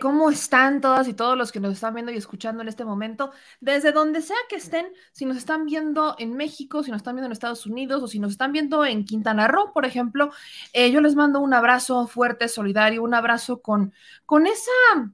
¿Cómo 0.00 0.30
están 0.30 0.80
todas 0.80 1.08
y 1.08 1.14
todos 1.14 1.36
los 1.36 1.52
que 1.52 1.60
nos 1.60 1.74
están 1.74 1.92
viendo 1.94 2.10
y 2.10 2.16
escuchando 2.16 2.62
en 2.62 2.68
este 2.68 2.84
momento? 2.84 3.32
Desde 3.60 3.92
donde 3.92 4.22
sea 4.22 4.36
que 4.48 4.56
estén, 4.56 4.86
si 5.12 5.26
nos 5.26 5.36
están 5.36 5.66
viendo 5.66 6.16
en 6.18 6.36
México, 6.36 6.82
si 6.82 6.90
nos 6.90 6.98
están 6.98 7.16
viendo 7.16 7.26
en 7.26 7.32
Estados 7.32 7.66
Unidos 7.66 8.02
o 8.02 8.08
si 8.08 8.18
nos 8.18 8.32
están 8.32 8.52
viendo 8.52 8.84
en 8.86 9.04
Quintana 9.04 9.46
Roo, 9.46 9.72
por 9.74 9.84
ejemplo, 9.84 10.30
eh, 10.72 10.90
yo 10.90 11.02
les 11.02 11.14
mando 11.14 11.40
un 11.40 11.52
abrazo 11.52 12.06
fuerte, 12.06 12.48
solidario, 12.48 13.02
un 13.02 13.12
abrazo 13.12 13.60
con, 13.60 13.92
con 14.24 14.46
esa, 14.46 15.12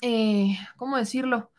eh, 0.00 0.58
¿cómo 0.76 0.96
decirlo? 0.96 1.52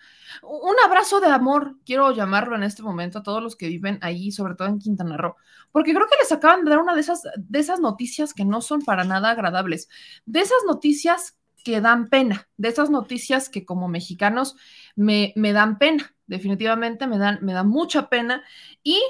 Un 0.44 0.76
abrazo 0.86 1.22
de 1.22 1.28
amor, 1.28 1.78
quiero 1.86 2.12
llamarlo 2.12 2.58
en 2.58 2.64
este 2.64 2.84
momento 2.84 3.20
a 3.20 3.24
todos 3.24 3.42
los 3.42 3.56
que 3.56 3.70
viven 3.70 4.00
ahí, 4.02 4.32
sobre 4.32 4.56
todo 4.56 4.68
en 4.68 4.80
Quintana 4.80 5.16
Roo, 5.16 5.36
porque 5.72 5.94
creo 5.94 6.08
que 6.08 6.18
les 6.22 6.32
acaban 6.34 6.66
de 6.66 6.72
dar 6.72 6.80
una 6.80 6.94
de 6.94 7.00
esas, 7.00 7.24
de 7.38 7.60
esas 7.60 7.80
noticias 7.80 8.34
que 8.34 8.44
no 8.44 8.60
son 8.60 8.82
para 8.82 9.06
nada 9.06 9.30
agradables, 9.32 9.88
de 10.26 10.42
esas 10.42 10.60
noticias 10.68 11.38
que 11.66 11.82
dan 11.82 12.10
pena, 12.10 12.48
de 12.58 12.70
esas 12.70 12.92
noticias 12.92 13.50
que 13.50 13.66
como 13.66 13.88
mexicanos 13.88 14.56
me, 14.96 15.34
dan 15.36 15.80
pena, 15.80 16.14
definitivamente 16.28 17.08
me 17.08 17.18
dan, 17.18 17.40
me 17.42 17.54
dan 17.54 17.68
mucha 17.68 18.08
pena 18.08 18.44
y 18.84 19.02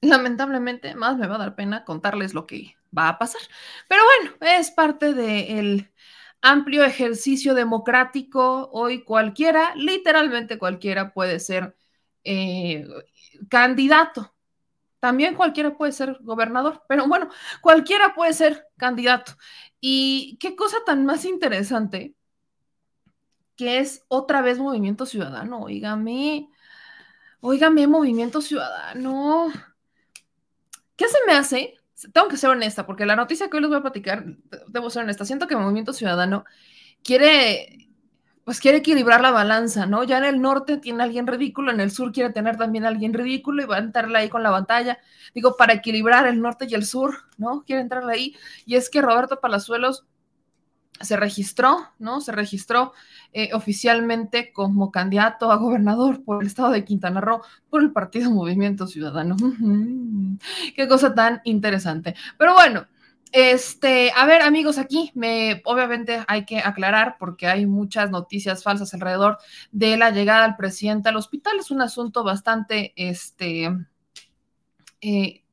lamentablemente 0.00 0.94
más 0.94 1.18
me 1.18 1.26
va 1.26 1.34
a 1.34 1.38
dar 1.38 1.56
pena 1.56 1.84
contarles 1.84 2.34
lo 2.34 2.46
que 2.46 2.76
va 2.96 3.08
a 3.08 3.18
pasar. 3.18 3.40
Pero 3.88 4.02
bueno, 4.04 4.36
es 4.58 4.70
parte 4.70 5.12
del 5.12 5.90
amplio 6.40 6.84
ejercicio 6.84 7.52
democrático. 7.54 8.70
Hoy 8.72 9.02
cualquiera, 9.02 9.74
literalmente 9.74 10.56
cualquiera 10.56 11.12
puede 11.12 11.40
ser 11.40 11.76
eh, 12.22 12.86
candidato. 13.50 14.32
También 15.00 15.34
cualquiera 15.34 15.76
puede 15.76 15.92
ser 15.92 16.18
gobernador, 16.20 16.82
pero 16.88 17.06
bueno, 17.08 17.28
cualquiera 17.60 18.14
puede 18.14 18.32
ser 18.34 18.66
candidato. 18.76 19.32
Y 19.80 20.36
qué 20.40 20.56
cosa 20.56 20.78
tan 20.84 21.04
más 21.06 21.24
interesante 21.24 22.14
que 23.56 23.78
es 23.80 24.04
otra 24.08 24.40
vez 24.40 24.58
Movimiento 24.58 25.04
Ciudadano. 25.04 25.62
Óigame, 25.62 26.48
óigame, 27.40 27.86
Movimiento 27.86 28.40
Ciudadano. 28.40 29.48
¿Qué 30.96 31.08
se 31.08 31.18
me 31.26 31.32
hace? 31.32 31.74
Tengo 32.12 32.28
que 32.28 32.36
ser 32.36 32.50
honesta, 32.50 32.86
porque 32.86 33.06
la 33.06 33.16
noticia 33.16 33.50
que 33.50 33.56
hoy 33.56 33.62
les 33.62 33.70
voy 33.70 33.78
a 33.78 33.82
platicar, 33.82 34.24
debo 34.68 34.90
ser 34.90 35.02
honesta. 35.02 35.24
Siento 35.24 35.48
que 35.48 35.56
Movimiento 35.56 35.92
Ciudadano 35.92 36.44
quiere 37.02 37.87
pues 38.48 38.60
quiere 38.60 38.78
equilibrar 38.78 39.20
la 39.20 39.30
balanza, 39.30 39.84
¿no? 39.84 40.04
Ya 40.04 40.16
en 40.16 40.24
el 40.24 40.40
norte 40.40 40.78
tiene 40.78 41.02
alguien 41.02 41.26
ridículo, 41.26 41.70
en 41.70 41.80
el 41.80 41.90
sur 41.90 42.12
quiere 42.12 42.32
tener 42.32 42.56
también 42.56 42.86
alguien 42.86 43.12
ridículo 43.12 43.62
y 43.62 43.66
va 43.66 43.76
a 43.76 43.80
entrarle 43.80 44.20
ahí 44.20 44.30
con 44.30 44.42
la 44.42 44.48
batalla. 44.48 44.96
Digo, 45.34 45.54
para 45.58 45.74
equilibrar 45.74 46.26
el 46.26 46.40
norte 46.40 46.66
y 46.66 46.72
el 46.72 46.86
sur, 46.86 47.14
¿no? 47.36 47.62
Quiere 47.66 47.82
entrarle 47.82 48.14
ahí. 48.14 48.36
Y 48.64 48.76
es 48.76 48.88
que 48.88 49.02
Roberto 49.02 49.38
Palazuelos 49.40 50.06
se 50.98 51.18
registró, 51.18 51.90
¿no? 51.98 52.22
Se 52.22 52.32
registró 52.32 52.94
eh, 53.34 53.50
oficialmente 53.52 54.50
como 54.50 54.90
candidato 54.90 55.52
a 55.52 55.56
gobernador 55.56 56.24
por 56.24 56.40
el 56.40 56.46
estado 56.46 56.70
de 56.70 56.86
Quintana 56.86 57.20
Roo 57.20 57.42
por 57.68 57.82
el 57.82 57.92
Partido 57.92 58.30
Movimiento 58.30 58.86
Ciudadano. 58.86 59.36
Qué 60.74 60.88
cosa 60.88 61.14
tan 61.14 61.42
interesante. 61.44 62.14
Pero 62.38 62.54
bueno, 62.54 62.86
este, 63.32 64.12
a 64.14 64.26
ver, 64.26 64.42
amigos, 64.42 64.78
aquí 64.78 65.10
me 65.14 65.62
obviamente 65.64 66.24
hay 66.26 66.44
que 66.44 66.58
aclarar 66.58 67.16
porque 67.18 67.46
hay 67.46 67.66
muchas 67.66 68.10
noticias 68.10 68.62
falsas 68.62 68.92
alrededor 68.94 69.38
de 69.70 69.96
la 69.96 70.10
llegada 70.10 70.46
del 70.46 70.56
presidente 70.56 71.08
al 71.08 71.16
hospital. 71.16 71.58
Es 71.58 71.70
un 71.70 71.80
asunto 71.80 72.24
bastante 72.24 72.92
este 72.96 73.70
eh, 75.00 75.44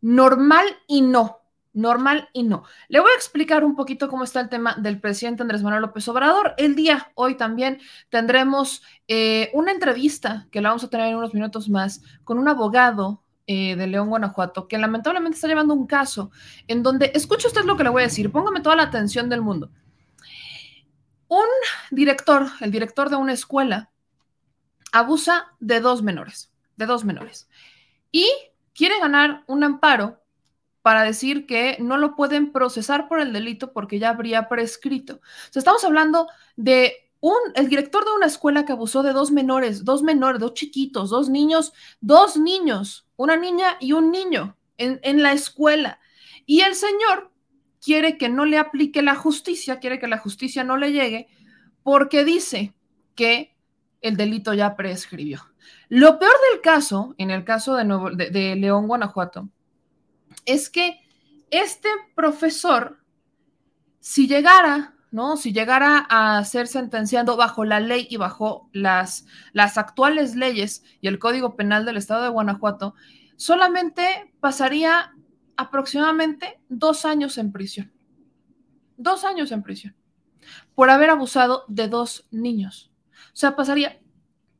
normal 0.00 0.66
y 0.86 1.00
no. 1.02 1.38
Normal 1.74 2.28
y 2.34 2.42
no. 2.42 2.64
Le 2.88 3.00
voy 3.00 3.10
a 3.12 3.16
explicar 3.16 3.64
un 3.64 3.74
poquito 3.74 4.08
cómo 4.08 4.24
está 4.24 4.40
el 4.40 4.50
tema 4.50 4.76
del 4.78 5.00
presidente 5.00 5.42
Andrés 5.42 5.62
Manuel 5.62 5.80
López 5.80 6.06
Obrador. 6.08 6.54
El 6.58 6.76
día, 6.76 7.10
hoy 7.14 7.36
también, 7.36 7.80
tendremos 8.10 8.82
eh, 9.08 9.50
una 9.54 9.72
entrevista 9.72 10.48
que 10.50 10.60
la 10.60 10.68
vamos 10.68 10.84
a 10.84 10.90
tener 10.90 11.08
en 11.08 11.16
unos 11.16 11.32
minutos 11.32 11.70
más 11.70 12.02
con 12.24 12.38
un 12.38 12.48
abogado 12.48 13.21
eh, 13.46 13.76
de 13.76 13.86
León, 13.86 14.08
Guanajuato, 14.08 14.68
que 14.68 14.78
lamentablemente 14.78 15.36
está 15.36 15.48
llevando 15.48 15.74
un 15.74 15.86
caso 15.86 16.30
en 16.68 16.82
donde, 16.82 17.10
escuche 17.14 17.48
usted 17.48 17.64
lo 17.64 17.76
que 17.76 17.84
le 17.84 17.90
voy 17.90 18.02
a 18.02 18.06
decir, 18.06 18.30
póngame 18.30 18.60
toda 18.60 18.76
la 18.76 18.84
atención 18.84 19.28
del 19.28 19.42
mundo. 19.42 19.70
Un 21.28 21.46
director, 21.90 22.46
el 22.60 22.70
director 22.70 23.10
de 23.10 23.16
una 23.16 23.32
escuela, 23.32 23.90
abusa 24.92 25.46
de 25.60 25.80
dos 25.80 26.02
menores, 26.02 26.52
de 26.76 26.86
dos 26.86 27.04
menores, 27.04 27.48
y 28.10 28.28
quiere 28.74 28.98
ganar 29.00 29.42
un 29.46 29.64
amparo 29.64 30.22
para 30.82 31.02
decir 31.02 31.46
que 31.46 31.76
no 31.80 31.96
lo 31.96 32.14
pueden 32.16 32.52
procesar 32.52 33.08
por 33.08 33.20
el 33.20 33.32
delito 33.32 33.72
porque 33.72 33.98
ya 33.98 34.10
habría 34.10 34.48
prescrito. 34.48 35.14
O 35.14 35.52
sea, 35.52 35.60
estamos 35.60 35.84
hablando 35.84 36.28
de 36.56 37.10
un, 37.20 37.38
el 37.54 37.68
director 37.68 38.04
de 38.04 38.10
una 38.10 38.26
escuela 38.26 38.64
que 38.64 38.72
abusó 38.72 39.04
de 39.04 39.12
dos 39.12 39.30
menores, 39.30 39.84
dos 39.84 40.02
menores, 40.02 40.40
dos 40.40 40.54
chiquitos, 40.54 41.08
dos 41.10 41.28
niños, 41.28 41.72
dos 42.00 42.36
niños, 42.36 43.06
una 43.22 43.36
niña 43.36 43.76
y 43.80 43.92
un 43.92 44.10
niño 44.10 44.56
en, 44.78 44.98
en 45.02 45.22
la 45.22 45.32
escuela. 45.32 46.00
Y 46.44 46.60
el 46.60 46.74
señor 46.74 47.30
quiere 47.80 48.18
que 48.18 48.28
no 48.28 48.44
le 48.44 48.58
aplique 48.58 49.00
la 49.02 49.14
justicia, 49.14 49.78
quiere 49.78 49.98
que 49.98 50.08
la 50.08 50.18
justicia 50.18 50.64
no 50.64 50.76
le 50.76 50.92
llegue, 50.92 51.28
porque 51.82 52.24
dice 52.24 52.74
que 53.14 53.56
el 54.00 54.16
delito 54.16 54.54
ya 54.54 54.76
prescribió. 54.76 55.40
Lo 55.88 56.18
peor 56.18 56.34
del 56.50 56.60
caso, 56.60 57.14
en 57.18 57.30
el 57.30 57.44
caso 57.44 57.76
de, 57.76 57.84
Nuevo, 57.84 58.10
de, 58.10 58.30
de 58.30 58.56
León, 58.56 58.88
Guanajuato, 58.88 59.48
es 60.44 60.68
que 60.68 61.00
este 61.50 61.88
profesor, 62.16 62.98
si 64.00 64.26
llegara 64.26 64.91
¿no? 65.12 65.36
Si 65.36 65.52
llegara 65.52 65.98
a 66.10 66.44
ser 66.44 66.66
sentenciado 66.66 67.36
bajo 67.36 67.64
la 67.64 67.78
ley 67.78 68.08
y 68.10 68.16
bajo 68.16 68.68
las, 68.72 69.26
las 69.52 69.78
actuales 69.78 70.34
leyes 70.34 70.82
y 71.00 71.06
el 71.06 71.20
Código 71.20 71.54
Penal 71.54 71.84
del 71.84 71.98
Estado 71.98 72.24
de 72.24 72.30
Guanajuato, 72.30 72.94
solamente 73.36 74.34
pasaría 74.40 75.12
aproximadamente 75.56 76.60
dos 76.68 77.04
años 77.04 77.38
en 77.38 77.52
prisión. 77.52 77.92
Dos 78.96 79.24
años 79.24 79.52
en 79.52 79.62
prisión 79.62 79.94
por 80.74 80.90
haber 80.90 81.10
abusado 81.10 81.64
de 81.68 81.88
dos 81.88 82.26
niños. 82.30 82.90
O 83.32 83.36
sea, 83.36 83.56
pasaría 83.56 84.00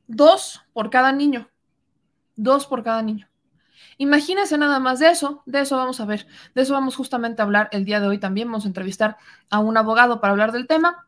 dos 0.06 0.62
por 0.72 0.90
cada 0.90 1.12
niño. 1.12 1.50
Dos 2.36 2.66
por 2.66 2.82
cada 2.82 3.02
niño. 3.02 3.28
Imagínense 4.02 4.58
nada 4.58 4.80
más 4.80 4.98
de 4.98 5.10
eso, 5.10 5.44
de 5.46 5.60
eso 5.60 5.76
vamos 5.76 6.00
a 6.00 6.04
ver, 6.04 6.26
de 6.56 6.62
eso 6.62 6.72
vamos 6.74 6.96
justamente 6.96 7.40
a 7.40 7.44
hablar 7.44 7.68
el 7.70 7.84
día 7.84 8.00
de 8.00 8.08
hoy 8.08 8.18
también, 8.18 8.48
vamos 8.48 8.64
a 8.64 8.66
entrevistar 8.66 9.16
a 9.48 9.60
un 9.60 9.76
abogado 9.76 10.20
para 10.20 10.32
hablar 10.32 10.50
del 10.50 10.66
tema. 10.66 11.06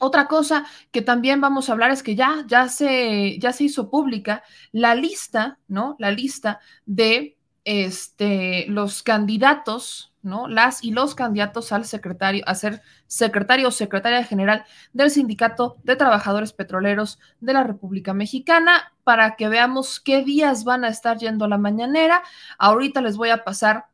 Otra 0.00 0.26
cosa 0.26 0.66
que 0.90 1.00
también 1.00 1.40
vamos 1.40 1.68
a 1.68 1.72
hablar 1.74 1.92
es 1.92 2.02
que 2.02 2.16
ya, 2.16 2.44
ya, 2.48 2.68
se, 2.68 3.38
ya 3.38 3.52
se 3.52 3.62
hizo 3.62 3.88
pública 3.88 4.42
la 4.72 4.96
lista, 4.96 5.60
¿no? 5.68 5.94
La 6.00 6.10
lista 6.10 6.58
de 6.86 7.36
este, 7.62 8.66
los 8.66 9.04
candidatos, 9.04 10.07
¿no? 10.22 10.48
Las 10.48 10.82
y 10.84 10.90
los 10.90 11.14
candidatos 11.14 11.72
al 11.72 11.84
secretario, 11.84 12.42
a 12.46 12.54
ser 12.54 12.82
secretario 13.06 13.68
o 13.68 13.70
secretaria 13.70 14.24
general 14.24 14.64
del 14.92 15.10
Sindicato 15.10 15.76
de 15.84 15.96
Trabajadores 15.96 16.52
Petroleros 16.52 17.18
de 17.40 17.52
la 17.52 17.64
República 17.64 18.14
Mexicana, 18.14 18.92
para 19.04 19.36
que 19.36 19.48
veamos 19.48 20.00
qué 20.00 20.22
días 20.22 20.64
van 20.64 20.84
a 20.84 20.88
estar 20.88 21.18
yendo 21.18 21.44
a 21.44 21.48
la 21.48 21.58
mañanera. 21.58 22.22
Ahorita 22.58 23.00
les 23.00 23.16
voy 23.16 23.30
a 23.30 23.44
pasar 23.44 23.86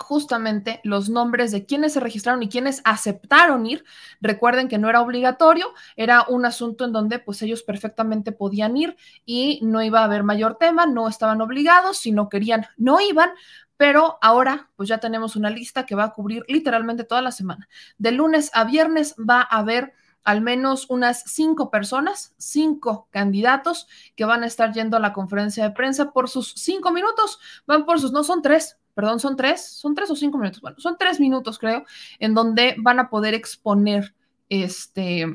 justamente 0.00 0.80
los 0.82 1.08
nombres 1.08 1.50
de 1.52 1.66
quienes 1.66 1.92
se 1.92 2.00
registraron 2.00 2.42
y 2.42 2.48
quienes 2.48 2.82
aceptaron 2.84 3.66
ir. 3.66 3.84
Recuerden 4.20 4.68
que 4.68 4.78
no 4.78 4.88
era 4.88 5.00
obligatorio, 5.00 5.72
era 5.96 6.24
un 6.28 6.44
asunto 6.44 6.84
en 6.84 6.92
donde 6.92 7.18
pues 7.18 7.42
ellos 7.42 7.62
perfectamente 7.62 8.32
podían 8.32 8.76
ir 8.76 8.96
y 9.24 9.60
no 9.62 9.82
iba 9.82 10.00
a 10.00 10.04
haber 10.04 10.24
mayor 10.24 10.56
tema, 10.56 10.86
no 10.86 11.08
estaban 11.08 11.40
obligados, 11.40 11.98
si 11.98 12.12
no 12.12 12.28
querían, 12.28 12.66
no 12.76 13.00
iban, 13.00 13.30
pero 13.76 14.18
ahora 14.20 14.70
pues 14.76 14.88
ya 14.88 14.98
tenemos 14.98 15.36
una 15.36 15.50
lista 15.50 15.86
que 15.86 15.94
va 15.94 16.04
a 16.04 16.12
cubrir 16.12 16.44
literalmente 16.48 17.04
toda 17.04 17.22
la 17.22 17.32
semana. 17.32 17.68
De 17.98 18.12
lunes 18.12 18.50
a 18.52 18.64
viernes 18.64 19.14
va 19.18 19.40
a 19.40 19.58
haber 19.58 19.94
al 20.24 20.42
menos 20.42 20.86
unas 20.90 21.22
cinco 21.26 21.70
personas, 21.70 22.34
cinco 22.36 23.08
candidatos 23.10 23.88
que 24.16 24.24
van 24.24 24.42
a 24.42 24.46
estar 24.46 24.72
yendo 24.72 24.96
a 24.96 25.00
la 25.00 25.12
conferencia 25.12 25.64
de 25.64 25.70
prensa 25.70 26.12
por 26.12 26.28
sus 26.28 26.52
cinco 26.56 26.92
minutos, 26.92 27.38
van 27.66 27.86
por 27.86 28.00
sus, 28.00 28.12
no 28.12 28.22
son 28.22 28.42
tres, 28.42 28.78
perdón, 28.94 29.20
son 29.20 29.36
tres, 29.36 29.64
son 29.66 29.94
tres 29.94 30.10
o 30.10 30.16
cinco 30.16 30.38
minutos, 30.38 30.60
bueno, 30.60 30.78
son 30.78 30.96
tres 30.98 31.20
minutos 31.20 31.58
creo, 31.58 31.84
en 32.18 32.34
donde 32.34 32.74
van 32.78 32.98
a 32.98 33.10
poder 33.10 33.34
exponer 33.34 34.14
este, 34.48 35.26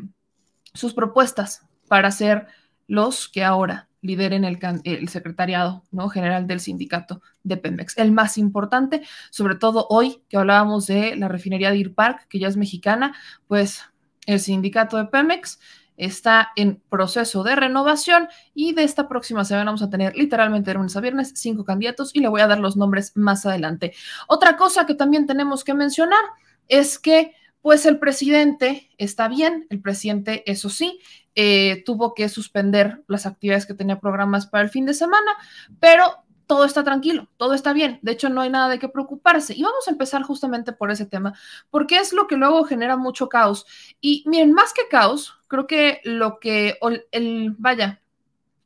sus 0.73 0.93
propuestas 0.93 1.65
para 1.87 2.11
ser 2.11 2.47
los 2.87 3.27
que 3.27 3.43
ahora 3.43 3.89
lideren 4.01 4.45
el, 4.45 4.59
el, 4.83 5.09
secretariado 5.09 5.83
¿no? 5.91 6.09
general 6.09 6.45
del 6.45 6.59
sindicato 6.59 7.21
de 7.43 7.57
Pemex. 7.57 7.97
El 7.97 8.11
más 8.11 8.37
importante, 8.37 9.01
sobre 9.31 9.55
todo 9.55 9.87
hoy 9.89 10.21
que 10.29 10.37
hablábamos 10.37 10.85
de 10.85 11.15
la 11.15 11.27
refinería 11.27 11.71
de 11.71 11.77
Irpark, 11.77 12.27
que 12.27 12.39
ya 12.39 12.47
es 12.47 12.57
mexicana, 12.57 13.15
pues 13.47 13.81
el 14.27 14.39
sindicato 14.39 14.97
de 14.97 15.05
Pemex 15.05 15.59
está 15.97 16.49
en 16.55 16.81
proceso 16.89 17.43
de 17.43 17.55
renovación 17.55 18.27
y 18.53 18.73
de 18.73 18.83
esta 18.83 19.07
próxima 19.07 19.45
semana 19.45 19.65
vamos 19.65 19.81
a 19.81 19.89
tener 19.89 20.15
literalmente 20.15 20.71
de 20.71 20.75
lunes 20.75 20.95
a 20.95 21.01
viernes 21.01 21.33
cinco 21.35 21.65
candidatos 21.65 22.11
y 22.13 22.19
le 22.19 22.27
voy 22.27 22.41
a 22.41 22.47
dar 22.47 22.59
los 22.59 22.77
nombres 22.77 23.11
más 23.15 23.45
adelante. 23.45 23.93
Otra 24.27 24.57
cosa 24.57 24.85
que 24.85 24.95
también 24.95 25.25
tenemos 25.25 25.63
que 25.63 25.73
mencionar 25.73 26.23
es 26.67 26.99
que 26.99 27.33
pues 27.61 27.87
el 27.87 27.97
presidente 27.97 28.91
está 28.99 29.27
bien, 29.27 29.65
el 29.71 29.81
presidente, 29.81 30.43
eso 30.45 30.69
sí, 30.69 30.99
eh, 31.33 31.81
tuvo 31.83 32.13
que 32.13 32.29
suspender 32.29 33.03
las 33.07 33.25
actividades 33.25 33.65
que 33.65 33.73
tenía 33.73 33.99
programas 33.99 34.45
para 34.45 34.63
el 34.63 34.69
fin 34.69 34.85
de 34.85 34.93
semana, 34.93 35.31
pero 35.79 36.24
todo 36.47 36.65
está 36.65 36.83
tranquilo, 36.83 37.27
todo 37.37 37.53
está 37.53 37.73
bien. 37.73 37.99
De 38.01 38.11
hecho, 38.11 38.29
no 38.29 38.41
hay 38.41 38.49
nada 38.49 38.69
de 38.69 38.79
qué 38.79 38.89
preocuparse. 38.89 39.53
Y 39.55 39.63
vamos 39.63 39.87
a 39.87 39.91
empezar 39.91 40.23
justamente 40.23 40.73
por 40.73 40.91
ese 40.91 41.05
tema, 41.05 41.33
porque 41.69 41.97
es 41.97 42.13
lo 42.13 42.27
que 42.27 42.37
luego 42.37 42.63
genera 42.65 42.97
mucho 42.97 43.29
caos. 43.29 43.65
Y 44.01 44.23
miren, 44.27 44.53
más 44.53 44.73
que 44.73 44.87
caos, 44.89 45.39
creo 45.47 45.67
que 45.67 46.01
lo 46.03 46.39
que, 46.39 46.77
el, 47.11 47.55
vaya, 47.57 48.01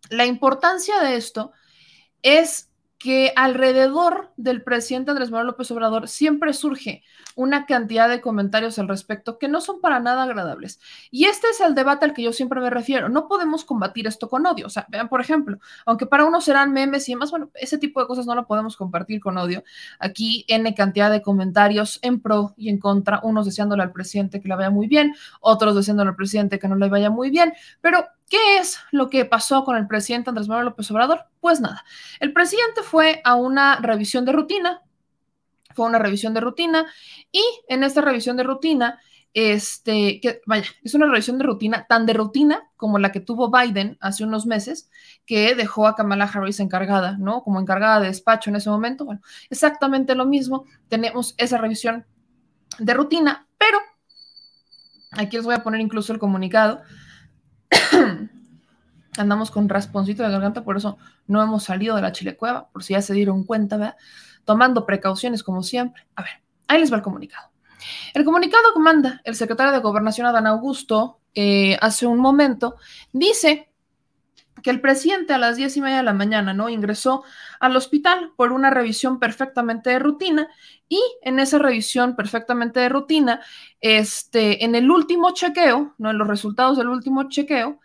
la 0.09 0.25
importancia 0.25 0.99
de 1.01 1.15
esto 1.15 1.51
es 2.21 2.68
que 2.99 3.31
alrededor 3.37 4.33
del 4.35 4.61
presidente 4.61 5.11
Andrés 5.11 5.31
Manuel 5.31 5.47
López 5.47 5.71
Obrador 5.71 6.09
siempre 6.09 6.53
surge 6.53 7.01
una 7.33 7.65
cantidad 7.65 8.09
de 8.09 8.19
comentarios 8.19 8.77
al 8.77 8.89
respecto 8.89 9.39
que 9.39 9.47
no 9.47 9.61
son 9.61 9.79
para 9.79 10.01
nada 10.01 10.23
agradables. 10.23 10.81
Y 11.09 11.25
este 11.25 11.47
es 11.47 11.61
el 11.61 11.75
debate 11.75 12.03
al 12.03 12.13
que 12.13 12.23
yo 12.23 12.33
siempre 12.33 12.59
me 12.59 12.69
refiero. 12.69 13.07
No 13.07 13.29
podemos 13.29 13.63
combatir 13.63 14.05
esto 14.05 14.27
con 14.27 14.45
odio. 14.45 14.67
O 14.67 14.69
sea, 14.69 14.85
vean, 14.89 15.07
por 15.07 15.21
ejemplo, 15.21 15.59
aunque 15.85 16.07
para 16.07 16.25
unos 16.25 16.43
serán 16.43 16.73
memes 16.73 17.07
y 17.07 17.13
demás, 17.13 17.31
bueno, 17.31 17.49
ese 17.53 17.77
tipo 17.77 18.01
de 18.01 18.07
cosas 18.07 18.25
no 18.25 18.35
lo 18.35 18.45
podemos 18.45 18.75
compartir 18.75 19.21
con 19.21 19.37
odio. 19.37 19.63
Aquí 19.99 20.43
N 20.49 20.75
cantidad 20.75 21.09
de 21.09 21.21
comentarios 21.21 21.99
en 22.01 22.19
pro 22.19 22.53
y 22.57 22.67
en 22.67 22.79
contra, 22.79 23.21
unos 23.23 23.45
deseándole 23.45 23.81
al 23.81 23.93
presidente 23.93 24.41
que 24.41 24.49
le 24.49 24.55
vaya 24.55 24.71
muy 24.71 24.87
bien, 24.87 25.15
otros 25.39 25.73
deseándole 25.73 26.09
al 26.09 26.17
presidente 26.17 26.59
que 26.59 26.67
no 26.67 26.75
le 26.75 26.89
vaya 26.89 27.09
muy 27.09 27.29
bien, 27.29 27.53
pero 27.79 28.05
¿Qué 28.29 28.59
es 28.59 28.77
lo 28.91 29.09
que 29.09 29.25
pasó 29.25 29.65
con 29.65 29.75
el 29.75 29.87
presidente 29.87 30.29
Andrés 30.29 30.47
Manuel 30.47 30.67
López 30.67 30.89
Obrador? 30.91 31.25
Pues 31.41 31.59
nada, 31.59 31.83
el 32.19 32.31
presidente 32.31 32.83
fue 32.83 33.21
a 33.23 33.35
una 33.35 33.77
revisión 33.77 34.23
de 34.23 34.31
rutina, 34.31 34.83
fue 35.73 35.87
una 35.87 35.97
revisión 35.97 36.33
de 36.35 36.41
rutina 36.41 36.85
y 37.31 37.43
en 37.67 37.83
esta 37.83 38.01
revisión 38.01 38.37
de 38.37 38.43
rutina, 38.43 38.99
este, 39.33 40.19
que 40.21 40.41
vaya, 40.45 40.67
es 40.83 40.93
una 40.93 41.07
revisión 41.07 41.39
de 41.39 41.43
rutina 41.43 41.85
tan 41.87 42.05
de 42.05 42.13
rutina 42.13 42.69
como 42.75 42.99
la 42.99 43.11
que 43.11 43.19
tuvo 43.19 43.51
Biden 43.51 43.97
hace 43.99 44.23
unos 44.23 44.45
meses, 44.45 44.91
que 45.25 45.55
dejó 45.55 45.87
a 45.87 45.95
Kamala 45.95 46.25
Harris 46.25 46.59
encargada, 46.59 47.17
¿no? 47.17 47.43
Como 47.43 47.59
encargada 47.59 47.99
de 47.99 48.07
despacho 48.07 48.51
en 48.51 48.57
ese 48.57 48.69
momento. 48.69 49.05
Bueno, 49.05 49.21
exactamente 49.49 50.13
lo 50.13 50.25
mismo, 50.25 50.65
tenemos 50.87 51.33
esa 51.37 51.57
revisión 51.57 52.05
de 52.77 52.93
rutina, 52.93 53.47
pero 53.57 53.79
aquí 55.11 55.37
les 55.37 55.45
voy 55.45 55.55
a 55.55 55.63
poner 55.63 55.81
incluso 55.81 56.13
el 56.13 56.19
comunicado 56.19 56.81
andamos 59.17 59.51
con 59.51 59.69
rasponcito 59.69 60.23
de 60.23 60.29
garganta, 60.29 60.63
por 60.63 60.77
eso 60.77 60.97
no 61.27 61.41
hemos 61.41 61.63
salido 61.63 61.95
de 61.95 62.01
la 62.01 62.11
chilecueva, 62.11 62.69
por 62.69 62.83
si 62.83 62.93
ya 62.93 63.01
se 63.01 63.13
dieron 63.13 63.43
cuenta, 63.43 63.77
¿verdad? 63.77 63.97
Tomando 64.45 64.85
precauciones 64.85 65.43
como 65.43 65.63
siempre. 65.63 66.05
A 66.15 66.23
ver, 66.23 66.31
ahí 66.67 66.79
les 66.79 66.91
va 66.91 66.97
el 66.97 67.03
comunicado. 67.03 67.49
El 68.13 68.25
comunicado 68.25 68.73
que 68.73 68.79
manda 68.79 69.21
el 69.23 69.35
secretario 69.35 69.71
de 69.71 69.79
Gobernación 69.79 70.27
Adán 70.27 70.47
Augusto 70.47 71.19
eh, 71.33 71.77
hace 71.81 72.05
un 72.05 72.19
momento 72.19 72.75
dice 73.13 73.69
que 74.61 74.69
el 74.69 74.81
presidente 74.81 75.33
a 75.33 75.37
las 75.37 75.55
diez 75.55 75.77
y 75.77 75.81
media 75.81 75.97
de 75.97 76.03
la 76.03 76.13
mañana 76.13 76.53
no 76.53 76.69
ingresó 76.69 77.23
al 77.59 77.75
hospital 77.75 78.33
por 78.35 78.51
una 78.51 78.69
revisión 78.69 79.19
perfectamente 79.19 79.91
de 79.91 79.99
rutina 79.99 80.49
y 80.87 81.01
en 81.21 81.39
esa 81.39 81.59
revisión 81.59 82.15
perfectamente 82.15 82.79
de 82.79 82.89
rutina, 82.89 83.41
este, 83.79 84.65
en 84.65 84.75
el 84.75 84.89
último 84.91 85.31
chequeo, 85.33 85.95
no 85.97 86.09
en 86.09 86.17
los 86.17 86.27
resultados 86.27 86.77
del 86.77 86.89
último 86.89 87.29
chequeo, 87.29 87.79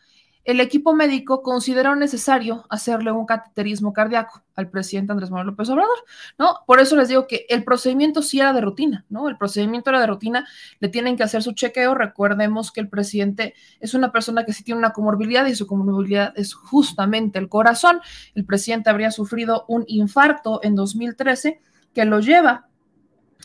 el 0.44 0.60
equipo 0.60 0.94
médico 0.94 1.42
consideró 1.42 1.96
necesario 1.96 2.66
hacerle 2.68 3.10
un 3.12 3.24
cateterismo 3.24 3.92
cardíaco 3.92 4.42
al 4.54 4.68
presidente 4.68 5.12
Andrés 5.12 5.30
Manuel 5.30 5.48
López 5.48 5.68
Obrador, 5.70 6.04
¿no? 6.38 6.60
Por 6.66 6.80
eso 6.80 6.96
les 6.96 7.08
digo 7.08 7.26
que 7.26 7.46
el 7.48 7.64
procedimiento 7.64 8.20
sí 8.20 8.40
era 8.40 8.52
de 8.52 8.60
rutina, 8.60 9.04
¿no? 9.08 9.28
El 9.28 9.38
procedimiento 9.38 9.90
era 9.90 10.00
de 10.00 10.06
rutina, 10.06 10.46
le 10.80 10.88
tienen 10.88 11.16
que 11.16 11.22
hacer 11.22 11.42
su 11.42 11.52
chequeo. 11.52 11.94
Recordemos 11.94 12.70
que 12.70 12.80
el 12.80 12.88
presidente 12.88 13.54
es 13.80 13.94
una 13.94 14.12
persona 14.12 14.44
que 14.44 14.52
sí 14.52 14.62
tiene 14.62 14.78
una 14.78 14.92
comorbilidad 14.92 15.46
y 15.46 15.54
su 15.54 15.66
comorbilidad 15.66 16.32
es 16.36 16.52
justamente 16.54 17.38
el 17.38 17.48
corazón. 17.48 18.00
El 18.34 18.44
presidente 18.44 18.90
habría 18.90 19.10
sufrido 19.10 19.64
un 19.68 19.84
infarto 19.88 20.60
en 20.62 20.74
2013 20.74 21.60
que 21.94 22.04
lo 22.04 22.20
lleva 22.20 22.68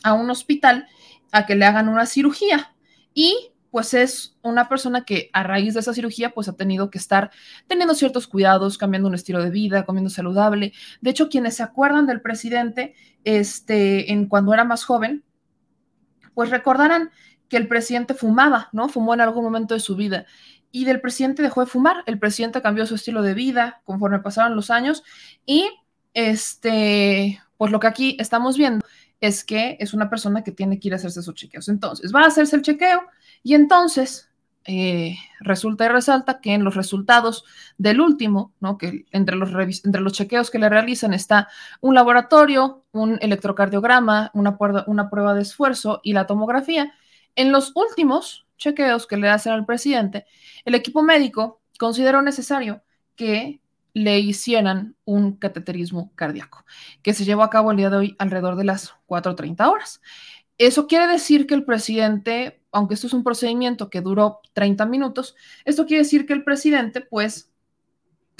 a 0.02 0.12
un 0.12 0.30
hospital 0.30 0.86
a 1.32 1.46
que 1.46 1.54
le 1.54 1.64
hagan 1.64 1.88
una 1.88 2.06
cirugía 2.06 2.74
y 3.14 3.49
pues 3.70 3.94
es 3.94 4.36
una 4.42 4.68
persona 4.68 5.04
que 5.04 5.30
a 5.32 5.42
raíz 5.42 5.74
de 5.74 5.80
esa 5.80 5.94
cirugía 5.94 6.30
pues 6.30 6.48
ha 6.48 6.56
tenido 6.56 6.90
que 6.90 6.98
estar 6.98 7.30
teniendo 7.66 7.94
ciertos 7.94 8.26
cuidados, 8.26 8.78
cambiando 8.78 9.08
un 9.08 9.14
estilo 9.14 9.42
de 9.42 9.50
vida, 9.50 9.84
comiendo 9.84 10.10
saludable. 10.10 10.72
De 11.00 11.10
hecho, 11.10 11.28
quienes 11.28 11.56
se 11.56 11.62
acuerdan 11.62 12.06
del 12.06 12.20
presidente 12.20 12.94
este 13.24 14.12
en 14.12 14.26
cuando 14.26 14.52
era 14.52 14.64
más 14.64 14.84
joven, 14.84 15.24
pues 16.34 16.50
recordarán 16.50 17.10
que 17.48 17.56
el 17.56 17.68
presidente 17.68 18.14
fumaba, 18.14 18.68
¿no? 18.72 18.88
Fumó 18.88 19.14
en 19.14 19.20
algún 19.20 19.44
momento 19.44 19.74
de 19.74 19.80
su 19.80 19.96
vida 19.96 20.26
y 20.72 20.84
del 20.84 21.00
presidente 21.00 21.42
dejó 21.42 21.60
de 21.60 21.66
fumar. 21.66 22.02
El 22.06 22.18
presidente 22.18 22.62
cambió 22.62 22.86
su 22.86 22.94
estilo 22.94 23.22
de 23.22 23.34
vida 23.34 23.82
conforme 23.84 24.20
pasaron 24.20 24.56
los 24.56 24.70
años 24.70 25.02
y 25.46 25.68
este, 26.14 27.40
pues 27.56 27.70
lo 27.72 27.80
que 27.80 27.86
aquí 27.86 28.16
estamos 28.18 28.56
viendo 28.56 28.84
es 29.20 29.44
que 29.44 29.76
es 29.80 29.92
una 29.94 30.08
persona 30.08 30.42
que 30.42 30.52
tiene 30.52 30.78
que 30.78 30.88
ir 30.88 30.94
a 30.94 30.96
hacerse 30.96 31.22
sus 31.22 31.34
chequeos. 31.34 31.68
Entonces, 31.68 32.14
va 32.14 32.22
a 32.22 32.26
hacerse 32.26 32.56
el 32.56 32.62
chequeo 32.62 33.02
y 33.42 33.54
entonces 33.54 34.30
eh, 34.66 35.16
resulta 35.40 35.86
y 35.86 35.88
resalta 35.88 36.40
que 36.40 36.52
en 36.52 36.64
los 36.64 36.74
resultados 36.74 37.44
del 37.78 38.00
último, 38.00 38.52
¿no? 38.60 38.76
que 38.76 39.06
entre 39.10 39.36
los, 39.36 39.50
entre 39.84 40.00
los 40.00 40.12
chequeos 40.12 40.50
que 40.50 40.58
le 40.58 40.68
realizan 40.68 41.14
está 41.14 41.48
un 41.80 41.94
laboratorio, 41.94 42.84
un 42.92 43.18
electrocardiograma, 43.20 44.30
una, 44.34 44.56
una 44.86 45.10
prueba 45.10 45.34
de 45.34 45.42
esfuerzo 45.42 46.00
y 46.02 46.12
la 46.12 46.26
tomografía, 46.26 46.92
en 47.36 47.52
los 47.52 47.72
últimos 47.74 48.46
chequeos 48.58 49.06
que 49.06 49.16
le 49.16 49.30
hacen 49.30 49.52
al 49.52 49.64
presidente, 49.64 50.26
el 50.64 50.74
equipo 50.74 51.02
médico 51.02 51.62
consideró 51.78 52.20
necesario 52.20 52.82
que 53.16 53.60
le 53.94 54.18
hicieran 54.20 54.96
un 55.04 55.36
cateterismo 55.36 56.12
cardíaco, 56.14 56.64
que 57.02 57.14
se 57.14 57.24
llevó 57.24 57.42
a 57.42 57.50
cabo 57.50 57.70
el 57.70 57.76
día 57.76 57.90
de 57.90 57.96
hoy 57.96 58.16
alrededor 58.18 58.56
de 58.56 58.64
las 58.64 58.94
4.30 59.06 59.70
horas. 59.70 60.00
Eso 60.58 60.86
quiere 60.86 61.06
decir 61.06 61.46
que 61.46 61.54
el 61.54 61.64
presidente, 61.64 62.62
aunque 62.70 62.94
esto 62.94 63.06
es 63.06 63.14
un 63.14 63.24
procedimiento 63.24 63.88
que 63.88 64.02
duró 64.02 64.40
30 64.52 64.84
minutos, 64.86 65.34
esto 65.64 65.86
quiere 65.86 66.02
decir 66.02 66.26
que 66.26 66.34
el 66.34 66.44
presidente 66.44 67.00
pues 67.00 67.50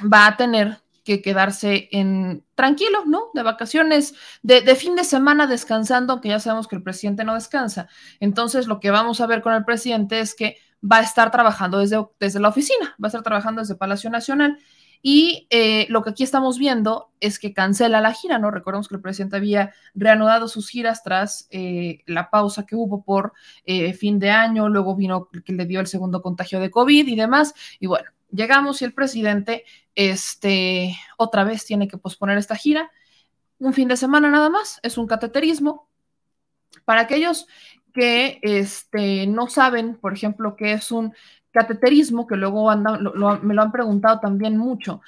va 0.01 0.27
a 0.27 0.37
tener 0.37 0.83
que 1.05 1.23
quedarse 1.23 1.89
en 1.93 2.45
tranquilo, 2.55 3.05
¿no? 3.07 3.31
De 3.35 3.43
vacaciones, 3.43 4.15
de, 4.43 4.63
fin 4.77 4.97
de 4.97 5.05
semana 5.05 5.47
descansando, 5.47 6.13
aunque 6.13 6.29
ya 6.29 6.41
sabemos 6.41 6.69
que 6.69 6.77
el 6.77 6.83
presidente 6.83 7.25
no 7.25 7.35
descansa. 7.35 7.89
Entonces, 8.21 8.67
lo 8.67 8.81
que 8.81 8.91
vamos 8.91 9.21
a 9.21 9.27
ver 9.27 9.41
con 9.41 9.55
el 9.55 9.65
presidente 9.65 10.21
es 10.21 10.35
que 10.35 10.59
va 10.81 10.99
a 10.99 11.03
estar 11.03 11.31
trabajando 11.31 11.79
desde, 11.79 12.05
desde 12.19 12.41
la 12.41 12.49
oficina, 12.49 12.97
va 13.03 13.07
a 13.07 13.09
estar 13.09 13.23
trabajando 13.23 13.61
desde 13.61 13.77
Palacio 13.77 14.11
Nacional 14.11 14.59
y 15.03 15.47
eh, 15.51 15.87
lo 15.89 16.03
que 16.03 16.11
aquí 16.11 16.23
estamos 16.23 16.59
viendo 16.59 17.11
es 17.21 17.39
que 17.39 17.55
cancela 17.55 18.01
la 18.01 18.13
gira, 18.13 18.39
¿no? 18.39 18.51
Recordemos 18.51 18.89
que 18.89 18.97
el 18.97 19.01
presidente 19.01 19.37
había 19.37 19.73
reanudado 19.95 20.47
sus 20.47 20.69
giras 20.69 21.03
tras 21.03 21.49
eh, 21.51 22.03
la 22.07 22.31
pausa 22.31 22.67
que 22.67 22.77
hubo 22.77 23.03
por 23.03 23.33
eh, 23.65 23.95
fin 23.95 24.19
de 24.19 24.31
año, 24.31 24.69
luego 24.69 24.95
vino 24.95 25.29
que 25.45 25.53
le 25.53 25.65
dio 25.65 25.81
el 25.81 25.87
segundo 25.87 26.21
contagio 26.21 26.61
de 26.61 26.71
COVID 26.71 27.07
y 27.09 27.17
demás. 27.17 27.55
Y 27.79 27.87
bueno, 27.87 28.11
llegamos 28.31 28.83
y 28.83 28.85
el 28.85 28.93
presidente, 28.93 29.65
este, 29.95 30.95
otra 31.17 31.45
vez 31.45 31.65
tiene 31.65 31.89
que 31.89 31.99
posponer 31.99 32.37
esta 32.37 32.57
gira. 32.57 32.91
Un 33.59 33.73
fin 33.73 33.89
de 33.89 33.97
semana 33.97 34.31
nada 34.31 34.51
más, 34.51 34.81
es 34.83 34.99
un 34.99 35.07
cateterismo. 35.07 35.89
Para 36.85 37.03
aquellos 37.03 37.47
que 37.93 38.39
este, 38.43 39.27
no 39.27 39.49
saben, 39.49 39.97
por 39.97 40.13
ejemplo, 40.13 40.57
qué 40.57 40.73
es 40.73 40.93
un 40.93 41.15
cateterismo, 41.53 42.27
que 42.27 42.37
luego 42.37 42.71
me 42.75 43.55
lo 43.55 43.63
han 43.63 43.73
preguntado 43.73 44.21
también 44.21 44.57
mucho. 44.57 45.01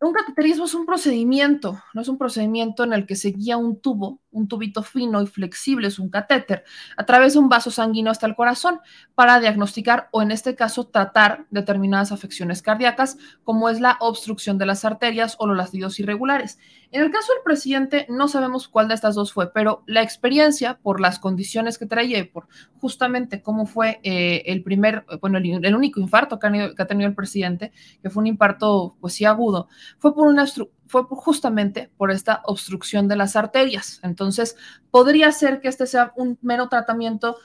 Un 0.00 0.12
cateterismo 0.12 0.66
es 0.66 0.74
un 0.74 0.86
procedimiento, 0.86 1.82
no 1.92 2.02
es 2.02 2.08
un 2.08 2.18
procedimiento 2.18 2.84
en 2.84 2.92
el 2.92 3.04
que 3.04 3.16
se 3.16 3.30
guía 3.30 3.56
un 3.56 3.80
tubo, 3.80 4.20
un 4.30 4.46
tubito 4.46 4.84
fino 4.84 5.20
y 5.20 5.26
flexible, 5.26 5.88
es 5.88 5.98
un 5.98 6.08
catéter, 6.08 6.62
a 6.96 7.04
través 7.04 7.32
de 7.32 7.40
un 7.40 7.48
vaso 7.48 7.72
sanguíneo 7.72 8.12
hasta 8.12 8.26
el 8.26 8.36
corazón 8.36 8.78
para 9.16 9.40
diagnosticar 9.40 10.08
o 10.12 10.22
en 10.22 10.30
este 10.30 10.54
caso 10.54 10.86
tratar 10.86 11.46
determinadas 11.50 12.12
afecciones 12.12 12.62
cardíacas, 12.62 13.16
como 13.42 13.68
es 13.68 13.80
la 13.80 13.96
obstrucción 13.98 14.56
de 14.56 14.66
las 14.66 14.84
arterias 14.84 15.34
o 15.40 15.48
los 15.48 15.56
latidos 15.56 15.98
irregulares. 15.98 16.58
En 16.90 17.02
el 17.02 17.10
caso 17.10 17.32
del 17.32 17.42
presidente, 17.42 18.06
no 18.08 18.28
sabemos 18.28 18.68
cuál 18.68 18.88
de 18.88 18.94
estas 18.94 19.14
dos 19.14 19.32
fue, 19.32 19.52
pero 19.52 19.82
la 19.86 20.02
experiencia, 20.02 20.78
por 20.78 21.00
las 21.00 21.18
condiciones 21.18 21.76
que 21.76 21.86
traía 21.86 22.18
y 22.18 22.24
por 22.24 22.48
justamente 22.80 23.42
cómo 23.42 23.66
fue 23.66 24.00
eh, 24.02 24.42
el 24.46 24.62
primer, 24.62 25.04
bueno, 25.20 25.38
el, 25.38 25.74
único 25.74 26.00
infarto 26.00 26.38
que 26.38 26.46
ha, 26.46 26.86
tenido 26.86 27.08
el 27.08 27.14
presidente, 27.14 27.72
que 28.02 28.08
fue 28.08 28.22
un 28.22 28.28
infarto, 28.28 28.96
pues 29.00 29.14
sí, 29.14 29.26
agudo, 29.26 29.68
fue 29.98 30.14
por 30.14 30.28
una 30.28 30.46
fue 30.86 31.04
justamente 31.10 31.90
por 31.96 32.10
esta 32.10 32.42
obstrucción 32.44 33.08
de 33.08 33.16
las 33.16 33.36
arterias. 33.36 34.00
Entonces, 34.02 34.56
podría 34.90 35.30
ser 35.32 35.60
que 35.60 35.68
este 35.68 35.86
sea 35.86 36.12
un 36.16 36.38
mero 36.40 36.68
tratamiento 36.68 37.36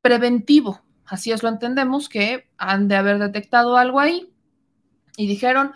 preventivo. 0.00 0.82
Así 1.04 1.32
es 1.32 1.42
lo 1.42 1.48
entendemos, 1.48 2.08
que 2.08 2.48
han 2.56 2.88
de 2.88 2.96
haber 2.96 3.18
detectado 3.18 3.76
algo 3.76 3.98
ahí 3.98 4.32
y 5.16 5.26
dijeron, 5.26 5.72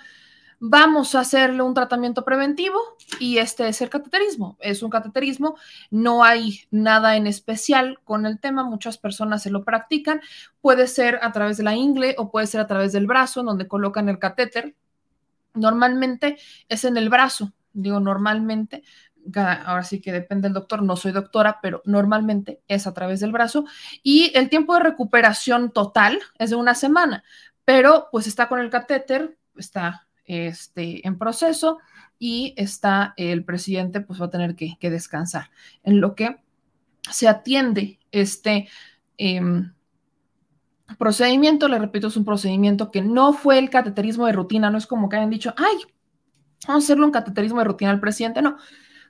vamos 0.59 1.15
a 1.15 1.21
hacerle 1.21 1.63
un 1.63 1.75
tratamiento 1.75 2.25
preventivo 2.25 2.79
y 3.21 3.39
este 3.39 3.69
es 3.69 3.83
el 3.83 3.91
cateterismo. 3.91 4.57
Es 4.61 4.83
un 4.83 4.91
cateterismo, 4.91 5.57
no 5.91 6.25
hay 6.25 6.61
nada 6.71 7.17
en 7.17 7.27
especial 7.27 7.99
con 8.05 8.27
el 8.27 8.41
tema, 8.41 8.65
muchas 8.65 8.99
personas 8.99 9.43
se 9.43 9.51
lo 9.51 9.65
practican, 9.65 10.21
puede 10.61 10.87
ser 10.87 11.19
a 11.23 11.33
través 11.33 11.57
de 11.57 11.65
la 11.65 11.75
ingle 11.75 12.15
o 12.19 12.31
puede 12.31 12.47
ser 12.47 12.61
a 12.61 12.67
través 12.67 12.93
del 12.93 13.07
brazo, 13.07 13.43
donde 13.43 13.69
colocan 13.69 14.09
el 14.09 14.19
catéter. 14.19 14.75
Normalmente 15.57 16.39
es 16.69 16.85
en 16.85 16.97
el 16.97 17.09
brazo, 17.09 17.53
digo 17.73 18.01
normalmente, 18.01 18.83
ahora 19.35 19.83
sí 19.83 20.01
que 20.01 20.13
depende 20.13 20.49
del 20.49 20.55
doctor, 20.55 20.83
no 20.83 20.97
soy 20.97 21.13
doctora, 21.13 21.59
pero 21.61 21.83
normalmente 21.85 22.63
es 22.69 22.87
a 22.87 22.95
través 22.95 23.21
del 23.21 23.33
brazo 23.33 23.65
y 24.03 24.33
el 24.35 24.49
tiempo 24.49 24.75
de 24.75 24.81
recuperación 24.81 25.73
total 25.73 26.19
es 26.39 26.51
de 26.51 26.57
una 26.57 26.75
semana, 26.75 27.25
pero 27.65 28.09
pues 28.13 28.27
está 28.27 28.49
con 28.49 28.61
el 28.61 28.71
catéter, 28.71 29.37
está 29.57 30.07
este, 30.25 31.07
en 31.07 31.19
proceso 31.19 31.79
y 32.19 32.55
está 32.57 33.15
el 33.17 33.45
presidente, 33.45 34.01
pues 34.01 34.21
va 34.21 34.27
a 34.27 34.31
tener 34.31 34.55
que, 34.55 34.77
descansar. 34.81 35.51
En 35.83 36.01
lo 36.01 36.15
que 36.15 36.39
se 37.11 37.29
atiende 37.29 37.99
este 38.11 38.69
em, 39.19 39.73
procedimiento, 40.99 41.69
le 41.69 41.79
repito, 41.79 42.09
es 42.09 42.17
un 42.17 42.25
procedimiento 42.25 42.91
que 42.91 43.03
no 43.03 43.33
fue 43.33 43.59
el 43.59 43.71
cateterismo 43.71 44.27
de 44.27 44.33
rutina, 44.33 44.71
no 44.71 44.79
es 44.79 44.87
como 44.87 45.09
que 45.09 45.17
hayan 45.17 45.31
dicho, 45.31 45.55
ay, 45.57 45.77
vamos 46.67 46.85
a 46.85 46.85
hacerle 46.85 47.05
un 47.05 47.13
cateterismo 47.13 47.59
de 47.59 47.65
rutina 47.65 47.91
al 47.91 48.01
presidente, 48.01 48.43
no, 48.43 48.57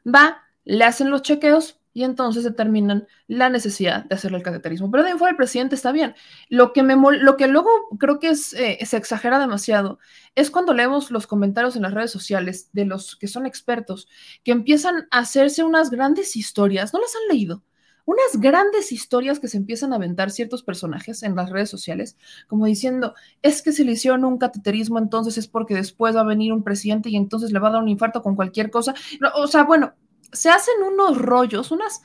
va, 0.06 0.42
le 0.64 0.84
hacen 0.84 1.10
los 1.10 1.22
chequeos, 1.22 1.80
y 1.96 2.04
entonces 2.04 2.44
determinan 2.44 3.06
la 3.26 3.48
necesidad 3.48 4.04
de 4.04 4.16
hacerle 4.16 4.36
el 4.36 4.42
cateterismo. 4.42 4.90
Pero 4.90 5.02
de 5.02 5.12
ahí 5.12 5.18
fuera 5.18 5.30
el 5.30 5.36
presidente 5.38 5.74
está 5.74 5.92
bien. 5.92 6.14
Lo 6.50 6.74
que, 6.74 6.82
me 6.82 6.94
lo 6.94 7.38
que 7.38 7.46
luego 7.46 7.70
creo 7.98 8.18
que 8.18 8.32
eh, 8.32 8.84
se 8.84 8.96
exagera 8.98 9.38
demasiado 9.38 9.98
es 10.34 10.50
cuando 10.50 10.74
leemos 10.74 11.10
los 11.10 11.26
comentarios 11.26 11.74
en 11.74 11.80
las 11.80 11.94
redes 11.94 12.10
sociales 12.10 12.68
de 12.74 12.84
los 12.84 13.16
que 13.16 13.28
son 13.28 13.46
expertos, 13.46 14.08
que 14.44 14.52
empiezan 14.52 15.08
a 15.10 15.20
hacerse 15.20 15.64
unas 15.64 15.88
grandes 15.88 16.36
historias, 16.36 16.92
¿no 16.92 17.00
las 17.00 17.16
han 17.16 17.34
leído? 17.34 17.62
Unas 18.06 18.40
grandes 18.40 18.92
historias 18.92 19.40
que 19.40 19.48
se 19.48 19.56
empiezan 19.56 19.92
a 19.92 19.96
aventar 19.96 20.30
ciertos 20.30 20.62
personajes 20.62 21.24
en 21.24 21.34
las 21.34 21.50
redes 21.50 21.68
sociales, 21.68 22.16
como 22.46 22.64
diciendo, 22.64 23.14
es 23.42 23.62
que 23.62 23.72
si 23.72 23.84
le 23.84 23.92
hicieron 23.92 24.24
un 24.24 24.38
cateterismo, 24.38 24.98
entonces 24.98 25.36
es 25.36 25.48
porque 25.48 25.74
después 25.74 26.16
va 26.16 26.20
a 26.20 26.24
venir 26.24 26.52
un 26.52 26.62
presidente 26.62 27.10
y 27.10 27.16
entonces 27.16 27.50
le 27.50 27.58
va 27.58 27.68
a 27.68 27.72
dar 27.72 27.82
un 27.82 27.88
infarto 27.88 28.22
con 28.22 28.36
cualquier 28.36 28.70
cosa. 28.70 28.94
o 29.34 29.46
sea, 29.48 29.64
bueno, 29.64 29.92
se 30.32 30.50
hacen 30.50 30.82
unos 30.84 31.18
rollos, 31.18 31.72
unas, 31.72 32.00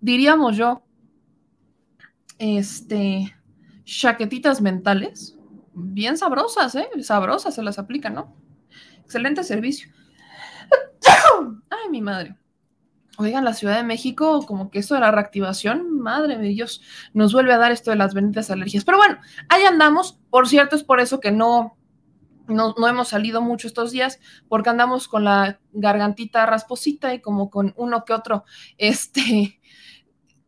diríamos 0.00 0.56
yo, 0.56 0.82
este, 2.38 3.32
chaquetitas 3.84 4.60
mentales, 4.60 5.38
bien 5.72 6.18
sabrosas, 6.18 6.74
¿eh? 6.74 6.88
Sabrosas 7.00 7.54
se 7.54 7.62
las 7.62 7.78
aplican, 7.78 8.14
¿no? 8.14 8.34
Excelente 9.04 9.44
servicio. 9.44 9.88
Ay, 11.70 11.90
mi 11.90 12.00
madre. 12.00 12.36
Oigan, 13.16 13.44
la 13.44 13.54
Ciudad 13.54 13.76
de 13.76 13.84
México, 13.84 14.44
como 14.46 14.70
que 14.70 14.80
esto 14.80 14.94
de 14.94 15.00
la 15.00 15.10
reactivación, 15.10 16.00
madre 16.00 16.36
de 16.36 16.48
Dios, 16.48 16.82
nos 17.12 17.32
vuelve 17.32 17.52
a 17.52 17.58
dar 17.58 17.70
esto 17.70 17.90
de 17.90 17.96
las 17.96 18.14
benditas 18.14 18.50
alergias. 18.50 18.84
Pero 18.84 18.98
bueno, 18.98 19.18
ahí 19.48 19.62
andamos. 19.64 20.18
Por 20.30 20.48
cierto, 20.48 20.74
es 20.74 20.82
por 20.82 21.00
eso 21.00 21.20
que 21.20 21.30
no, 21.30 21.76
no, 22.48 22.74
no, 22.76 22.88
hemos 22.88 23.08
salido 23.08 23.40
mucho 23.40 23.68
estos 23.68 23.92
días, 23.92 24.20
porque 24.48 24.70
andamos 24.70 25.06
con 25.06 25.24
la 25.24 25.60
gargantita 25.72 26.44
rasposita 26.46 27.14
y 27.14 27.20
como 27.20 27.50
con 27.50 27.72
uno 27.76 28.04
que 28.04 28.12
otro, 28.12 28.44
este, 28.78 29.60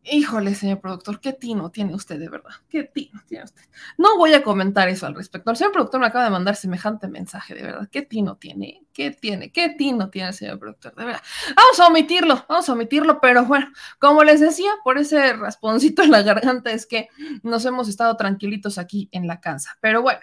Híjole, 0.09 0.55
señor 0.55 0.79
productor, 0.79 1.19
qué 1.19 1.33
tino 1.33 1.69
tiene 1.69 1.93
usted 1.93 2.19
de 2.19 2.29
verdad. 2.29 2.51
Qué 2.69 2.83
tino 2.83 3.21
tiene 3.27 3.43
usted. 3.43 3.63
No 3.97 4.17
voy 4.17 4.33
a 4.33 4.43
comentar 4.43 4.87
eso 4.89 5.05
al 5.05 5.15
respecto. 5.15 5.51
El 5.51 5.57
señor 5.57 5.73
productor 5.73 5.99
me 5.99 6.07
acaba 6.07 6.23
de 6.23 6.29
mandar 6.29 6.55
semejante 6.55 7.07
mensaje, 7.07 7.55
de 7.55 7.63
verdad. 7.63 7.89
¿Qué 7.91 8.01
tino 8.01 8.37
tiene? 8.37 8.85
¿Qué 8.93 9.11
tiene? 9.11 9.51
¿Qué 9.51 9.69
tino 9.69 10.09
tiene 10.09 10.29
el 10.29 10.33
señor 10.33 10.59
productor? 10.59 10.95
De 10.95 11.05
verdad. 11.05 11.21
Vamos 11.55 11.79
a 11.79 11.87
omitirlo, 11.87 12.45
vamos 12.47 12.69
a 12.69 12.73
omitirlo, 12.73 13.19
pero 13.21 13.45
bueno, 13.45 13.67
como 13.99 14.23
les 14.23 14.39
decía, 14.39 14.71
por 14.83 14.97
ese 14.97 15.33
rasponcito 15.33 16.03
en 16.03 16.11
la 16.11 16.21
garganta 16.21 16.71
es 16.71 16.85
que 16.85 17.09
nos 17.43 17.65
hemos 17.65 17.89
estado 17.89 18.15
tranquilitos 18.17 18.77
aquí 18.77 19.09
en 19.11 19.27
la 19.27 19.41
casa. 19.41 19.77
Pero 19.81 20.01
bueno, 20.01 20.21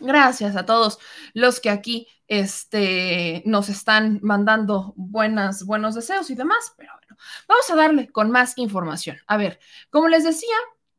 Gracias 0.00 0.56
a 0.56 0.64
todos 0.64 0.98
los 1.34 1.60
que 1.60 1.70
aquí 1.70 2.08
este, 2.26 3.42
nos 3.44 3.68
están 3.68 4.20
mandando 4.22 4.94
buenas, 4.96 5.64
buenos 5.64 5.94
deseos 5.94 6.30
y 6.30 6.34
demás, 6.34 6.72
pero 6.76 6.92
bueno, 6.94 7.16
vamos 7.46 7.70
a 7.70 7.76
darle 7.76 8.10
con 8.10 8.30
más 8.30 8.56
información. 8.56 9.18
A 9.26 9.36
ver, 9.36 9.60
como 9.90 10.08
les 10.08 10.24
decía, 10.24 10.56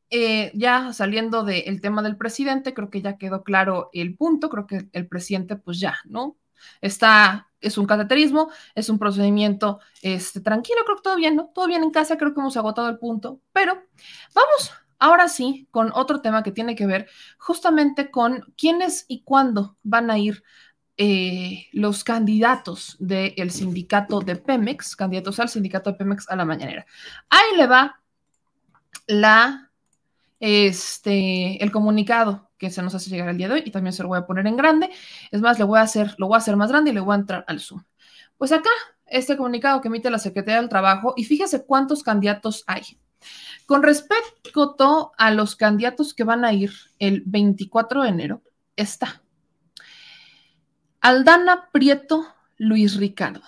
eh, 0.10 0.51
ya 0.53 0.93
saliendo 0.93 1.43
del 1.43 1.81
tema 1.81 2.04
del 2.04 2.17
presidente, 2.17 2.73
creo 2.73 2.89
que 2.89 3.02
ya 3.02 3.17
quedó 3.17 3.43
claro 3.43 3.89
el 3.93 4.15
punto, 4.15 4.49
creo 4.49 4.67
que 4.67 4.89
el 4.91 5.08
presidente 5.08 5.56
pues 5.56 5.80
ya, 5.80 5.97
¿no? 6.06 6.38
Está, 6.82 7.49
es 7.60 7.78
un 7.78 7.88
cateterismo, 7.88 8.52
es 8.75 8.89
un 8.89 8.99
procedimiento 8.99 9.80
este, 10.02 10.41
tranquilo, 10.41 10.82
creo 10.86 10.97
que 10.97 11.04
todo 11.04 11.15
bien, 11.15 11.38
¿no? 11.38 11.49
Todo 11.56 11.67
bien 11.67 11.84
en 11.84 11.91
casa, 11.91 12.17
creo 12.17 12.34
que 12.34 12.39
hemos 12.39 12.58
agotado 12.58 12.89
el 12.89 12.99
punto, 12.99 13.41
pero 13.52 13.82
vamos 14.36 14.71
Ahora 15.01 15.29
sí, 15.29 15.67
con 15.71 15.91
otro 15.95 16.21
tema 16.21 16.43
que 16.43 16.51
tiene 16.51 16.75
que 16.75 16.85
ver 16.85 17.09
justamente 17.39 18.11
con 18.11 18.53
quiénes 18.55 19.05
y 19.07 19.23
cuándo 19.23 19.75
van 19.81 20.11
a 20.11 20.19
ir 20.19 20.43
eh, 20.95 21.65
los 21.73 22.03
candidatos 22.03 22.97
del 22.99 23.49
sindicato 23.49 24.19
de 24.19 24.35
Pemex, 24.35 24.95
candidatos 24.95 25.39
al 25.39 25.49
sindicato 25.49 25.91
de 25.91 25.97
Pemex 25.97 26.29
a 26.29 26.35
la 26.35 26.45
mañanera. 26.45 26.85
Ahí 27.31 27.57
le 27.57 27.65
va 27.65 27.99
la, 29.07 29.71
este, 30.39 31.63
el 31.63 31.71
comunicado 31.71 32.51
que 32.59 32.69
se 32.69 32.83
nos 32.83 32.93
hace 32.93 33.09
llegar 33.09 33.29
el 33.29 33.37
día 33.37 33.47
de 33.47 33.55
hoy 33.55 33.63
y 33.65 33.71
también 33.71 33.93
se 33.93 34.03
lo 34.03 34.09
voy 34.09 34.19
a 34.19 34.27
poner 34.27 34.45
en 34.45 34.55
grande. 34.55 34.91
Es 35.31 35.41
más, 35.41 35.57
le 35.57 35.65
voy 35.65 35.79
a 35.79 35.81
hacer, 35.81 36.13
lo 36.19 36.27
voy 36.27 36.35
a 36.35 36.37
hacer 36.37 36.55
más 36.57 36.69
grande 36.69 36.91
y 36.91 36.93
le 36.93 36.99
voy 36.99 37.13
a 37.13 37.19
entrar 37.21 37.43
al 37.47 37.59
Zoom. 37.59 37.83
Pues 38.37 38.51
acá, 38.51 38.69
este 39.07 39.35
comunicado 39.35 39.81
que 39.81 39.87
emite 39.87 40.11
la 40.11 40.19
Secretaría 40.19 40.61
del 40.61 40.69
Trabajo 40.69 41.15
y 41.17 41.23
fíjese 41.23 41.65
cuántos 41.65 42.03
candidatos 42.03 42.63
hay. 42.67 42.99
Con 43.65 43.84
respecto 43.84 45.12
a 45.17 45.31
los 45.31 45.55
candidatos 45.55 46.13
que 46.13 46.23
van 46.23 46.45
a 46.45 46.53
ir 46.53 46.71
el 46.99 47.23
24 47.25 48.03
de 48.03 48.10
enero, 48.10 48.41
está 48.75 49.21
Aldana 51.01 51.69
Prieto 51.71 52.27
Luis 52.57 52.95
Ricardo. 52.95 53.41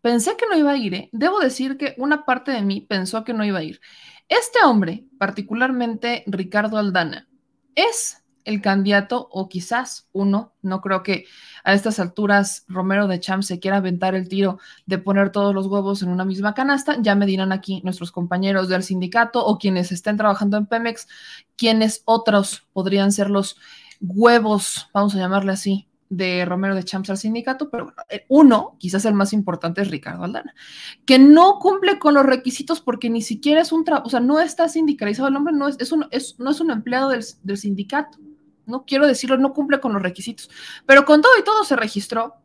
Pensé 0.00 0.36
que 0.36 0.46
no 0.48 0.56
iba 0.56 0.72
a 0.72 0.76
ir, 0.76 0.94
¿eh? 0.94 1.08
debo 1.12 1.40
decir 1.40 1.76
que 1.76 1.94
una 1.98 2.24
parte 2.24 2.52
de 2.52 2.62
mí 2.62 2.80
pensó 2.80 3.24
que 3.24 3.32
no 3.32 3.44
iba 3.44 3.58
a 3.58 3.64
ir. 3.64 3.80
Este 4.28 4.60
hombre, 4.64 5.04
particularmente 5.18 6.24
Ricardo 6.26 6.76
Aldana, 6.76 7.28
es 7.74 8.21
el 8.44 8.60
candidato 8.60 9.28
o 9.30 9.48
quizás 9.48 10.08
uno, 10.12 10.52
no 10.62 10.80
creo 10.80 11.02
que 11.02 11.26
a 11.64 11.74
estas 11.74 11.98
alturas 12.00 12.64
Romero 12.68 13.06
de 13.06 13.20
Champ 13.20 13.42
se 13.42 13.60
quiera 13.60 13.78
aventar 13.78 14.14
el 14.14 14.28
tiro 14.28 14.58
de 14.86 14.98
poner 14.98 15.30
todos 15.30 15.54
los 15.54 15.66
huevos 15.66 16.02
en 16.02 16.08
una 16.08 16.24
misma 16.24 16.54
canasta, 16.54 16.96
ya 17.00 17.14
me 17.14 17.26
dirán 17.26 17.52
aquí 17.52 17.80
nuestros 17.84 18.12
compañeros 18.12 18.68
del 18.68 18.82
sindicato 18.82 19.44
o 19.44 19.58
quienes 19.58 19.92
estén 19.92 20.16
trabajando 20.16 20.56
en 20.56 20.66
Pemex, 20.66 21.08
quienes 21.56 22.02
otros 22.04 22.66
podrían 22.72 23.12
ser 23.12 23.30
los 23.30 23.56
huevos, 24.00 24.88
vamos 24.92 25.14
a 25.14 25.18
llamarle 25.18 25.52
así, 25.52 25.86
de 26.12 26.44
Romero 26.44 26.74
de 26.74 26.84
Champs 26.84 27.08
al 27.08 27.16
sindicato, 27.16 27.70
pero 27.70 27.84
bueno, 27.84 27.96
uno, 28.28 28.76
quizás 28.78 29.06
el 29.06 29.14
más 29.14 29.32
importante 29.32 29.80
es 29.80 29.90
Ricardo 29.90 30.24
Aldana, 30.24 30.54
que 31.06 31.18
no 31.18 31.58
cumple 31.58 31.98
con 31.98 32.12
los 32.12 32.26
requisitos 32.26 32.82
porque 32.82 33.08
ni 33.08 33.22
siquiera 33.22 33.62
es 33.62 33.72
un 33.72 33.82
trabajo, 33.84 34.08
o 34.08 34.10
sea, 34.10 34.20
no 34.20 34.38
está 34.38 34.68
sindicalizado 34.68 35.28
el 35.28 35.36
hombre, 35.36 35.54
no 35.54 35.68
es, 35.68 35.90
un, 35.90 36.06
no 36.38 36.50
es 36.50 36.60
un 36.60 36.70
empleado 36.70 37.08
del, 37.08 37.24
del 37.42 37.56
sindicato 37.56 38.18
no 38.72 38.84
quiero 38.86 39.06
decirlo, 39.06 39.36
no 39.36 39.52
cumple 39.52 39.80
con 39.80 39.92
los 39.92 40.02
requisitos, 40.02 40.50
pero 40.86 41.04
con 41.04 41.20
todo 41.20 41.32
y 41.38 41.44
todo 41.44 41.62
se 41.62 41.76
registró 41.76 42.36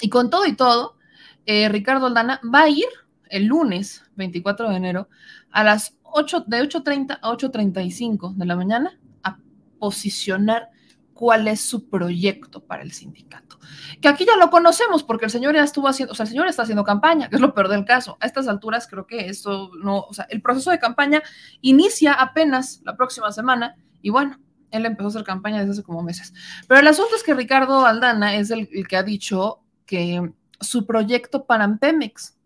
y 0.00 0.08
con 0.08 0.30
todo 0.30 0.46
y 0.46 0.54
todo, 0.54 0.96
eh, 1.44 1.68
Ricardo 1.68 2.06
Aldana 2.06 2.40
va 2.54 2.62
a 2.62 2.68
ir 2.68 2.86
el 3.28 3.46
lunes 3.46 4.04
24 4.14 4.70
de 4.70 4.76
enero 4.76 5.08
a 5.50 5.64
las 5.64 5.96
8, 6.04 6.44
de 6.46 6.62
8.30 6.62 7.18
a 7.20 7.32
8.35 7.32 8.34
de 8.34 8.46
la 8.46 8.54
mañana 8.54 8.98
a 9.24 9.38
posicionar 9.80 10.70
cuál 11.12 11.48
es 11.48 11.60
su 11.60 11.88
proyecto 11.90 12.64
para 12.64 12.84
el 12.84 12.92
sindicato. 12.92 13.58
Que 14.00 14.06
aquí 14.06 14.24
ya 14.24 14.36
lo 14.36 14.50
conocemos 14.50 15.02
porque 15.02 15.24
el 15.24 15.32
señor 15.32 15.56
ya 15.56 15.64
estuvo 15.64 15.88
haciendo, 15.88 16.12
o 16.12 16.14
sea, 16.14 16.22
el 16.22 16.30
señor 16.30 16.46
está 16.46 16.62
haciendo 16.62 16.84
campaña, 16.84 17.28
que 17.28 17.34
es 17.34 17.42
lo 17.42 17.52
peor 17.52 17.68
del 17.68 17.84
caso. 17.84 18.16
A 18.20 18.26
estas 18.26 18.46
alturas 18.46 18.86
creo 18.86 19.04
que 19.04 19.28
esto 19.28 19.72
no, 19.82 20.02
o 20.02 20.14
sea, 20.14 20.28
el 20.30 20.40
proceso 20.40 20.70
de 20.70 20.78
campaña 20.78 21.20
inicia 21.60 22.12
apenas 22.12 22.80
la 22.84 22.96
próxima 22.96 23.32
semana 23.32 23.74
y 24.00 24.10
bueno, 24.10 24.38
él 24.70 24.86
empezó 24.86 25.06
a 25.06 25.10
hacer 25.10 25.24
campaña 25.24 25.60
desde 25.60 25.72
hace 25.72 25.82
como 25.82 26.02
meses. 26.02 26.32
Pero 26.66 26.80
el 26.80 26.86
asunto 26.86 27.14
es 27.16 27.22
que 27.22 27.34
Ricardo 27.34 27.86
Aldana 27.86 28.36
es 28.36 28.50
el, 28.50 28.68
que 28.88 28.96
ha 28.96 29.02
dicho 29.02 29.60
que 29.86 30.32
su 30.60 30.86
proyecto 30.86 31.46
para 31.46 31.76
Pemex 31.76 32.36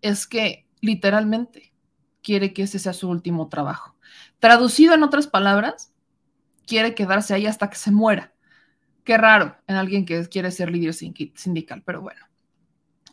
es 0.00 0.26
que 0.26 0.66
literalmente 0.80 1.72
quiere 2.22 2.52
que 2.52 2.62
ese 2.62 2.78
sea 2.78 2.92
su 2.92 3.08
último 3.08 3.48
trabajo. 3.48 3.96
Traducido 4.38 4.94
en 4.94 5.02
otras 5.02 5.26
palabras, 5.26 5.92
quiere 6.66 6.94
quedarse 6.94 7.34
ahí 7.34 7.46
hasta 7.46 7.70
que 7.70 7.76
se 7.76 7.90
muera. 7.90 8.32
Qué 9.04 9.18
raro 9.18 9.56
en 9.66 9.76
alguien 9.76 10.06
que 10.06 10.28
quiere 10.28 10.50
ser 10.50 10.70
líder 10.70 10.94
sindical, 10.94 11.82
pero 11.84 12.02
bueno. 12.02 12.24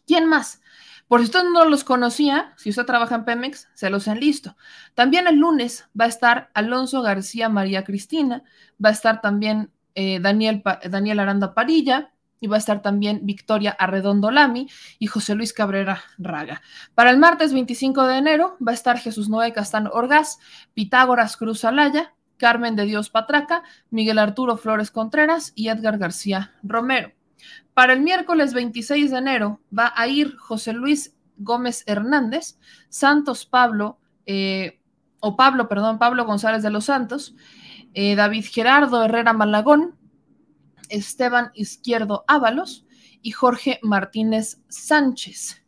¿Quién 0.06 0.28
más? 0.28 0.62
Por 1.10 1.22
si 1.22 1.26
usted 1.26 1.44
no 1.52 1.66
los 1.66 1.84
conocía, 1.84 2.54
si 2.56 2.70
usted 2.70 2.86
trabaja 2.86 3.16
en 3.16 3.26
Pemex, 3.26 3.68
se 3.74 3.90
los 3.90 4.06
listo. 4.08 4.56
También 4.94 5.26
el 5.26 5.38
lunes 5.38 5.90
va 6.00 6.06
a 6.06 6.08
estar 6.08 6.52
Alonso 6.54 7.02
García 7.02 7.50
María 7.50 7.84
Cristina, 7.84 8.44
va 8.84 8.90
a 8.90 8.92
estar 8.92 9.20
también 9.20 9.72
eh, 9.96 10.20
Daniel, 10.22 10.62
Daniel 10.88 11.20
Aranda 11.20 11.56
Parilla, 11.56 12.12
y 12.40 12.46
va 12.46 12.58
a 12.58 12.60
estar 12.60 12.84
también 12.84 13.22
Victoria 13.24 13.72
Arredondo 13.72 14.30
Lami 14.30 14.70
y 15.00 15.08
José 15.08 15.34
Luis 15.34 15.52
Cabrera 15.52 16.04
Raga. 16.20 16.62
Para 16.94 17.10
el 17.10 17.18
martes 17.18 17.54
25 17.54 18.06
de 18.06 18.18
enero 18.18 18.56
va 18.66 18.72
a 18.72 18.76
estar 18.76 19.00
Jesús 19.00 19.30
Noé 19.30 19.52
Castán 19.52 19.90
Orgaz, 19.92 20.38
Pitágoras 20.76 21.38
Cruz 21.38 21.66
Alaya, 21.66 22.14
Carmen 22.38 22.76
de 22.76 22.86
Dios 22.86 23.10
Patraca, 23.10 23.64
Miguel 23.90 24.20
Arturo 24.20 24.58
Flores 24.58 24.92
Contreras 24.92 25.54
y 25.56 25.70
Edgar 25.70 25.98
García 25.98 26.54
Romero. 26.64 27.12
Para 27.74 27.94
el 27.94 28.02
miércoles 28.02 28.54
26 28.54 29.12
de 29.12 29.18
enero 29.18 29.62
va 29.78 29.94
a 29.96 30.08
ir 30.08 30.36
José 30.38 30.74
Luis 30.74 31.16
Gómez 31.38 31.84
Hernández, 31.88 32.60
Santos 32.90 33.46
Pablo, 33.46 34.00
eh, 34.26 34.80
o 35.22 35.36
Pablo, 35.36 35.68
perdón, 35.68 36.00
Pablo 36.00 36.26
González 36.26 36.64
de 36.64 36.70
los 36.70 36.86
Santos, 36.86 37.36
eh, 37.94 38.16
David 38.16 38.46
Gerardo 38.50 39.04
Herrera 39.04 39.34
Malagón, 39.34 39.98
Esteban 40.90 41.52
Izquierdo 41.54 42.24
Ábalos 42.28 42.86
y 43.22 43.32
Jorge 43.32 43.80
Martínez 43.84 44.62
Sánchez. 44.68 45.64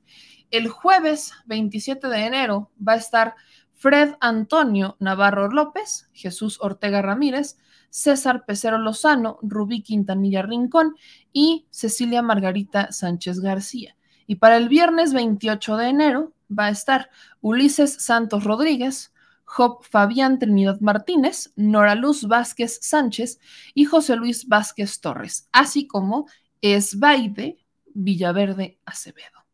El 0.51 0.67
jueves 0.67 1.33
27 1.45 2.07
de 2.07 2.25
enero 2.25 2.71
va 2.85 2.93
a 2.93 2.97
estar 2.97 3.35
Fred 3.73 4.15
Antonio 4.19 4.97
Navarro 4.99 5.49
López, 5.49 6.09
Jesús 6.13 6.59
Ortega 6.61 7.01
Ramírez, 7.01 7.57
César 7.91 8.45
Pecero 8.45 8.79
Lozano, 8.79 9.37
Rubí 9.43 9.83
Quintanilla 9.83 10.41
Rincón 10.41 10.95
y 11.31 11.67
Cecilia 11.69 12.23
Margarita 12.23 12.91
Sánchez 12.91 13.41
García. 13.41 13.95
Y 14.25 14.35
para 14.35 14.57
el 14.57 14.69
viernes 14.69 15.13
28 15.13 15.77
de 15.77 15.89
enero 15.89 16.33
va 16.49 16.65
a 16.65 16.69
estar 16.71 17.11
Ulises 17.41 17.93
Santos 18.03 18.43
Rodríguez, 18.43 19.13
Job 19.43 19.83
Fabián 19.83 20.39
Trinidad 20.39 20.79
Martínez, 20.79 21.51
Nora 21.55 21.93
Luz 21.95 22.27
Vázquez 22.27 22.79
Sánchez 22.81 23.39
y 23.73 23.85
José 23.85 24.15
Luis 24.15 24.47
Vázquez 24.47 25.01
Torres, 25.01 25.49
así 25.51 25.85
como 25.85 26.27
Esbaide 26.61 27.57
Villaverde 27.93 28.79
Acevedo. 28.85 29.45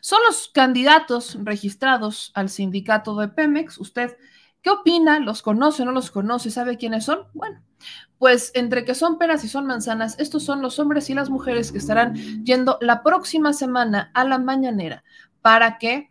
Son 0.00 0.20
los 0.26 0.48
candidatos 0.48 1.38
registrados 1.42 2.30
al 2.34 2.48
sindicato 2.48 3.16
de 3.16 3.28
Pemex. 3.28 3.78
¿Usted 3.78 4.16
qué 4.62 4.70
opina? 4.70 5.18
¿Los 5.20 5.42
conoce, 5.42 5.84
no 5.84 5.92
los 5.92 6.10
conoce? 6.10 6.50
¿Sabe 6.50 6.76
quiénes 6.76 7.04
son? 7.04 7.26
Bueno, 7.34 7.62
pues 8.18 8.50
entre 8.54 8.84
que 8.84 8.94
son 8.94 9.18
peras 9.18 9.44
y 9.44 9.48
son 9.48 9.66
manzanas, 9.66 10.18
estos 10.18 10.44
son 10.44 10.62
los 10.62 10.78
hombres 10.78 11.08
y 11.10 11.14
las 11.14 11.30
mujeres 11.30 11.72
que 11.72 11.78
estarán 11.78 12.14
yendo 12.44 12.78
la 12.80 13.02
próxima 13.02 13.52
semana 13.52 14.10
a 14.14 14.24
la 14.24 14.38
mañanera 14.38 15.04
para 15.40 15.78
que 15.78 16.10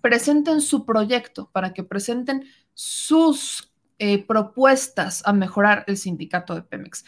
presenten 0.00 0.60
su 0.60 0.86
proyecto, 0.86 1.50
para 1.52 1.74
que 1.74 1.84
presenten 1.84 2.46
sus 2.72 3.72
eh, 3.98 4.24
propuestas 4.24 5.22
a 5.26 5.32
mejorar 5.32 5.84
el 5.86 5.98
sindicato 5.98 6.54
de 6.54 6.62
Pemex. 6.62 7.04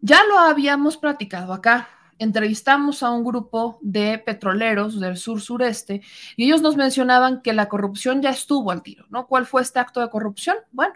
Ya 0.00 0.24
lo 0.24 0.38
habíamos 0.38 0.96
platicado 0.96 1.52
acá 1.52 1.88
entrevistamos 2.18 3.02
a 3.02 3.10
un 3.10 3.24
grupo 3.24 3.78
de 3.80 4.18
petroleros 4.18 5.00
del 5.00 5.16
sur 5.16 5.40
sureste 5.40 6.02
y 6.36 6.44
ellos 6.44 6.62
nos 6.62 6.76
mencionaban 6.76 7.42
que 7.42 7.52
la 7.52 7.68
corrupción 7.68 8.22
ya 8.22 8.30
estuvo 8.30 8.70
al 8.70 8.82
tiro, 8.82 9.06
¿no? 9.10 9.26
¿Cuál 9.26 9.46
fue 9.46 9.62
este 9.62 9.78
acto 9.78 10.00
de 10.00 10.10
corrupción? 10.10 10.56
Bueno, 10.72 10.94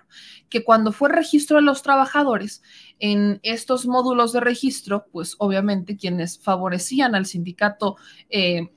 que 0.48 0.64
cuando 0.64 0.92
fue 0.92 1.08
registro 1.08 1.56
de 1.56 1.62
los 1.62 1.82
trabajadores 1.82 2.62
en 2.98 3.40
estos 3.42 3.86
módulos 3.86 4.32
de 4.32 4.40
registro, 4.40 5.06
pues 5.12 5.36
obviamente 5.38 5.96
quienes 5.96 6.38
favorecían 6.38 7.14
al 7.14 7.26
sindicato 7.26 7.96
eh, 8.28 8.70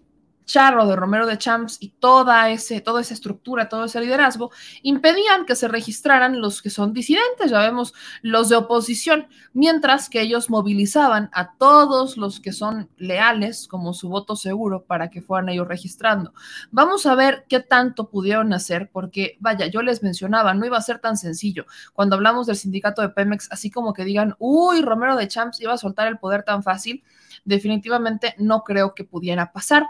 Charro, 0.45 0.85
de 0.85 0.95
Romero 0.95 1.25
de 1.25 1.37
Champs 1.37 1.77
y 1.79 1.89
toda, 1.89 2.49
ese, 2.49 2.81
toda 2.81 3.01
esa 3.01 3.13
estructura, 3.13 3.69
todo 3.69 3.85
ese 3.85 3.99
liderazgo, 3.99 4.51
impedían 4.83 5.45
que 5.45 5.55
se 5.55 5.67
registraran 5.67 6.39
los 6.39 6.61
que 6.61 6.69
son 6.69 6.93
disidentes, 6.93 7.51
ya 7.51 7.59
vemos 7.59 7.93
los 8.21 8.49
de 8.49 8.55
oposición, 8.55 9.27
mientras 9.53 10.09
que 10.09 10.21
ellos 10.21 10.49
movilizaban 10.49 11.29
a 11.33 11.55
todos 11.57 12.17
los 12.17 12.39
que 12.39 12.53
son 12.53 12.89
leales 12.97 13.67
como 13.67 13.93
su 13.93 14.09
voto 14.09 14.35
seguro 14.35 14.85
para 14.85 15.09
que 15.09 15.21
fueran 15.21 15.49
ellos 15.49 15.67
registrando. 15.67 16.33
Vamos 16.71 17.05
a 17.05 17.15
ver 17.15 17.45
qué 17.49 17.59
tanto 17.59 18.09
pudieron 18.09 18.53
hacer, 18.53 18.89
porque 18.91 19.37
vaya, 19.39 19.67
yo 19.67 19.81
les 19.81 20.03
mencionaba, 20.03 20.53
no 20.53 20.65
iba 20.65 20.77
a 20.77 20.81
ser 20.81 20.99
tan 20.99 21.17
sencillo. 21.17 21.65
Cuando 21.93 22.15
hablamos 22.15 22.47
del 22.47 22.55
sindicato 22.55 23.01
de 23.01 23.09
Pemex, 23.09 23.51
así 23.51 23.71
como 23.71 23.93
que 23.93 24.05
digan, 24.05 24.35
uy, 24.39 24.81
Romero 24.81 25.15
de 25.15 25.27
Champs 25.27 25.59
iba 25.61 25.73
a 25.73 25.77
soltar 25.77 26.07
el 26.07 26.17
poder 26.17 26.43
tan 26.43 26.63
fácil, 26.63 27.03
definitivamente 27.43 28.35
no 28.37 28.63
creo 28.63 28.93
que 28.93 29.03
pudiera 29.03 29.51
pasar. 29.51 29.85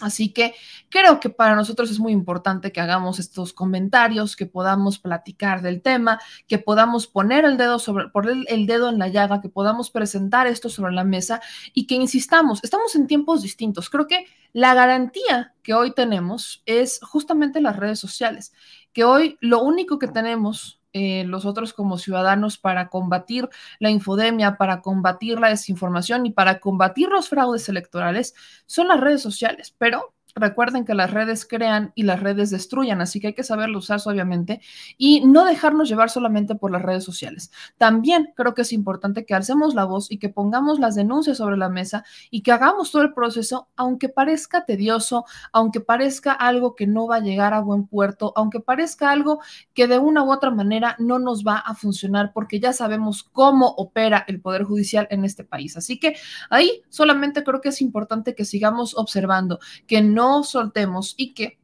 Así 0.00 0.32
que 0.32 0.54
creo 0.88 1.20
que 1.20 1.30
para 1.30 1.54
nosotros 1.54 1.90
es 1.90 1.98
muy 1.98 2.12
importante 2.12 2.72
que 2.72 2.80
hagamos 2.80 3.18
estos 3.18 3.52
comentarios, 3.52 4.36
que 4.36 4.46
podamos 4.46 4.98
platicar 4.98 5.62
del 5.62 5.82
tema, 5.82 6.20
que 6.48 6.58
podamos 6.58 7.06
poner 7.06 7.44
el 7.44 7.56
dedo 7.56 7.78
sobre, 7.78 8.08
poner 8.08 8.44
el 8.48 8.66
dedo 8.66 8.88
en 8.88 8.98
la 8.98 9.08
llaga, 9.08 9.40
que 9.40 9.48
podamos 9.48 9.90
presentar 9.90 10.46
esto 10.46 10.68
sobre 10.68 10.92
la 10.92 11.04
mesa 11.04 11.40
y 11.74 11.86
que 11.86 11.94
insistamos, 11.94 12.60
estamos 12.62 12.94
en 12.94 13.06
tiempos 13.06 13.42
distintos. 13.42 13.90
Creo 13.90 14.06
que 14.06 14.26
la 14.52 14.74
garantía 14.74 15.54
que 15.62 15.74
hoy 15.74 15.92
tenemos 15.94 16.62
es 16.66 17.00
justamente 17.02 17.60
las 17.60 17.76
redes 17.76 18.00
sociales, 18.00 18.52
que 18.92 19.04
hoy 19.04 19.36
lo 19.40 19.62
único 19.62 19.98
que 19.98 20.08
tenemos 20.08 20.79
eh, 20.92 21.24
los 21.24 21.44
otros 21.46 21.72
como 21.72 21.98
ciudadanos 21.98 22.58
para 22.58 22.88
combatir 22.88 23.48
la 23.78 23.90
infodemia, 23.90 24.56
para 24.56 24.80
combatir 24.82 25.38
la 25.38 25.48
desinformación 25.48 26.26
y 26.26 26.32
para 26.32 26.60
combatir 26.60 27.08
los 27.08 27.28
fraudes 27.28 27.68
electorales 27.68 28.34
son 28.66 28.88
las 28.88 29.00
redes 29.00 29.22
sociales, 29.22 29.74
pero 29.78 30.14
Recuerden 30.34 30.84
que 30.84 30.94
las 30.94 31.10
redes 31.10 31.46
crean 31.46 31.92
y 31.94 32.04
las 32.04 32.20
redes 32.20 32.50
destruyan, 32.50 33.00
así 33.00 33.20
que 33.20 33.28
hay 33.28 33.34
que 33.34 33.42
saberlo 33.42 33.78
usar 33.78 34.00
obviamente 34.06 34.60
y 34.96 35.26
no 35.26 35.44
dejarnos 35.44 35.88
llevar 35.88 36.10
solamente 36.10 36.54
por 36.54 36.70
las 36.70 36.82
redes 36.82 37.04
sociales. 37.04 37.50
También 37.76 38.32
creo 38.36 38.54
que 38.54 38.62
es 38.62 38.72
importante 38.72 39.24
que 39.26 39.34
alcemos 39.34 39.74
la 39.74 39.84
voz 39.84 40.10
y 40.10 40.18
que 40.18 40.28
pongamos 40.28 40.78
las 40.78 40.94
denuncias 40.94 41.38
sobre 41.38 41.56
la 41.56 41.68
mesa 41.68 42.04
y 42.30 42.42
que 42.42 42.52
hagamos 42.52 42.90
todo 42.92 43.02
el 43.02 43.12
proceso, 43.12 43.68
aunque 43.76 44.08
parezca 44.08 44.64
tedioso, 44.64 45.24
aunque 45.52 45.80
parezca 45.80 46.32
algo 46.32 46.74
que 46.76 46.86
no 46.86 47.06
va 47.06 47.16
a 47.16 47.20
llegar 47.20 47.52
a 47.52 47.60
buen 47.60 47.86
puerto, 47.86 48.32
aunque 48.36 48.60
parezca 48.60 49.10
algo 49.10 49.40
que 49.74 49.86
de 49.86 49.98
una 49.98 50.22
u 50.22 50.32
otra 50.32 50.50
manera 50.50 50.96
no 50.98 51.18
nos 51.18 51.44
va 51.44 51.56
a 51.56 51.74
funcionar 51.74 52.32
porque 52.32 52.60
ya 52.60 52.72
sabemos 52.72 53.24
cómo 53.24 53.68
opera 53.76 54.24
el 54.28 54.40
Poder 54.40 54.64
Judicial 54.64 55.08
en 55.10 55.24
este 55.24 55.44
país. 55.44 55.76
Así 55.76 55.98
que 55.98 56.16
ahí 56.48 56.82
solamente 56.88 57.42
creo 57.42 57.60
que 57.60 57.70
es 57.70 57.80
importante 57.80 58.34
que 58.34 58.44
sigamos 58.44 58.96
observando, 58.96 59.58
que 59.86 60.02
no 60.02 60.19
no 60.20 60.44
soltemos 60.44 61.14
y 61.16 61.32
que 61.32 61.58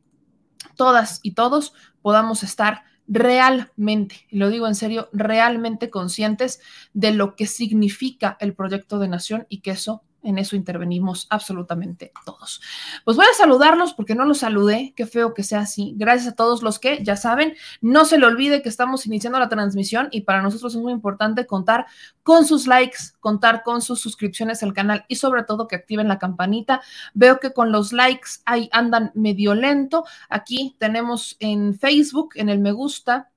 todas 0.77 1.21
y 1.23 1.33
todos 1.33 1.75
podamos 2.01 2.43
estar 2.43 2.85
realmente, 3.07 4.27
y 4.31 4.39
lo 4.39 4.49
digo 4.49 4.67
en 4.67 4.75
serio, 4.75 5.11
realmente 5.13 5.91
conscientes 5.91 6.61
de 6.95 7.11
lo 7.11 7.37
que 7.37 7.47
significa 7.47 8.39
el 8.41 8.55
proyecto 8.55 8.99
de 8.99 9.09
nación 9.09 9.47
y 9.51 9.61
que 9.61 9.73
eso 9.73 10.03
en 10.27 10.39
eso 10.39 10.57
intervenimos 10.57 11.27
absolutamente 11.31 12.13
todos. 12.25 12.61
Pues 13.05 13.17
voy 13.17 13.27
a 13.31 13.37
saludarlos 13.37 13.95
porque 13.95 14.15
no 14.15 14.25
los 14.25 14.39
saludé, 14.39 14.93
qué 14.97 15.07
feo 15.07 15.35
que 15.35 15.43
sea 15.43 15.61
así. 15.61 15.95
Gracias 15.97 16.33
a 16.33 16.37
todos 16.37 16.63
los 16.63 16.79
que 16.79 17.03
ya 17.05 17.17
saben, 17.17 17.55
no 17.81 18.05
se 18.05 18.19
le 18.19 18.27
olvide 18.27 18.63
que 18.63 18.69
estamos 18.69 19.07
iniciando 19.07 19.39
la 19.39 19.49
transmisión 19.49 20.09
y 20.11 20.23
para 20.23 20.43
nosotros 20.43 20.75
es 20.75 20.81
muy 20.81 20.93
importante 20.93 21.47
contar 21.47 21.87
con 22.23 22.45
sus 22.45 22.67
likes, 22.67 22.99
contar 23.21 23.63
con 23.63 23.83
sus 23.83 24.01
suscripciones 24.01 24.63
al 24.63 24.73
canal 24.73 25.05
y 25.09 25.17
sobre 25.17 25.45
todo 25.45 25.69
que 25.69 25.77
activen 25.77 26.09
la 26.09 26.19
campanita. 26.19 26.83
Veo 27.15 27.39
que 27.41 27.53
con 27.53 27.73
los 27.73 27.93
likes 27.93 28.31
ahí 28.45 28.69
andan 28.73 29.13
medio 29.15 29.55
lento. 29.55 30.05
Aquí 30.29 30.77
tenemos 30.79 31.37
en 31.39 31.79
Facebook, 31.79 32.31
en 32.35 32.49
el 32.49 32.59
me 32.59 32.73
gusta, 32.73 33.31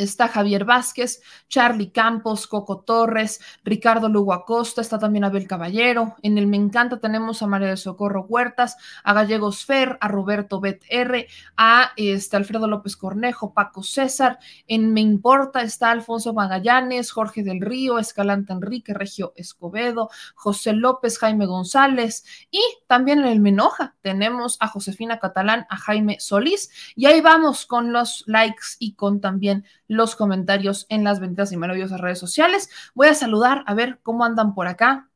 Está 0.00 0.28
Javier 0.28 0.64
Vázquez, 0.64 1.20
Charlie 1.48 1.90
Campos, 1.90 2.46
Coco 2.46 2.80
Torres, 2.80 3.40
Ricardo 3.64 4.08
Lugo 4.08 4.32
Acosta, 4.32 4.80
está 4.80 4.98
también 4.98 5.24
Abel 5.24 5.46
Caballero. 5.46 6.16
En 6.22 6.38
el 6.38 6.46
Me 6.46 6.56
Encanta 6.56 7.00
tenemos 7.00 7.42
a 7.42 7.46
María 7.46 7.68
de 7.68 7.76
Socorro 7.76 8.22
Huertas, 8.22 8.76
a 9.04 9.12
Gallegos 9.12 9.66
Fer, 9.66 9.98
a 10.00 10.08
Roberto 10.08 10.58
Bet 10.58 10.82
R, 10.88 11.28
a 11.56 11.92
este, 11.96 12.36
Alfredo 12.36 12.66
López 12.66 12.96
Cornejo, 12.96 13.52
Paco 13.52 13.82
César. 13.82 14.38
En 14.66 14.94
Me 14.94 15.02
Importa 15.02 15.60
está 15.62 15.90
Alfonso 15.90 16.32
Magallanes, 16.32 17.10
Jorge 17.10 17.42
del 17.42 17.60
Río, 17.60 17.98
Escalante 17.98 18.52
Enrique, 18.54 18.94
Regio 18.94 19.34
Escobedo, 19.36 20.08
José 20.34 20.72
López, 20.72 21.18
Jaime 21.18 21.44
González. 21.44 22.24
Y 22.50 22.62
también 22.86 23.18
en 23.18 23.26
el 23.26 23.40
Menoja 23.40 23.96
tenemos 24.00 24.56
a 24.60 24.68
Josefina 24.68 25.18
Catalán, 25.18 25.66
a 25.68 25.76
Jaime 25.76 26.18
Solís. 26.20 26.70
Y 26.96 27.06
ahí 27.06 27.20
vamos 27.20 27.66
con 27.66 27.92
los 27.92 28.24
likes 28.26 28.76
y 28.78 28.94
con 28.94 29.20
también 29.20 29.64
los 29.90 30.14
comentarios 30.14 30.86
en 30.88 31.02
las 31.02 31.18
benditas 31.18 31.50
y 31.50 31.56
maravillosas 31.56 32.00
redes 32.00 32.20
sociales. 32.20 32.70
Voy 32.94 33.08
a 33.08 33.14
saludar 33.14 33.64
a 33.66 33.74
ver 33.74 33.98
cómo 34.04 34.24
andan 34.24 34.54
por 34.54 34.68
acá. 34.68 35.08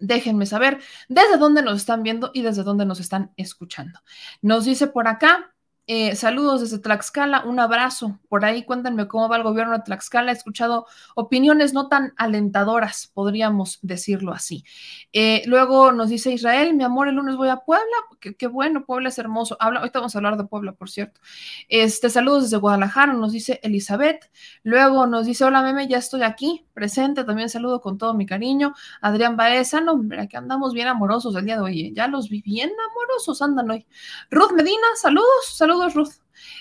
Déjenme 0.00 0.46
saber 0.46 0.80
desde 1.10 1.36
dónde 1.36 1.62
nos 1.62 1.76
están 1.76 2.02
viendo 2.02 2.30
y 2.32 2.40
desde 2.40 2.62
dónde 2.62 2.86
nos 2.86 3.00
están 3.00 3.32
escuchando. 3.36 4.00
Nos 4.40 4.64
dice 4.64 4.86
por 4.86 5.08
acá 5.08 5.54
eh, 5.88 6.14
saludos 6.14 6.60
desde 6.60 6.78
Tlaxcala, 6.78 7.42
un 7.44 7.58
abrazo. 7.58 8.20
Por 8.28 8.44
ahí 8.44 8.64
cuéntenme 8.64 9.08
cómo 9.08 9.28
va 9.28 9.36
el 9.36 9.42
gobierno 9.42 9.72
de 9.72 9.82
Tlaxcala. 9.82 10.30
He 10.30 10.34
escuchado 10.34 10.86
opiniones 11.16 11.74
no 11.74 11.88
tan 11.88 12.12
alentadoras, 12.16 13.10
podríamos 13.12 13.80
decirlo 13.82 14.32
así. 14.32 14.64
Eh, 15.12 15.42
luego 15.46 15.90
nos 15.90 16.08
dice 16.08 16.30
Israel, 16.30 16.74
mi 16.74 16.84
amor, 16.84 17.08
el 17.08 17.16
lunes 17.16 17.36
voy 17.36 17.48
a 17.48 17.56
Puebla. 17.56 17.84
Qué, 18.20 18.46
bueno, 18.46 18.84
Puebla 18.84 19.08
es 19.08 19.18
hermoso. 19.18 19.56
Habla, 19.58 19.80
ahorita 19.80 19.98
vamos 19.98 20.14
a 20.14 20.18
hablar 20.18 20.36
de 20.36 20.44
Puebla, 20.44 20.72
por 20.72 20.88
cierto. 20.88 21.20
Este, 21.68 22.10
saludos 22.10 22.44
desde 22.44 22.58
Guadalajara, 22.58 23.12
nos 23.12 23.32
dice 23.32 23.58
Elizabeth. 23.64 24.30
Luego 24.62 25.08
nos 25.08 25.26
dice, 25.26 25.44
hola, 25.44 25.62
meme, 25.62 25.88
ya 25.88 25.98
estoy 25.98 26.22
aquí, 26.22 26.64
presente. 26.74 27.24
También 27.24 27.48
saludo 27.48 27.80
con 27.80 27.98
todo 27.98 28.14
mi 28.14 28.24
cariño. 28.24 28.72
Adrián 29.00 29.36
Baeza, 29.36 29.80
no, 29.80 29.92
hombre, 29.92 30.20
aquí 30.20 30.36
andamos 30.36 30.74
bien 30.74 30.86
amorosos 30.86 31.34
el 31.34 31.44
día 31.44 31.56
de 31.56 31.62
hoy. 31.62 31.80
¿eh? 31.86 31.92
Ya 31.92 32.06
los 32.06 32.28
vi 32.28 32.40
bien 32.40 32.70
amorosos, 32.70 33.42
andan 33.42 33.68
hoy. 33.68 33.84
Ruth 34.30 34.52
Medina, 34.52 34.86
saludos, 34.94 35.26
saludos 35.52 35.71
Saludos, 35.72 35.94
Ruth. 35.94 36.12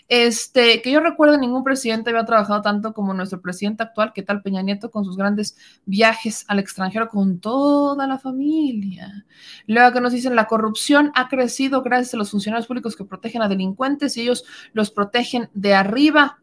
Este, 0.07 0.81
que 0.81 0.89
yo 0.89 1.01
recuerdo, 1.01 1.37
ningún 1.37 1.65
presidente 1.65 2.11
había 2.11 2.23
trabajado 2.23 2.61
tanto 2.61 2.93
como 2.93 3.13
nuestro 3.13 3.41
presidente 3.41 3.83
actual, 3.83 4.13
que 4.13 4.23
tal 4.23 4.41
Peña 4.41 4.61
Nieto, 4.61 4.89
con 4.89 5.03
sus 5.03 5.17
grandes 5.17 5.57
viajes 5.85 6.45
al 6.47 6.59
extranjero 6.59 7.09
con 7.09 7.41
toda 7.41 8.07
la 8.07 8.17
familia. 8.17 9.25
Luego 9.67 9.91
que 9.91 9.99
nos 9.99 10.13
dicen, 10.13 10.33
la 10.33 10.45
corrupción 10.45 11.11
ha 11.13 11.27
crecido 11.27 11.81
gracias 11.81 12.13
a 12.13 12.17
los 12.17 12.31
funcionarios 12.31 12.67
públicos 12.67 12.95
que 12.95 13.03
protegen 13.03 13.41
a 13.41 13.49
delincuentes 13.49 14.15
y 14.15 14.21
ellos 14.21 14.45
los 14.71 14.91
protegen 14.91 15.49
de 15.53 15.73
arriba. 15.73 16.40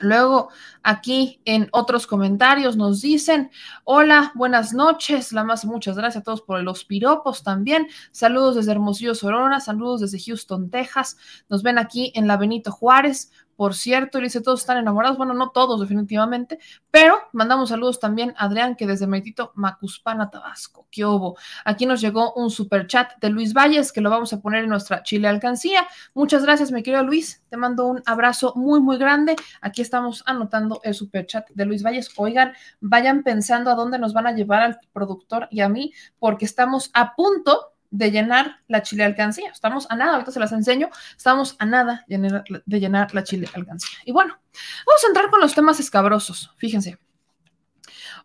Luego, 0.00 0.48
aquí 0.82 1.40
en 1.44 1.68
otros 1.72 2.06
comentarios 2.06 2.76
nos 2.76 3.00
dicen, 3.00 3.50
hola, 3.84 4.32
buenas 4.34 4.74
noches, 4.74 5.32
la 5.32 5.44
más 5.44 5.64
muchas 5.64 5.96
gracias 5.96 6.22
a 6.22 6.24
todos 6.24 6.42
por 6.42 6.62
los 6.62 6.84
piropos 6.84 7.42
también. 7.42 7.86
Saludos 8.10 8.56
desde 8.56 8.72
Hermosillo, 8.72 9.14
Sorona, 9.14 9.60
saludos 9.60 10.00
desde 10.00 10.20
Houston, 10.20 10.70
Texas. 10.70 11.16
Nos 11.48 11.62
ven 11.62 11.78
aquí 11.78 12.12
en 12.14 12.26
la 12.26 12.36
Benito 12.36 12.72
Juárez. 12.72 13.30
Por 13.56 13.74
cierto, 13.74 14.18
dice, 14.18 14.40
todos 14.40 14.60
están 14.60 14.78
enamorados. 14.78 15.16
Bueno, 15.16 15.34
no 15.34 15.50
todos, 15.50 15.80
definitivamente, 15.80 16.58
pero 16.90 17.18
mandamos 17.32 17.68
saludos 17.68 18.00
también 18.00 18.34
a 18.36 18.44
Adrián, 18.46 18.76
que 18.76 18.86
desde 18.86 19.06
Medito 19.06 19.52
Macuspana, 19.54 20.30
Tabasco. 20.30 20.86
¿Qué 20.90 21.04
hubo? 21.04 21.36
Aquí 21.64 21.86
nos 21.86 22.00
llegó 22.00 22.32
un 22.34 22.50
super 22.50 22.86
chat 22.86 23.12
de 23.20 23.30
Luis 23.30 23.52
Valles, 23.52 23.92
que 23.92 24.00
lo 24.00 24.10
vamos 24.10 24.32
a 24.32 24.40
poner 24.40 24.64
en 24.64 24.70
nuestra 24.70 25.02
Chile 25.02 25.28
Alcancía. 25.28 25.86
Muchas 26.14 26.44
gracias, 26.44 26.72
mi 26.72 26.82
querido 26.82 27.02
Luis. 27.02 27.42
Te 27.48 27.56
mando 27.56 27.86
un 27.86 28.02
abrazo 28.06 28.52
muy, 28.56 28.80
muy 28.80 28.98
grande. 28.98 29.36
Aquí 29.60 29.82
estamos 29.82 30.22
anotando 30.26 30.80
el 30.84 30.94
super 30.94 31.26
chat 31.26 31.48
de 31.50 31.64
Luis 31.64 31.82
Valles. 31.82 32.10
Oigan, 32.16 32.52
vayan 32.80 33.22
pensando 33.22 33.70
a 33.70 33.74
dónde 33.74 33.98
nos 33.98 34.12
van 34.12 34.26
a 34.26 34.32
llevar 34.32 34.62
al 34.62 34.78
productor 34.92 35.48
y 35.50 35.60
a 35.60 35.68
mí, 35.68 35.92
porque 36.18 36.44
estamos 36.44 36.90
a 36.94 37.14
punto 37.14 37.73
de 37.94 38.10
llenar 38.10 38.56
la 38.66 38.82
chile 38.82 39.04
alcancía. 39.04 39.50
Estamos 39.52 39.86
a 39.88 39.94
nada, 39.94 40.14
ahorita 40.14 40.32
se 40.32 40.40
las 40.40 40.50
enseño, 40.50 40.90
estamos 41.16 41.54
a 41.60 41.64
nada 41.64 42.04
de 42.08 42.80
llenar 42.80 43.14
la 43.14 43.22
chile 43.22 43.48
alcancía. 43.54 43.96
Y 44.04 44.10
bueno, 44.10 44.36
vamos 44.84 45.04
a 45.04 45.06
entrar 45.06 45.30
con 45.30 45.40
los 45.40 45.54
temas 45.54 45.78
escabrosos. 45.78 46.50
Fíjense, 46.56 46.98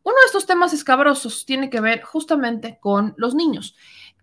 uno 0.04 0.16
de 0.16 0.26
estos 0.26 0.48
temas 0.48 0.74
escabrosos 0.74 1.46
tiene 1.46 1.70
que 1.70 1.82
ver 1.82 2.02
justamente 2.02 2.80
con 2.82 3.14
los 3.18 3.36
niños. 3.36 3.76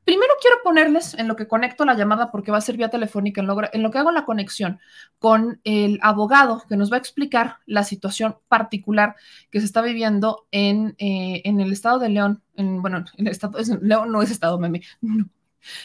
Primero 0.05 0.35
quiero 0.41 0.57
ponerles 0.65 1.15
en 1.15 1.29
lo 1.29 1.37
que 1.37 1.47
conecto 1.47 1.85
la 1.85 1.95
llamada 1.95 2.33
porque 2.33 2.51
va 2.51 2.59
a 2.59 2.61
ser 2.61 2.77
vía 2.77 2.91
telefónica, 2.91 3.41
en 3.41 3.47
lo, 3.47 3.57
en 3.73 3.83
lo, 3.83 3.91
que 3.93 3.99
hago 3.99 4.11
la 4.11 4.25
conexión 4.25 4.81
con 5.19 5.61
el 5.63 6.01
abogado 6.03 6.63
que 6.69 6.77
nos 6.77 6.91
va 6.91 6.97
a 6.97 7.01
explicar 7.01 7.59
la 7.67 7.85
situación 7.85 8.37
particular 8.49 9.15
que 9.51 9.61
se 9.61 9.67
está 9.67 9.81
viviendo 9.83 10.47
en, 10.51 10.95
eh, 10.99 11.43
en 11.45 11.61
el 11.61 11.73
estado 11.73 11.99
de 11.99 12.09
León, 12.09 12.43
en, 12.55 12.83
bueno, 12.83 13.05
en 13.17 13.27
el 13.27 13.33
estado, 13.33 13.59
es, 13.59 13.69
León 13.83 14.13
no 14.13 14.23
es 14.23 14.31
estado, 14.31 14.61
meme, 14.61 14.83
no, 15.01 15.29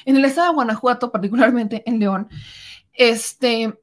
en 0.06 0.16
el 0.18 0.26
estado 0.26 0.50
de 0.50 0.56
Guanajuato, 0.56 1.12
particularmente 1.12 1.84
en 1.86 2.00
León, 2.00 2.30
este, 2.94 3.81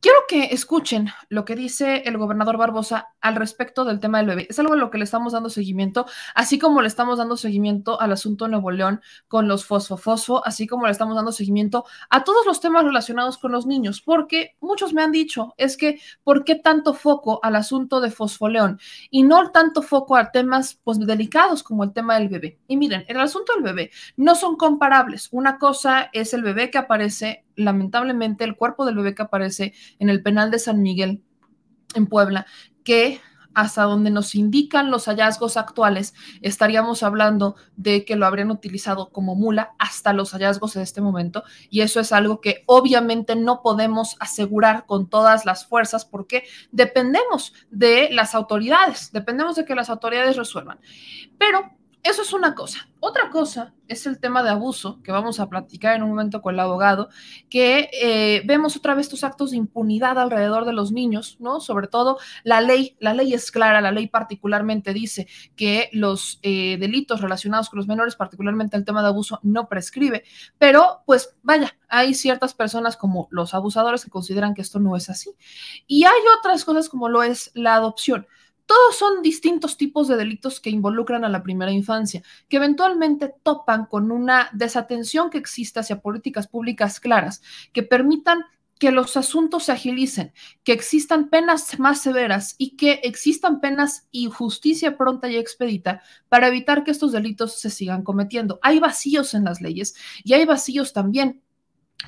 quiero 0.00 0.18
que 0.28 0.46
escuchen 0.46 1.10
lo 1.28 1.44
que 1.44 1.56
dice 1.56 2.02
el 2.06 2.16
gobernador 2.16 2.56
Barbosa 2.56 3.08
al 3.20 3.36
respecto 3.36 3.84
del 3.84 4.00
tema 4.00 4.18
del 4.18 4.28
bebé. 4.28 4.46
Es 4.48 4.58
algo 4.58 4.74
a 4.74 4.76
lo 4.76 4.90
que 4.90 4.98
le 4.98 5.04
estamos 5.04 5.32
dando 5.32 5.50
seguimiento, 5.50 6.06
así 6.34 6.58
como 6.58 6.80
le 6.80 6.88
estamos 6.88 7.18
dando 7.18 7.36
seguimiento 7.36 8.00
al 8.00 8.12
asunto 8.12 8.48
Nuevo 8.48 8.70
León 8.70 9.00
con 9.28 9.48
los 9.48 9.66
fosfo-fosfo, 9.68 10.42
así 10.44 10.66
como 10.66 10.86
le 10.86 10.92
estamos 10.92 11.16
dando 11.16 11.32
seguimiento 11.32 11.84
a 12.08 12.24
todos 12.24 12.46
los 12.46 12.60
temas 12.60 12.84
relacionados 12.84 13.38
con 13.38 13.52
los 13.52 13.66
niños, 13.66 14.00
porque 14.00 14.56
muchos 14.60 14.94
me 14.94 15.02
han 15.02 15.12
dicho, 15.12 15.54
es 15.56 15.76
que, 15.76 16.00
¿por 16.22 16.44
qué 16.44 16.54
tanto 16.54 16.94
foco 16.94 17.40
al 17.42 17.56
asunto 17.56 18.00
de 18.00 18.10
fosfoleón 18.10 18.78
y 19.10 19.22
no 19.22 19.50
tanto 19.50 19.82
foco 19.82 20.16
a 20.16 20.30
temas 20.30 20.80
pues, 20.82 20.98
delicados 20.98 21.62
como 21.62 21.84
el 21.84 21.92
tema 21.92 22.18
del 22.18 22.28
bebé? 22.28 22.58
Y 22.68 22.76
miren, 22.76 23.04
el 23.08 23.20
asunto 23.20 23.52
del 23.54 23.62
bebé 23.62 23.90
no 24.16 24.34
son 24.34 24.56
comparables. 24.56 25.28
Una 25.30 25.58
cosa 25.58 26.08
es 26.12 26.32
el 26.32 26.42
bebé 26.42 26.70
que 26.70 26.78
aparece 26.78 27.44
lamentablemente 27.56 28.44
el 28.44 28.56
cuerpo 28.56 28.84
del 28.84 28.96
bebé 28.96 29.14
que 29.14 29.22
aparece 29.22 29.74
en 29.98 30.08
el 30.08 30.22
penal 30.22 30.50
de 30.50 30.58
San 30.58 30.82
Miguel 30.82 31.22
en 31.94 32.06
Puebla, 32.06 32.46
que 32.82 33.20
hasta 33.54 33.84
donde 33.84 34.10
nos 34.10 34.34
indican 34.34 34.90
los 34.90 35.06
hallazgos 35.06 35.56
actuales, 35.56 36.14
estaríamos 36.42 37.02
hablando 37.02 37.54
de 37.76 38.04
que 38.04 38.16
lo 38.16 38.26
habrían 38.26 38.50
utilizado 38.50 39.10
como 39.10 39.36
mula 39.36 39.74
hasta 39.78 40.12
los 40.12 40.32
hallazgos 40.32 40.74
de 40.74 40.82
este 40.82 41.00
momento. 41.00 41.44
Y 41.70 41.80
eso 41.80 42.00
es 42.00 42.12
algo 42.12 42.40
que 42.40 42.64
obviamente 42.66 43.36
no 43.36 43.62
podemos 43.62 44.16
asegurar 44.20 44.86
con 44.86 45.08
todas 45.08 45.46
las 45.46 45.66
fuerzas 45.66 46.04
porque 46.04 46.44
dependemos 46.72 47.54
de 47.70 48.08
las 48.10 48.34
autoridades, 48.34 49.12
dependemos 49.12 49.56
de 49.56 49.64
que 49.64 49.76
las 49.76 49.88
autoridades 49.88 50.36
resuelvan. 50.36 50.80
Pero 51.38 51.70
eso 52.04 52.20
es 52.20 52.34
una 52.34 52.54
cosa. 52.54 52.86
Otra 53.00 53.30
cosa 53.30 53.72
es 53.88 54.06
el 54.06 54.20
tema 54.20 54.42
de 54.42 54.50
abuso, 54.50 55.00
que 55.02 55.10
vamos 55.10 55.40
a 55.40 55.48
platicar 55.48 55.96
en 55.96 56.02
un 56.02 56.10
momento 56.10 56.42
con 56.42 56.54
el 56.54 56.60
abogado, 56.60 57.08
que 57.48 57.88
eh, 57.92 58.42
vemos 58.44 58.76
otra 58.76 58.94
vez 58.94 59.06
estos 59.06 59.24
actos 59.24 59.50
de 59.50 59.56
impunidad 59.56 60.18
alrededor 60.18 60.66
de 60.66 60.74
los 60.74 60.92
niños, 60.92 61.38
¿no? 61.40 61.60
Sobre 61.60 61.88
todo 61.88 62.18
la 62.42 62.60
ley, 62.60 62.96
la 63.00 63.14
ley 63.14 63.32
es 63.32 63.50
clara, 63.50 63.80
la 63.80 63.90
ley 63.90 64.06
particularmente 64.06 64.92
dice 64.92 65.28
que 65.56 65.88
los 65.92 66.40
eh, 66.42 66.76
delitos 66.78 67.22
relacionados 67.22 67.70
con 67.70 67.78
los 67.78 67.88
menores, 67.88 68.16
particularmente 68.16 68.76
el 68.76 68.84
tema 68.84 69.00
de 69.00 69.08
abuso, 69.08 69.40
no 69.42 69.68
prescribe, 69.68 70.24
pero 70.58 71.02
pues 71.06 71.34
vaya, 71.42 71.74
hay 71.88 72.12
ciertas 72.12 72.52
personas 72.52 72.98
como 72.98 73.28
los 73.30 73.54
abusadores 73.54 74.04
que 74.04 74.10
consideran 74.10 74.52
que 74.52 74.62
esto 74.62 74.78
no 74.78 74.94
es 74.94 75.08
así. 75.08 75.30
Y 75.86 76.04
hay 76.04 76.20
otras 76.38 76.66
cosas 76.66 76.90
como 76.90 77.08
lo 77.08 77.22
es 77.22 77.50
la 77.54 77.76
adopción. 77.76 78.26
Todos 78.66 78.96
son 78.96 79.22
distintos 79.22 79.76
tipos 79.76 80.08
de 80.08 80.16
delitos 80.16 80.60
que 80.60 80.70
involucran 80.70 81.24
a 81.24 81.28
la 81.28 81.42
primera 81.42 81.70
infancia, 81.70 82.22
que 82.48 82.56
eventualmente 82.56 83.34
topan 83.42 83.86
con 83.86 84.10
una 84.10 84.48
desatención 84.52 85.30
que 85.30 85.38
existe 85.38 85.80
hacia 85.80 86.00
políticas 86.00 86.48
públicas 86.48 86.98
claras, 86.98 87.42
que 87.72 87.82
permitan 87.82 88.44
que 88.78 88.90
los 88.90 89.16
asuntos 89.16 89.64
se 89.64 89.72
agilicen, 89.72 90.32
que 90.64 90.72
existan 90.72 91.30
penas 91.30 91.78
más 91.78 92.00
severas 92.02 92.54
y 92.58 92.76
que 92.76 93.00
existan 93.04 93.60
penas 93.60 94.08
y 94.10 94.26
justicia 94.26 94.96
pronta 94.96 95.28
y 95.28 95.36
expedita 95.36 96.02
para 96.28 96.48
evitar 96.48 96.84
que 96.84 96.90
estos 96.90 97.12
delitos 97.12 97.60
se 97.60 97.70
sigan 97.70 98.02
cometiendo. 98.02 98.58
Hay 98.62 98.80
vacíos 98.80 99.34
en 99.34 99.44
las 99.44 99.60
leyes 99.60 99.94
y 100.24 100.34
hay 100.34 100.44
vacíos 100.44 100.92
también 100.92 101.43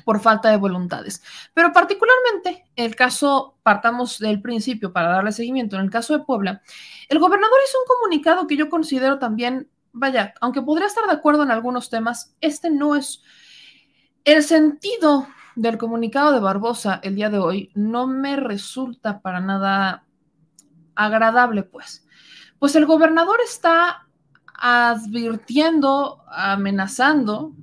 por 0.05 0.19
falta 0.19 0.49
de 0.49 0.57
voluntades. 0.57 1.23
Pero 1.53 1.71
particularmente, 1.71 2.65
el 2.75 2.95
caso, 2.95 3.57
partamos 3.63 4.19
del 4.19 4.41
principio 4.41 4.93
para 4.93 5.09
darle 5.09 5.31
seguimiento, 5.31 5.75
en 5.75 5.83
el 5.83 5.89
caso 5.89 6.17
de 6.17 6.23
Puebla, 6.23 6.61
el 7.09 7.19
gobernador 7.19 7.57
hizo 7.67 7.77
un 7.79 7.95
comunicado 7.95 8.47
que 8.47 8.57
yo 8.57 8.69
considero 8.69 9.19
también, 9.19 9.69
vaya, 9.91 10.33
aunque 10.41 10.61
podría 10.61 10.87
estar 10.87 11.05
de 11.05 11.13
acuerdo 11.13 11.43
en 11.43 11.51
algunos 11.51 11.89
temas, 11.89 12.35
este 12.41 12.69
no 12.69 12.95
es 12.95 13.21
el 14.23 14.43
sentido 14.43 15.27
del 15.55 15.77
comunicado 15.77 16.31
de 16.31 16.39
Barbosa 16.39 16.99
el 17.03 17.15
día 17.15 17.29
de 17.29 17.39
hoy, 17.39 17.71
no 17.73 18.07
me 18.07 18.35
resulta 18.35 19.21
para 19.21 19.39
nada 19.39 20.03
agradable, 20.95 21.63
pues. 21.63 22.05
Pues 22.59 22.75
el 22.75 22.85
gobernador 22.85 23.39
está 23.45 24.07
advirtiendo, 24.53 26.23
amenazando, 26.27 27.53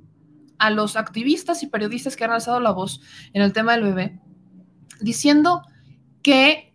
a 0.58 0.70
los 0.70 0.96
activistas 0.96 1.62
y 1.62 1.66
periodistas 1.66 2.16
que 2.16 2.24
han 2.24 2.32
alzado 2.32 2.60
la 2.60 2.70
voz 2.70 3.00
en 3.32 3.42
el 3.42 3.52
tema 3.52 3.72
del 3.72 3.84
bebé, 3.84 4.20
diciendo 5.00 5.62
que 6.22 6.74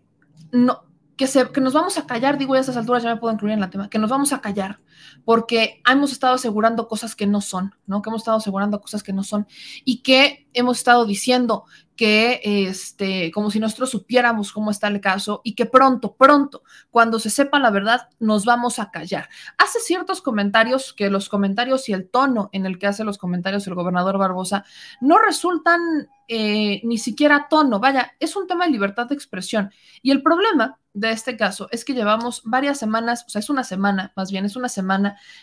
no, 0.52 0.84
que, 1.16 1.28
se, 1.28 1.52
que 1.52 1.62
nos 1.62 1.74
vamos 1.74 1.98
a 1.98 2.08
callar, 2.08 2.38
digo 2.38 2.54
ya 2.54 2.60
a 2.60 2.62
estas 2.62 2.78
alturas 2.78 3.04
ya 3.04 3.14
me 3.14 3.20
puedo 3.20 3.34
incluir 3.34 3.54
en 3.54 3.64
el 3.64 3.70
tema, 3.70 3.90
que 3.90 4.00
nos 4.00 4.10
vamos 4.10 4.34
a 4.34 4.42
callar 4.42 4.80
porque 5.26 5.82
hemos 5.90 6.12
estado 6.12 6.36
asegurando 6.36 6.88
cosas 6.88 7.16
que 7.16 7.28
no 7.28 7.42
son, 7.42 7.76
¿no? 7.86 8.02
Que 8.02 8.10
hemos 8.10 8.22
estado 8.22 8.38
asegurando 8.38 8.82
cosas 8.82 9.04
que 9.04 9.14
no 9.14 9.24
son 9.24 9.48
y 9.86 10.02
que 10.02 10.48
hemos 10.54 10.78
estado 10.78 11.06
diciendo 11.06 11.66
que, 12.00 12.40
este, 12.44 13.30
como 13.32 13.52
si 13.52 13.60
nosotros 13.60 13.90
supiéramos 13.90 14.54
cómo 14.54 14.72
está 14.72 14.88
el 14.88 15.02
caso 15.02 15.42
y 15.44 15.54
que 15.54 15.66
pronto, 15.66 16.16
pronto, 16.16 16.64
cuando 16.92 17.20
se 17.20 17.30
sepa 17.30 17.60
la 17.60 17.72
verdad, 17.72 18.08
nos 18.20 18.46
vamos 18.46 18.80
a 18.80 18.90
callar. 18.90 19.28
Hace 19.58 19.80
ciertos 19.82 20.22
comentarios 20.22 20.94
que 20.94 21.10
los 21.10 21.28
comentarios 21.28 21.90
y 21.90 21.94
el 21.94 22.10
tono 22.10 22.50
en 22.54 22.66
el 22.66 22.80
que 22.80 22.88
hace 22.88 23.04
los 23.04 23.18
comentarios 23.18 23.68
el 23.68 23.76
gobernador 23.76 24.18
Barbosa 24.18 24.64
no 25.02 25.18
resultan 25.20 25.82
eh, 26.30 26.80
ni 26.84 26.98
siquiera 27.00 27.48
tono, 27.50 27.80
vaya, 27.80 28.14
es 28.20 28.36
un 28.36 28.48
tema 28.48 28.66
de 28.66 28.72
libertad 28.72 29.08
de 29.08 29.16
expresión. 29.16 29.72
Y 30.02 30.12
el 30.12 30.22
problema 30.22 30.78
de 30.94 31.12
este 31.12 31.36
caso 31.36 31.68
es 31.72 31.84
que 31.84 31.94
llevamos 31.94 32.44
varias 32.46 32.78
semanas, 32.78 33.26
o 33.28 33.30
sea, 33.30 33.40
es 33.40 33.50
una 33.50 33.64
semana, 33.64 34.14
más 34.16 34.32
bien 34.32 34.46
es 34.46 34.56
una 34.56 34.70
semana 34.70 34.89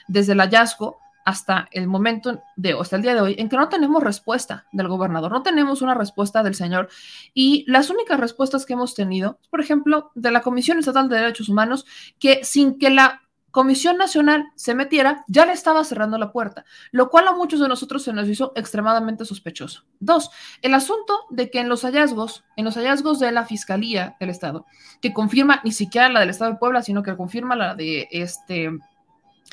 desde 0.08 0.32
el 0.32 0.40
hallazgo 0.40 0.98
hasta 1.26 1.68
el 1.72 1.88
momento 1.88 2.40
de, 2.54 2.72
hasta 2.80 2.94
el 2.94 3.02
día 3.02 3.14
de 3.14 3.20
hoy, 3.20 3.34
en 3.36 3.48
que 3.48 3.56
no 3.56 3.68
tenemos 3.68 4.00
respuesta 4.00 4.64
del 4.70 4.86
gobernador, 4.86 5.32
no 5.32 5.42
tenemos 5.42 5.82
una 5.82 5.92
respuesta 5.92 6.44
del 6.44 6.54
señor. 6.54 6.88
Y 7.34 7.64
las 7.66 7.90
únicas 7.90 8.20
respuestas 8.20 8.64
que 8.64 8.74
hemos 8.74 8.94
tenido, 8.94 9.40
por 9.50 9.60
ejemplo, 9.60 10.12
de 10.14 10.30
la 10.30 10.40
Comisión 10.40 10.78
Estatal 10.78 11.08
de 11.08 11.16
Derechos 11.16 11.48
Humanos, 11.48 11.84
que 12.20 12.44
sin 12.44 12.78
que 12.78 12.90
la 12.90 13.22
Comisión 13.50 13.96
Nacional 13.96 14.52
se 14.54 14.74
metiera, 14.74 15.24
ya 15.28 15.46
le 15.46 15.52
estaba 15.52 15.82
cerrando 15.82 16.18
la 16.18 16.30
puerta, 16.30 16.66
lo 16.92 17.08
cual 17.08 17.26
a 17.26 17.32
muchos 17.32 17.58
de 17.58 17.68
nosotros 17.68 18.04
se 18.04 18.12
nos 18.12 18.28
hizo 18.28 18.52
extremadamente 18.54 19.24
sospechoso. 19.24 19.84
Dos, 19.98 20.30
el 20.60 20.74
asunto 20.74 21.24
de 21.30 21.50
que 21.50 21.60
en 21.60 21.70
los 21.70 21.82
hallazgos, 21.82 22.44
en 22.56 22.66
los 22.66 22.76
hallazgos 22.76 23.18
de 23.18 23.32
la 23.32 23.46
Fiscalía 23.46 24.14
del 24.20 24.28
Estado, 24.28 24.66
que 25.00 25.14
confirma 25.14 25.62
ni 25.64 25.72
siquiera 25.72 26.10
la 26.10 26.20
del 26.20 26.28
Estado 26.28 26.52
de 26.52 26.58
Puebla, 26.58 26.82
sino 26.82 27.02
que 27.02 27.16
confirma 27.16 27.56
la 27.56 27.74
de 27.74 28.06
este, 28.10 28.70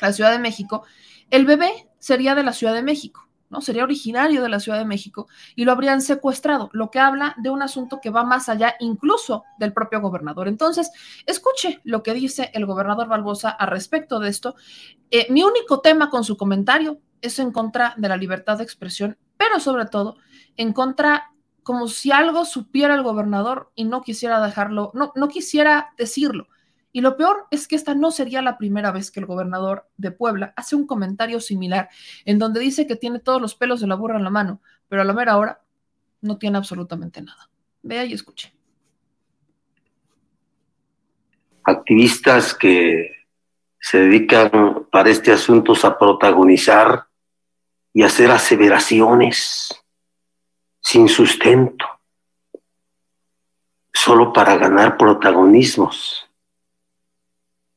la 0.00 0.12
Ciudad 0.12 0.32
de 0.32 0.38
México, 0.38 0.84
el 1.30 1.46
bebé 1.46 1.88
sería 1.98 2.34
de 2.34 2.42
la 2.42 2.52
Ciudad 2.52 2.74
de 2.74 2.82
México, 2.82 3.28
¿no? 3.50 3.60
Sería 3.60 3.84
originario 3.84 4.42
de 4.42 4.48
la 4.48 4.60
Ciudad 4.60 4.78
de 4.78 4.84
México 4.84 5.28
y 5.54 5.64
lo 5.64 5.72
habrían 5.72 6.00
secuestrado, 6.00 6.70
lo 6.72 6.90
que 6.90 6.98
habla 6.98 7.34
de 7.38 7.50
un 7.50 7.62
asunto 7.62 8.00
que 8.00 8.10
va 8.10 8.24
más 8.24 8.48
allá 8.48 8.74
incluso 8.80 9.44
del 9.58 9.72
propio 9.72 10.00
gobernador. 10.00 10.48
Entonces, 10.48 10.90
escuche 11.26 11.80
lo 11.84 12.02
que 12.02 12.14
dice 12.14 12.50
el 12.54 12.66
gobernador 12.66 13.08
Barbosa 13.08 13.50
a 13.50 13.66
respecto 13.66 14.18
de 14.18 14.28
esto. 14.28 14.54
Eh, 15.10 15.26
mi 15.30 15.42
único 15.42 15.80
tema 15.80 16.10
con 16.10 16.24
su 16.24 16.36
comentario 16.36 17.00
es 17.20 17.38
en 17.38 17.52
contra 17.52 17.94
de 17.96 18.08
la 18.08 18.16
libertad 18.16 18.58
de 18.58 18.64
expresión, 18.64 19.16
pero 19.36 19.60
sobre 19.60 19.86
todo 19.86 20.16
en 20.56 20.72
contra 20.72 21.30
como 21.62 21.88
si 21.88 22.12
algo 22.12 22.44
supiera 22.44 22.94
el 22.94 23.02
gobernador 23.02 23.72
y 23.74 23.84
no 23.84 24.02
quisiera 24.02 24.44
dejarlo, 24.44 24.90
no, 24.94 25.12
no 25.16 25.28
quisiera 25.28 25.94
decirlo. 25.96 26.46
Y 26.94 27.00
lo 27.00 27.16
peor 27.16 27.48
es 27.50 27.66
que 27.66 27.74
esta 27.74 27.96
no 27.96 28.12
sería 28.12 28.40
la 28.40 28.56
primera 28.56 28.92
vez 28.92 29.10
que 29.10 29.18
el 29.18 29.26
gobernador 29.26 29.88
de 29.96 30.12
Puebla 30.12 30.54
hace 30.56 30.76
un 30.76 30.86
comentario 30.86 31.40
similar, 31.40 31.88
en 32.24 32.38
donde 32.38 32.60
dice 32.60 32.86
que 32.86 32.94
tiene 32.94 33.18
todos 33.18 33.42
los 33.42 33.56
pelos 33.56 33.80
de 33.80 33.88
la 33.88 33.96
burra 33.96 34.16
en 34.16 34.22
la 34.22 34.30
mano, 34.30 34.60
pero 34.88 35.02
a 35.02 35.04
la 35.04 35.12
mera 35.12 35.36
hora 35.36 35.60
no 36.20 36.38
tiene 36.38 36.56
absolutamente 36.56 37.20
nada. 37.20 37.50
Vea 37.82 38.04
y 38.04 38.12
escuche. 38.12 38.54
Activistas 41.64 42.54
que 42.54 43.10
se 43.80 43.98
dedican 43.98 44.86
para 44.92 45.10
este 45.10 45.32
asunto 45.32 45.74
a 45.82 45.98
protagonizar 45.98 47.08
y 47.92 48.04
hacer 48.04 48.30
aseveraciones 48.30 49.68
sin 50.80 51.08
sustento, 51.08 51.86
solo 53.92 54.32
para 54.32 54.56
ganar 54.56 54.96
protagonismos 54.96 56.23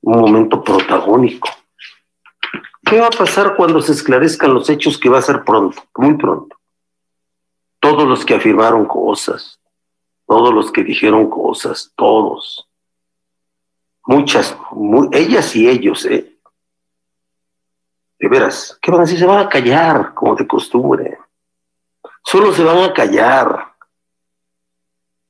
un 0.01 0.19
momento 0.19 0.63
protagónico. 0.63 1.49
¿Qué 2.83 2.99
va 2.99 3.07
a 3.07 3.11
pasar 3.11 3.55
cuando 3.55 3.81
se 3.81 3.91
esclarezcan 3.91 4.53
los 4.53 4.69
hechos 4.69 4.97
que 4.97 5.09
va 5.09 5.19
a 5.19 5.21
ser 5.21 5.43
pronto, 5.43 5.83
muy 5.95 6.15
pronto? 6.15 6.55
Todos 7.79 8.07
los 8.07 8.25
que 8.25 8.35
afirmaron 8.35 8.85
cosas, 8.85 9.59
todos 10.25 10.53
los 10.53 10.71
que 10.71 10.83
dijeron 10.83 11.29
cosas, 11.29 11.91
todos, 11.95 12.67
muchas, 14.05 14.57
ellas 15.11 15.55
y 15.55 15.67
ellos, 15.67 16.05
¿eh? 16.05 16.33
De 18.19 18.27
veras, 18.29 18.79
¿qué 18.81 18.89
van 18.89 19.01
a 19.01 19.03
decir? 19.03 19.19
Se 19.19 19.25
van 19.25 19.45
a 19.45 19.49
callar, 19.49 20.13
como 20.13 20.35
de 20.35 20.47
costumbre. 20.47 21.19
Solo 22.23 22.51
se 22.53 22.63
van 22.63 22.79
a 22.79 22.93
callar, 22.93 23.73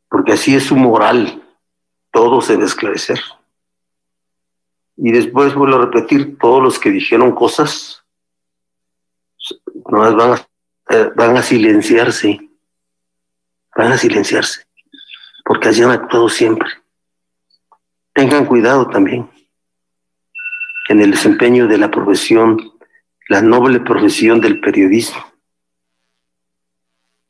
porque 0.10 0.34
así 0.34 0.56
es 0.56 0.64
su 0.64 0.76
moral. 0.76 1.44
Todo 2.12 2.40
se 2.40 2.56
va 2.56 2.64
a 2.64 2.66
esclarecer. 2.66 3.20
Y 4.98 5.12
después 5.12 5.54
vuelvo 5.54 5.78
a 5.78 5.86
repetir, 5.86 6.38
todos 6.40 6.62
los 6.62 6.80
que 6.80 6.90
dijeron 6.90 7.34
cosas, 7.34 8.04
van 9.86 10.20
a, 10.20 10.48
eh, 10.90 11.12
van 11.16 11.38
a 11.38 11.44
silenciarse, 11.44 12.40
van 13.76 13.92
a 13.92 13.98
silenciarse, 13.98 14.66
porque 15.46 15.70
así 15.70 15.84
han 15.84 15.92
actuado 15.92 16.30
siempre. 16.30 16.68
Tengan 18.14 18.46
cuidado 18.46 18.88
también 18.88 19.30
en 20.90 21.02
el 21.02 21.12
desempeño 21.12 21.68
de 21.68 21.78
la 21.78 21.92
profesión, 21.92 22.74
la 23.30 23.42
noble 23.42 23.80
profesión 23.82 24.42
del 24.42 24.60
periodismo, 24.62 25.24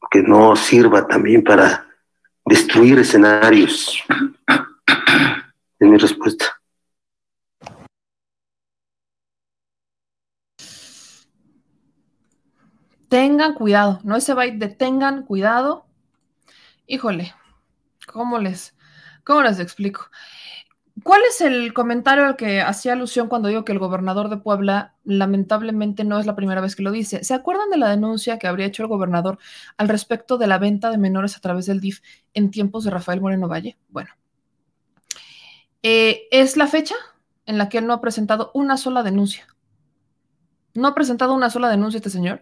que 0.10 0.22
no 0.22 0.56
sirva 0.56 1.06
también 1.06 1.44
para 1.44 1.86
destruir 2.46 3.00
escenarios. 3.00 4.04
Es 5.80 5.88
mi 5.88 5.98
respuesta. 5.98 6.57
Tengan 13.10 13.54
cuidado, 13.54 14.00
no 14.04 14.16
ese 14.16 14.34
byte 14.34 14.58
de 14.58 14.68
tengan 14.68 15.24
cuidado. 15.24 15.86
Híjole, 16.88 17.34
¿cómo 18.06 18.40
les, 18.40 18.76
cómo 19.24 19.42
les 19.42 19.60
explico? 19.60 20.10
¿Cuál 21.04 21.22
es 21.30 21.42
el 21.42 21.74
comentario 21.74 22.26
al 22.26 22.36
que 22.36 22.62
hacía 22.62 22.94
alusión 22.94 23.28
cuando 23.28 23.50
digo 23.50 23.64
que 23.64 23.72
el 23.72 23.80
gobernador 23.80 24.30
de 24.30 24.38
Puebla 24.38 24.96
lamentablemente 25.04 26.04
no 26.04 26.20
es 26.20 26.26
la 26.26 26.36
primera 26.36 26.60
vez 26.60 26.76
que 26.76 26.82
lo 26.82 26.92
dice? 26.92 27.24
¿Se 27.24 27.36
acuerdan 27.36 27.70
de 27.70 27.78
la 27.78 27.90
denuncia 27.90 28.40
que 28.40 28.48
habría 28.48 28.66
hecho 28.66 28.84
el 28.84 28.90
gobernador 28.90 29.38
al 29.78 29.90
respecto 29.90 30.38
de 30.38 30.48
la 30.48 30.58
venta 30.58 30.90
de 30.90 30.98
menores 30.98 31.38
a 31.38 31.40
través 31.40 31.68
del 31.68 31.80
DIF 31.80 32.02
en 32.34 32.50
tiempos 32.50 32.84
de 32.84 32.92
Rafael 32.92 33.22
Moreno 33.22 33.48
Valle? 33.48 33.78
Bueno, 33.90 34.10
eh, 35.84 36.28
es 36.32 36.58
la 36.58 36.68
fecha 36.68 36.96
en 37.46 37.58
la 37.58 37.70
que 37.70 37.78
él 37.78 37.88
no 37.88 37.94
ha 37.94 38.02
presentado 38.02 38.52
una 38.56 38.76
sola 38.76 39.04
denuncia. 39.04 39.48
No 40.74 40.88
ha 40.88 40.96
presentado 40.96 41.34
una 41.34 41.50
sola 41.50 41.70
denuncia 41.70 41.98
este 41.98 42.10
señor. 42.10 42.42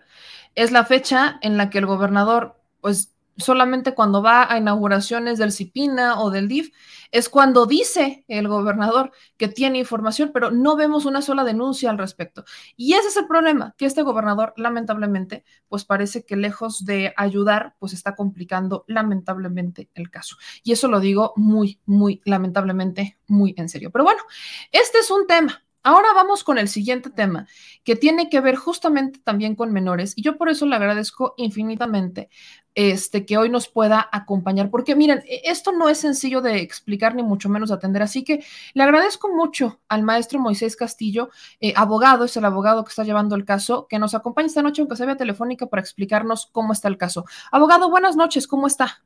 Es 0.56 0.72
la 0.72 0.86
fecha 0.86 1.38
en 1.42 1.58
la 1.58 1.70
que 1.70 1.78
el 1.78 1.86
gobernador, 1.86 2.60
pues 2.82 3.16
solamente 3.38 3.94
cuando 3.94 4.22
va 4.22 4.52
a 4.52 4.58
inauguraciones 4.58 5.38
del 5.38 5.52
CIPINA 5.52 6.20
o 6.20 6.32
del 6.32 6.48
DIF, 6.48 6.72
es 7.12 7.30
cuando 7.30 7.66
dice 7.66 8.26
el 8.28 8.48
gobernador 8.48 9.12
que 9.38 9.48
tiene 9.48 9.80
información, 9.80 10.32
pero 10.34 10.52
no 10.52 10.76
vemos 10.76 11.06
una 11.06 11.22
sola 11.22 11.44
denuncia 11.44 11.90
al 11.90 11.98
respecto. 11.98 12.46
Y 12.76 12.94
ese 12.94 13.10
es 13.10 13.18
el 13.18 13.28
problema, 13.28 13.74
que 13.78 13.86
este 13.86 14.02
gobernador, 14.02 14.54
lamentablemente, 14.58 15.44
pues 15.68 15.86
parece 15.86 16.26
que 16.26 16.36
lejos 16.36 16.86
de 16.86 17.14
ayudar, 17.18 17.76
pues 17.80 17.94
está 17.94 18.16
complicando 18.16 18.86
lamentablemente 18.88 19.90
el 19.94 20.10
caso. 20.10 20.38
Y 20.64 20.72
eso 20.72 20.88
lo 20.88 21.00
digo 21.00 21.34
muy, 21.36 21.80
muy 21.86 22.22
lamentablemente, 22.26 23.18
muy 23.28 23.54
en 23.58 23.70
serio. 23.70 23.92
Pero 23.92 24.04
bueno, 24.04 24.22
este 24.72 25.00
es 25.00 25.12
un 25.12 25.28
tema 25.28 25.65
Ahora 25.88 26.14
vamos 26.16 26.44
con 26.44 26.58
el 26.58 26.68
siguiente 26.68 27.12
tema, 27.12 27.46
que 27.84 27.96
tiene 27.96 28.28
que 28.28 28.42
ver 28.42 28.56
justamente 28.56 29.20
también 29.24 29.54
con 29.54 29.72
menores, 29.72 30.14
y 30.16 30.24
yo 30.24 30.36
por 30.36 30.50
eso 30.50 30.66
le 30.66 30.76
agradezco 30.76 31.36
infinitamente 31.38 32.30
este, 32.74 33.24
que 33.24 33.38
hoy 33.38 33.52
nos 33.52 33.68
pueda 33.68 34.10
acompañar, 34.12 34.72
porque 34.72 34.96
miren, 34.96 35.20
e, 35.28 35.44
esto 35.44 35.74
no 35.74 35.88
es 35.88 36.00
sencillo 36.00 36.42
de 36.42 36.58
explicar 36.58 37.14
ni 37.14 37.22
mucho 37.22 37.50
menos 37.50 37.70
atender, 37.70 38.02
así 38.02 38.24
que 38.24 38.44
le 38.74 38.82
agradezco 38.82 39.30
mucho 39.32 39.80
al 39.88 40.02
maestro 40.02 40.40
Moisés 40.40 40.76
Castillo, 40.76 41.30
eh, 41.60 41.74
abogado, 41.76 42.26
es 42.26 42.36
el 42.36 42.46
abogado 42.46 42.84
que 42.84 42.90
está 42.90 43.04
llevando 43.04 43.36
el 43.36 43.46
caso, 43.46 43.86
que 43.88 44.00
nos 44.00 44.16
acompañe 44.16 44.48
esta 44.48 44.64
noche, 44.64 44.82
aunque 44.82 44.96
sea 44.96 45.06
vía 45.06 45.18
telefónica, 45.18 45.68
para 45.68 45.82
explicarnos 45.82 46.48
cómo 46.52 46.74
está 46.74 46.88
el 46.88 46.98
caso. 46.98 47.26
Abogado, 47.52 47.92
buenas 47.92 48.16
noches, 48.16 48.48
¿cómo 48.48 48.66
está? 48.66 49.06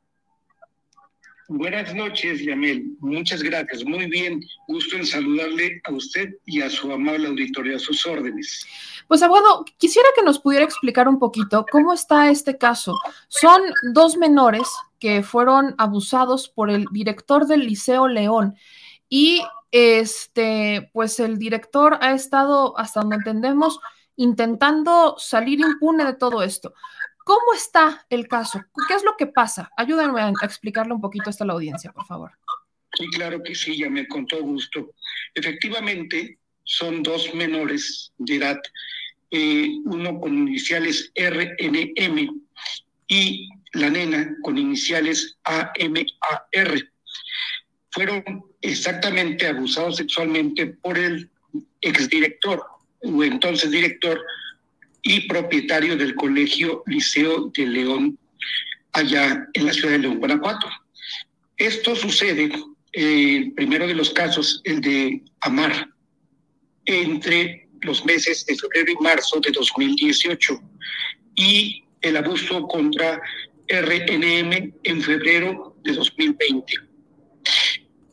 Buenas 1.49 1.95
noches, 1.95 2.45
Yamel. 2.45 2.95
Muchas 2.99 3.41
gracias. 3.41 3.83
Muy 3.83 4.05
bien. 4.05 4.39
Gusto 4.67 4.97
en 4.97 5.05
saludarle 5.05 5.81
a 5.83 5.91
usted 5.91 6.35
y 6.45 6.61
a 6.61 6.69
su 6.69 6.91
amable 6.91 7.27
auditorio, 7.27 7.75
a 7.75 7.79
sus 7.79 8.05
órdenes. 8.05 8.67
Pues, 9.07 9.23
abogado, 9.23 9.65
quisiera 9.79 10.07
que 10.15 10.21
nos 10.21 10.37
pudiera 10.37 10.63
explicar 10.63 11.07
un 11.07 11.17
poquito 11.17 11.65
cómo 11.71 11.91
está 11.91 12.29
este 12.29 12.59
caso. 12.59 12.93
Son 13.29 13.63
dos 13.93 14.15
menores 14.15 14.69
que 14.99 15.23
fueron 15.23 15.73
abusados 15.79 16.49
por 16.49 16.69
el 16.69 16.85
director 16.91 17.47
del 17.47 17.61
Liceo 17.61 18.07
León 18.07 18.55
y 19.09 19.41
este, 19.71 20.91
pues 20.93 21.19
el 21.19 21.39
director 21.39 21.97
ha 22.01 22.13
estado, 22.13 22.77
hasta 22.77 22.99
donde 22.99 23.15
entendemos, 23.15 23.79
intentando 24.15 25.15
salir 25.17 25.61
impune 25.61 26.05
de 26.05 26.13
todo 26.13 26.43
esto. 26.43 26.73
¿Cómo 27.29 27.53
está 27.55 28.07
el 28.09 28.27
caso? 28.27 28.59
¿Qué 28.87 28.95
es 28.95 29.03
lo 29.03 29.15
que 29.15 29.27
pasa? 29.27 29.69
Ayúdenme 29.77 30.19
a 30.19 30.33
explicarle 30.41 30.93
un 30.95 30.99
poquito 30.99 31.29
esto 31.29 31.43
a 31.43 31.47
la 31.47 31.53
audiencia, 31.53 31.91
por 31.91 32.03
favor. 32.07 32.31
Sí, 32.97 33.05
claro 33.09 33.43
que 33.43 33.53
sí, 33.53 33.77
ya 33.77 33.87
me 33.87 34.07
con 34.07 34.25
todo 34.25 34.41
gusto. 34.41 34.95
Efectivamente, 35.35 36.39
son 36.63 37.03
dos 37.03 37.31
menores 37.35 38.11
de 38.17 38.37
edad, 38.37 38.59
eh, 39.29 39.69
uno 39.85 40.19
con 40.19 40.39
iniciales 40.39 41.11
RNM 41.13 42.41
y 43.07 43.47
la 43.73 43.91
nena 43.91 44.35
con 44.41 44.57
iniciales 44.57 45.37
AMAR. 45.43 46.89
Fueron 47.91 48.43
exactamente 48.61 49.45
abusados 49.45 49.97
sexualmente 49.97 50.65
por 50.65 50.97
el 50.97 51.29
exdirector 51.81 52.65
o 53.03 53.23
entonces 53.23 53.69
director 53.69 54.19
y 55.01 55.27
propietario 55.27 55.95
del 55.97 56.15
Colegio 56.15 56.83
Liceo 56.85 57.51
de 57.55 57.65
León, 57.65 58.19
allá 58.93 59.47
en 59.53 59.65
la 59.65 59.73
ciudad 59.73 59.91
de 59.91 59.99
León, 59.99 60.19
Guanajuato. 60.19 60.67
Esto 61.57 61.95
sucede, 61.95 62.51
eh, 62.93 63.37
el 63.37 63.51
primero 63.53 63.87
de 63.87 63.95
los 63.95 64.09
casos, 64.11 64.61
el 64.63 64.81
de 64.81 65.21
Amar, 65.41 65.89
entre 66.85 67.67
los 67.81 68.03
meses 68.05 68.45
de 68.45 68.55
febrero 68.55 68.91
y 68.91 69.03
marzo 69.03 69.39
de 69.39 69.51
2018, 69.51 70.61
y 71.35 71.83
el 72.01 72.17
abuso 72.17 72.67
contra 72.67 73.21
RNM 73.67 74.73
en 74.83 75.01
febrero 75.01 75.75
de 75.83 75.93
2020. 75.93 76.73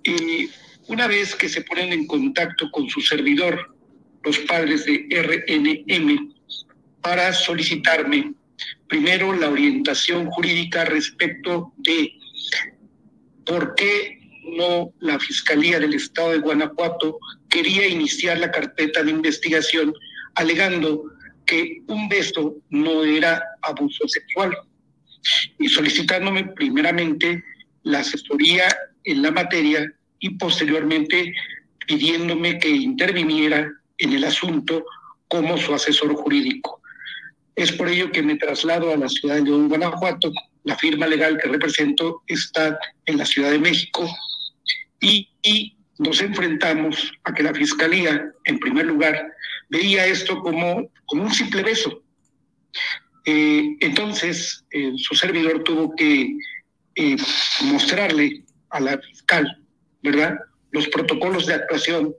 Y 0.05 0.51
una 0.89 1.07
vez 1.07 1.34
que 1.34 1.49
se 1.49 1.62
ponen 1.62 1.93
en 1.93 2.07
contacto 2.07 2.70
con 2.70 2.89
su 2.89 3.01
servidor, 3.01 3.74
los 4.22 4.39
padres 4.41 4.84
de 4.84 5.07
RNM 5.11 6.36
para 7.07 7.33
solicitarme 7.33 8.35
primero 8.89 9.33
la 9.33 9.49
orientación 9.49 10.27
jurídica 10.27 10.85
respecto 10.87 11.73
de 11.77 12.13
por 13.45 13.77
qué 13.77 14.19
no 14.59 14.93
la 14.99 15.17
Fiscalía 15.21 15.79
del 15.79 15.95
Estado 15.95 16.33
de 16.33 16.39
Guanajuato 16.39 17.21
quería 17.49 17.87
iniciar 17.87 18.39
la 18.39 18.51
carpeta 18.51 19.05
de 19.05 19.13
investigación 19.13 19.95
alegando 20.35 21.05
que 21.45 21.81
un 21.87 22.09
beso 22.09 22.57
no 22.71 23.05
era 23.05 23.41
abuso 23.63 24.09
sexual 24.09 24.59
y 25.61 25.69
solicitándome 25.69 26.43
primeramente 26.57 27.45
la 27.85 28.01
asesoría 28.01 28.67
en 29.05 29.23
la 29.23 29.31
materia 29.31 29.87
y 30.19 30.31
posteriormente 30.31 31.33
pidiéndome 31.87 32.59
que 32.59 32.71
interviniera 32.71 33.71
en 33.99 34.13
el 34.13 34.25
asunto 34.25 34.85
como 35.29 35.57
su 35.57 35.73
asesor 35.73 36.13
jurídico. 36.13 36.83
Es 37.57 37.73
por 37.73 37.89
ello 37.89 38.13
que 38.13 38.23
me 38.23 38.37
traslado 38.37 38.93
a 38.93 38.97
la 38.97 39.09
ciudad 39.09 39.37
de 39.37 39.43
León, 39.43 39.69
Guanajuato. 39.69 40.31
La 40.65 40.77
firma 40.77 41.07
legal 41.07 41.39
que 41.43 41.49
represento 41.49 42.23
está 42.27 42.79
en 43.07 43.17
la 43.17 43.25
Ciudad 43.25 43.51
de 43.51 43.59
México 43.59 44.09
y, 45.01 45.73
nos 45.99 46.21
enfrentamos 46.21 47.11
a 47.25 47.33
que 47.33 47.43
la 47.43 47.55
Fiscalía, 47.55 48.31
en 48.45 48.59
primer 48.59 48.85
lugar, 48.85 49.33
veía 49.71 50.05
esto 50.05 50.43
como, 50.43 50.91
un 51.13 51.33
simple 51.33 51.63
beso. 51.63 52.03
Eh, 53.25 53.77
entonces, 53.81 54.63
eh, 54.73 54.93
su 54.99 55.15
servidor 55.15 55.65
tuvo 55.65 55.97
que 55.97 56.37
eh, 56.97 57.17
mostrarle 57.63 58.45
a 58.69 58.81
la 58.81 58.99
fiscal, 58.99 59.47
¿verdad?, 60.03 60.37
los 60.73 60.87
protocolos 60.89 61.47
de 61.47 61.55
actuación 61.55 62.15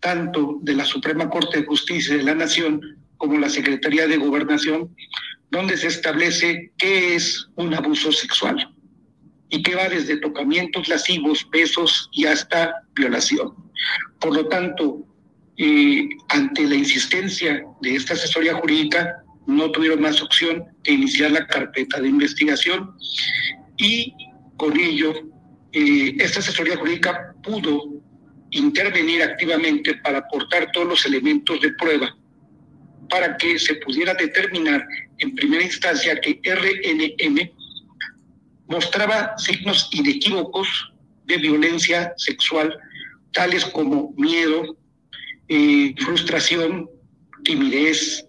tanto 0.00 0.58
de 0.60 0.74
la 0.74 0.84
Suprema 0.84 1.30
Corte 1.30 1.60
de 1.60 1.66
Justicia 1.66 2.14
de 2.14 2.24
la 2.24 2.34
Nación 2.34 2.98
como 3.16 3.38
la 3.38 3.48
Secretaría 3.48 4.06
de 4.06 4.16
Gobernación, 4.16 4.94
donde 5.50 5.76
se 5.76 5.88
establece 5.88 6.72
qué 6.78 7.14
es 7.14 7.48
un 7.56 7.74
abuso 7.74 8.12
sexual 8.12 8.74
y 9.50 9.62
que 9.62 9.76
va 9.76 9.88
desde 9.88 10.16
tocamientos 10.16 10.88
lascivos, 10.88 11.46
besos 11.52 12.08
y 12.12 12.26
hasta 12.26 12.74
violación. 12.94 13.54
Por 14.20 14.34
lo 14.34 14.48
tanto, 14.48 15.06
eh, 15.56 16.08
ante 16.28 16.66
la 16.66 16.74
insistencia 16.74 17.62
de 17.80 17.94
esta 17.94 18.14
asesoría 18.14 18.54
jurídica, 18.54 19.22
no 19.46 19.70
tuvieron 19.70 20.00
más 20.00 20.20
opción 20.22 20.64
que 20.82 20.92
iniciar 20.92 21.30
la 21.30 21.46
carpeta 21.46 22.00
de 22.00 22.08
investigación 22.08 22.96
y 23.76 24.12
con 24.56 24.78
ello 24.78 25.12
eh, 25.72 26.16
esta 26.18 26.40
asesoría 26.40 26.76
jurídica 26.76 27.34
pudo 27.42 28.02
intervenir 28.50 29.22
activamente 29.22 29.94
para 29.96 30.18
aportar 30.18 30.72
todos 30.72 30.88
los 30.88 31.06
elementos 31.06 31.60
de 31.60 31.72
prueba 31.72 32.16
para 33.14 33.36
que 33.36 33.60
se 33.60 33.76
pudiera 33.76 34.12
determinar 34.12 34.84
en 35.18 35.36
primera 35.36 35.62
instancia 35.62 36.20
que 36.20 36.40
RNM 36.42 37.48
mostraba 38.66 39.38
signos 39.38 39.88
inequívocos 39.92 40.66
de 41.26 41.36
violencia 41.36 42.12
sexual, 42.16 42.76
tales 43.32 43.66
como 43.66 44.12
miedo, 44.16 44.76
eh, 45.46 45.94
frustración, 46.04 46.90
timidez, 47.44 48.26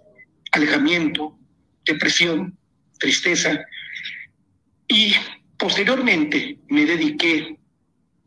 alejamiento, 0.52 1.36
depresión, 1.84 2.56
tristeza. 3.00 3.66
Y 4.88 5.16
posteriormente 5.58 6.60
me 6.70 6.86
dediqué, 6.86 7.58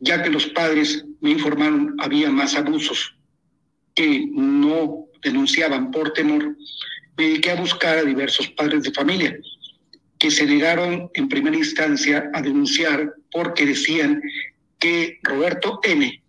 ya 0.01 0.25
que 0.25 0.31
los 0.31 0.47
padres 0.47 1.05
me 1.21 1.31
informaron 1.31 1.95
había 2.01 2.31
más 2.31 2.57
abusos 2.57 3.15
que 3.95 4.27
no 4.33 5.08
denunciaban 5.23 5.91
por 5.91 6.13
temor, 6.13 6.57
me 7.17 7.25
dediqué 7.25 7.51
a 7.51 7.61
buscar 7.61 7.99
a 7.99 8.05
diversos 8.05 8.49
padres 8.49 8.83
de 8.85 8.93
familia 8.93 9.39
que 10.19 10.31
se 10.31 10.47
negaron 10.47 11.11
en 11.15 11.29
primera 11.29 11.57
instancia 11.57 12.31
a 12.35 12.43
denunciar 12.43 13.15
porque 13.31 13.67
decían 13.67 14.21
que 14.79 15.19
Roberto 15.23 15.81
N. 15.85 16.23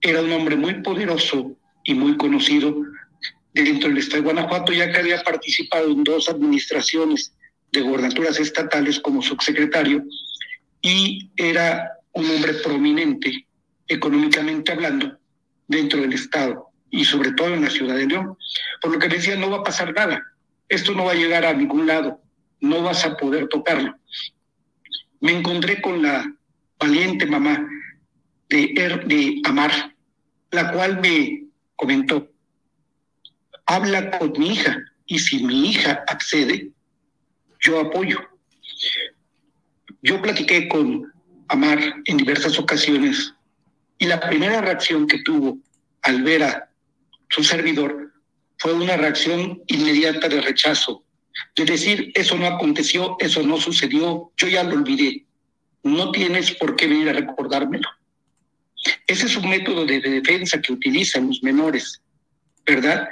era 0.00 0.20
un 0.20 0.32
hombre 0.32 0.56
muy 0.56 0.74
poderoso 0.82 1.56
y 1.84 1.94
muy 1.94 2.16
conocido 2.16 2.82
dentro 3.54 3.88
del 3.88 3.98
estado 3.98 4.22
de 4.22 4.32
Guanajuato, 4.32 4.72
ya 4.72 4.90
que 4.90 4.98
había 4.98 5.22
participado 5.22 5.90
en 5.90 6.04
dos 6.04 6.28
administraciones 6.28 7.32
de 7.72 7.80
gobernaturas 7.80 8.38
estatales 8.40 8.98
como 9.00 9.22
subsecretario 9.22 10.04
y 10.80 11.30
era 11.36 11.90
un 12.12 12.28
hombre 12.30 12.54
prominente 12.54 13.46
económicamente 13.86 14.72
hablando 14.72 15.18
dentro 15.66 16.00
del 16.00 16.12
estado 16.12 16.67
y 16.90 17.04
sobre 17.04 17.32
todo 17.32 17.54
en 17.54 17.62
la 17.62 17.70
ciudad 17.70 17.96
de 17.96 18.06
León. 18.06 18.36
Por 18.80 18.92
lo 18.92 18.98
que 18.98 19.08
decía, 19.08 19.36
no 19.36 19.50
va 19.50 19.58
a 19.58 19.64
pasar 19.64 19.94
nada, 19.94 20.22
esto 20.68 20.92
no 20.94 21.04
va 21.04 21.12
a 21.12 21.16
llegar 21.16 21.44
a 21.44 21.52
ningún 21.52 21.86
lado, 21.86 22.20
no 22.60 22.82
vas 22.82 23.04
a 23.04 23.16
poder 23.16 23.48
tocarlo. 23.48 23.96
Me 25.20 25.32
encontré 25.32 25.80
con 25.80 26.02
la 26.02 26.32
valiente 26.78 27.26
mamá 27.26 27.68
de, 28.48 28.72
er, 28.76 29.06
de 29.06 29.40
Amar, 29.44 29.94
la 30.50 30.72
cual 30.72 31.00
me 31.00 31.44
comentó, 31.76 32.30
habla 33.66 34.18
con 34.18 34.32
mi 34.38 34.52
hija 34.52 34.78
y 35.06 35.18
si 35.18 35.44
mi 35.44 35.70
hija 35.70 36.04
accede, 36.06 36.70
yo 37.60 37.80
apoyo. 37.80 38.18
Yo 40.02 40.22
platiqué 40.22 40.68
con 40.68 41.12
Amar 41.48 41.78
en 42.04 42.16
diversas 42.16 42.58
ocasiones 42.58 43.34
y 43.98 44.06
la 44.06 44.20
primera 44.20 44.60
reacción 44.60 45.06
que 45.06 45.22
tuvo 45.22 45.58
al 46.02 46.22
ver 46.22 46.42
a 46.42 46.67
su 47.28 47.44
servidor 47.44 48.12
fue 48.58 48.72
una 48.72 48.96
reacción 48.96 49.62
inmediata 49.66 50.28
de 50.28 50.40
rechazo, 50.40 51.04
de 51.54 51.64
decir, 51.64 52.10
eso 52.14 52.36
no 52.36 52.46
aconteció, 52.46 53.16
eso 53.20 53.42
no 53.42 53.58
sucedió, 53.58 54.32
yo 54.36 54.48
ya 54.48 54.64
lo 54.64 54.74
olvidé, 54.74 55.24
no 55.82 56.10
tienes 56.10 56.52
por 56.52 56.76
qué 56.76 56.86
venir 56.86 57.08
a 57.08 57.12
recordármelo. 57.12 57.88
Ese 59.06 59.26
es 59.26 59.36
un 59.36 59.48
método 59.48 59.84
de 59.84 60.00
defensa 60.00 60.60
que 60.60 60.72
utilizan 60.72 61.28
los 61.28 61.42
menores, 61.42 62.00
¿verdad? 62.66 63.08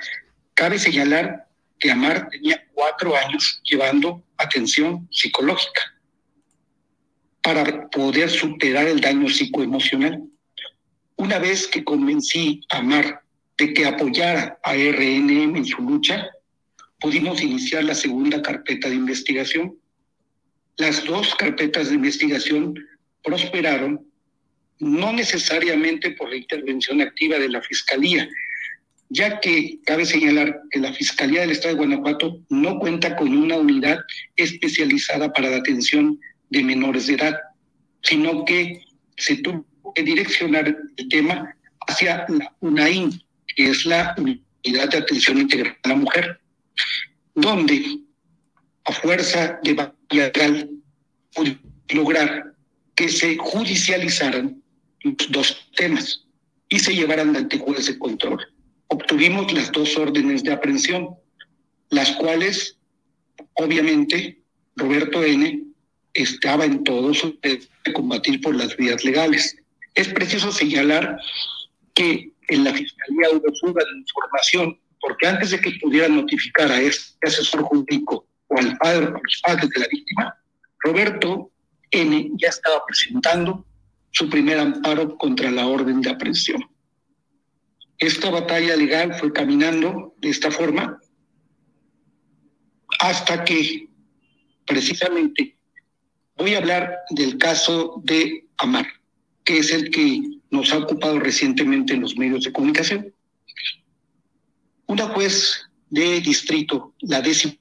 Cabe 0.55 0.79
señalar 0.79 1.47
que 1.79 1.91
Amar 1.91 2.29
tenía 2.31 2.65
cuatro 2.75 3.17
años 3.17 3.61
llevando 3.65 4.23
atención 4.37 5.09
psicológica 5.11 5.95
para 7.43 7.89
poder 7.91 8.31
superar 8.31 8.89
el 8.89 9.01
daño 9.01 9.29
psicoemocional. 9.29 10.23
Una 11.17 11.39
vez 11.39 11.67
que 11.67 11.85
convencí 11.85 12.61
a 12.71 12.79
Amar 12.79 13.23
de 13.59 13.73
que 13.73 13.87
apoyara 13.87 14.59
a 14.63 14.75
RNM 14.75 15.57
en 15.57 15.65
su 15.65 15.81
lucha, 15.83 16.31
pudimos 17.01 17.43
iniciar 17.43 17.85
la 17.85 17.95
segunda 17.95 18.43
carpeta 18.43 18.89
de 18.89 18.97
investigación. 18.97 19.77
Las 20.77 21.05
dos 21.05 21.35
carpetas 21.35 21.89
de 21.89 21.95
investigación 21.95 22.75
prosperaron 23.23 24.07
no 24.79 25.13
necesariamente 25.13 26.11
por 26.13 26.29
la 26.29 26.37
intervención 26.37 27.01
activa 27.01 27.39
de 27.39 27.49
la 27.49 27.63
Fiscalía, 27.63 28.29
ya 29.09 29.41
que 29.41 29.79
cabe 29.85 30.05
señalar 30.05 30.61
que 30.71 30.81
la 30.81 30.93
Fiscalía 30.93 31.43
del 31.43 31.53
Estado 31.53 31.75
de 31.75 31.79
Guanajuato 31.79 32.41
no 32.51 32.79
cuenta 32.79 33.17
con 33.17 33.37
una 33.37 33.57
unidad 33.57 33.99
especializada 34.37 35.33
para 35.33 35.51
la 35.51 35.57
atención 35.59 36.21
de 36.51 36.63
menores 36.63 37.07
de 37.07 37.15
edad, 37.15 37.37
sino 38.03 38.45
que 38.45 38.83
se 39.17 39.37
tuvo 39.37 39.65
que 39.95 40.03
direccionar 40.03 40.77
el 40.97 41.09
tema 41.09 41.55
hacia 41.89 42.27
la 42.29 42.55
UNAIN, 42.61 43.23
que 43.57 43.71
es 43.71 43.85
la 43.85 44.15
Unidad 44.17 44.91
de 44.91 44.99
Atención 44.99 45.39
Integral 45.39 45.77
a 45.83 45.89
la 45.89 45.97
Mujer, 45.97 46.41
donde 47.35 47.99
a 48.85 48.93
fuerza 48.93 49.59
de 49.65 49.93
legal 50.11 50.71
lograr 51.89 52.55
que 52.95 53.09
se 53.09 53.37
judicializaran 53.37 54.63
los 55.01 55.17
dos 55.31 55.69
temas 55.75 56.25
y 56.69 56.79
se 56.79 56.95
llevaran 56.95 57.35
ante 57.35 57.59
juez 57.59 57.87
de 57.87 57.99
control 57.99 58.47
obtuvimos 58.89 59.53
las 59.53 59.73
dos 59.73 59.97
órdenes 59.97 60.43
de 60.43 60.53
aprehensión, 60.53 61.11
las 61.91 62.13
cuales, 62.13 62.77
obviamente, 63.55 64.41
Roberto 64.77 65.25
N. 65.25 65.65
estaba 66.15 66.65
en 66.65 66.85
todo 66.85 67.15
su 67.15 67.39
de 67.43 67.93
combatir 67.93 68.41
por 68.41 68.55
las 68.55 68.77
vías 68.77 69.05
legales. 69.05 69.57
Es 69.95 70.09
preciso 70.09 70.53
señalar 70.53 71.19
que 71.95 72.31
en 72.49 72.65
la 72.65 72.73
Fiscalía 72.73 73.31
hubo 73.33 73.55
fuga 73.61 73.85
de 73.85 73.99
información, 73.99 74.81
porque 75.01 75.27
antes 75.27 75.51
de 75.51 75.61
que 75.61 75.79
pudieran 75.81 76.17
notificar 76.17 76.71
a 76.71 76.81
este 76.81 77.27
asesor 77.27 77.63
jurídico 77.63 78.27
o 78.49 78.59
al 78.59 78.77
padre 78.79 79.07
o 79.07 79.11
los 79.11 79.41
padres 79.43 79.71
de 79.71 79.81
la 79.81 79.87
víctima, 79.91 80.37
Roberto 80.81 81.51
N. 81.91 82.31
ya 82.37 82.49
estaba 82.49 82.85
presentando 82.87 83.65
su 84.11 84.29
primer 84.29 84.59
amparo 84.59 85.17
contra 85.19 85.51
la 85.51 85.67
orden 85.67 86.01
de 86.01 86.11
aprehensión. 86.11 86.65
Esta 87.99 88.31
batalla 88.31 88.77
legal 88.77 89.15
fue 89.15 89.33
caminando 89.33 90.15
de 90.19 90.31
esta 90.31 90.51
forma 90.51 90.99
hasta 92.99 93.45
que 93.45 93.89
precisamente 94.67 95.57
voy 96.37 96.55
a 96.55 96.59
hablar 96.59 96.99
del 97.11 97.39
caso 97.39 98.01
de 98.05 98.47
Amar, 98.59 98.87
que 99.45 99.59
es 99.59 99.71
el 99.71 99.91
que 99.91 100.36
nos 100.51 100.73
ha 100.73 100.79
ocupado 100.79 101.19
recientemente 101.19 101.95
en 101.95 102.03
los 102.03 102.17
medios 102.17 102.45
de 102.45 102.53
comunicación. 102.53 103.13
Una 104.87 105.07
juez 105.09 105.67
de 105.91 106.21
distrito, 106.21 106.95
la 107.01 107.21
décimo 107.21 107.55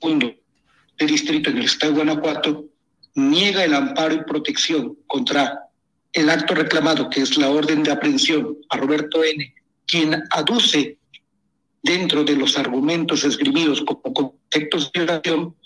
de 0.00 1.06
distrito 1.06 1.50
en 1.50 1.58
el 1.58 1.64
estado 1.64 1.92
de 1.92 2.04
Guanajuato, 2.04 2.64
niega 3.14 3.64
el 3.64 3.74
amparo 3.74 4.14
y 4.14 4.24
protección 4.24 4.96
contra 5.06 5.68
el 6.12 6.28
acto 6.28 6.54
reclamado, 6.54 7.08
que 7.08 7.20
es 7.20 7.36
la 7.36 7.50
orden 7.50 7.82
de 7.82 7.92
aprehensión 7.92 8.56
a 8.68 8.76
Roberto 8.76 9.24
N., 9.24 9.54
quien 9.86 10.22
aduce 10.30 10.98
dentro 11.82 12.24
de 12.24 12.36
los 12.36 12.56
argumentos 12.56 13.24
esgrimidos 13.24 13.82
como 13.82 14.02
conceptos 14.02 14.92
de 14.92 15.00
violación 15.00 15.56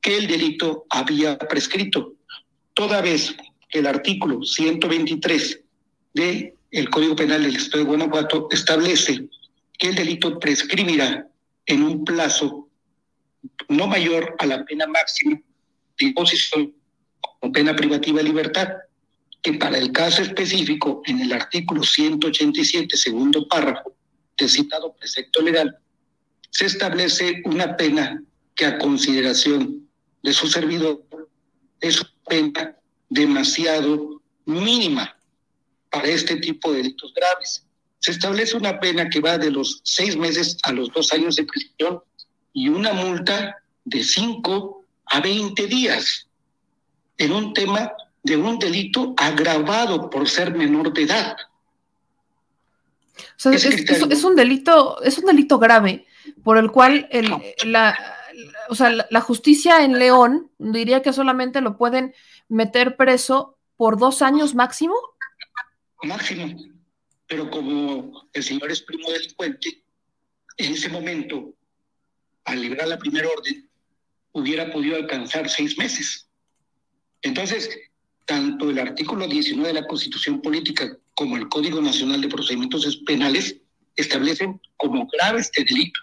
que 0.00 0.16
el 0.16 0.26
delito 0.26 0.86
había 0.90 1.36
prescrito, 1.38 2.14
toda 2.74 3.00
vez 3.00 3.34
que 3.68 3.80
el 3.80 3.86
artículo 3.86 4.42
123 4.42 5.60
del 6.18 6.54
el 6.70 6.90
Código 6.90 7.16
Penal 7.16 7.44
del 7.44 7.56
Estado 7.56 7.84
de 7.84 7.88
Guanajuato 7.90 8.48
establece 8.50 9.28
que 9.78 9.88
el 9.88 9.94
delito 9.94 10.38
prescribirá 10.38 11.26
en 11.64 11.82
un 11.82 12.04
plazo 12.04 12.68
no 13.68 13.86
mayor 13.86 14.34
a 14.38 14.46
la 14.46 14.64
pena 14.64 14.86
máxima 14.86 15.40
de 15.98 16.06
imposición 16.06 16.74
o 17.40 17.52
pena 17.52 17.74
privativa 17.76 18.18
de 18.18 18.24
libertad, 18.24 18.68
que 19.40 19.54
para 19.54 19.78
el 19.78 19.92
caso 19.92 20.22
específico, 20.22 21.02
en 21.06 21.20
el 21.20 21.32
artículo 21.32 21.84
187, 21.84 22.96
segundo 22.96 23.46
párrafo 23.46 23.94
del 24.36 24.48
citado 24.48 24.92
precepto 24.94 25.40
legal, 25.40 25.78
se 26.50 26.66
establece 26.66 27.42
una 27.44 27.76
pena 27.76 28.22
que 28.56 28.66
a 28.66 28.78
consideración 28.78 29.88
de 30.22 30.32
su 30.32 30.48
servidor 30.48 31.04
es 31.80 32.00
una 32.00 32.10
pena 32.26 32.76
demasiado 33.08 34.20
mínima 34.44 35.17
para 35.90 36.08
este 36.08 36.36
tipo 36.36 36.70
de 36.70 36.78
delitos 36.78 37.12
graves. 37.14 37.64
Se 37.98 38.12
establece 38.12 38.56
una 38.56 38.78
pena 38.78 39.08
que 39.08 39.20
va 39.20 39.38
de 39.38 39.50
los 39.50 39.80
seis 39.84 40.16
meses 40.16 40.58
a 40.62 40.72
los 40.72 40.92
dos 40.92 41.12
años 41.12 41.36
de 41.36 41.44
prisión 41.44 42.00
y 42.52 42.68
una 42.68 42.92
multa 42.92 43.56
de 43.84 44.04
cinco 44.04 44.84
a 45.06 45.20
veinte 45.20 45.66
días 45.66 46.28
en 47.16 47.32
un 47.32 47.52
tema 47.52 47.92
de 48.22 48.36
un 48.36 48.58
delito 48.58 49.14
agravado 49.16 50.10
por 50.10 50.28
ser 50.28 50.54
menor 50.54 50.92
de 50.92 51.02
edad. 51.02 51.36
O 53.18 53.40
sea, 53.40 53.52
es, 53.52 54.24
un 54.24 54.36
delito, 54.36 55.02
es 55.02 55.18
un 55.18 55.24
delito 55.24 55.58
grave 55.58 56.06
por 56.42 56.58
el 56.58 56.70
cual 56.70 57.08
el, 57.10 57.32
la, 57.64 57.96
o 58.68 58.74
sea, 58.74 58.90
la, 59.10 59.20
justicia 59.20 59.84
en 59.84 59.98
León 59.98 60.50
diría 60.58 61.02
que 61.02 61.12
solamente 61.12 61.60
lo 61.60 61.76
pueden 61.76 62.14
meter 62.48 62.96
preso 62.96 63.56
por 63.76 63.98
dos 63.98 64.22
años 64.22 64.54
máximo. 64.54 64.94
Máximo. 66.02 66.56
Pero 67.26 67.50
como 67.50 68.28
el 68.32 68.42
señor 68.42 68.70
es 68.70 68.82
primo 68.82 69.10
delincuente, 69.10 69.82
en 70.56 70.72
ese 70.72 70.88
momento 70.88 71.54
al 72.44 72.62
librar 72.62 72.88
la 72.88 72.98
primera 72.98 73.28
orden, 73.28 73.68
hubiera 74.32 74.72
podido 74.72 74.96
alcanzar 74.96 75.48
seis 75.48 75.76
meses. 75.76 76.28
Entonces, 77.22 77.68
tanto 78.24 78.70
el 78.70 78.78
artículo 78.78 79.26
19 79.26 79.68
de 79.68 79.80
la 79.80 79.86
Constitución 79.86 80.40
Política 80.40 80.96
como 81.14 81.36
el 81.36 81.48
Código 81.48 81.80
Nacional 81.80 82.20
de 82.20 82.28
Procedimientos 82.28 83.02
Penales 83.06 83.56
establecen 83.96 84.60
como 84.76 85.06
grave 85.08 85.40
este 85.40 85.64
delito. 85.64 86.00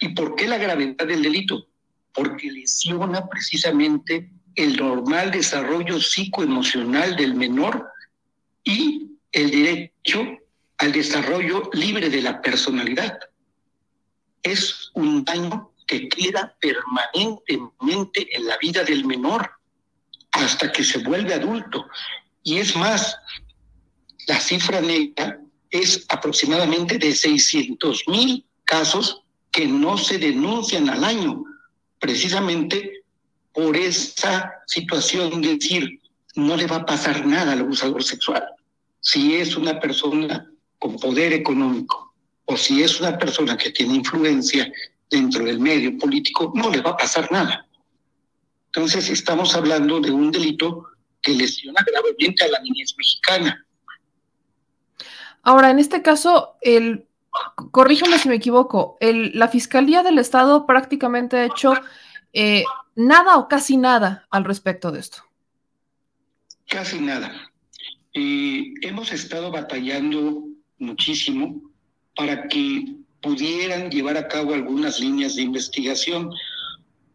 ¿Y 0.00 0.10
por 0.10 0.36
qué 0.36 0.46
la 0.46 0.58
gravedad 0.58 1.06
del 1.06 1.22
delito? 1.22 1.66
Porque 2.14 2.50
lesiona 2.50 3.26
precisamente 3.28 4.30
el 4.54 4.76
normal 4.76 5.30
desarrollo 5.30 6.00
psicoemocional 6.00 7.16
del 7.16 7.34
menor 7.34 7.90
y 8.68 9.16
el 9.32 9.50
derecho 9.50 10.26
al 10.76 10.92
desarrollo 10.92 11.70
libre 11.72 12.10
de 12.10 12.20
la 12.20 12.42
personalidad. 12.42 13.18
Es 14.42 14.90
un 14.92 15.24
daño 15.24 15.72
que 15.86 16.06
queda 16.10 16.54
permanentemente 16.60 18.36
en 18.36 18.46
la 18.46 18.58
vida 18.58 18.84
del 18.84 19.06
menor 19.06 19.50
hasta 20.32 20.70
que 20.70 20.84
se 20.84 20.98
vuelve 20.98 21.32
adulto. 21.32 21.86
Y 22.42 22.58
es 22.58 22.76
más, 22.76 23.16
la 24.26 24.38
cifra 24.38 24.82
negra 24.82 25.40
es 25.70 26.04
aproximadamente 26.10 26.98
de 26.98 27.14
600 27.14 28.04
mil 28.06 28.44
casos 28.64 29.22
que 29.50 29.66
no 29.66 29.96
se 29.96 30.18
denuncian 30.18 30.90
al 30.90 31.04
año, 31.04 31.42
precisamente 31.98 33.02
por 33.54 33.78
esa 33.78 34.52
situación 34.66 35.40
de 35.40 35.56
decir, 35.56 36.00
no 36.34 36.54
le 36.54 36.66
va 36.66 36.76
a 36.76 36.86
pasar 36.86 37.24
nada 37.24 37.52
al 37.52 37.60
abusador 37.60 38.04
sexual. 38.04 38.44
Si 39.10 39.36
es 39.36 39.56
una 39.56 39.80
persona 39.80 40.52
con 40.78 40.98
poder 40.98 41.32
económico 41.32 42.14
o 42.44 42.58
si 42.58 42.82
es 42.82 43.00
una 43.00 43.16
persona 43.16 43.56
que 43.56 43.70
tiene 43.70 43.94
influencia 43.94 44.70
dentro 45.08 45.46
del 45.46 45.58
medio 45.60 45.96
político, 45.96 46.52
no 46.54 46.68
le 46.68 46.82
va 46.82 46.90
a 46.90 46.96
pasar 46.98 47.32
nada. 47.32 47.66
Entonces 48.66 49.08
estamos 49.08 49.54
hablando 49.54 49.98
de 49.98 50.10
un 50.10 50.30
delito 50.30 50.88
que 51.22 51.32
lesiona 51.32 51.82
gravemente 51.90 52.44
a 52.44 52.48
la 52.48 52.60
niñez 52.60 52.94
mexicana. 52.98 53.66
Ahora, 55.40 55.70
en 55.70 55.78
este 55.78 56.02
caso, 56.02 56.56
el, 56.60 57.06
corríjame 57.70 58.18
si 58.18 58.28
me 58.28 58.34
equivoco, 58.34 58.98
el, 59.00 59.32
la 59.38 59.48
Fiscalía 59.48 60.02
del 60.02 60.18
Estado 60.18 60.66
prácticamente 60.66 61.38
ha 61.38 61.44
hecho 61.46 61.72
eh, 62.34 62.62
nada 62.94 63.38
o 63.38 63.48
casi 63.48 63.78
nada 63.78 64.26
al 64.28 64.44
respecto 64.44 64.92
de 64.92 65.00
esto. 65.00 65.24
Casi 66.68 67.00
nada. 67.00 67.47
Eh, 68.14 68.72
hemos 68.82 69.12
estado 69.12 69.50
batallando 69.50 70.44
muchísimo 70.78 71.60
para 72.16 72.48
que 72.48 72.96
pudieran 73.20 73.90
llevar 73.90 74.16
a 74.16 74.28
cabo 74.28 74.54
algunas 74.54 75.00
líneas 75.00 75.36
de 75.36 75.42
investigación 75.42 76.30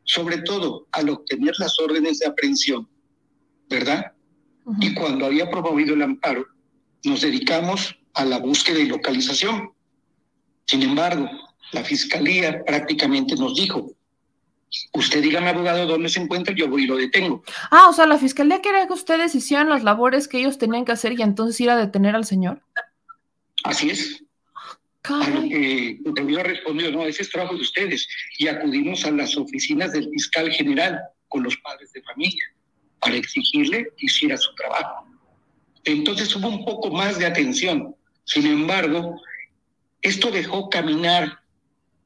sobre 0.03 0.39
todo 0.39 0.87
al 0.91 1.09
obtener 1.09 1.53
las 1.59 1.79
órdenes 1.79 2.19
de 2.19 2.27
aprehensión, 2.27 2.87
¿verdad? 3.69 4.11
Y 4.79 4.93
cuando 4.93 5.25
había 5.25 5.49
promovido 5.49 5.93
el 5.93 6.01
amparo, 6.01 6.45
nos 7.03 7.21
dedicamos 7.21 7.95
a 8.13 8.25
la 8.25 8.39
búsqueda 8.39 8.79
y 8.79 8.87
localización. 8.87 9.71
Sin 10.65 10.83
embargo, 10.83 11.29
la 11.71 11.83
fiscalía 11.83 12.63
prácticamente 12.65 13.35
nos 13.35 13.55
dijo, 13.55 13.91
usted 14.93 15.21
dígame 15.21 15.49
abogado 15.49 15.85
dónde 15.85 16.09
se 16.09 16.21
encuentra, 16.21 16.53
yo 16.55 16.67
voy 16.67 16.83
y 16.83 16.87
lo 16.87 16.95
detengo. 16.95 17.43
Ah, 17.71 17.87
o 17.89 17.93
sea, 17.93 18.05
la 18.05 18.17
fiscalía 18.17 18.61
quería 18.61 18.87
que 18.87 18.93
ustedes 18.93 19.35
hicieran 19.35 19.69
las 19.69 19.83
labores 19.83 20.27
que 20.27 20.39
ellos 20.39 20.57
tenían 20.57 20.85
que 20.85 20.91
hacer 20.91 21.13
y 21.13 21.21
entonces 21.21 21.59
ir 21.61 21.69
a 21.69 21.77
detener 21.77 22.15
al 22.15 22.25
señor. 22.25 22.61
Así 23.63 23.89
es 23.89 24.23
a 25.03 25.29
lo 25.29 25.41
que 26.13 26.91
no, 26.91 27.05
ese 27.05 27.23
es 27.23 27.29
trabajo 27.29 27.55
de 27.55 27.61
ustedes. 27.61 28.07
Y 28.37 28.47
acudimos 28.47 29.05
a 29.05 29.11
las 29.11 29.35
oficinas 29.35 29.91
del 29.91 30.09
fiscal 30.09 30.49
general 30.51 30.99
con 31.27 31.43
los 31.43 31.57
padres 31.57 31.91
de 31.93 32.01
familia 32.03 32.43
para 32.99 33.15
exigirle 33.15 33.87
que 33.97 34.05
hiciera 34.05 34.37
su 34.37 34.53
trabajo. 34.55 35.05
Entonces 35.83 36.33
hubo 36.35 36.47
un 36.47 36.63
poco 36.63 36.89
más 36.89 37.19
de 37.19 37.25
atención. 37.25 37.95
Sin 38.23 38.47
embargo, 38.47 39.21
esto 40.01 40.31
dejó 40.31 40.69
caminar 40.69 41.39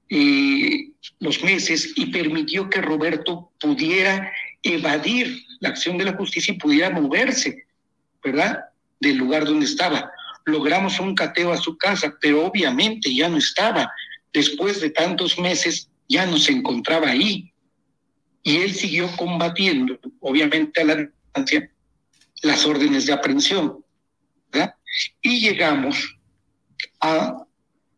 eh, 0.10 0.91
los 1.20 1.43
meses 1.43 1.93
y 1.95 2.08
permitió 2.08 2.70
que 2.70 2.82
Roberto 2.82 3.51
pudiera 3.60 4.32
evadir 4.64 5.43
la 5.60 5.70
acción 5.70 5.97
de 5.97 6.05
la 6.05 6.14
justicia 6.14 6.53
y 6.53 6.58
pudiera 6.58 6.89
moverse, 6.89 7.66
¿verdad? 8.24 8.60
Del 8.99 9.18
lugar 9.18 9.45
donde 9.45 9.66
estaba 9.66 10.12
logramos 10.47 10.99
un 10.99 11.14
cateo 11.14 11.51
a 11.51 11.58
su 11.58 11.78
casa, 11.78 12.16
pero 12.22 12.45
obviamente 12.45 13.14
ya 13.14 13.30
no 13.30 13.38
estaba. 13.38 13.91
Después 14.34 14.80
de 14.80 14.89
tantos 14.89 15.38
meses 15.38 15.89
ya 16.08 16.26
no 16.26 16.38
se 16.38 16.53
encontraba 16.53 17.10
ahí. 17.10 17.53
Y 18.43 18.58
él 18.58 18.74
siguió 18.74 19.10
combatiendo, 19.18 19.99
obviamente 20.22 20.82
a 20.82 20.86
la 20.86 20.95
distancia, 20.95 21.70
las 22.43 22.66
órdenes 22.66 23.05
de 23.05 23.14
aprehensión. 23.14 23.84
¿verdad? 24.49 24.74
Y 25.22 25.41
llegamos 25.41 26.18
a 27.01 27.45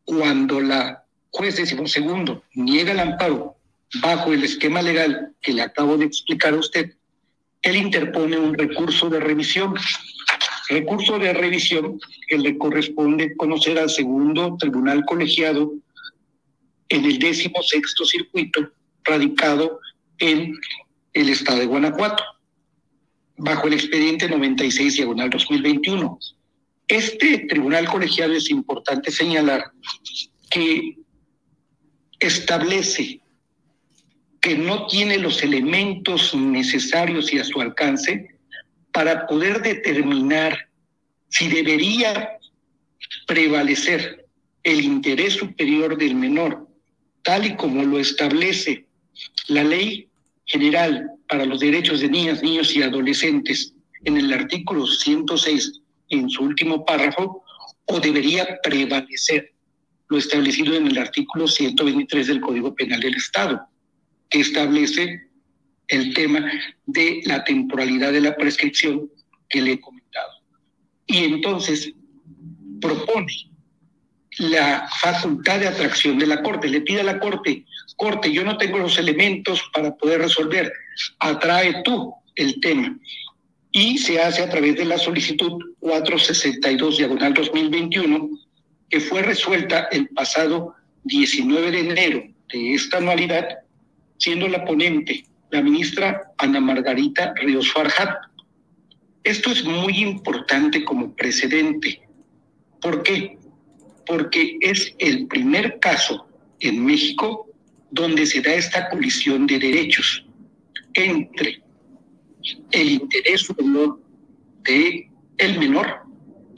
cuando 0.05 0.59
la 0.59 1.05
juez 1.31 1.55
segundo 1.85 2.43
niega 2.53 2.91
el 2.91 2.99
amparo 2.99 3.55
bajo 4.01 4.33
el 4.33 4.43
esquema 4.43 4.81
legal 4.81 5.33
que 5.41 5.53
le 5.53 5.61
acabo 5.61 5.97
de 5.97 6.05
explicar 6.05 6.53
a 6.53 6.57
usted, 6.57 6.95
él 7.61 7.75
interpone 7.75 8.37
un 8.37 8.53
recurso 8.53 9.09
de 9.09 9.19
revisión 9.19 9.75
recurso 10.69 11.17
de 11.17 11.33
revisión 11.33 11.99
que 12.27 12.37
le 12.37 12.57
corresponde 12.57 13.35
conocer 13.35 13.79
al 13.79 13.89
segundo 13.89 14.55
tribunal 14.57 15.03
colegiado 15.05 15.73
en 16.89 17.05
el 17.05 17.19
décimo 17.19 17.61
sexto 17.63 18.05
circuito 18.05 18.71
radicado 19.03 19.79
en 20.19 20.55
el 21.13 21.29
estado 21.29 21.59
de 21.59 21.65
Guanajuato, 21.65 22.23
bajo 23.37 23.67
el 23.67 23.73
expediente 23.73 24.29
96 24.29 24.95
diagonal 24.95 25.29
2021. 25.29 26.19
Este 26.87 27.45
tribunal 27.49 27.87
colegiado 27.87 28.33
es 28.33 28.49
importante 28.49 29.11
señalar 29.11 29.71
que 30.51 30.97
establece 32.19 33.19
que 34.41 34.57
no 34.57 34.87
tiene 34.87 35.17
los 35.17 35.43
elementos 35.43 36.33
necesarios 36.33 37.33
y 37.33 37.39
a 37.39 37.43
su 37.43 37.59
alcance 37.61 38.35
para 38.91 39.27
poder 39.27 39.61
determinar 39.61 40.69
si 41.29 41.47
debería 41.47 42.37
prevalecer 43.27 44.25
el 44.63 44.81
interés 44.81 45.33
superior 45.33 45.97
del 45.97 46.15
menor, 46.15 46.67
tal 47.23 47.45
y 47.45 47.55
como 47.55 47.83
lo 47.83 47.99
establece 47.99 48.85
la 49.47 49.63
Ley 49.63 50.07
General 50.45 51.11
para 51.27 51.45
los 51.45 51.59
Derechos 51.59 51.99
de 51.99 52.09
Niñas, 52.09 52.41
Niños 52.41 52.75
y 52.75 52.81
Adolescentes 52.81 53.73
en 54.03 54.17
el 54.17 54.33
artículo 54.33 54.87
106, 54.87 55.81
en 56.09 56.29
su 56.29 56.43
último 56.43 56.85
párrafo, 56.85 57.43
o 57.85 57.99
debería 57.99 58.59
prevalecer 58.63 59.53
lo 60.09 60.17
establecido 60.17 60.75
en 60.75 60.87
el 60.87 60.97
artículo 60.97 61.47
123 61.47 62.27
del 62.27 62.41
Código 62.41 62.75
Penal 62.75 62.99
del 62.99 63.15
Estado, 63.15 63.61
que 64.29 64.41
establece 64.41 65.29
el 65.87 66.13
tema 66.13 66.51
de 66.85 67.21
la 67.25 67.43
temporalidad 67.43 68.11
de 68.11 68.21
la 68.21 68.35
prescripción 68.35 69.09
que 69.47 69.61
le 69.61 69.73
he 69.73 69.81
comentado. 69.81 70.31
Y 71.07 71.17
entonces 71.25 71.91
propone 72.81 73.33
la 74.37 74.87
facultad 74.99 75.59
de 75.59 75.67
atracción 75.67 76.17
de 76.17 76.27
la 76.27 76.41
Corte, 76.41 76.69
le 76.69 76.81
pide 76.81 77.01
a 77.01 77.03
la 77.03 77.19
Corte, 77.19 77.65
Corte, 77.97 78.31
yo 78.31 78.45
no 78.45 78.57
tengo 78.57 78.77
los 78.77 78.97
elementos 78.97 79.61
para 79.73 79.95
poder 79.95 80.21
resolver, 80.21 80.71
atrae 81.19 81.81
tú 81.83 82.13
el 82.35 82.59
tema. 82.61 82.97
Y 83.71 83.97
se 83.97 84.21
hace 84.21 84.41
a 84.41 84.49
través 84.49 84.77
de 84.77 84.85
la 84.85 84.97
solicitud 84.97 85.51
462 85.79 86.97
diagonal 86.97 87.33
2021, 87.33 88.29
que 88.89 88.99
fue 88.99 89.21
resuelta 89.21 89.87
el 89.91 90.07
pasado 90.09 90.75
19 91.03 91.71
de 91.71 91.79
enero 91.79 92.23
de 92.51 92.73
esta 92.73 92.97
anualidad, 92.97 93.59
siendo 94.17 94.47
la 94.47 94.65
ponente 94.65 95.23
la 95.51 95.61
ministra 95.61 96.31
Ana 96.37 96.59
Margarita 96.59 97.33
Ríos 97.35 97.71
Farjat. 97.71 98.15
Esto 99.23 99.51
es 99.51 99.63
muy 99.63 99.99
importante 99.99 100.83
como 100.85 101.13
precedente. 101.15 102.01
¿Por 102.81 103.03
qué? 103.03 103.37
Porque 104.05 104.57
es 104.61 104.93
el 104.99 105.27
primer 105.27 105.79
caso 105.79 106.27
en 106.59 106.85
México 106.85 107.47
donde 107.91 108.25
se 108.25 108.41
da 108.41 108.53
esta 108.53 108.89
colisión 108.89 109.47
de 109.47 109.59
derechos 109.59 110.25
entre 110.93 111.61
el 112.71 112.91
interés 112.91 113.41
superior 113.41 113.99
de 114.63 115.09
el 115.37 115.59
menor 115.59 116.03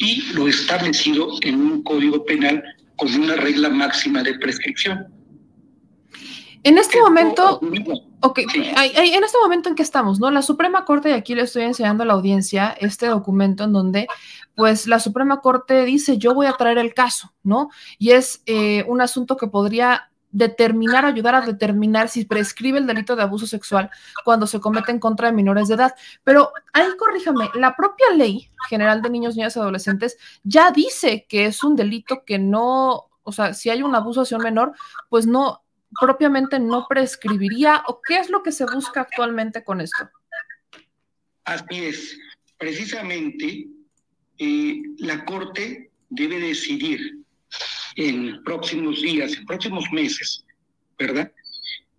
y 0.02 0.34
lo 0.34 0.48
establecido 0.48 1.30
en 1.42 1.62
un 1.62 1.84
código 1.84 2.26
penal 2.26 2.64
con 2.96 3.14
una 3.14 3.36
regla 3.36 3.70
máxima 3.70 4.24
de 4.24 4.34
prescripción. 4.40 5.08
En 6.64 6.78
este 6.78 7.00
momento, 7.00 7.60
ok, 8.20 8.40
en 8.40 9.24
este 9.24 9.38
momento 9.42 9.70
en 9.70 9.76
que 9.76 9.82
estamos, 9.82 10.20
¿no? 10.20 10.30
La 10.30 10.42
Suprema 10.42 10.86
Corte, 10.86 11.10
y 11.10 11.14
aquí 11.14 11.34
le 11.34 11.44
estoy 11.44 11.64
enseñando 11.64 12.04
a 12.04 12.06
la 12.06 12.14
audiencia 12.14 12.76
este 12.80 13.08
documento 13.08 13.64
en 13.64 13.74
donde, 13.74 14.08
pues, 14.56 14.86
la 14.86 15.00
Suprema 15.00 15.42
Corte 15.42 15.86
dice, 15.86 16.18
yo 16.20 16.36
voy 16.36 16.46
a 16.46 16.54
traer 16.54 16.78
el 16.78 16.94
caso, 16.94 17.34
¿no? 17.44 17.70
Y 17.98 18.12
es 18.12 18.44
eh, 18.46 18.86
un 18.88 19.02
asunto 19.02 19.38
que 19.38 19.48
podría 19.48 20.11
determinar, 20.32 21.06
ayudar 21.06 21.36
a 21.36 21.42
determinar 21.42 22.10
si 22.10 22.26
prescribe 22.26 22.78
el 22.78 22.88
delito 22.88 23.16
de 23.16 23.24
abuso 23.24 23.46
sexual 23.46 23.90
cuando 24.24 24.48
se 24.48 24.60
comete 24.60 24.92
en 24.92 25.00
contra 25.00 25.28
de 25.28 25.34
menores 25.34 25.68
de 25.68 25.76
edad. 25.76 25.94
Pero 26.24 26.52
ahí 26.74 26.86
corríjame, 26.98 27.50
la 27.56 27.76
propia 27.76 28.12
ley 28.16 28.50
general 28.70 29.02
de 29.02 29.10
niños, 29.10 29.36
niñas 29.36 29.56
y 29.56 29.60
adolescentes 29.60 30.18
ya 30.44 30.72
dice 30.72 31.26
que 31.28 31.46
es 31.46 31.64
un 31.64 31.76
delito 31.76 32.24
que 32.26 32.40
no, 32.40 33.10
o 33.24 33.32
sea, 33.32 33.54
si 33.54 33.70
hay 33.70 33.84
un 33.84 33.96
abuso 33.96 34.22
hacia 34.22 34.38
un 34.38 34.44
menor, 34.44 34.74
pues 35.10 35.28
no, 35.28 35.62
propiamente 36.00 36.60
no 36.60 36.86
prescribiría 36.88 37.84
o 37.88 38.02
qué 38.02 38.18
es 38.18 38.30
lo 38.30 38.44
que 38.44 38.52
se 38.52 38.66
busca 38.66 39.02
actualmente 39.02 39.64
con 39.64 39.82
esto. 39.82 40.10
Así 41.44 41.86
es, 41.86 42.18
precisamente 42.58 43.68
eh, 44.38 44.82
la 45.00 45.26
Corte 45.26 45.92
debe 46.10 46.40
decidir 46.40 47.21
en 47.96 48.44
próximos 48.44 49.02
días, 49.02 49.34
en 49.34 49.46
próximos 49.46 49.86
meses, 49.92 50.44
¿verdad? 50.98 51.32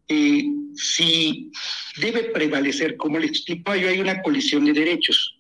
Eh, 0.09 0.45
si 0.75 1.51
debe 1.97 2.25
prevalecer, 2.25 2.97
como 2.97 3.19
le 3.19 3.27
explico 3.27 3.75
yo, 3.75 3.89
hay 3.89 4.01
una 4.01 4.23
colisión 4.23 4.65
de 4.65 4.73
derechos. 4.73 5.39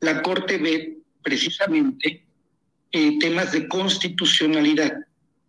La 0.00 0.22
Corte 0.22 0.58
ve 0.58 0.98
precisamente 1.22 2.24
eh, 2.92 3.18
temas 3.18 3.52
de 3.52 3.66
constitucionalidad 3.68 4.92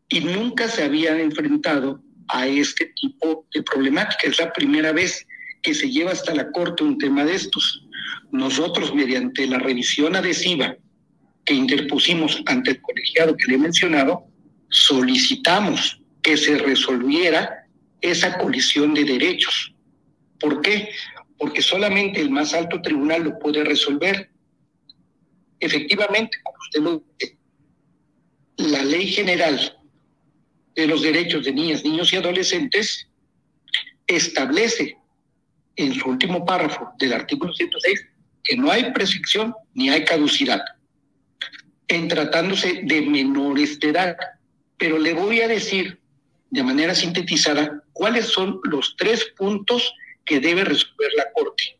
y 0.09 0.21
nunca 0.21 0.67
se 0.67 0.83
habían 0.83 1.19
enfrentado 1.19 2.01
a 2.29 2.47
este 2.47 2.93
tipo 2.99 3.45
de 3.53 3.63
problemática. 3.63 4.27
Es 4.27 4.39
la 4.39 4.51
primera 4.51 4.91
vez 4.91 5.25
que 5.61 5.73
se 5.73 5.89
lleva 5.89 6.11
hasta 6.11 6.33
la 6.33 6.51
Corte 6.51 6.83
un 6.83 6.97
tema 6.97 7.25
de 7.25 7.35
estos. 7.35 7.83
Nosotros, 8.31 8.93
mediante 8.93 9.47
la 9.47 9.59
revisión 9.59 10.15
adhesiva 10.15 10.75
que 11.47 11.53
interpusimos 11.53 12.43
ante 12.45 12.71
el 12.71 12.81
colegiado 12.81 13.37
que 13.37 13.47
le 13.47 13.55
he 13.55 13.57
mencionado, 13.57 14.27
solicitamos 14.69 16.01
que 16.21 16.35
se 16.35 16.57
resolviera 16.57 17.65
esa 18.01 18.37
colisión 18.37 18.93
de 18.93 19.05
derechos. 19.05 19.73
¿Por 20.41 20.61
qué? 20.61 20.89
Porque 21.37 21.61
solamente 21.61 22.19
el 22.19 22.31
más 22.31 22.53
alto 22.53 22.81
tribunal 22.81 23.23
lo 23.23 23.39
puede 23.39 23.63
resolver. 23.63 24.29
Efectivamente, 25.61 26.37
como 26.43 26.57
usted 26.59 26.81
lo 26.81 27.03
dice, 27.17 27.37
la 28.57 28.83
ley 28.83 29.07
general 29.07 29.79
de 30.75 30.85
los 30.85 31.01
derechos 31.01 31.45
de 31.45 31.53
niñas, 31.53 31.85
niños 31.85 32.11
y 32.11 32.17
adolescentes 32.17 33.07
establece 34.05 34.97
en 35.77 35.93
su 35.93 36.09
último 36.09 36.45
párrafo 36.45 36.89
del 36.99 37.13
artículo 37.13 37.53
106 37.53 38.05
que 38.43 38.57
no 38.57 38.69
hay 38.69 38.91
prescripción 38.91 39.53
ni 39.73 39.89
hay 39.89 40.03
caducidad 40.03 40.61
en 41.87 42.07
tratándose 42.07 42.81
de 42.83 43.01
menores 43.01 43.79
de 43.79 43.89
edad. 43.89 44.17
Pero 44.77 44.97
le 44.97 45.13
voy 45.13 45.41
a 45.41 45.47
decir 45.47 45.99
de 46.49 46.63
manera 46.63 46.95
sintetizada 46.95 47.83
cuáles 47.93 48.25
son 48.27 48.59
los 48.63 48.95
tres 48.97 49.25
puntos 49.37 49.93
que 50.25 50.39
debe 50.39 50.63
resolver 50.63 51.09
la 51.15 51.31
Corte. 51.33 51.77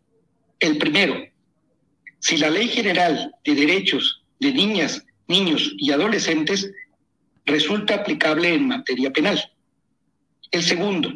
El 0.60 0.78
primero, 0.78 1.16
si 2.20 2.38
la 2.38 2.50
Ley 2.50 2.68
General 2.68 3.32
de 3.44 3.56
Derechos 3.56 4.24
de 4.40 4.54
Niñas, 4.54 5.04
Niños 5.28 5.74
y 5.78 5.92
Adolescentes 5.92 6.72
resulta 7.46 7.96
aplicable 7.96 8.54
en 8.54 8.68
materia 8.68 9.12
penal. 9.12 9.40
El 10.52 10.64
segundo, 10.64 11.14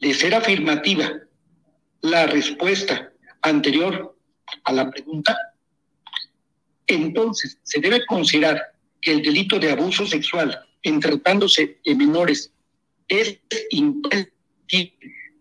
de 0.00 0.14
ser 0.14 0.34
afirmativa 0.34 1.10
la 2.02 2.26
respuesta 2.26 3.10
anterior 3.42 4.16
a 4.64 4.72
la 4.72 4.90
pregunta, 4.90 5.36
entonces 6.86 7.58
se 7.62 7.80
debe 7.80 8.04
considerar 8.06 8.60
que 9.00 9.12
el 9.12 9.22
delito 9.22 9.58
de 9.58 9.70
abuso 9.70 10.06
sexual 10.06 10.58
en 10.82 11.00
tratándose 11.00 11.78
de 11.84 11.94
menores 11.94 12.52
es 13.08 13.38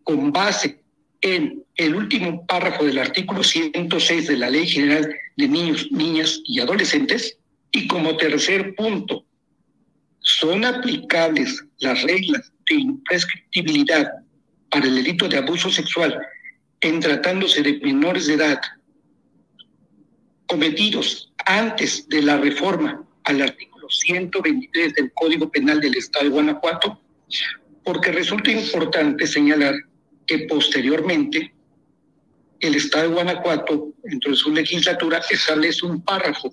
con 0.03 0.31
base 0.31 0.79
en 1.21 1.63
el 1.75 1.95
último 1.95 2.45
párrafo 2.45 2.85
del 2.85 2.99
artículo 2.99 3.43
106 3.43 4.27
de 4.27 4.37
la 4.37 4.49
Ley 4.49 4.67
General 4.67 5.07
de 5.37 5.47
Niños, 5.47 5.87
Niñas 5.91 6.39
y 6.45 6.59
Adolescentes. 6.59 7.37
Y 7.71 7.87
como 7.87 8.15
tercer 8.15 8.75
punto, 8.75 9.25
son 10.19 10.63
aplicables 10.63 11.63
las 11.79 12.01
reglas 12.03 12.51
de 12.69 12.75
imprescriptibilidad 12.75 14.11
para 14.69 14.85
el 14.85 14.95
delito 14.95 15.27
de 15.27 15.37
abuso 15.37 15.69
sexual 15.69 16.17
en 16.81 16.99
tratándose 16.99 17.61
de 17.61 17.79
menores 17.79 18.27
de 18.27 18.35
edad 18.35 18.61
cometidos 20.47 21.31
antes 21.45 22.07
de 22.09 22.21
la 22.21 22.37
reforma 22.37 23.03
al 23.23 23.41
artículo 23.41 23.89
123 23.89 24.93
del 24.93 25.11
Código 25.13 25.49
Penal 25.49 25.79
del 25.79 25.95
Estado 25.95 26.25
de 26.25 26.31
Guanajuato, 26.31 26.99
porque 27.83 28.11
resulta 28.11 28.51
importante 28.51 29.27
señalar 29.27 29.75
que 30.25 30.39
posteriormente 30.39 31.53
el 32.59 32.75
Estado 32.75 33.09
de 33.09 33.13
Guanajuato, 33.13 33.93
dentro 34.03 34.31
de 34.31 34.37
su 34.37 34.51
legislatura, 34.51 35.21
establece 35.29 35.85
un 35.85 36.01
párrafo 36.01 36.51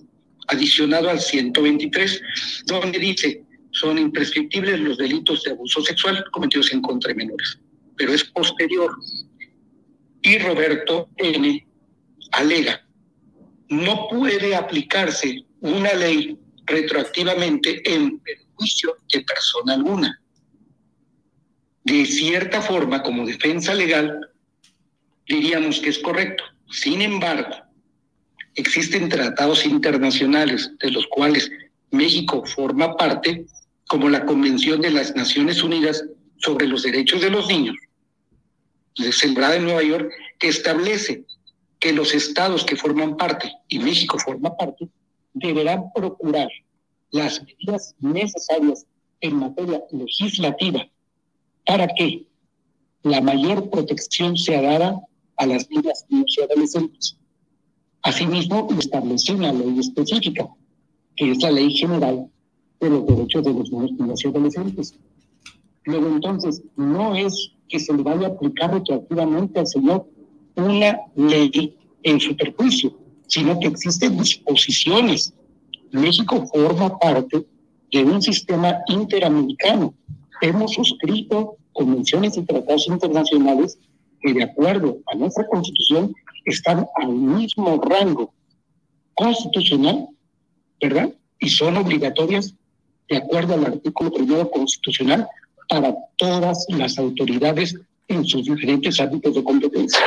adicionado 0.49 1.09
al 1.09 1.21
123, 1.21 2.23
donde 2.67 2.99
dice, 2.99 3.45
son 3.71 3.99
imprescriptibles 3.99 4.81
los 4.81 4.99
delitos 4.99 5.43
de 5.45 5.53
abuso 5.53 5.81
sexual 5.83 6.23
cometidos 6.33 6.73
en 6.73 6.83
contra 6.83 7.09
de 7.09 7.15
menores. 7.15 7.59
Pero 7.97 8.13
es 8.13 8.25
posterior. 8.25 8.95
Y 10.21 10.39
Roberto 10.39 11.09
N. 11.17 11.67
alega 12.33 12.85
no 13.73 14.07
puede 14.09 14.55
aplicarse 14.55 15.45
una 15.61 15.93
ley 15.95 16.39
retroactivamente 16.67 17.83
en 17.91 18.19
perjuicio 18.21 18.97
de 19.13 19.23
persona 19.23 19.75
alguna. 19.75 20.21
De 21.85 22.05
cierta 22.05 22.61
forma, 22.61 23.03
como 23.03 23.27
defensa 23.27 23.75
legal, 23.75 24.21
diríamos 25.27 25.81
que 25.81 25.89
es 25.89 25.99
correcto. 25.99 26.45
Sin 26.71 27.01
embargo, 27.01 27.57
existen 28.55 29.09
tratados 29.09 29.65
internacionales 29.65 30.71
de 30.79 30.91
los 30.91 31.07
cuales 31.07 31.51
México 31.91 32.45
forma 32.45 32.97
parte, 32.97 33.47
como 33.89 34.09
la 34.09 34.25
Convención 34.25 34.81
de 34.81 34.91
las 34.91 35.17
Naciones 35.17 35.63
Unidas 35.63 36.05
sobre 36.37 36.67
los 36.67 36.83
Derechos 36.83 37.21
de 37.21 37.31
los 37.31 37.49
Niños, 37.49 37.77
sembrada 39.11 39.57
en 39.57 39.65
Nueva 39.65 39.83
York, 39.83 40.13
que 40.39 40.49
establece 40.49 41.25
que 41.83 41.93
los 41.93 42.15
estados 42.15 42.65
que 42.65 42.77
forman 42.77 43.17
parte, 43.17 43.53
y 43.67 43.81
México 43.81 44.17
forma 44.17 44.57
parte, 44.57 44.89
deberán 45.35 45.93
procurar 45.93 46.49
las 47.11 47.43
medidas 47.43 47.97
necesarias 47.99 48.87
en 49.21 49.35
materia 49.39 49.83
legislativa 49.91 50.89
para 51.67 51.89
que 51.89 52.25
la 53.03 53.21
mayor 53.21 53.69
protección 53.69 54.37
sea 54.37 54.63
dada 54.63 55.01
a 55.37 55.47
las 55.47 55.69
niñas, 55.71 56.07
y 56.09 56.41
adolescentes. 56.41 57.17
Asimismo, 58.03 58.69
estableció 58.79 59.35
una 59.35 59.53
ley 59.53 59.81
específica, 59.81 60.49
que 61.17 61.33
es 61.33 61.43
la 61.43 61.51
Ley 61.51 61.73
General 61.73 62.31
de 62.79 62.91
los 62.91 63.07
Derechos 63.07 63.43
de 63.43 63.55
los 63.55 63.73
Niños, 63.73 63.93
Niñas 63.99 64.25
y 64.25 64.29
Adolescentes. 64.29 64.95
Luego, 65.83 66.07
entonces, 66.07 66.63
no 66.77 67.17
es 67.17 67.51
que 67.69 67.81
se 67.81 67.93
le 67.93 68.05
vaya 68.05 68.29
a 68.29 68.31
aplicar 68.31 68.73
retroactivamente 68.73 69.59
al 69.59 69.67
señor 69.67 70.12
una 70.57 70.99
ley 71.15 71.77
en 72.03 72.21
su 72.21 72.37
perjuicio, 72.37 72.97
sino 73.27 73.59
que 73.59 73.69
existen 73.69 74.19
disposiciones. 74.19 75.33
México 75.91 76.47
forma 76.47 76.99
parte 76.99 77.47
de 77.91 78.05
un 78.05 78.23
sistema 78.23 78.79
interamericano. 78.89 79.95
Hemos 80.41 80.73
suscrito 80.73 81.57
convenciones 81.73 82.37
y 82.37 82.43
tratados 82.43 82.89
internacionales 82.89 83.79
que 84.21 84.33
de 84.35 84.45
acuerdo 84.45 84.99
a 85.07 85.17
nuestra 85.17 85.47
constitución 85.47 86.15
están 86.45 86.87
al 86.97 87.09
mismo 87.09 87.81
rango 87.83 88.33
constitucional, 89.15 90.09
¿verdad? 90.81 91.13
Y 91.39 91.49
son 91.49 91.77
obligatorias 91.77 92.55
de 93.09 93.17
acuerdo 93.17 93.55
al 93.55 93.67
artículo 93.67 94.13
primero 94.13 94.51
constitucional 94.51 95.29
para 95.69 95.95
todas 96.17 96.67
las 96.69 96.99
autoridades 96.99 97.77
en 98.09 98.25
sus 98.25 98.45
diferentes 98.45 99.01
ámbitos 99.01 99.35
de 99.35 99.45
competencia. 99.45 100.01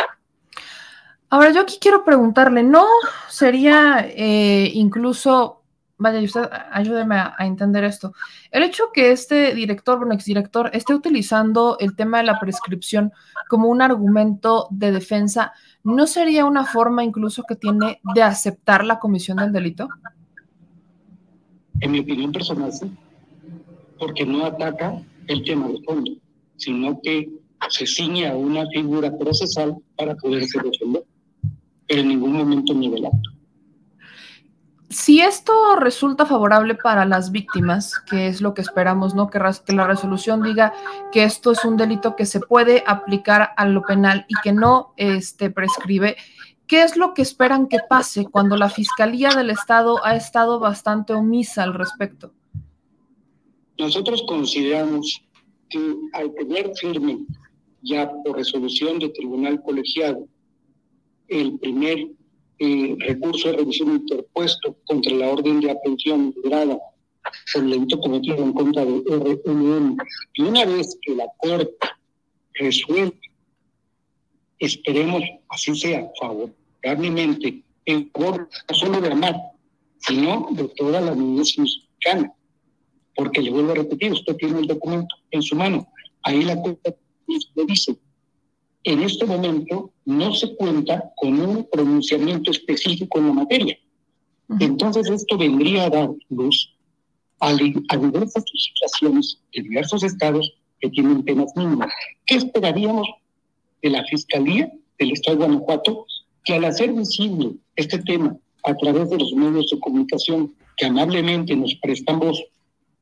Ahora, 1.30 1.51
yo 1.51 1.61
aquí 1.61 1.78
quiero 1.80 2.03
preguntarle, 2.03 2.63
¿no 2.63 2.86
sería 3.30 4.07
eh, 4.07 4.69
incluso, 4.73 5.63
vaya, 5.97 6.21
usted 6.21 6.47
ayúdeme 6.71 7.15
a, 7.15 7.36
entender 7.39 7.84
esto, 7.84 8.13
el 8.51 8.63
hecho 8.63 8.91
que 8.93 9.11
este 9.11 9.55
director, 9.55 9.97
bueno, 9.97 10.13
exdirector, 10.13 10.69
esté 10.73 10.93
utilizando 10.93 11.78
el 11.80 11.95
tema 11.95 12.19
de 12.19 12.26
la 12.26 12.39
prescripción 12.39 13.11
como 13.49 13.69
un 13.69 13.82
argumento 13.82 14.67
de 14.69 14.91
defensa, 14.91 15.53
¿no 15.84 16.05
sería 16.05 16.45
una 16.45 16.63
forma 16.63 17.03
incluso 17.03 17.43
que 17.43 17.55
tiene 17.55 17.99
de 18.13 18.21
aceptar 18.21 18.86
la 18.86 18.99
comisión 18.99 19.38
del 19.38 19.51
delito? 19.51 19.89
En 21.80 21.91
mi 21.91 21.99
opinión 21.99 22.32
personal, 22.32 22.71
sí, 22.71 22.91
porque 23.97 24.26
no 24.26 24.45
ataca 24.45 25.01
el 25.28 25.43
tema 25.43 25.69
de 25.69 25.82
fondo, 25.84 26.11
sino 26.55 26.99
que 27.01 27.30
se 27.69 27.88
ciña 27.88 28.32
a 28.32 28.36
una 28.36 28.67
figura 28.67 29.11
procesal 29.17 29.76
para 29.97 30.15
poderse 30.15 30.59
resolver 30.59 31.03
pero 31.88 32.02
en 32.02 32.10
ningún 32.10 32.34
momento 32.34 32.74
nivelado. 32.74 33.20
Si 34.90 35.20
esto 35.20 35.76
resulta 35.76 36.26
favorable 36.26 36.76
para 36.76 37.06
las 37.06 37.32
víctimas, 37.32 38.00
que 38.10 38.28
es 38.28 38.40
lo 38.40 38.54
que 38.54 38.62
esperamos, 38.62 39.16
¿no? 39.16 39.30
Que, 39.30 39.40
que, 39.66 39.74
la 39.74 39.88
resolución 39.88 40.44
diga 40.44 40.74
que 41.12 41.24
esto 41.24 41.52
es 41.52 41.66
un 41.66 41.76
delito 41.76 42.16
que 42.16 42.26
se 42.26 42.40
puede 42.40 42.84
aplicar 42.86 43.50
a 43.58 43.66
lo 43.66 43.82
penal 43.82 44.26
y 44.30 44.36
que 44.42 44.54
no 44.54 44.94
este, 44.96 45.50
prescribe, 45.50 46.18
¿qué 46.68 46.84
es 46.84 46.98
lo 46.98 47.14
que 47.14 47.24
esperan 47.24 47.68
que 47.68 47.80
pase 47.90 48.26
cuando 48.26 48.56
la 48.58 48.70
Fiscalía 48.70 49.30
del 49.30 49.50
Estado 49.50 50.06
ha 50.06 50.16
estado 50.16 50.60
bastante 50.60 51.14
omisa 51.14 51.64
al 51.64 51.74
respecto? 51.74 52.32
Nosotros 53.78 54.24
consideramos 54.28 55.22
que 55.68 55.96
al 56.14 56.34
tener 56.36 56.72
firme 56.76 57.26
ya 57.82 58.10
por 58.24 58.38
resolución 58.38 59.00
de 59.00 59.10
tribunal 59.10 59.62
colegiado 59.62 60.28
el 61.28 61.59
primer 61.59 62.07
eh, 62.59 62.95
recurso 62.99 63.49
de 63.49 63.57
revisión 63.57 63.95
interpuesto 63.95 64.78
contra 64.86 65.13
la 65.13 65.30
orden 65.30 65.59
de 65.59 65.71
aprehensión 65.71 66.34
librada 66.36 66.78
por 67.53 67.63
el 67.63 67.69
delito 67.69 67.99
cometido 67.99 68.38
en 68.38 68.53
contra 68.53 68.86
de 68.86 69.03
RNM. 69.07 69.97
Y 70.34 70.41
una 70.41 70.65
vez 70.65 70.97
que 71.01 71.15
la 71.15 71.26
Corte 71.38 71.76
resuelve, 72.53 73.19
esperemos 74.59 75.23
así 75.49 75.76
sea, 75.76 76.09
favorablemente, 76.19 77.61
en 77.86 78.09
favor 78.11 78.47
no 78.69 78.76
solo 78.76 79.01
de 79.01 79.11
Amar, 79.11 79.36
sino 79.99 80.47
de 80.51 80.67
toda 80.69 81.01
la 81.01 81.13
niñez 81.13 81.57
mexicana. 81.57 82.32
Porque 83.15 83.41
le 83.41 83.51
vuelvo 83.51 83.71
a 83.71 83.76
repetir, 83.76 84.11
usted 84.11 84.36
tiene 84.38 84.59
el 84.59 84.67
documento 84.67 85.15
en 85.32 85.41
su 85.41 85.55
mano. 85.55 85.88
Ahí 86.23 86.43
la 86.43 86.55
Corte 86.55 86.97
le 87.28 87.65
dice, 87.65 87.97
en 88.86 89.02
este 89.02 89.26
momento 89.26 89.92
no 90.06 90.34
se 90.34 90.56
cuenta 90.56 91.12
con 91.18 91.40
un 91.40 91.68
pronunciamiento 91.72 92.52
específico 92.52 93.18
en 93.18 93.28
la 93.28 93.34
materia. 93.34 93.78
Entonces 94.60 95.10
esto 95.10 95.38
vendría 95.38 95.86
a 95.86 95.90
dar 95.90 96.10
luz 96.30 96.72
a, 97.40 97.52
diversas 97.54 98.44
legislaciones 98.54 99.40
de 99.54 99.64
diversos 99.64 100.04
estados 100.04 100.54
que 100.80 100.90
tienen 100.90 101.24
penas 101.24 101.52
mínimas. 101.56 101.90
¿Qué 102.28 102.36
esperaríamos 102.36 103.08
de 103.82 103.90
la 103.90 104.04
Fiscalía 104.06 104.72
del 105.00 105.12
Estado 105.12 105.38
de 105.38 105.46
Guanajuato? 105.46 106.06
Que 106.44 106.54
al 106.54 106.66
hacer 106.66 106.94
visible 106.94 107.54
este 107.76 107.98
tema 108.00 108.38
a 108.64 108.76
través 108.76 109.10
de 109.10 109.18
los 109.18 109.34
medios 109.34 109.70
de 109.72 109.80
comunicación 109.80 110.54
que 110.78 110.86
amablemente 110.86 111.56
nos 111.56 111.74
prestan 111.76 112.20
voz 112.20 112.44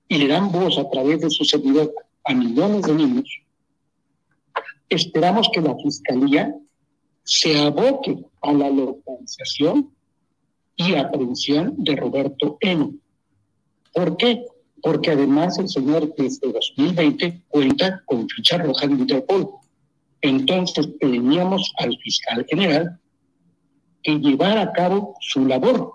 y 0.08 0.18
le 0.18 0.28
dan 0.28 0.50
voz 0.50 0.78
a 0.78 0.90
través 0.90 1.20
de 1.22 1.30
su 1.30 1.44
servidor 1.44 1.94
a 2.24 2.34
millones 2.34 2.84
de 2.84 2.94
niños, 2.94 3.43
esperamos 4.94 5.50
que 5.54 5.62
la 5.62 5.76
Fiscalía 5.78 6.56
se 7.24 7.60
aboque 7.60 8.24
a 8.42 8.54
la 8.54 8.70
localización 8.70 9.92
y 10.76 10.96
aprehensión 10.96 11.76
de 11.78 11.96
Roberto 11.96 12.58
N. 12.62 12.94
¿Por 13.94 14.18
qué? 14.18 14.46
Porque 14.82 15.12
además 15.12 15.58
el 15.60 15.70
señor 15.70 16.14
desde 16.18 16.52
2020 16.52 17.44
cuenta 17.48 18.02
con 18.06 18.28
ficha 18.28 18.58
roja 18.58 18.88
de 18.88 18.94
Interpol. 18.94 19.50
Entonces 20.22 20.88
pedíamos 21.00 21.74
al 21.78 21.98
fiscal 21.98 22.46
general 22.50 23.00
que 24.02 24.20
llevara 24.20 24.62
a 24.62 24.72
cabo 24.74 25.16
su 25.22 25.46
labor 25.46 25.94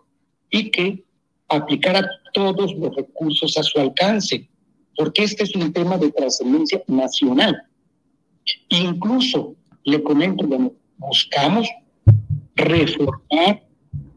y 0.50 0.70
que 0.70 1.04
aplicara 1.48 2.08
todos 2.32 2.74
los 2.74 2.94
recursos 2.94 3.56
a 3.58 3.62
su 3.62 3.78
alcance, 3.78 4.48
porque 4.96 5.24
este 5.24 5.44
es 5.44 5.54
un 5.54 5.72
tema 5.72 5.98
de 5.98 6.12
trascendencia 6.12 6.82
nacional. 6.86 7.68
Incluso, 8.68 9.54
le 9.84 10.02
comento, 10.02 10.46
buscamos 10.96 11.68
reformar 12.54 13.62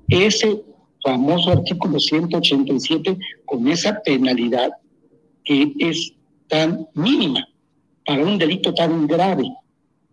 ese 0.08 0.62
famoso 1.04 1.52
artículo 1.52 2.00
187 2.00 3.18
con 3.46 3.68
esa 3.68 4.02
penalidad 4.04 4.72
que 5.44 5.74
es 5.80 6.14
tan 6.48 6.88
mínima 6.94 7.48
para 8.06 8.24
un 8.24 8.38
delito 8.38 8.74
tan 8.74 9.08
grave. 9.08 9.44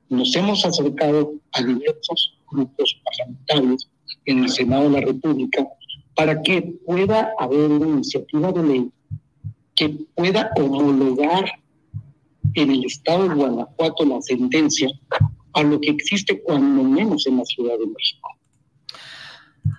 Nos 0.09 0.35
hemos 0.37 0.65
acercado 0.65 1.35
a 1.53 1.63
diversos 1.63 2.39
grupos 2.51 2.97
parlamentarios 3.05 3.89
en 4.25 4.45
el 4.45 4.49
Senado 4.49 4.85
de 4.85 5.01
la 5.01 5.07
República 5.07 5.67
para 6.15 6.41
que 6.43 6.63
pueda 6.87 7.33
haber 7.39 7.71
una 7.71 7.89
iniciativa 7.89 8.53
de 8.53 8.63
ley 8.63 8.91
que 9.75 9.91
pueda 10.15 10.51
homologar 10.57 11.45
en 12.55 12.71
el 12.71 12.85
estado 12.85 13.29
de 13.29 13.35
Guanajuato 13.35 14.05
la 14.05 14.21
sentencia 14.23 14.89
a 15.53 15.63
lo 15.63 15.81
que 15.81 15.91
existe 15.91 16.41
cuando 16.43 16.83
menos 16.83 17.27
en 17.27 17.39
la 17.39 17.45
Ciudad 17.45 17.79
de 17.79 17.87
México. 17.87 18.38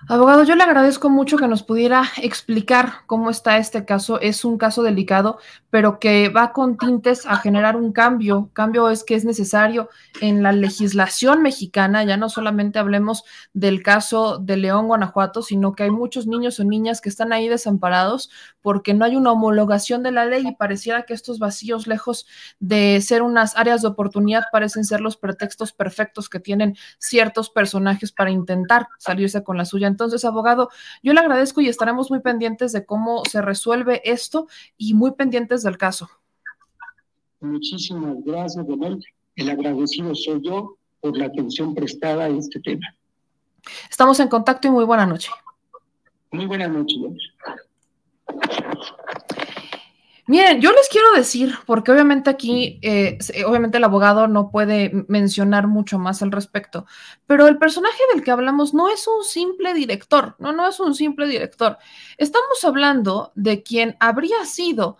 Abogado, 0.07 0.43
yo 0.43 0.55
le 0.55 0.63
agradezco 0.63 1.09
mucho 1.09 1.37
que 1.37 1.47
nos 1.47 1.61
pudiera 1.63 2.03
explicar 2.21 3.05
cómo 3.05 3.29
está 3.29 3.57
este 3.57 3.85
caso. 3.85 4.19
Es 4.19 4.43
un 4.43 4.57
caso 4.57 4.81
delicado, 4.81 5.37
pero 5.69 5.99
que 5.99 6.29
va 6.29 6.51
con 6.51 6.77
tintes 6.77 7.25
a 7.25 7.37
generar 7.37 7.75
un 7.75 7.91
cambio. 7.91 8.49
Cambio 8.53 8.89
es 8.89 9.03
que 9.03 9.15
es 9.15 9.25
necesario 9.25 9.89
en 10.21 10.41
la 10.41 10.51
legislación 10.51 11.41
mexicana. 11.41 12.03
Ya 12.03 12.17
no 12.17 12.29
solamente 12.29 12.79
hablemos 12.79 13.23
del 13.53 13.83
caso 13.83 14.39
de 14.39 14.57
León, 14.57 14.87
Guanajuato, 14.87 15.41
sino 15.41 15.73
que 15.73 15.83
hay 15.83 15.91
muchos 15.91 16.27
niños 16.27 16.59
o 16.59 16.63
niñas 16.63 17.01
que 17.01 17.09
están 17.09 17.31
ahí 17.31 17.47
desamparados 17.47 18.31
porque 18.61 18.93
no 18.93 19.05
hay 19.05 19.15
una 19.15 19.31
homologación 19.31 20.03
de 20.03 20.11
la 20.11 20.25
ley 20.25 20.47
y 20.47 20.55
pareciera 20.55 21.03
que 21.03 21.13
estos 21.13 21.39
vacíos, 21.39 21.87
lejos 21.87 22.25
de 22.59 22.99
ser 23.01 23.21
unas 23.21 23.55
áreas 23.55 23.81
de 23.81 23.87
oportunidad, 23.87 24.45
parecen 24.51 24.85
ser 24.85 25.01
los 25.01 25.17
pretextos 25.17 25.71
perfectos 25.71 26.29
que 26.29 26.39
tienen 26.39 26.75
ciertos 26.97 27.49
personajes 27.49 28.11
para 28.11 28.31
intentar 28.31 28.87
salirse 28.97 29.43
con 29.43 29.57
la 29.57 29.65
suya. 29.65 29.78
Entonces, 29.87 30.25
abogado, 30.25 30.69
yo 31.03 31.13
le 31.13 31.19
agradezco 31.19 31.61
y 31.61 31.67
estaremos 31.67 32.09
muy 32.09 32.19
pendientes 32.19 32.71
de 32.71 32.85
cómo 32.85 33.23
se 33.29 33.41
resuelve 33.41 34.01
esto 34.03 34.47
y 34.77 34.93
muy 34.93 35.11
pendientes 35.11 35.63
del 35.63 35.77
caso. 35.77 36.09
Muchísimas 37.39 38.15
gracias, 38.25 38.67
Donel. 38.67 39.03
El 39.35 39.49
agradecido 39.49 40.13
soy 40.13 40.41
yo 40.43 40.75
por 40.99 41.17
la 41.17 41.25
atención 41.25 41.73
prestada 41.73 42.25
a 42.25 42.29
este 42.29 42.59
tema. 42.59 42.87
Estamos 43.89 44.19
en 44.19 44.27
contacto 44.27 44.67
y 44.67 44.71
muy 44.71 44.85
buena 44.85 45.05
noche. 45.05 45.31
Muy 46.31 46.45
buena 46.45 46.67
noche. 46.67 46.95
Miren, 50.29 50.61
yo 50.61 50.71
les 50.71 50.87
quiero 50.89 51.11
decir, 51.13 51.55
porque 51.65 51.91
obviamente 51.91 52.29
aquí, 52.29 52.79
eh, 52.83 53.17
obviamente 53.47 53.79
el 53.79 53.83
abogado 53.83 54.27
no 54.27 54.51
puede 54.51 54.91
mencionar 55.07 55.65
mucho 55.65 55.97
más 55.97 56.21
al 56.21 56.31
respecto, 56.31 56.85
pero 57.25 57.47
el 57.47 57.57
personaje 57.57 57.97
del 58.13 58.23
que 58.23 58.29
hablamos 58.29 58.75
no 58.75 58.89
es 58.91 59.07
un 59.07 59.23
simple 59.23 59.73
director, 59.73 60.35
no, 60.37 60.53
no 60.53 60.67
es 60.67 60.79
un 60.79 60.93
simple 60.93 61.27
director. 61.27 61.79
Estamos 62.19 62.63
hablando 62.63 63.31
de 63.33 63.63
quien 63.63 63.97
habría 63.99 64.45
sido 64.45 64.97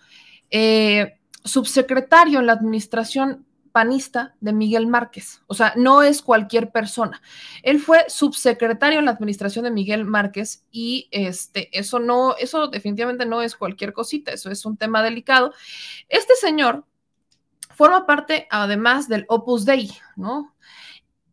eh, 0.50 1.20
subsecretario 1.44 2.40
en 2.40 2.48
la 2.48 2.54
administración 2.54 3.46
panista 3.72 4.36
de 4.40 4.54
Miguel 4.54 4.88
Márquez. 4.88 5.42
O 5.48 5.54
sea, 5.54 5.74
no 5.76 6.04
es 6.04 6.22
cualquier 6.22 6.72
persona. 6.72 7.22
Él 7.64 7.80
fue 7.80 8.06
subsecretario 8.08 9.00
en 9.00 9.06
la 9.06 9.12
administración 9.12 9.66
de 9.66 9.72
Miguel 9.72 10.06
Márquez 10.06 10.66
y 10.72 11.08
este, 11.12 11.70
eso 11.78 12.00
no, 12.00 12.36
eso 12.38 12.68
definitivamente 12.68 13.26
no 13.26 13.42
es 13.42 13.56
cualquier 13.56 13.94
cosita, 13.94 14.32
eso 14.32 14.50
es 14.52 14.66
un 14.66 14.78
tema 14.78 15.04
delicado. 15.04 15.54
Este 16.08 16.36
señor 16.36 16.86
forma 17.76 18.06
parte 18.06 18.48
además 18.50 19.08
del 19.08 19.26
Opus 19.30 19.66
Dei, 19.66 19.90
¿no? 20.16 20.56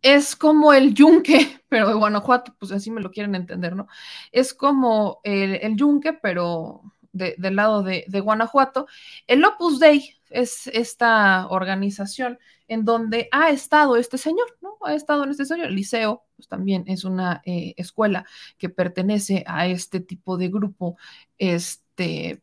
Es 0.02 0.36
como 0.36 0.72
el 0.72 0.94
yunque, 0.94 1.60
pero 1.68 1.88
de 1.88 1.94
Guanajuato, 1.94 2.54
pues 2.58 2.70
así 2.72 2.90
me 2.90 3.00
lo 3.00 3.10
quieren 3.10 3.34
entender, 3.34 3.74
¿no? 3.74 3.88
Es 4.30 4.54
como 4.54 5.20
el, 5.24 5.76
yunque, 5.76 6.12
pero 6.12 6.82
del 7.12 7.56
lado 7.56 7.82
de 7.82 8.20
Guanajuato. 8.20 8.86
El 9.26 9.42
Opus 9.44 9.80
Dei 9.80 10.16
es 10.36 10.66
esta 10.68 11.46
organización 11.48 12.38
en 12.68 12.84
donde 12.84 13.28
ha 13.32 13.50
estado 13.50 13.96
este 13.96 14.18
señor, 14.18 14.46
¿no? 14.60 14.76
Ha 14.84 14.94
estado 14.94 15.24
en 15.24 15.30
este 15.30 15.46
señor. 15.46 15.68
El 15.68 15.74
liceo, 15.74 16.24
pues 16.36 16.48
también 16.48 16.84
es 16.86 17.04
una 17.04 17.42
eh, 17.44 17.74
escuela 17.76 18.26
que 18.58 18.68
pertenece 18.68 19.44
a 19.46 19.66
este 19.66 20.00
tipo 20.00 20.36
de 20.36 20.48
grupo, 20.48 20.96
este 21.38 22.42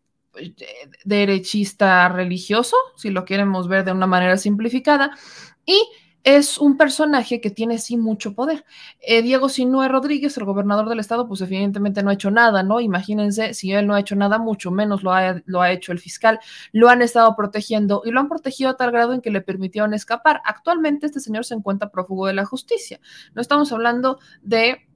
derechista 1.06 2.10
religioso, 2.10 2.76
si 2.96 3.12
lo 3.12 3.24
queremos 3.24 3.68
ver 3.68 3.86
de 3.86 3.92
una 3.92 4.08
manera 4.08 4.38
simplificada, 4.38 5.16
y 5.64 5.80
es 6.24 6.58
un 6.58 6.78
personaje 6.78 7.42
que 7.42 7.50
tiene 7.50 7.78
sí 7.78 7.98
mucho 7.98 8.34
poder. 8.34 8.64
Eh, 9.02 9.22
Diego 9.22 9.50
Sinue 9.50 9.90
Rodríguez, 9.90 10.38
el 10.38 10.46
gobernador 10.46 10.88
del 10.88 11.00
estado, 11.00 11.28
pues 11.28 11.42
evidentemente 11.42 12.02
no 12.02 12.10
ha 12.10 12.14
hecho 12.14 12.32
nada, 12.32 12.64
¿no? 12.64 12.80
Imagínense, 12.80 13.54
si 13.54 13.74
él 13.74 13.88
no 13.88 13.94
ha 13.94 14.00
hecho 14.00 14.16
nada, 14.16 14.38
mucho 14.38 14.72
menos 14.72 15.04
lo 15.04 15.12
ha, 15.12 15.42
lo 15.46 15.62
ha 15.62 15.72
hecho 15.72 15.92
el 15.92 16.00
fiscal. 16.00 16.40
Lo 16.72 16.88
han 16.88 17.02
estado 17.02 17.36
protegiendo 17.36 18.04
y 18.06 18.12
lo 18.12 18.22
han 18.22 18.30
protegido 18.30 18.70
a 18.70 18.78
tal 18.78 18.92
grado 18.92 19.14
en 19.14 19.22
que 19.22 19.32
le 19.32 19.42
permitieron 19.42 19.94
escapar. 19.94 20.42
Actualmente 20.46 21.08
este 21.08 21.20
señor 21.20 21.44
se 21.44 21.56
encuentra 21.56 21.92
prófugo 21.92 22.28
de 22.28 22.34
la 22.34 22.46
justicia. 22.46 23.02
No 23.34 23.42
estamos 23.42 23.74
hablando 23.74 24.20
de, 24.42 24.88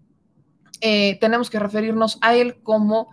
eh, 0.80 1.18
tenemos 1.20 1.50
que 1.50 1.60
referirnos 1.60 2.20
a 2.22 2.36
él 2.36 2.62
como 2.64 3.10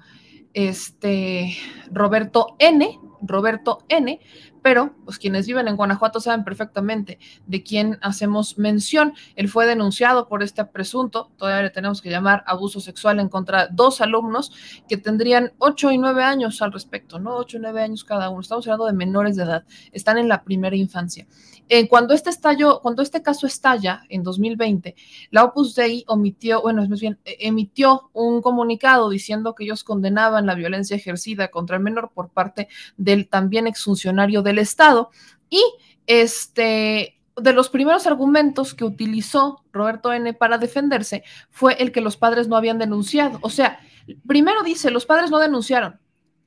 este 0.52 1.56
Roberto 1.90 2.54
N, 2.60 3.00
Roberto 3.22 3.84
N, 3.88 4.20
pero 4.64 4.94
pues 5.04 5.18
quienes 5.18 5.46
viven 5.46 5.68
en 5.68 5.76
Guanajuato 5.76 6.20
saben 6.20 6.42
perfectamente 6.42 7.18
de 7.46 7.62
quién 7.62 7.98
hacemos 8.00 8.56
mención. 8.56 9.12
Él 9.36 9.50
fue 9.50 9.66
denunciado 9.66 10.26
por 10.26 10.42
este 10.42 10.64
presunto, 10.64 11.30
todavía 11.36 11.64
le 11.64 11.68
tenemos 11.68 12.00
que 12.00 12.08
llamar 12.08 12.42
abuso 12.46 12.80
sexual 12.80 13.20
en 13.20 13.28
contra 13.28 13.66
de 13.66 13.74
dos 13.74 14.00
alumnos 14.00 14.52
que 14.88 14.96
tendrían 14.96 15.52
ocho 15.58 15.92
y 15.92 15.98
nueve 15.98 16.24
años 16.24 16.62
al 16.62 16.72
respecto, 16.72 17.18
¿no? 17.18 17.36
Ocho 17.36 17.58
y 17.58 17.60
nueve 17.60 17.82
años 17.82 18.04
cada 18.04 18.30
uno. 18.30 18.40
Estamos 18.40 18.66
hablando 18.66 18.86
de 18.86 18.94
menores 18.94 19.36
de 19.36 19.42
edad, 19.42 19.64
están 19.92 20.16
en 20.16 20.28
la 20.28 20.42
primera 20.42 20.74
infancia. 20.74 21.26
Eh, 21.68 21.88
cuando 21.88 22.12
este 22.12 22.28
estallo, 22.28 22.80
cuando 22.80 23.02
este 23.02 23.22
caso 23.22 23.46
estalla 23.46 24.02
en 24.10 24.22
2020, 24.22 24.94
la 25.30 25.44
Opus 25.44 25.74
Dei 25.74 26.04
omitió, 26.06 26.60
bueno, 26.60 26.82
es 26.82 26.90
más 26.90 27.00
bien, 27.00 27.18
e, 27.24 27.36
emitió 27.40 28.10
un 28.12 28.42
comunicado 28.42 29.08
diciendo 29.08 29.54
que 29.54 29.64
ellos 29.64 29.82
condenaban 29.82 30.44
la 30.44 30.54
violencia 30.54 30.96
ejercida 30.96 31.48
contra 31.48 31.76
el 31.76 31.82
menor 31.82 32.10
por 32.12 32.28
parte 32.28 32.68
del 32.98 33.28
también 33.28 33.66
exfuncionario 33.66 34.42
del 34.42 34.53
Estado 34.58 35.10
y 35.50 35.62
este 36.06 37.20
de 37.36 37.52
los 37.52 37.68
primeros 37.68 38.06
argumentos 38.06 38.74
que 38.74 38.84
utilizó 38.84 39.64
Roberto 39.72 40.12
N 40.12 40.34
para 40.34 40.58
defenderse 40.58 41.24
fue 41.50 41.74
el 41.74 41.90
que 41.90 42.00
los 42.00 42.16
padres 42.16 42.46
no 42.48 42.56
habían 42.56 42.78
denunciado. 42.78 43.38
O 43.42 43.50
sea, 43.50 43.80
primero 44.26 44.62
dice, 44.62 44.90
los 44.90 45.06
padres 45.06 45.30
no 45.30 45.38
denunciaron. 45.38 46.00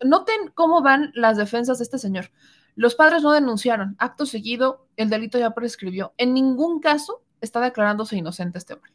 Noten 0.04 0.52
cómo 0.54 0.82
van 0.82 1.12
las 1.14 1.38
defensas 1.38 1.80
de 1.80 1.84
este 1.84 1.98
señor. 1.98 2.32
Los 2.76 2.96
padres 2.96 3.24
no 3.24 3.32
denunciaron. 3.32 3.96
Acto 3.98 4.26
seguido, 4.26 4.88
el 4.96 5.10
delito 5.10 5.38
ya 5.40 5.52
prescribió. 5.52 6.14
En 6.18 6.34
ningún 6.34 6.80
caso 6.80 7.24
está 7.42 7.60
declarándose 7.60 8.16
inocente 8.16 8.60
este 8.60 8.74
hombre. 8.74 8.92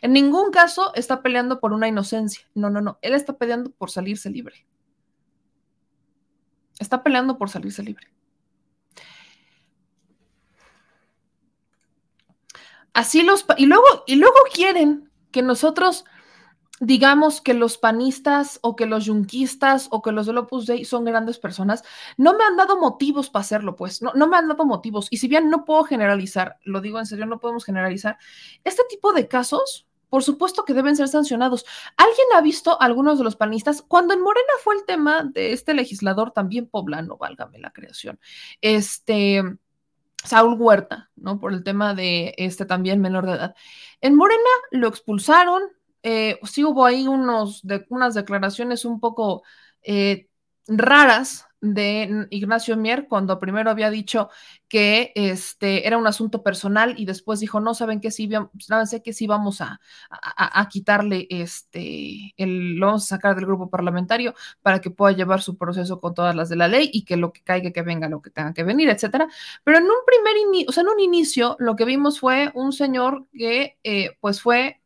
En 0.00 0.12
ningún 0.12 0.50
caso 0.50 0.92
está 0.94 1.22
peleando 1.22 1.60
por 1.60 1.72
una 1.72 1.88
inocencia. 1.88 2.46
No, 2.54 2.70
no, 2.70 2.80
no. 2.80 2.98
Él 3.02 3.14
está 3.14 3.36
peleando 3.36 3.70
por 3.70 3.90
salirse 3.90 4.30
libre. 4.30 4.66
Está 6.78 7.02
peleando 7.02 7.38
por 7.38 7.50
salirse 7.50 7.82
libre. 7.82 8.08
Así 12.94 13.22
los 13.22 13.46
y 13.56 13.66
luego 13.66 13.84
y 14.06 14.16
luego 14.16 14.36
quieren 14.52 15.10
que 15.30 15.42
nosotros 15.42 16.04
digamos 16.82 17.40
que 17.40 17.54
los 17.54 17.78
panistas 17.78 18.58
o 18.60 18.74
que 18.74 18.86
los 18.86 19.04
yunquistas 19.04 19.86
o 19.92 20.02
que 20.02 20.10
los 20.10 20.26
del 20.26 20.38
Opus 20.38 20.66
Dei 20.66 20.84
son 20.84 21.04
grandes 21.04 21.38
personas, 21.38 21.84
no 22.16 22.36
me 22.36 22.42
han 22.42 22.56
dado 22.56 22.80
motivos 22.80 23.30
para 23.30 23.42
hacerlo, 23.42 23.76
pues, 23.76 24.02
no, 24.02 24.12
no 24.14 24.26
me 24.26 24.36
han 24.36 24.48
dado 24.48 24.64
motivos. 24.64 25.06
Y 25.10 25.18
si 25.18 25.28
bien 25.28 25.48
no 25.48 25.64
puedo 25.64 25.84
generalizar, 25.84 26.58
lo 26.64 26.80
digo 26.80 26.98
en 26.98 27.06
serio, 27.06 27.24
no 27.26 27.38
podemos 27.38 27.64
generalizar, 27.64 28.18
este 28.64 28.82
tipo 28.90 29.12
de 29.12 29.28
casos, 29.28 29.86
por 30.08 30.24
supuesto 30.24 30.64
que 30.64 30.74
deben 30.74 30.96
ser 30.96 31.06
sancionados. 31.06 31.64
¿Alguien 31.96 32.26
ha 32.34 32.40
visto 32.40 32.80
algunos 32.82 33.16
de 33.18 33.24
los 33.24 33.36
panistas? 33.36 33.82
Cuando 33.86 34.12
en 34.12 34.20
Morena 34.20 34.52
fue 34.64 34.74
el 34.74 34.84
tema 34.84 35.22
de 35.22 35.52
este 35.52 35.74
legislador 35.74 36.32
también 36.32 36.66
poblano, 36.66 37.16
válgame 37.16 37.60
la 37.60 37.70
creación, 37.70 38.18
este... 38.60 39.42
Saúl 40.24 40.56
Huerta, 40.58 41.10
¿no? 41.16 41.38
Por 41.40 41.52
el 41.52 41.64
tema 41.64 41.94
de 41.94 42.34
este 42.38 42.64
también 42.64 43.00
menor 43.00 43.26
de 43.26 43.32
edad. 43.32 43.54
En 44.00 44.14
Morena 44.16 44.50
lo 44.70 44.88
expulsaron, 44.88 45.62
eh, 46.02 46.38
sí 46.44 46.64
hubo 46.64 46.84
ahí 46.84 47.06
unos 47.08 47.60
de, 47.62 47.84
unas 47.88 48.14
declaraciones 48.14 48.84
un 48.84 49.00
poco 49.00 49.42
eh, 49.82 50.28
raras 50.66 51.46
de 51.62 52.26
Ignacio 52.30 52.76
Mier 52.76 53.06
cuando 53.08 53.38
primero 53.38 53.70
había 53.70 53.88
dicho 53.88 54.28
que 54.68 55.12
este 55.14 55.86
era 55.86 55.96
un 55.96 56.08
asunto 56.08 56.42
personal 56.42 56.94
y 56.98 57.06
después 57.06 57.38
dijo 57.38 57.60
no 57.60 57.72
saben 57.72 58.00
que 58.00 58.10
sí 58.10 58.28
saben 58.58 59.00
que 59.02 59.12
sí 59.12 59.28
vamos 59.28 59.60
a, 59.60 59.80
a, 60.10 60.68
quitarle 60.68 61.28
este 61.30 62.34
el 62.36 62.74
lo 62.76 62.86
vamos 62.86 63.04
a 63.04 63.16
sacar 63.16 63.36
del 63.36 63.46
grupo 63.46 63.70
parlamentario 63.70 64.34
para 64.60 64.80
que 64.80 64.90
pueda 64.90 65.14
llevar 65.16 65.40
su 65.40 65.56
proceso 65.56 66.00
con 66.00 66.14
todas 66.14 66.34
las 66.34 66.48
de 66.48 66.56
la 66.56 66.66
ley 66.66 66.90
y 66.92 67.04
que 67.04 67.16
lo 67.16 67.32
que 67.32 67.42
caiga 67.42 67.70
que 67.70 67.82
venga 67.82 68.08
lo 68.08 68.20
que 68.20 68.30
tenga 68.30 68.52
que 68.52 68.64
venir 68.64 68.88
etcétera. 68.88 69.28
Pero 69.62 69.78
en 69.78 69.84
un 69.84 69.90
primer 70.04 70.36
inicio 70.48 70.68
o 70.68 70.72
sea 70.72 70.82
en 70.82 70.88
un 70.88 71.00
inicio 71.00 71.56
lo 71.60 71.76
que 71.76 71.84
vimos 71.84 72.18
fue 72.18 72.50
un 72.54 72.72
señor 72.72 73.26
que 73.32 73.78
eh, 73.84 74.16
pues 74.20 74.42
fue 74.42 74.81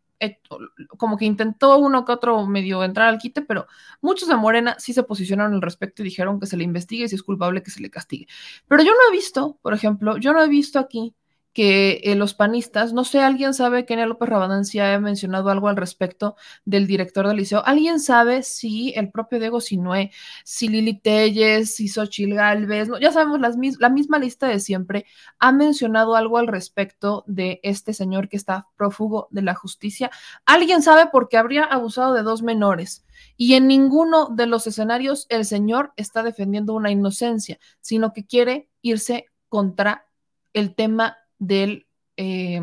como 0.97 1.17
que 1.17 1.25
intentó 1.25 1.79
uno 1.79 2.05
que 2.05 2.13
otro 2.13 2.47
medio 2.47 2.83
entrar 2.85 3.09
al 3.09 3.19
quite, 3.19 3.43
pero 3.43 3.67
muchos 4.01 4.29
de 4.29 4.37
Morena 4.37 4.77
sí 4.79 4.93
se 4.93 5.03
posicionaron 5.03 5.55
al 5.55 5.63
respecto 5.63 6.03
y 6.03 6.07
dijeron 6.07 6.41
que 6.41 6.47
se 6.47 6.57
le 6.57 6.65
investigue 6.65 7.05
y 7.05 7.09
si 7.09 7.15
es 7.15 7.23
culpable 7.23 7.63
que 7.63 7.71
se 7.71 7.81
le 7.81 7.91
castigue. 7.91 8.27
Pero 8.69 8.83
yo 8.83 8.93
no 8.93 8.99
he 9.09 9.17
visto, 9.17 9.59
por 9.63 9.75
ejemplo, 9.75 10.17
yo 10.19 10.33
no 10.33 10.43
he 10.43 10.49
visto 10.49 10.79
aquí 10.79 11.15
que 11.57 12.03
eh, 12.05 12.17
los 12.17 12.35
panistas, 12.35 12.93
no 12.93 13.03
sé, 13.03 13.21
alguien 13.21 13.55
sabe 13.55 13.87
que 13.87 13.95
Enea 13.95 14.05
López 14.05 14.29
Rabadán 14.29 14.67
sí 14.67 14.79
ha 14.79 15.01
mencionado 15.01 15.49
algo 15.49 15.69
al 15.69 15.77
respecto 15.79 16.37
del 16.67 16.87
director 16.87 17.27
del 17.27 17.39
liceo. 17.39 17.63
¿Alguien 17.65 17.99
sabe 17.99 18.43
si 18.43 18.93
el 18.95 19.11
propio 19.11 19.41
Diego 19.41 19.63
Sinué, 19.63 20.11
si 20.45 20.69
Lili 20.69 21.01
Telles, 21.01 21.75
si 21.75 21.89
Xochil 21.89 22.35
Galvez, 22.35 22.91
no, 22.91 23.01
ya 23.01 23.11
sabemos 23.11 23.41
la 23.41 23.89
misma 23.89 24.19
lista 24.19 24.49
de 24.49 24.61
siempre, 24.61 25.07
ha 25.39 25.51
mencionado 25.51 26.15
algo 26.15 26.37
al 26.37 26.47
respecto 26.47 27.25
de 27.27 27.59
este 27.63 27.95
señor 27.95 28.29
que 28.29 28.37
está 28.37 28.69
prófugo 28.77 29.29
de 29.31 29.41
la 29.41 29.55
justicia? 29.55 30.11
¿Alguien 30.45 30.83
sabe 30.83 31.07
por 31.11 31.31
qué 31.31 31.39
habría 31.39 31.65
abusado 31.65 32.13
de 32.13 32.23
dos 32.23 32.43
menores? 32.43 33.07
Y 33.39 33.55
en 33.55 33.67
ninguno 33.67 34.29
de 34.29 34.45
los 34.45 34.67
escenarios 34.67 35.25
el 35.31 35.47
señor 35.47 35.95
está 35.97 36.23
defendiendo 36.23 36.75
una 36.75 36.91
inocencia, 36.91 37.59
sino 37.81 38.13
que 38.13 38.27
quiere 38.27 38.69
irse 38.83 39.25
contra 39.49 40.07
el 40.53 40.75
tema 40.75 41.17
del 41.39 41.87
eh, 42.17 42.61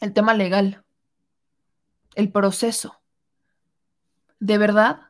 el 0.00 0.12
tema 0.12 0.34
legal, 0.34 0.84
el 2.16 2.30
proceso. 2.32 3.00
De 4.40 4.58
verdad, 4.58 5.00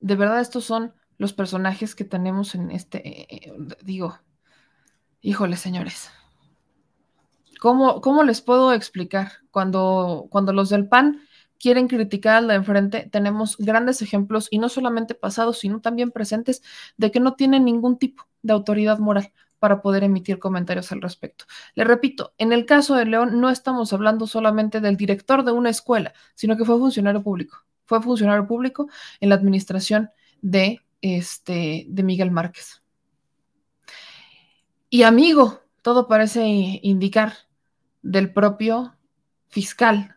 de 0.00 0.16
verdad 0.16 0.40
estos 0.40 0.64
son 0.64 0.94
los 1.18 1.32
personajes 1.32 1.94
que 1.94 2.04
tenemos 2.04 2.54
en 2.54 2.70
este, 2.70 3.06
eh, 3.06 3.26
eh, 3.30 3.52
digo, 3.82 4.18
híjole 5.20 5.56
señores, 5.56 6.10
¿cómo, 7.60 8.00
¿cómo, 8.00 8.22
les 8.22 8.40
puedo 8.40 8.72
explicar? 8.72 9.32
Cuando, 9.50 10.28
cuando 10.30 10.52
los 10.52 10.70
del 10.70 10.88
PAN 10.88 11.20
quieren 11.58 11.88
criticar 11.88 12.36
al 12.36 12.48
de 12.48 12.54
enfrente, 12.54 13.08
tenemos 13.10 13.56
grandes 13.58 14.00
ejemplos, 14.00 14.48
y 14.50 14.58
no 14.58 14.68
solamente 14.68 15.14
pasados, 15.14 15.58
sino 15.58 15.80
también 15.80 16.12
presentes, 16.12 16.62
de 16.96 17.10
que 17.10 17.20
no 17.20 17.34
tienen 17.34 17.64
ningún 17.64 17.98
tipo 17.98 18.28
de 18.42 18.52
autoridad 18.52 18.98
moral 18.98 19.32
para 19.58 19.82
poder 19.82 20.04
emitir 20.04 20.38
comentarios 20.38 20.92
al 20.92 21.02
respecto. 21.02 21.44
Le 21.74 21.84
repito, 21.84 22.34
en 22.38 22.52
el 22.52 22.66
caso 22.66 22.94
de 22.94 23.04
León 23.04 23.40
no 23.40 23.50
estamos 23.50 23.92
hablando 23.92 24.26
solamente 24.26 24.80
del 24.80 24.96
director 24.96 25.44
de 25.44 25.52
una 25.52 25.70
escuela, 25.70 26.12
sino 26.34 26.56
que 26.56 26.64
fue 26.64 26.78
funcionario 26.78 27.22
público. 27.22 27.64
Fue 27.84 28.02
funcionario 28.02 28.46
público 28.46 28.88
en 29.20 29.30
la 29.30 29.34
administración 29.34 30.10
de, 30.40 30.80
este, 31.00 31.86
de 31.88 32.02
Miguel 32.02 32.30
Márquez. 32.30 32.82
Y 34.90 35.02
amigo, 35.02 35.60
todo 35.82 36.08
parece 36.08 36.44
indicar 36.82 37.34
del 38.02 38.32
propio 38.32 38.94
fiscal 39.48 40.14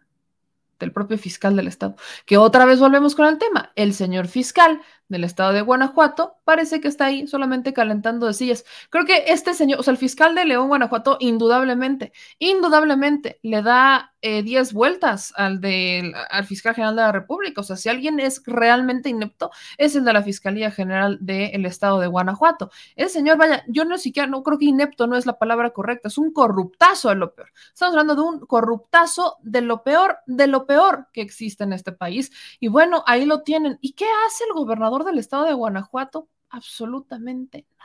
del 0.81 0.91
propio 0.91 1.17
fiscal 1.17 1.55
del 1.55 1.67
estado. 1.67 1.95
Que 2.25 2.37
otra 2.37 2.65
vez 2.65 2.79
volvemos 2.79 3.15
con 3.15 3.27
el 3.27 3.37
tema. 3.37 3.71
El 3.75 3.93
señor 3.93 4.27
fiscal 4.27 4.81
del 5.11 5.25
estado 5.25 5.51
de 5.51 5.61
Guanajuato 5.61 6.37
parece 6.45 6.79
que 6.79 6.87
está 6.87 7.05
ahí 7.05 7.27
solamente 7.27 7.73
calentando 7.73 8.27
de 8.27 8.33
sillas. 8.33 8.63
Creo 8.89 9.05
que 9.05 9.25
este 9.27 9.53
señor, 9.53 9.81
o 9.81 9.83
sea, 9.83 9.91
el 9.91 9.97
fiscal 9.97 10.33
de 10.33 10.45
León, 10.45 10.69
Guanajuato, 10.69 11.17
indudablemente, 11.19 12.13
indudablemente 12.39 13.39
le 13.43 13.61
da 13.61 14.13
10 14.21 14.69
eh, 14.69 14.73
vueltas 14.73 15.33
al, 15.35 15.59
del, 15.59 16.13
al 16.29 16.45
fiscal 16.45 16.75
general 16.75 16.95
de 16.95 17.01
la 17.01 17.11
República. 17.11 17.61
O 17.61 17.63
sea, 17.63 17.75
si 17.75 17.89
alguien 17.89 18.19
es 18.19 18.41
realmente 18.45 19.09
inepto, 19.09 19.51
es 19.77 19.95
el 19.95 20.05
de 20.05 20.13
la 20.13 20.21
Fiscalía 20.23 20.71
General 20.71 21.17
del 21.19 21.65
Estado 21.65 21.99
de 21.99 22.07
Guanajuato. 22.07 22.71
El 22.95 23.09
señor, 23.09 23.37
vaya, 23.37 23.63
yo 23.67 23.83
no 23.83 23.97
siquiera, 23.97 24.27
no 24.27 24.43
creo 24.43 24.57
que 24.57 24.65
inepto 24.65 25.07
no 25.07 25.17
es 25.17 25.25
la 25.25 25.39
palabra 25.39 25.71
correcta, 25.71 26.07
es 26.07 26.17
un 26.17 26.31
corruptazo 26.31 27.09
de 27.09 27.15
lo 27.15 27.33
peor. 27.33 27.51
Estamos 27.73 27.93
hablando 27.93 28.15
de 28.15 28.21
un 28.21 28.39
corruptazo 28.45 29.37
de 29.41 29.61
lo 29.61 29.83
peor, 29.83 30.19
de 30.25 30.47
lo 30.47 30.65
peor 30.65 31.07
que 31.11 31.21
existe 31.21 31.63
en 31.63 31.73
este 31.73 31.91
país. 31.91 32.31
Y 32.59 32.67
bueno, 32.67 33.03
ahí 33.07 33.25
lo 33.25 33.41
tienen. 33.41 33.77
¿Y 33.81 33.93
qué 33.93 34.05
hace 34.27 34.43
el 34.45 34.53
gobernador 34.53 35.00
del 35.03 35.19
Estado 35.19 35.45
de 35.45 35.53
Guanajuato? 35.53 36.29
Absolutamente 36.49 37.65
nada 37.77 37.81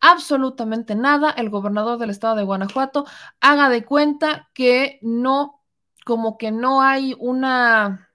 absolutamente 0.00 0.94
nada. 0.94 1.30
El 1.30 1.50
gobernador 1.50 1.98
del 1.98 2.10
estado 2.10 2.36
de 2.36 2.44
Guanajuato 2.44 3.06
haga 3.40 3.68
de 3.68 3.84
cuenta 3.84 4.48
que 4.54 4.98
no, 5.02 5.62
como 6.04 6.38
que 6.38 6.50
no 6.50 6.82
hay 6.82 7.14
una, 7.18 8.08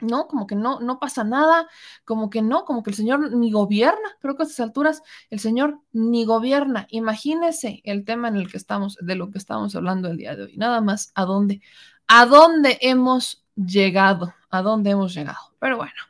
no, 0.00 0.26
como 0.26 0.46
que 0.46 0.56
no, 0.56 0.80
no 0.80 0.98
pasa 0.98 1.24
nada, 1.24 1.68
como 2.04 2.30
que 2.30 2.42
no, 2.42 2.64
como 2.64 2.82
que 2.82 2.90
el 2.90 2.96
señor 2.96 3.32
ni 3.32 3.50
gobierna. 3.50 4.16
Creo 4.20 4.36
que 4.36 4.42
a 4.42 4.46
estas 4.46 4.60
alturas 4.60 5.02
el 5.30 5.40
señor 5.40 5.80
ni 5.92 6.24
gobierna. 6.24 6.86
Imagínese 6.90 7.80
el 7.84 8.04
tema 8.04 8.28
en 8.28 8.36
el 8.36 8.50
que 8.50 8.56
estamos, 8.56 8.96
de 9.00 9.14
lo 9.14 9.30
que 9.30 9.38
estamos 9.38 9.74
hablando 9.76 10.08
el 10.08 10.16
día 10.16 10.36
de 10.36 10.44
hoy. 10.44 10.56
Nada 10.56 10.80
más, 10.80 11.12
¿a 11.14 11.24
dónde? 11.24 11.60
¿A 12.06 12.26
dónde 12.26 12.78
hemos 12.80 13.44
llegado? 13.54 14.34
¿A 14.50 14.62
dónde 14.62 14.90
hemos 14.90 15.14
llegado? 15.14 15.54
Pero 15.60 15.76
bueno. 15.76 16.09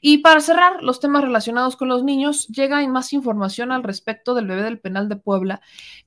Y 0.00 0.18
para 0.18 0.40
cerrar 0.40 0.82
los 0.82 1.00
temas 1.00 1.22
relacionados 1.22 1.76
con 1.76 1.88
los 1.88 2.04
niños, 2.04 2.46
llega 2.48 2.86
más 2.88 3.12
información 3.12 3.72
al 3.72 3.82
respecto 3.82 4.34
del 4.34 4.46
bebé 4.46 4.62
del 4.62 4.80
penal 4.80 5.08
de 5.08 5.16
Puebla. 5.16 5.60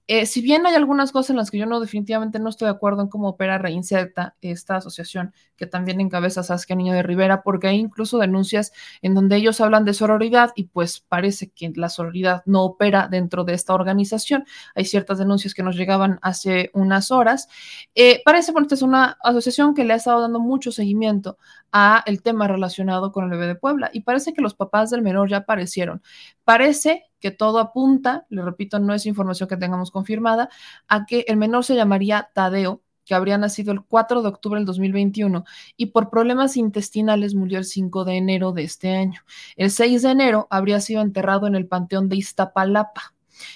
Eh, 0.07 0.25
si 0.25 0.41
bien 0.41 0.65
hay 0.65 0.75
algunas 0.75 1.11
cosas 1.11 1.29
en 1.29 1.37
las 1.37 1.49
que 1.49 1.57
yo 1.57 1.65
no 1.65 1.79
definitivamente 1.79 2.39
no 2.39 2.49
estoy 2.49 2.65
de 2.65 2.73
acuerdo 2.73 3.01
en 3.01 3.07
cómo 3.07 3.29
opera 3.29 3.57
Reinserta, 3.57 4.35
esta 4.41 4.75
asociación 4.75 5.33
que 5.55 5.65
también 5.65 6.01
encabeza 6.01 6.43
Saskia 6.43 6.75
Niño 6.75 6.93
de 6.93 7.03
Rivera, 7.03 7.41
porque 7.41 7.67
hay 7.67 7.79
incluso 7.79 8.17
denuncias 8.17 8.73
en 9.01 9.13
donde 9.13 9.37
ellos 9.37 9.61
hablan 9.61 9.85
de 9.85 9.93
sororidad 9.93 10.51
y 10.55 10.65
pues 10.65 10.99
parece 10.99 11.51
que 11.51 11.71
la 11.75 11.89
sororidad 11.89 12.43
no 12.45 12.63
opera 12.63 13.07
dentro 13.09 13.45
de 13.45 13.53
esta 13.53 13.73
organización. 13.73 14.45
Hay 14.75 14.85
ciertas 14.85 15.19
denuncias 15.19 15.53
que 15.53 15.63
nos 15.63 15.77
llegaban 15.77 16.19
hace 16.21 16.69
unas 16.73 17.11
horas. 17.11 17.47
Eh, 17.95 18.21
parece, 18.25 18.51
bueno, 18.51 18.65
esta 18.65 18.75
es 18.75 18.81
una 18.81 19.17
asociación 19.23 19.73
que 19.73 19.85
le 19.85 19.93
ha 19.93 19.97
estado 19.97 20.21
dando 20.21 20.39
mucho 20.39 20.71
seguimiento 20.71 21.37
a 21.73 22.03
el 22.05 22.21
tema 22.21 22.47
relacionado 22.47 23.11
con 23.11 23.25
el 23.25 23.31
bebé 23.31 23.47
de 23.47 23.55
Puebla 23.55 23.89
y 23.91 24.01
parece 24.01 24.31
que 24.31 24.41
los 24.41 24.53
papás 24.53 24.91
del 24.91 25.01
menor 25.01 25.27
ya 25.27 25.37
aparecieron. 25.37 26.01
Parece 26.45 27.05
que 27.19 27.31
todo 27.31 27.59
apunta, 27.59 28.25
le 28.29 28.43
repito, 28.43 28.79
no 28.79 28.93
es 28.93 29.05
información 29.07 29.49
que 29.49 29.57
tengamos 29.57 29.89
confirmada, 29.89 30.49
a 30.87 31.05
que 31.05 31.25
el 31.27 31.37
menor 31.37 31.65
se 31.65 31.75
llamaría 31.75 32.29
Tadeo, 32.33 32.81
que 33.05 33.15
habría 33.15 33.37
nacido 33.37 33.73
el 33.73 33.83
4 33.83 34.21
de 34.21 34.29
octubre 34.29 34.59
del 34.59 34.65
2021 34.65 35.43
y 35.75 35.87
por 35.87 36.09
problemas 36.09 36.55
intestinales 36.57 37.33
murió 37.33 37.57
el 37.57 37.65
5 37.65 38.05
de 38.05 38.17
enero 38.17 38.51
de 38.51 38.63
este 38.63 38.95
año. 38.95 39.21
El 39.55 39.71
6 39.71 40.03
de 40.03 40.11
enero 40.11 40.47
habría 40.49 40.79
sido 40.79 41.01
enterrado 41.01 41.47
en 41.47 41.55
el 41.55 41.67
Panteón 41.67 42.07
de 42.07 42.17
Iztapalapa. 42.17 43.13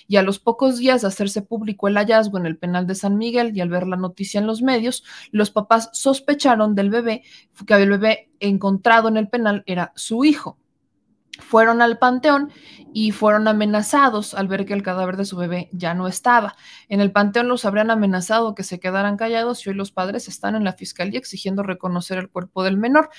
Y 0.08 0.18
a 0.18 0.24
los 0.24 0.40
pocos 0.40 0.78
días 0.78 1.02
de 1.02 1.08
hacerse 1.08 1.42
público 1.42 1.88
el 1.88 1.98
hallazgo 1.98 2.38
en 2.38 2.46
el 2.46 2.58
penal 2.58 2.88
de 2.88 2.96
San 2.96 3.18
Miguel 3.18 3.56
y 3.56 3.62
al 3.62 3.70
ver 3.70 3.88
la 3.88 3.98
noticia 3.98 4.40
en 4.40 4.48
los 4.48 4.62
medios, 4.62 5.04
los 5.32 5.52
papás 5.52 5.90
sospecharon 5.94 6.76
del 6.76 6.90
bebé, 6.90 7.24
que 7.66 7.74
el 7.74 7.90
bebé 7.90 8.30
encontrado 8.40 9.08
en 9.08 9.18
el 9.18 9.30
penal 9.30 9.64
era 9.66 9.92
su 9.96 10.24
hijo 10.26 10.58
fueron 11.40 11.82
al 11.82 11.98
panteón 11.98 12.52
y 12.94 13.12
fueron 13.12 13.48
amenazados 13.48 14.34
al 14.34 14.48
ver 14.48 14.66
que 14.66 14.74
el 14.74 14.82
cadáver 14.82 15.18
de 15.18 15.26
su 15.26 15.38
bebé 15.38 15.70
ya 15.72 15.94
no 15.94 16.08
estaba. 16.08 16.56
En 16.90 17.00
el 17.00 17.12
panteón 17.12 17.48
los 17.48 17.66
habrían 17.66 17.92
amenazado 17.92 18.56
que 18.56 18.64
se 18.64 18.80
quedaran 18.80 19.18
callados 19.18 19.66
y 19.66 19.70
hoy 19.70 19.76
los 19.76 19.92
padres 19.92 20.28
están 20.28 20.56
en 20.56 20.64
la 20.64 20.74
fiscalía 20.74 21.20
exigiendo 21.20 21.64
reconocer 21.64 22.18
el 22.18 22.30
cuerpo 22.30 22.64
del 22.64 22.78
menor. 22.78 23.10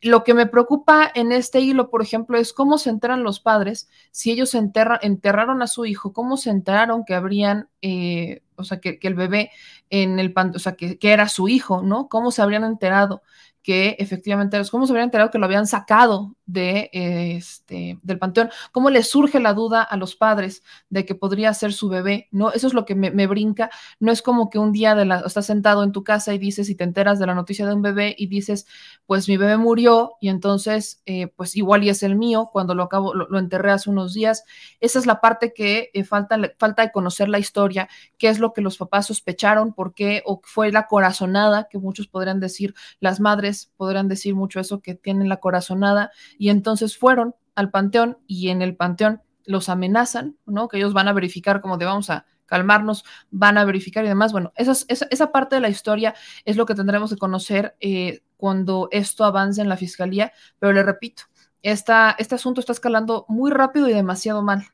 Lo 0.00 0.22
que 0.22 0.34
me 0.34 0.46
preocupa 0.46 1.10
en 1.14 1.32
este 1.32 1.60
hilo, 1.60 1.90
por 1.90 2.02
ejemplo, 2.02 2.38
es 2.38 2.52
cómo 2.52 2.78
se 2.78 2.90
enteran 2.90 3.24
los 3.24 3.40
padres 3.40 3.88
si 4.12 4.30
ellos 4.30 4.54
enterraron 4.54 5.60
a 5.60 5.66
su 5.66 5.86
hijo, 5.86 6.12
cómo 6.12 6.36
se 6.36 6.50
enteraron 6.50 7.04
que 7.04 7.14
habrían... 7.14 7.68
Eh, 7.82 8.42
o 8.58 8.64
sea, 8.64 8.80
que, 8.80 8.98
el 9.02 9.14
bebé 9.14 9.50
en 9.90 10.18
el 10.18 10.32
panteón, 10.32 10.56
o 10.56 10.60
sea, 10.60 10.76
que, 10.76 10.98
que 10.98 11.12
era 11.12 11.28
su 11.28 11.46
hijo, 11.48 11.82
¿no? 11.82 12.08
¿Cómo 12.08 12.30
se 12.30 12.42
habrían 12.42 12.64
enterado? 12.64 13.22
que 13.66 13.96
efectivamente, 13.98 14.62
¿cómo 14.70 14.86
se 14.86 14.92
habían 14.92 15.06
enterado 15.06 15.32
que 15.32 15.38
lo 15.38 15.44
habían 15.44 15.66
sacado 15.66 16.35
de, 16.46 16.90
este, 16.92 17.98
del 18.02 18.18
panteón? 18.18 18.50
¿Cómo 18.72 18.90
le 18.90 19.02
surge 19.02 19.40
la 19.40 19.52
duda 19.52 19.82
a 19.82 19.96
los 19.96 20.16
padres 20.16 20.62
de 20.88 21.04
que 21.04 21.14
podría 21.14 21.52
ser 21.54 21.72
su 21.72 21.88
bebé? 21.88 22.28
¿No? 22.30 22.52
Eso 22.52 22.66
es 22.66 22.74
lo 22.74 22.84
que 22.84 22.94
me, 22.94 23.26
brinca. 23.26 23.70
No 24.00 24.12
es 24.12 24.22
como 24.22 24.48
que 24.48 24.58
un 24.58 24.72
día 24.72 24.94
de 24.94 25.04
la, 25.04 25.20
estás 25.20 25.46
sentado 25.46 25.82
en 25.82 25.92
tu 25.92 26.04
casa 26.04 26.32
y 26.32 26.38
dices 26.38 26.70
y 26.70 26.74
te 26.74 26.84
enteras 26.84 27.18
de 27.18 27.26
la 27.26 27.34
noticia 27.34 27.66
de 27.66 27.74
un 27.74 27.82
bebé 27.82 28.14
y 28.16 28.28
dices, 28.28 28.66
pues 29.06 29.28
mi 29.28 29.36
bebé 29.36 29.56
murió 29.56 30.14
y 30.20 30.28
entonces, 30.28 31.02
eh, 31.06 31.28
pues 31.28 31.56
igual 31.56 31.84
y 31.84 31.90
es 31.90 32.02
el 32.02 32.16
mío 32.16 32.50
cuando 32.52 32.74
lo 32.74 32.84
acabo, 32.84 33.14
lo, 33.14 33.38
enterré 33.38 33.72
hace 33.72 33.90
unos 33.90 34.14
días. 34.14 34.44
Esa 34.80 34.98
es 34.98 35.06
la 35.06 35.20
parte 35.20 35.52
que 35.52 35.90
eh, 35.92 36.04
falta, 36.04 36.38
falta 36.58 36.82
de 36.82 36.92
conocer 36.92 37.28
la 37.28 37.38
historia, 37.38 37.88
qué 38.18 38.28
es 38.28 38.38
lo 38.38 38.52
que 38.52 38.60
los 38.60 38.76
papás 38.78 39.06
sospecharon, 39.06 39.72
por 39.72 39.94
qué, 39.94 40.22
o 40.24 40.40
fue 40.44 40.72
la 40.72 40.86
corazonada, 40.86 41.68
que 41.68 41.78
muchos 41.78 42.06
podrían 42.08 42.40
decir, 42.40 42.74
las 43.00 43.20
madres 43.20 43.72
podrán 43.76 44.08
decir 44.08 44.34
mucho 44.34 44.60
eso, 44.60 44.80
que 44.80 44.94
tienen 44.94 45.28
la 45.28 45.38
corazonada, 45.38 46.10
y 46.38 46.50
entonces 46.50 46.96
fueron 46.96 47.34
al 47.54 47.70
panteón 47.70 48.18
y 48.26 48.48
en 48.50 48.62
el 48.62 48.76
panteón 48.76 49.22
los 49.44 49.68
amenazan, 49.68 50.36
¿no? 50.46 50.68
Que 50.68 50.76
ellos 50.78 50.92
van 50.92 51.08
a 51.08 51.12
verificar 51.12 51.60
como 51.60 51.78
de 51.78 51.84
vamos 51.84 52.10
a 52.10 52.26
calmarnos, 52.46 53.04
van 53.30 53.58
a 53.58 53.64
verificar 53.64 54.04
y 54.04 54.08
demás. 54.08 54.32
Bueno, 54.32 54.52
esa, 54.56 54.72
esa, 54.88 55.32
parte 55.32 55.56
de 55.56 55.60
la 55.60 55.68
historia 55.68 56.14
es 56.44 56.56
lo 56.56 56.66
que 56.66 56.74
tendremos 56.74 57.10
que 57.10 57.16
conocer 57.16 57.76
eh, 57.80 58.20
cuando 58.36 58.88
esto 58.92 59.24
avance 59.24 59.60
en 59.60 59.68
la 59.68 59.76
fiscalía, 59.76 60.32
pero 60.58 60.72
le 60.72 60.82
repito, 60.82 61.24
esta, 61.62 62.14
este 62.18 62.36
asunto 62.36 62.60
está 62.60 62.72
escalando 62.72 63.24
muy 63.28 63.50
rápido 63.50 63.88
y 63.88 63.92
demasiado 63.92 64.42
mal 64.42 64.66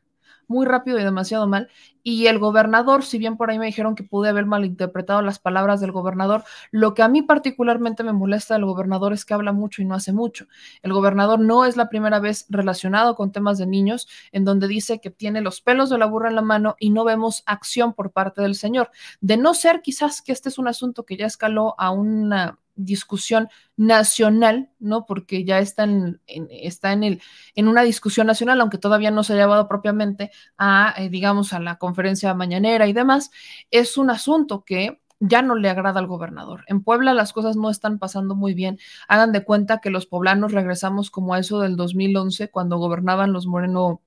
muy 0.49 0.67
rápido 0.67 0.99
y 0.99 1.05
demasiado 1.05 1.47
mal. 1.47 1.69
Y 2.03 2.27
el 2.27 2.39
gobernador, 2.39 3.05
si 3.05 3.19
bien 3.19 3.37
por 3.37 3.51
ahí 3.51 3.59
me 3.59 3.67
dijeron 3.67 3.95
que 3.95 4.03
pude 4.03 4.29
haber 4.29 4.45
malinterpretado 4.47 5.23
las 5.23 5.39
palabras 5.39 5.81
del 5.81 5.93
gobernador, 5.93 6.45
lo 6.71 6.95
que 6.95 7.03
a 7.03 7.09
mí 7.09 7.23
particularmente 7.23 8.03
me 8.03 8.13
molesta 8.13 8.55
del 8.55 8.65
gobernador 8.65 9.13
es 9.13 9.25
que 9.25 9.35
habla 9.35 9.53
mucho 9.53 9.83
y 9.83 9.85
no 9.85 9.95
hace 9.95 10.13
mucho. 10.13 10.47
El 10.83 10.93
gobernador 10.93 11.39
no 11.39 11.65
es 11.65 11.77
la 11.77 11.89
primera 11.89 12.19
vez 12.19 12.47
relacionado 12.49 13.15
con 13.15 13.31
temas 13.33 13.59
de 13.59 13.67
niños 13.67 14.09
en 14.33 14.45
donde 14.45 14.67
dice 14.67 15.01
que 15.01 15.11
tiene 15.11 15.41
los 15.41 15.61
pelos 15.61 15.91
de 15.91 15.99
la 15.99 16.07
burra 16.07 16.29
en 16.29 16.37
la 16.37 16.43
mano 16.43 16.77
y 16.79 16.91
no 16.91 17.05
vemos 17.05 17.43
acción 17.47 17.95
por 17.95 18.11
parte 18.11 18.43
del 18.43 18.55
señor. 18.55 18.91
De 19.21 19.37
no 19.37 19.55
ser 19.55 19.81
quizás 19.83 20.23
que 20.23 20.33
este 20.33 20.49
es 20.49 20.59
un 20.59 20.69
asunto 20.69 21.05
que 21.05 21.17
ya 21.17 21.27
escaló 21.27 21.75
a 21.79 21.91
una 21.91 22.59
discusión 22.75 23.49
nacional, 23.77 24.71
¿no? 24.79 25.07
Porque 25.07 25.45
ya 25.45 25.59
está 25.59 25.85
en, 25.85 26.21
está 26.27 26.93
en, 26.93 27.05
el, 27.05 27.23
en 27.55 27.69
una 27.69 27.83
discusión 27.83 28.27
nacional, 28.27 28.61
aunque 28.61 28.79
todavía 28.79 29.11
no 29.11 29.25
se 29.25 29.35
ha 29.35 29.37
llevado 29.37 29.69
propiamente 29.69 30.31
a, 30.59 30.95
eh, 30.97 31.09
digamos, 31.09 31.53
a 31.53 31.61
la 31.61 31.77
conferencia 31.79 32.35
mañanera 32.35 32.87
y 32.87 32.93
demás, 32.93 33.31
es 33.71 33.97
un 33.97 34.11
asunto 34.11 34.65
que 34.65 35.01
ya 35.21 35.41
no 35.43 35.55
le 35.55 35.71
agrada 35.71 36.01
al 36.01 36.09
gobernador. 36.09 36.65
En 36.67 36.83
Puebla 36.83 37.15
las 37.15 37.33
cosas 37.33 37.57
no 37.57 37.71
están 37.71 37.99
pasando 37.99 38.35
muy 38.35 38.55
bien. 38.55 38.79
Hagan 39.07 39.33
de 39.33 39.45
cuenta 39.45 39.79
que 39.81 39.91
los 39.91 40.07
poblanos 40.07 40.53
regresamos 40.53 41.11
como 41.11 41.35
a 41.35 41.39
eso 41.39 41.61
del 41.61 41.77
2011, 41.77 42.51
cuando 42.51 42.79
gobernaban 42.79 43.33
los 43.33 43.47
Moreno 43.47 44.03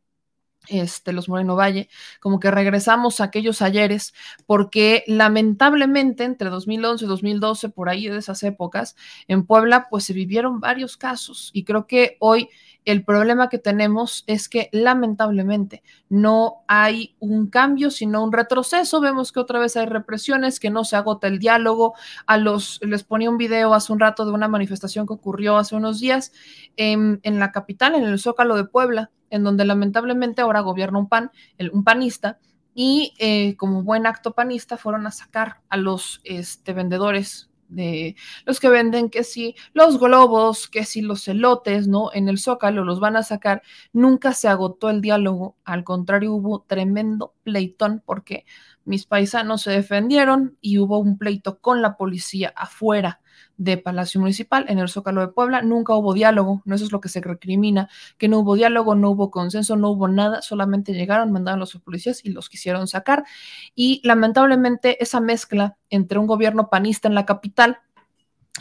este, 0.67 1.13
los 1.13 1.29
Moreno 1.29 1.55
Valle, 1.55 1.89
como 2.19 2.39
que 2.39 2.51
regresamos 2.51 3.19
a 3.19 3.25
aquellos 3.25 3.61
ayeres, 3.61 4.13
porque 4.45 5.03
lamentablemente 5.07 6.23
entre 6.23 6.49
2011 6.49 7.05
y 7.05 7.07
2012, 7.07 7.69
por 7.69 7.89
ahí 7.89 8.07
de 8.07 8.17
esas 8.17 8.43
épocas, 8.43 8.95
en 9.27 9.45
Puebla, 9.45 9.87
pues 9.89 10.05
se 10.05 10.13
vivieron 10.13 10.59
varios 10.59 10.97
casos 10.97 11.51
y 11.53 11.63
creo 11.63 11.87
que 11.87 12.17
hoy 12.19 12.49
el 12.85 13.03
problema 13.03 13.49
que 13.49 13.57
tenemos 13.57 14.23
es 14.27 14.47
que 14.47 14.69
lamentablemente 14.71 15.83
no 16.07 16.63
hay 16.67 17.15
un 17.19 17.49
cambio, 17.49 17.89
sino 17.89 18.23
un 18.23 18.31
retroceso. 18.31 19.01
Vemos 19.01 19.31
que 19.31 19.39
otra 19.39 19.59
vez 19.59 19.75
hay 19.75 19.87
represiones, 19.87 20.59
que 20.59 20.69
no 20.69 20.83
se 20.85 20.95
agota 20.95 21.27
el 21.27 21.39
diálogo. 21.39 21.95
A 22.27 22.37
los, 22.37 22.79
les 22.83 23.03
ponía 23.03 23.29
un 23.29 23.37
video 23.37 23.73
hace 23.73 23.91
un 23.91 23.99
rato 23.99 24.23
de 24.23 24.31
una 24.31 24.47
manifestación 24.47 25.07
que 25.07 25.13
ocurrió 25.13 25.57
hace 25.57 25.75
unos 25.75 25.99
días 25.99 26.31
en, 26.77 27.19
en 27.23 27.39
la 27.39 27.51
capital, 27.51 27.95
en 27.95 28.03
el 28.03 28.19
Zócalo 28.19 28.55
de 28.55 28.65
Puebla, 28.65 29.09
en 29.29 29.43
donde 29.43 29.65
lamentablemente 29.65 30.41
ahora 30.41 30.61
gobierna 30.61 30.99
un 30.99 31.09
pan, 31.09 31.31
el, 31.57 31.71
un 31.71 31.83
panista, 31.83 32.39
y 32.73 33.13
eh, 33.19 33.55
como 33.55 33.83
buen 33.83 34.05
acto 34.05 34.33
panista 34.33 34.77
fueron 34.77 35.07
a 35.07 35.11
sacar 35.11 35.61
a 35.69 35.77
los 35.77 36.19
este, 36.25 36.73
vendedores 36.73 37.49
de 37.67 38.15
los 38.45 38.59
que 38.59 38.69
venden 38.69 39.09
que 39.09 39.23
si 39.23 39.55
los 39.73 39.99
globos, 39.99 40.67
que 40.67 40.85
si 40.85 41.01
los 41.01 41.27
elotes, 41.27 41.87
¿no? 41.87 42.11
En 42.13 42.27
el 42.29 42.37
zócalo 42.37 42.83
los 42.83 42.99
van 42.99 43.15
a 43.15 43.23
sacar. 43.23 43.63
Nunca 43.93 44.33
se 44.33 44.47
agotó 44.47 44.89
el 44.89 45.01
diálogo, 45.01 45.55
al 45.63 45.83
contrario, 45.83 46.33
hubo 46.33 46.61
tremendo 46.61 47.33
pleitón 47.43 48.03
porque 48.05 48.45
mis 48.83 49.05
paisanos 49.05 49.63
se 49.63 49.71
defendieron 49.71 50.57
y 50.61 50.77
hubo 50.77 50.99
un 50.99 51.17
pleito 51.17 51.59
con 51.59 51.81
la 51.81 51.97
policía 51.97 52.53
afuera 52.55 53.19
de 53.57 53.77
Palacio 53.77 54.19
Municipal 54.19 54.65
en 54.69 54.79
el 54.79 54.89
Zócalo 54.89 55.21
de 55.21 55.27
Puebla. 55.29 55.61
Nunca 55.61 55.93
hubo 55.95 56.13
diálogo, 56.13 56.61
no 56.65 56.75
eso 56.75 56.85
es 56.85 56.91
lo 56.91 57.01
que 57.01 57.09
se 57.09 57.21
recrimina, 57.21 57.89
que 58.17 58.27
no 58.27 58.39
hubo 58.39 58.55
diálogo, 58.55 58.95
no 58.95 59.11
hubo 59.11 59.31
consenso, 59.31 59.75
no 59.75 59.89
hubo 59.89 60.07
nada, 60.07 60.41
solamente 60.41 60.93
llegaron, 60.93 61.31
mandaron 61.31 61.59
los 61.59 61.75
policías 61.75 62.23
y 62.23 62.29
los 62.29 62.49
quisieron 62.49 62.87
sacar. 62.87 63.23
Y 63.75 64.01
lamentablemente 64.03 65.01
esa 65.01 65.19
mezcla 65.19 65.77
entre 65.89 66.19
un 66.19 66.27
gobierno 66.27 66.69
panista 66.69 67.07
en 67.07 67.15
la 67.15 67.25
capital 67.25 67.79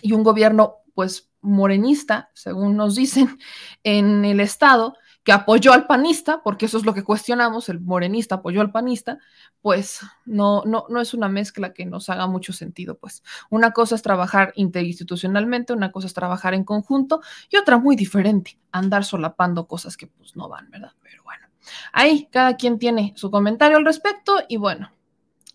y 0.03 0.13
un 0.13 0.23
gobierno 0.23 0.77
pues 0.95 1.31
morenista, 1.41 2.31
según 2.35 2.77
nos 2.77 2.95
dicen, 2.95 3.39
en 3.85 4.25
el 4.25 4.41
estado, 4.41 4.97
que 5.25 5.33
apoyó 5.33 5.73
al 5.73 5.87
panista, 5.87 6.43
porque 6.43 6.67
eso 6.67 6.77
es 6.77 6.85
lo 6.85 6.93
que 6.93 7.03
cuestionamos, 7.03 7.71
el 7.71 7.81
morenista 7.81 8.37
apoyó 8.37 8.61
al 8.61 8.71
panista, 8.71 9.19
pues 9.63 10.01
no, 10.27 10.63
no, 10.67 10.85
no 10.91 11.01
es 11.01 11.15
una 11.15 11.29
mezcla 11.29 11.73
que 11.73 11.87
nos 11.87 12.11
haga 12.11 12.27
mucho 12.27 12.53
sentido. 12.53 12.99
Pues 12.99 13.23
una 13.49 13.73
cosa 13.73 13.95
es 13.95 14.03
trabajar 14.03 14.53
interinstitucionalmente, 14.55 15.73
una 15.73 15.91
cosa 15.91 16.07
es 16.07 16.15
trabajar 16.15 16.53
en 16.53 16.65
conjunto 16.65 17.23
y 17.51 17.57
otra 17.57 17.79
muy 17.79 17.97
diferente, 17.97 18.59
andar 18.71 19.05
solapando 19.05 19.67
cosas 19.67 19.97
que 19.97 20.07
pues 20.07 20.37
no 20.37 20.49
van, 20.51 20.71
¿verdad? 20.71 20.93
Pero 21.03 21.23
bueno, 21.25 21.47
ahí 21.93 22.29
cada 22.31 22.57
quien 22.57 22.79
tiene 22.79 23.15
su 23.17 23.31
comentario 23.31 23.79
al 23.79 23.85
respecto 23.87 24.43
y 24.47 24.59
bueno, 24.59 24.93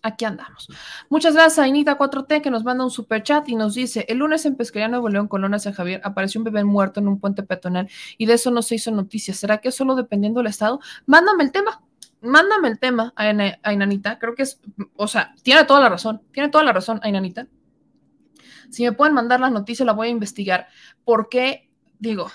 aquí 0.02 0.24
andamos. 0.24 0.68
Muchas 1.08 1.34
gracias 1.34 1.58
a 1.58 1.68
Inita4T 1.68 2.42
que 2.42 2.50
nos 2.50 2.64
manda 2.64 2.84
un 2.84 2.90
super 2.90 3.22
chat 3.22 3.48
y 3.48 3.54
nos 3.54 3.74
dice, 3.74 4.06
el 4.08 4.18
lunes 4.18 4.44
en 4.46 4.56
Pesquería 4.56 4.88
Nuevo 4.88 5.08
León, 5.08 5.28
Colona 5.28 5.58
San 5.58 5.72
Javier, 5.72 6.00
apareció 6.04 6.40
un 6.40 6.44
bebé 6.44 6.64
muerto 6.64 7.00
en 7.00 7.08
un 7.08 7.20
puente 7.20 7.42
peatonal 7.42 7.88
y 8.18 8.26
de 8.26 8.34
eso 8.34 8.50
no 8.50 8.62
se 8.62 8.76
hizo 8.76 8.90
noticia. 8.90 9.34
¿Será 9.34 9.58
que 9.58 9.72
solo 9.72 9.94
dependiendo 9.94 10.40
del 10.40 10.48
estado? 10.48 10.80
Mándame 11.06 11.44
el 11.44 11.52
tema, 11.52 11.82
mándame 12.20 12.68
el 12.68 12.78
tema 12.78 13.12
a, 13.16 13.72
Inanita. 13.72 14.18
Creo 14.18 14.34
que 14.34 14.42
es, 14.42 14.60
o 14.96 15.08
sea, 15.08 15.34
tiene 15.42 15.64
toda 15.64 15.80
la 15.80 15.88
razón, 15.88 16.22
tiene 16.32 16.48
toda 16.48 16.64
la 16.64 16.72
razón 16.72 17.00
Inanita. 17.04 17.46
Si 18.70 18.84
me 18.84 18.92
pueden 18.92 19.14
mandar 19.14 19.40
la 19.40 19.50
noticia, 19.50 19.84
la 19.84 19.92
voy 19.92 20.08
a 20.08 20.10
investigar. 20.10 20.68
Porque, 21.04 21.68
digo, 21.98 22.30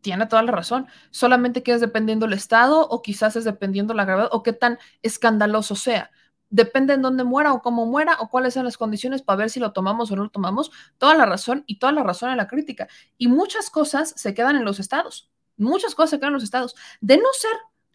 tiene 0.00 0.26
toda 0.26 0.42
la 0.42 0.52
razón. 0.52 0.86
Solamente 1.10 1.62
que 1.62 1.72
es 1.72 1.80
dependiendo 1.80 2.26
el 2.26 2.32
estado 2.32 2.86
o 2.88 3.02
quizás 3.02 3.36
es 3.36 3.44
dependiendo 3.44 3.94
la 3.94 4.04
gravedad 4.04 4.28
o 4.32 4.42
qué 4.42 4.52
tan 4.52 4.78
escandaloso 5.02 5.76
sea. 5.76 6.10
Depende 6.50 6.94
en 6.94 7.02
dónde 7.02 7.24
muera 7.24 7.52
o 7.52 7.62
cómo 7.62 7.86
muera 7.86 8.16
o 8.20 8.28
cuáles 8.28 8.54
sean 8.54 8.64
las 8.64 8.78
condiciones 8.78 9.22
para 9.22 9.36
ver 9.36 9.50
si 9.50 9.60
lo 9.60 9.72
tomamos 9.72 10.10
o 10.10 10.16
no 10.16 10.24
lo 10.24 10.30
tomamos. 10.30 10.70
Toda 10.96 11.14
la 11.14 11.26
razón 11.26 11.64
y 11.66 11.78
toda 11.78 11.92
la 11.92 12.02
razón 12.02 12.30
en 12.30 12.36
la 12.38 12.48
crítica. 12.48 12.88
Y 13.18 13.28
muchas 13.28 13.70
cosas 13.70 14.14
se 14.16 14.34
quedan 14.34 14.56
en 14.56 14.64
los 14.64 14.80
estados. 14.80 15.30
Muchas 15.56 15.94
cosas 15.94 16.10
se 16.10 16.18
quedan 16.18 16.28
en 16.28 16.34
los 16.34 16.44
estados. 16.44 16.74
De 17.00 17.16
no 17.16 17.28
ser 17.32 17.52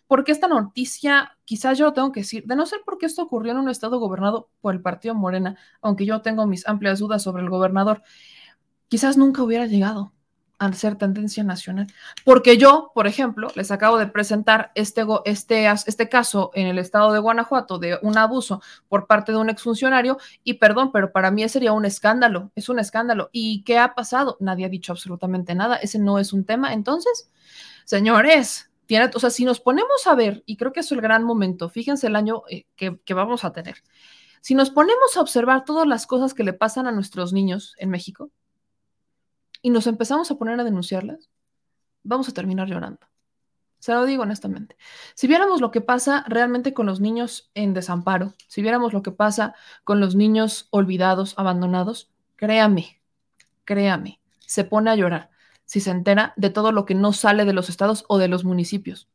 porque 0.07 0.31
esta 0.31 0.47
noticia, 0.47 1.37
quizás 1.45 1.77
yo 1.77 1.85
lo 1.85 1.93
tengo 1.93 2.11
que 2.11 2.19
decir, 2.19 2.45
de 2.45 2.55
no 2.55 2.65
ser 2.65 2.81
porque 2.85 3.07
esto 3.07 3.23
ocurrió 3.23 3.53
en 3.53 3.57
un 3.57 3.69
estado 3.69 3.99
gobernado 3.99 4.49
por 4.61 4.75
el 4.75 4.81
partido 4.81 5.15
Morena, 5.15 5.57
aunque 5.81 6.05
yo 6.05 6.21
tengo 6.21 6.45
mis 6.45 6.67
amplias 6.67 6.99
dudas 6.99 7.23
sobre 7.23 7.41
el 7.41 7.49
gobernador, 7.49 8.03
quizás 8.89 9.17
nunca 9.17 9.41
hubiera 9.41 9.65
llegado 9.65 10.12
al 10.63 10.75
ser 10.75 10.95
tendencia 10.95 11.43
nacional. 11.43 11.87
Porque 12.23 12.57
yo, 12.57 12.91
por 12.93 13.07
ejemplo, 13.07 13.49
les 13.55 13.71
acabo 13.71 13.97
de 13.97 14.07
presentar 14.07 14.71
este, 14.75 15.05
este, 15.25 15.67
este 15.67 16.09
caso 16.09 16.51
en 16.53 16.67
el 16.67 16.79
estado 16.79 17.11
de 17.11 17.19
Guanajuato 17.19 17.79
de 17.79 17.99
un 18.01 18.17
abuso 18.17 18.61
por 18.87 19.07
parte 19.07 19.31
de 19.31 19.37
un 19.37 19.49
exfuncionario 19.49 20.17
y 20.43 20.55
perdón, 20.55 20.91
pero 20.91 21.11
para 21.11 21.31
mí 21.31 21.47
sería 21.49 21.73
un 21.73 21.85
escándalo, 21.85 22.51
es 22.55 22.69
un 22.69 22.79
escándalo. 22.79 23.29
¿Y 23.31 23.63
qué 23.63 23.77
ha 23.77 23.93
pasado? 23.93 24.37
Nadie 24.39 24.65
ha 24.65 24.69
dicho 24.69 24.93
absolutamente 24.93 25.55
nada, 25.55 25.75
ese 25.75 25.99
no 25.99 26.19
es 26.19 26.33
un 26.33 26.45
tema. 26.45 26.73
Entonces, 26.73 27.29
señores, 27.85 28.71
tiene, 28.85 29.09
o 29.13 29.19
sea, 29.19 29.29
si 29.29 29.45
nos 29.45 29.59
ponemos 29.59 30.07
a 30.07 30.15
ver, 30.15 30.43
y 30.45 30.57
creo 30.57 30.71
que 30.71 30.79
es 30.81 30.91
el 30.91 31.01
gran 31.01 31.23
momento, 31.23 31.69
fíjense 31.69 32.07
el 32.07 32.15
año 32.15 32.43
eh, 32.49 32.65
que, 32.75 32.99
que 33.03 33.13
vamos 33.13 33.43
a 33.43 33.51
tener, 33.51 33.77
si 34.41 34.55
nos 34.55 34.71
ponemos 34.71 35.15
a 35.15 35.21
observar 35.21 35.63
todas 35.63 35.87
las 35.87 36.05
cosas 36.05 36.33
que 36.33 36.43
le 36.43 36.51
pasan 36.51 36.85
a 36.85 36.91
nuestros 36.91 37.31
niños 37.31 37.75
en 37.77 37.89
México, 37.89 38.29
y 39.63 39.71
nos 39.71 39.87
empezamos 39.87 40.29
a 40.29 40.35
poner 40.35 40.59
a 40.59 40.63
denunciarlas, 40.63 41.29
vamos 42.03 42.29
a 42.29 42.33
terminar 42.33 42.67
llorando. 42.67 42.99
Se 43.79 43.93
lo 43.93 44.05
digo 44.05 44.23
honestamente. 44.23 44.77
Si 45.15 45.25
viéramos 45.27 45.61
lo 45.61 45.71
que 45.71 45.81
pasa 45.81 46.23
realmente 46.27 46.73
con 46.73 46.85
los 46.85 46.99
niños 46.99 47.49
en 47.55 47.73
desamparo, 47.73 48.33
si 48.47 48.61
viéramos 48.61 48.93
lo 48.93 49.01
que 49.01 49.11
pasa 49.11 49.55
con 49.83 49.99
los 49.99 50.15
niños 50.15 50.67
olvidados, 50.69 51.33
abandonados, 51.37 52.11
créame, 52.35 53.01
créame, 53.63 54.19
se 54.39 54.65
pone 54.65 54.91
a 54.91 54.95
llorar 54.95 55.31
si 55.65 55.79
se 55.79 55.91
entera 55.91 56.33
de 56.35 56.49
todo 56.49 56.73
lo 56.73 56.85
que 56.85 56.93
no 56.93 57.13
sale 57.13 57.45
de 57.45 57.53
los 57.53 57.69
estados 57.69 58.03
o 58.09 58.17
de 58.17 58.27
los 58.27 58.43
municipios. 58.43 59.09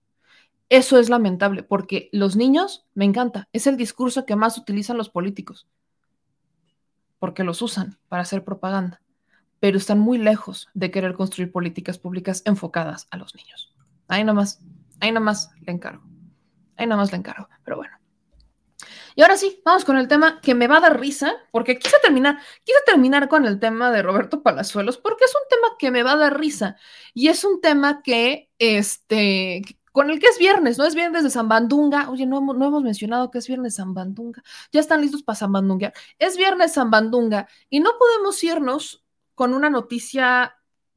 Eso 0.71 0.99
es 0.99 1.11
lamentable 1.11 1.63
porque 1.63 2.09
los 2.11 2.37
niños, 2.37 2.87
me 2.95 3.05
encanta, 3.05 3.49
es 3.53 3.67
el 3.67 3.77
discurso 3.77 4.25
que 4.25 4.37
más 4.37 4.57
utilizan 4.57 4.97
los 4.97 5.11
políticos, 5.11 5.69
porque 7.19 7.45
los 7.45 7.61
usan 7.61 7.99
para 8.09 8.23
hacer 8.23 8.45
propaganda 8.45 9.03
pero 9.61 9.79
están 9.79 9.99
muy 9.99 10.19
lejos 10.19 10.69
de 10.75 10.91
querer 10.91 11.15
construir 11.15 11.53
políticas 11.53 11.99
públicas 11.99 12.43
enfocadas 12.45 13.07
a 13.11 13.17
los 13.17 13.35
niños. 13.35 13.75
Ahí 14.09 14.25
nomás, 14.25 14.61
ahí 15.01 15.13
nomás 15.13 15.51
le 15.61 15.73
encargo. 15.73 16.03
Ahí 16.77 16.87
nomás 16.87 17.11
le 17.11 17.19
encargo, 17.19 17.49
pero 17.65 17.77
bueno. 17.77 17.99
Y 19.19 19.23
ahora 19.23 19.37
sí, 19.37 19.61
vamos 19.65 19.85
con 19.85 19.99
el 19.99 20.07
tema 20.07 20.41
que 20.41 20.55
me 20.55 20.69
va 20.69 20.77
a 20.77 20.81
dar 20.81 21.01
risa, 21.01 21.35
porque 21.51 21.77
quise 21.77 21.97
terminar, 22.01 22.39
quise 22.63 22.79
terminar 22.87 23.29
con 23.29 23.47
el 23.47 23.59
tema 23.59 23.91
de 23.91 24.01
Roberto 24.01 24.45
Palazuelos, 24.45 24.97
porque 24.97 25.25
es 25.25 25.35
un 25.35 25.49
tema 25.51 25.77
que 25.77 25.91
me 25.91 26.05
va 26.05 26.13
a 26.13 26.17
dar 26.17 26.39
risa 26.39 26.77
y 27.15 27.27
es 27.27 27.43
un 27.43 27.61
tema 27.61 28.01
que, 28.01 28.49
este, 28.61 29.63
con 29.91 30.11
el 30.11 30.21
que 30.21 30.29
es 30.29 30.39
viernes, 30.39 30.79
¿no? 30.79 30.85
Es 30.85 30.95
viernes 30.95 31.25
de 31.25 31.31
Zambandunga. 31.31 32.09
Oye, 32.11 32.27
no, 32.27 32.41
no 32.41 32.65
hemos 32.65 32.85
mencionado 32.85 33.33
que 33.33 33.39
es 33.39 33.49
viernes 33.49 33.75
Zambandunga. 33.75 34.41
Ya 34.71 34.79
están 34.79 35.01
listos 35.01 35.25
para 35.25 35.37
Zambandunga. 35.37 35.93
Es 36.21 36.37
viernes 36.37 36.75
Zambandunga 36.75 37.49
y 37.69 37.81
no 37.81 37.91
podemos 37.99 38.45
irnos 38.45 39.05
con 39.39 39.55
una 39.55 39.71
noticia 39.71 40.57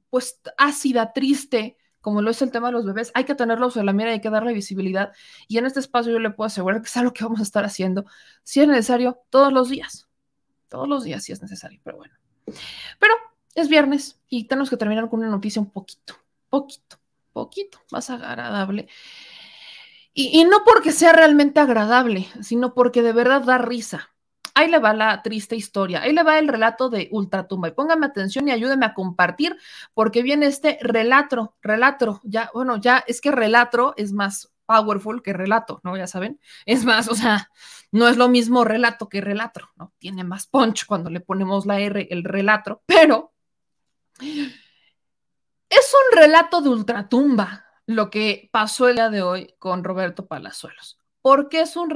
pues 0.09 0.41
ácida, 0.57 1.13
triste, 1.13 1.77
como 2.01 2.23
lo 2.23 2.31
es 2.31 2.41
el 2.41 2.49
tema 2.49 2.69
de 2.69 2.73
los 2.73 2.87
bebés, 2.87 3.11
hay 3.13 3.23
que 3.23 3.35
tenerlos 3.35 3.77
en 3.77 3.85
la 3.85 3.93
mira 3.93 4.09
y 4.09 4.13
hay 4.13 4.19
que 4.19 4.31
darle 4.31 4.51
visibilidad. 4.51 5.11
Y 5.47 5.59
en 5.59 5.67
este 5.67 5.79
espacio 5.79 6.11
yo 6.11 6.17
le 6.17 6.31
puedo 6.31 6.47
asegurar 6.47 6.81
que 6.81 6.87
es 6.87 6.97
algo 6.97 7.13
que 7.13 7.23
vamos 7.23 7.39
a 7.39 7.43
estar 7.43 7.63
haciendo, 7.63 8.03
si 8.41 8.59
es 8.59 8.67
necesario, 8.67 9.19
todos 9.29 9.53
los 9.53 9.69
días. 9.69 10.09
Todos 10.69 10.87
los 10.87 11.03
días 11.03 11.23
si 11.23 11.33
es 11.33 11.39
necesario, 11.43 11.81
pero 11.83 11.97
bueno. 11.97 12.15
Pero 12.97 13.13
es 13.53 13.69
viernes 13.69 14.19
y 14.27 14.45
tenemos 14.45 14.71
que 14.71 14.77
terminar 14.77 15.07
con 15.07 15.19
una 15.19 15.29
noticia 15.29 15.61
un 15.61 15.69
poquito, 15.69 16.15
poquito, 16.49 16.97
poquito 17.33 17.77
más 17.91 18.09
agradable. 18.09 18.87
Y, 20.15 20.41
y 20.41 20.45
no 20.45 20.63
porque 20.65 20.91
sea 20.91 21.13
realmente 21.13 21.59
agradable, 21.59 22.27
sino 22.41 22.73
porque 22.73 23.03
de 23.03 23.13
verdad 23.13 23.43
da 23.43 23.59
risa. 23.59 24.09
Ahí 24.53 24.69
le 24.69 24.79
va 24.79 24.93
la 24.93 25.21
triste 25.21 25.55
historia, 25.55 26.01
ahí 26.01 26.13
le 26.13 26.23
va 26.23 26.39
el 26.39 26.47
relato 26.47 26.89
de 26.89 27.09
Ultratumba. 27.11 27.69
Y 27.69 27.71
póngame 27.71 28.05
atención 28.05 28.47
y 28.47 28.51
ayúdeme 28.51 28.85
a 28.85 28.93
compartir, 28.93 29.57
porque 29.93 30.23
viene 30.23 30.47
este 30.47 30.77
relato, 30.81 31.55
relato, 31.61 32.21
ya, 32.23 32.49
bueno, 32.53 32.77
ya 32.77 33.03
es 33.07 33.21
que 33.21 33.31
relato 33.31 33.93
es 33.97 34.13
más 34.13 34.51
powerful 34.65 35.21
que 35.21 35.33
relato, 35.33 35.81
¿no? 35.83 35.97
Ya 35.97 36.07
saben, 36.07 36.39
es 36.65 36.85
más, 36.85 37.07
o 37.09 37.15
sea, 37.15 37.49
no 37.91 38.07
es 38.07 38.17
lo 38.17 38.29
mismo 38.29 38.63
relato 38.63 39.09
que 39.09 39.21
relato, 39.21 39.69
¿no? 39.75 39.93
Tiene 39.99 40.23
más 40.23 40.47
punch 40.47 40.85
cuando 40.85 41.09
le 41.09 41.19
ponemos 41.19 41.65
la 41.65 41.79
R, 41.79 42.07
el 42.09 42.23
relato, 42.23 42.81
pero 42.85 43.33
es 44.21 45.93
un 45.93 46.17
relato 46.17 46.61
de 46.61 46.69
ultratumba 46.69 47.65
lo 47.85 48.09
que 48.09 48.49
pasó 48.51 48.87
el 48.87 48.95
día 48.95 49.09
de 49.09 49.21
hoy 49.21 49.55
con 49.59 49.83
Roberto 49.83 50.27
Palazuelos. 50.27 50.99
¿Por 51.21 51.49
qué 51.49 51.61
es 51.61 51.75
un 51.75 51.89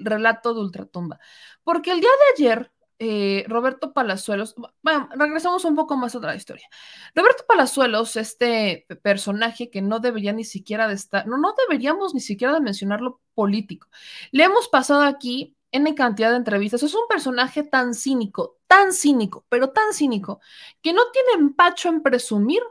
relato 0.00 0.54
de 0.54 0.60
ultratumba? 0.60 1.18
Porque 1.64 1.92
el 1.92 2.00
día 2.00 2.10
de 2.10 2.44
ayer, 2.44 2.72
eh, 2.98 3.44
Roberto 3.48 3.92
Palazuelos, 3.92 4.54
bueno, 4.82 5.08
regresamos 5.14 5.64
un 5.64 5.76
poco 5.76 5.96
más 5.96 6.14
a 6.14 6.18
otra 6.18 6.34
historia. 6.34 6.68
Roberto 7.14 7.44
Palazuelos, 7.46 8.16
este 8.16 8.86
personaje 9.02 9.70
que 9.70 9.82
no 9.82 10.00
debería 10.00 10.32
ni 10.32 10.44
siquiera 10.44 10.88
de 10.88 10.94
estar, 10.94 11.26
no, 11.26 11.38
no 11.38 11.54
deberíamos 11.68 12.14
ni 12.14 12.20
siquiera 12.20 12.54
de 12.54 12.60
mencionarlo 12.60 13.20
político. 13.34 13.88
Le 14.32 14.44
hemos 14.44 14.68
pasado 14.68 15.02
aquí 15.02 15.54
en 15.72 15.94
cantidad 15.94 16.30
de 16.30 16.36
entrevistas. 16.36 16.82
Es 16.82 16.94
un 16.94 17.06
personaje 17.08 17.62
tan 17.62 17.94
cínico, 17.94 18.58
tan 18.66 18.92
cínico, 18.92 19.44
pero 19.48 19.70
tan 19.70 19.92
cínico, 19.92 20.40
que 20.82 20.92
no 20.92 21.02
tiene 21.12 21.32
empacho 21.42 21.88
en 21.88 22.02
presumir 22.02 22.62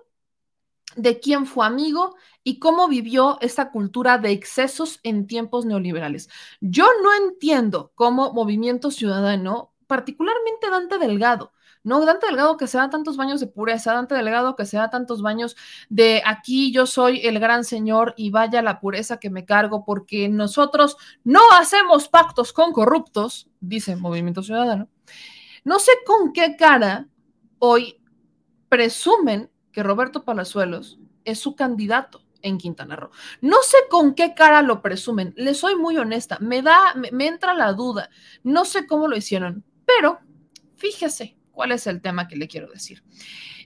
de 0.97 1.19
quién 1.19 1.45
fue 1.45 1.65
amigo 1.65 2.15
y 2.43 2.59
cómo 2.59 2.87
vivió 2.87 3.37
esta 3.41 3.71
cultura 3.71 4.17
de 4.17 4.31
excesos 4.31 4.99
en 5.03 5.27
tiempos 5.27 5.65
neoliberales. 5.65 6.29
Yo 6.59 6.87
no 7.03 7.13
entiendo 7.13 7.91
cómo 7.95 8.33
Movimiento 8.33 8.91
Ciudadano, 8.91 9.73
particularmente 9.85 10.69
Dante 10.69 10.97
Delgado, 10.97 11.53
no, 11.83 12.03
Dante 12.05 12.25
Delgado 12.25 12.57
que 12.57 12.67
se 12.67 12.77
da 12.77 12.89
tantos 12.89 13.15
baños 13.15 13.39
de 13.39 13.47
pureza, 13.47 13.93
Dante 13.93 14.13
Delgado 14.13 14.57
que 14.57 14.65
se 14.65 14.75
da 14.75 14.89
tantos 14.89 15.21
baños 15.21 15.55
de 15.87 16.21
aquí 16.25 16.73
yo 16.73 16.85
soy 16.85 17.25
el 17.25 17.39
gran 17.39 17.63
señor 17.63 18.13
y 18.17 18.29
vaya 18.29 18.61
la 18.61 18.81
pureza 18.81 19.21
que 19.21 19.29
me 19.29 19.45
cargo 19.45 19.85
porque 19.85 20.27
nosotros 20.27 20.97
no 21.23 21.39
hacemos 21.57 22.09
pactos 22.09 22.51
con 22.51 22.73
corruptos, 22.73 23.47
dice 23.61 23.95
Movimiento 23.95 24.43
Ciudadano. 24.43 24.89
No 25.63 25.79
sé 25.79 25.91
con 26.05 26.33
qué 26.33 26.57
cara 26.57 27.07
hoy 27.59 28.01
presumen 28.67 29.49
que 29.77 29.83
Roberto 29.83 30.25
Palazuelos 30.25 30.97
es 31.23 31.37
su 31.37 31.55
candidato 31.55 32.25
en 32.41 32.57
Quintana 32.57 32.95
Roo. 32.95 33.11
No 33.41 33.57
sé 33.61 33.77
con 33.91 34.15
qué 34.15 34.33
cara 34.33 34.63
lo 34.63 34.81
presumen, 34.81 35.35
le 35.37 35.53
soy 35.53 35.75
muy 35.75 35.95
honesta, 35.97 36.39
me 36.41 36.63
da, 36.63 36.95
me, 36.95 37.27
entra 37.27 37.53
la 37.53 37.73
duda, 37.73 38.09
no 38.41 38.65
sé 38.65 38.87
cómo 38.87 39.07
lo 39.07 39.15
hicieron, 39.15 39.63
pero 39.85 40.17
fíjese 40.77 41.37
cuál 41.51 41.73
es 41.73 41.85
el 41.85 42.01
tema 42.01 42.27
que 42.27 42.37
le 42.37 42.47
quiero 42.47 42.71
decir. 42.71 43.03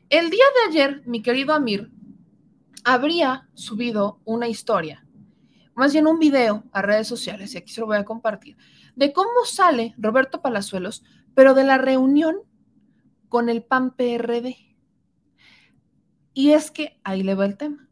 El 0.10 0.30
día 0.30 0.44
de 0.58 0.70
ayer, 0.70 1.02
mi 1.06 1.22
querido 1.22 1.54
Amir 1.54 1.90
habría 2.84 3.48
subido 3.54 4.20
una 4.26 4.50
historia, 4.50 5.08
más 5.76 5.94
bien 5.94 6.08
un 6.08 6.20
video 6.20 6.66
a 6.74 6.82
redes 6.82 7.08
sociales, 7.08 7.54
y 7.54 7.58
aquí 7.60 7.72
se 7.72 7.80
lo 7.80 7.88
voy 7.88 7.96
a 7.96 8.04
compartir, 8.04 8.58
de 8.98 9.14
cómo 9.14 9.46
sale 9.46 9.96
Roberto 9.98 10.42
Palazuelos, 10.42 11.06
pero 11.36 11.54
de 11.54 11.64
la 11.64 11.78
reunión 11.78 12.36
con 13.30 13.48
el 13.48 13.64
PAN 13.64 13.96
PRD. 13.96 14.70
Y 16.34 16.52
es 16.52 16.72
que 16.72 16.99
ahí 17.03 17.24
le 17.24 17.36
va 17.36 17.45
el 17.45 17.58
tema. 17.58 17.88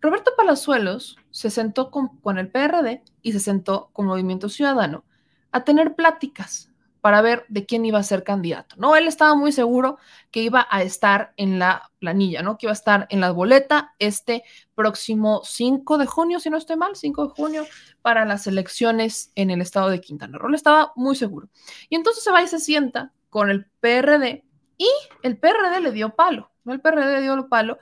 Roberto 0.00 0.32
Palazuelos 0.36 1.16
se 1.30 1.48
sentó 1.48 1.90
con, 1.90 2.38
el 2.38 2.50
PRD 2.50 3.02
y 3.22 3.32
se 3.32 3.40
sentó 3.40 3.88
con 3.94 4.04
Movimiento 4.06 4.50
Ciudadano 4.50 5.04
a 5.50 5.64
tener 5.64 5.94
pláticas 5.94 6.70
para 7.00 7.22
ver 7.22 7.46
de 7.48 7.64
quién 7.64 7.84
iba 7.86 7.98
a 7.98 8.02
ser 8.02 8.22
candidato. 8.22 8.76
No, 8.78 8.96
él 8.96 9.06
estaba 9.06 9.34
muy 9.34 9.50
seguro 9.50 9.98
que 10.30 10.42
iba 10.42 10.66
a 10.70 10.82
estar 10.82 11.32
en 11.36 11.58
la 11.58 11.90
planilla, 12.00 12.42
¿no? 12.42 12.58
Que 12.58 12.66
iba 12.66 12.72
a 12.72 12.74
estar 12.74 13.06
en 13.10 13.20
la 13.20 13.30
boleta 13.30 13.94
este 13.98 14.42
próximo 14.74 15.40
5 15.44 15.98
de 15.98 16.06
junio, 16.06 16.38
si 16.38 16.50
no 16.50 16.58
estoy 16.58 16.76
mal, 16.76 16.96
5 16.96 17.28
de 17.28 17.30
junio, 17.30 17.66
para 18.02 18.24
las 18.26 18.46
elecciones 18.46 19.32
en 19.34 19.50
el 19.50 19.60
estado 19.60 19.88
de 19.88 20.00
Quintana 20.00 20.38
Roo. 20.38 20.48
Él 20.48 20.54
estaba 20.54 20.92
muy 20.96 21.16
seguro. 21.16 21.48
Y 21.88 21.96
entonces 21.96 22.24
se 22.24 22.30
va 22.30 22.42
y 22.42 22.48
se 22.48 22.60
sienta 22.60 23.12
con 23.30 23.50
el 23.50 23.66
PRD 23.80 24.44
y 24.76 24.88
el 25.22 25.38
PRD 25.38 25.80
le 25.80 25.92
dio 25.92 26.14
palo. 26.14 26.53
El 26.66 26.80
PRD 26.80 27.20
dio 27.20 27.34
el 27.34 27.46
palo. 27.46 27.78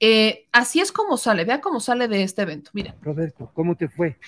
Eh, 0.00 0.48
así 0.52 0.80
es 0.80 0.92
como 0.92 1.16
sale, 1.16 1.44
vea 1.44 1.60
cómo 1.60 1.80
sale 1.80 2.08
de 2.08 2.22
este 2.22 2.42
evento. 2.42 2.70
Mira. 2.74 2.94
Roberto, 3.00 3.50
¿cómo 3.54 3.76
te 3.76 3.88
fue? 3.88 4.18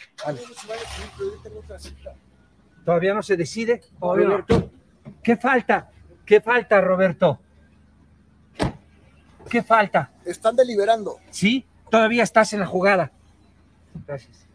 ¿Todavía 2.85 3.15
no 3.15 3.23
se 3.23 3.37
decide? 3.37 3.83
Roberto, 4.01 4.71
¿qué 5.23 5.37
falta? 5.37 5.91
¿Qué 6.25 6.41
falta, 6.41 6.81
Roberto? 6.81 7.41
¿Qué 9.49 9.63
falta? 9.63 10.13
Están 10.25 10.57
deliberando. 10.57 11.19
Sí, 11.31 11.65
todavía 11.91 12.23
estás 12.23 12.53
en 12.53 12.61
la 12.61 12.67
jugada. 12.67 13.13
Gracias. 14.07 14.47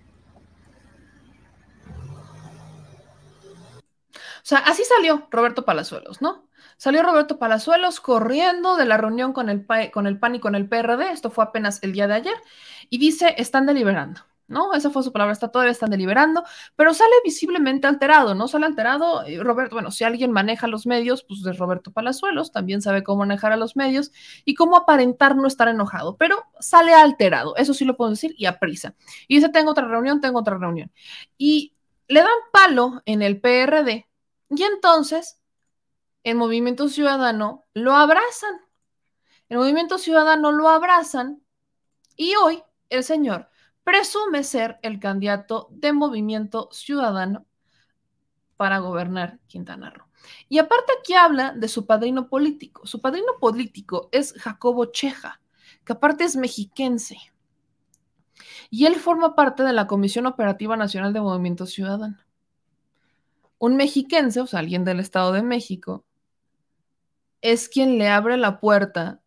O 4.42 4.44
sea, 4.44 4.60
así 4.60 4.84
salió 4.84 5.28
Roberto 5.30 5.64
Palazuelos, 5.64 6.22
¿no? 6.22 6.48
Salió 6.82 7.04
Roberto 7.04 7.38
Palazuelos 7.38 8.00
corriendo 8.00 8.76
de 8.76 8.86
la 8.86 8.98
reunión 8.98 9.34
con 9.34 9.50
el, 9.50 9.68
con 9.92 10.08
el 10.08 10.18
PAN 10.18 10.34
y 10.34 10.40
con 10.40 10.56
el 10.56 10.68
PRD, 10.68 11.12
esto 11.12 11.30
fue 11.30 11.44
apenas 11.44 11.78
el 11.84 11.94
día 11.94 12.08
de 12.08 12.16
ayer, 12.16 12.34
y 12.90 12.98
dice, 12.98 13.36
están 13.38 13.68
deliberando. 13.68 14.22
¿no? 14.48 14.74
Esa 14.74 14.90
fue 14.90 15.04
su 15.04 15.12
palabra, 15.12 15.32
está 15.32 15.50
todavía 15.50 15.74
están 15.74 15.92
deliberando, 15.92 16.44
pero 16.76 16.96
sale 16.96 17.14
visiblemente 17.24 17.86
alterado, 17.86 18.34
¿no? 18.34 18.48
Sale 18.48 18.66
alterado, 18.66 19.24
Roberto, 19.44 19.76
bueno, 19.76 19.92
si 19.92 20.06
alguien 20.06 20.32
maneja 20.32 20.66
los 20.66 20.88
medios, 20.88 21.24
pues 21.24 21.46
es 21.46 21.60
Roberto 21.60 21.92
Palazuelos, 21.92 22.52
también 22.52 22.82
sabe 22.82 23.04
cómo 23.04 23.20
manejar 23.20 23.52
a 23.52 23.58
los 23.58 23.76
medios 23.76 24.12
y 24.44 24.56
cómo 24.56 24.76
aparentar 24.76 25.36
no 25.36 25.46
estar 25.46 25.68
enojado, 25.68 26.18
pero 26.18 26.46
sale 26.60 26.96
alterado, 26.96 27.56
eso 27.58 27.76
sí 27.76 27.86
lo 27.86 27.96
puedo 27.96 28.10
decir, 28.10 28.34
y 28.40 28.48
a 28.48 28.58
prisa. 28.58 28.96
Y 29.28 29.36
dice, 29.36 29.50
tengo 29.50 29.70
otra 29.70 29.88
reunión, 29.88 30.20
tengo 30.20 30.40
otra 30.40 30.58
reunión. 30.58 30.92
Y 31.38 31.76
le 32.08 32.22
dan 32.22 32.40
palo 32.52 33.04
en 33.06 33.22
el 33.22 33.40
PRD, 33.40 34.08
y 34.50 34.64
entonces, 34.64 35.41
en 36.24 36.38
Movimiento 36.38 36.88
Ciudadano 36.90 37.66
lo 37.74 37.94
abrazan. 37.94 38.62
En 39.50 39.58
Movimiento 39.58 39.98
Ciudadano 39.98 40.52
lo 40.52 40.70
abrazan, 40.70 41.42
y 42.16 42.36
hoy 42.36 42.64
el 42.90 43.04
señor 43.04 43.50
presume 43.84 44.44
ser 44.44 44.80
el 44.84 45.00
candidato 45.00 45.68
de 45.72 45.92
Movimiento 45.92 46.70
Ciudadano 46.72 47.46
para 48.58 48.80
gobernar 48.80 49.40
Quintana 49.48 49.90
Roo. 49.90 50.06
Y 50.48 50.60
aparte 50.60 50.94
aquí 51.00 51.14
habla 51.16 51.54
de 51.54 51.68
su 51.68 51.88
padrino 51.88 52.30
político. 52.30 52.86
Su 52.86 53.02
padrino 53.02 53.34
político 53.40 54.10
es 54.12 54.34
Jacobo 54.34 54.86
Cheja, 54.86 55.42
que 55.84 55.94
aparte 55.94 56.26
es 56.26 56.36
mexiquense. 56.36 57.18
Y 58.70 58.86
él 58.86 58.96
forma 58.96 59.36
parte 59.36 59.64
de 59.64 59.74
la 59.74 59.88
Comisión 59.88 60.28
Operativa 60.28 60.78
Nacional 60.78 61.12
de 61.12 61.22
Movimiento 61.22 61.66
Ciudadano. 61.66 62.20
Un 63.58 63.78
mexiquense, 63.78 64.42
o 64.42 64.48
sea, 64.48 64.60
alguien 64.60 64.86
del 64.86 65.00
Estado 65.00 65.32
de 65.32 65.42
México, 65.42 66.06
es 67.42 67.70
quien 67.70 67.98
le 67.98 68.10
abre 68.10 68.38
la 68.38 68.60
puerta 68.60 69.22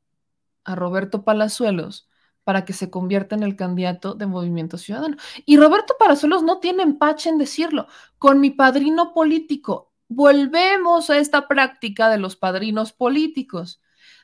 a 0.65 0.75
Roberto 0.75 1.25
Palazuelos 1.25 2.09
para 2.45 2.65
que 2.65 2.73
se 2.73 2.91
convierta 2.91 3.35
en 3.35 3.43
el 3.43 3.57
candidato 3.57 4.15
de 4.15 4.27
Movimiento 4.27 4.79
Ciudadano. 4.79 5.17
Y 5.47 5.57
Roberto 5.57 5.97
Parazuelos 5.99 6.43
no 6.43 6.59
tiene 6.61 6.83
empache 6.83 7.31
en 7.31 7.39
decirlo. 7.39 7.87
Con 8.19 8.41
mi 8.41 8.51
padrino 8.51 9.13
político, 9.15 9.93
volvemos 10.09 11.09
a 11.11 11.19
esta 11.19 11.49
práctica 11.49 12.11
de 12.11 12.19
los 12.19 12.37
padrinos 12.37 12.93
políticos, 12.93 13.81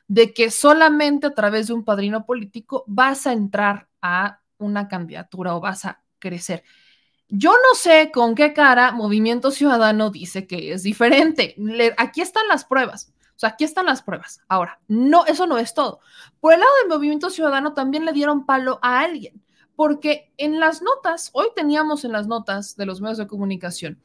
de 0.07 0.33
que 0.33 0.51
solamente 0.51 1.27
a 1.27 1.33
través 1.33 1.67
de 1.67 1.73
un 1.73 1.83
padrino 1.83 2.25
político 2.25 2.83
vas 2.87 3.25
a 3.25 3.33
entrar 3.33 3.89
a 4.01 4.41
una 4.57 4.87
candidatura 4.87 5.55
o 5.55 5.59
vas 5.59 5.85
a 5.85 6.03
crecer. 6.19 6.63
Yo 7.27 7.51
no 7.51 7.75
sé 7.75 8.11
con 8.13 8.35
qué 8.35 8.53
cara 8.53 8.91
Movimiento 8.91 9.51
Ciudadano 9.51 10.11
dice 10.11 10.45
que 10.45 10.73
es 10.73 10.83
diferente. 10.83 11.55
aquí 11.97 12.21
están 12.21 12.47
las 12.47 12.65
pruebas 12.65 13.13
sea, 13.41 13.49
aquí 13.49 13.63
están 13.63 13.87
las 13.87 14.01
pruebas. 14.01 14.41
Ahora, 14.47 14.79
no, 14.87 15.25
eso 15.25 15.47
no 15.47 15.57
es 15.57 15.73
todo. 15.73 15.99
Por 16.39 16.53
el 16.53 16.59
lado 16.59 16.71
del 16.81 16.89
movimiento 16.89 17.29
ciudadano 17.29 17.73
también 17.73 18.05
le 18.05 18.13
dieron 18.13 18.45
palo 18.45 18.79
a 18.81 19.01
alguien, 19.01 19.43
porque 19.75 20.31
en 20.37 20.59
las 20.59 20.81
notas, 20.81 21.29
hoy 21.33 21.47
teníamos 21.55 22.05
en 22.05 22.11
las 22.11 22.27
notas 22.27 22.75
de 22.75 22.85
los 22.85 23.01
medios 23.01 23.17
de 23.17 23.27
comunicación 23.27 24.01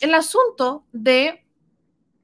el 0.00 0.14
asunto 0.14 0.84
de 0.92 1.44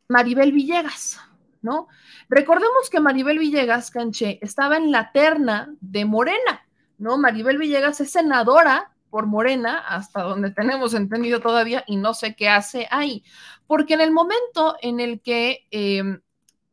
Maribel 0.08 0.52
Villegas, 0.52 1.18
¿no? 1.62 1.88
Recordemos 2.28 2.90
que 2.90 3.00
Maribel 3.00 3.38
Villegas, 3.38 3.90
Canché, 3.90 4.38
estaba 4.42 4.76
en 4.76 4.90
la 4.90 5.12
terna 5.12 5.74
de 5.80 6.04
Morena, 6.04 6.66
¿no? 6.98 7.16
Maribel 7.16 7.58
Villegas 7.58 8.00
es 8.00 8.12
senadora 8.12 8.92
por 9.08 9.26
Morena, 9.26 9.78
hasta 9.78 10.22
donde 10.22 10.50
tenemos 10.50 10.94
entendido 10.94 11.40
todavía, 11.40 11.82
y 11.86 11.96
no 11.96 12.12
sé 12.14 12.34
qué 12.36 12.48
hace 12.48 12.86
ahí, 12.90 13.24
porque 13.66 13.94
en 13.94 14.02
el 14.02 14.12
momento 14.12 14.76
en 14.82 15.00
el 15.00 15.20
que 15.20 15.66
em, 15.70 16.20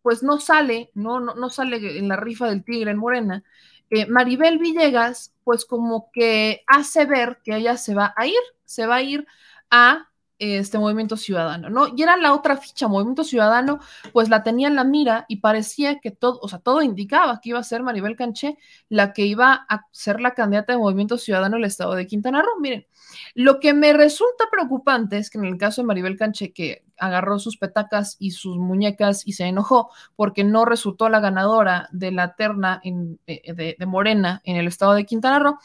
pues 0.07 0.23
no 0.23 0.39
sale, 0.39 0.89
no, 0.93 1.19
no, 1.19 1.49
sale 1.49 1.97
en 1.99 2.07
la 2.07 2.15
rifa 2.15 2.47
del 2.47 2.63
tigre 2.63 2.91
en 2.91 2.97
Morena, 2.97 3.43
eh, 3.89 4.05
Maribel 4.05 4.57
Villegas, 4.57 5.33
pues 5.43 5.65
como 5.65 6.11
que 6.13 6.63
hace 6.65 7.05
ver 7.05 7.41
que 7.43 7.57
ella 7.57 7.75
se 7.75 7.93
va 7.93 8.13
a 8.15 8.25
ir, 8.25 8.39
se 8.63 8.85
va 8.85 8.95
a 8.95 9.01
ir 9.01 9.27
a 9.69 10.07
este 10.39 10.77
movimiento 10.79 11.17
ciudadano, 11.17 11.69
¿no? 11.69 11.93
Y 11.93 12.03
era 12.03 12.15
la 12.15 12.31
otra 12.33 12.55
ficha, 12.55 12.87
movimiento 12.87 13.25
ciudadano, 13.25 13.81
pues 14.13 14.29
la 14.29 14.43
tenía 14.43 14.69
en 14.69 14.77
la 14.77 14.85
mira 14.85 15.25
y 15.27 15.41
parecía 15.41 15.99
que 15.99 16.11
todo, 16.11 16.39
o 16.41 16.47
sea, 16.47 16.59
todo 16.59 16.81
indicaba 16.81 17.41
que 17.41 17.49
iba 17.49 17.59
a 17.59 17.63
ser 17.63 17.83
Maribel 17.83 18.15
Canché 18.15 18.57
la 18.87 19.11
que 19.11 19.25
iba 19.25 19.65
a 19.67 19.87
ser 19.91 20.21
la 20.21 20.35
candidata 20.35 20.71
de 20.71 20.79
movimiento 20.79 21.17
ciudadano 21.17 21.57
en 21.57 21.65
estado 21.65 21.95
de 21.95 22.07
Quintana 22.07 22.41
Roo. 22.41 22.61
Miren, 22.61 22.87
lo 23.35 23.59
que 23.59 23.73
me 23.73 23.91
resulta 23.91 24.45
preocupante 24.49 25.17
es 25.17 25.29
que 25.29 25.37
en 25.37 25.43
el 25.43 25.57
caso 25.57 25.81
de 25.81 25.87
Maribel 25.87 26.17
Canché, 26.17 26.53
que 26.53 26.86
agarró 26.97 27.39
sus 27.39 27.57
petacas 27.57 28.15
y 28.19 28.31
sus 28.31 28.57
muñecas 28.57 29.25
y 29.25 29.33
se 29.33 29.45
enojó 29.45 29.91
porque 30.15 30.43
no 30.43 30.65
resultó 30.65 31.09
la 31.09 31.19
ganadora 31.19 31.89
de 31.91 32.11
la 32.11 32.35
terna 32.35 32.81
de, 32.83 33.75
Morena 33.85 34.41
en 34.43 34.57
el 34.57 34.67
estado 34.67 34.93
de 34.93 35.05
Quintana 35.05 35.39
Roo, 35.39 35.59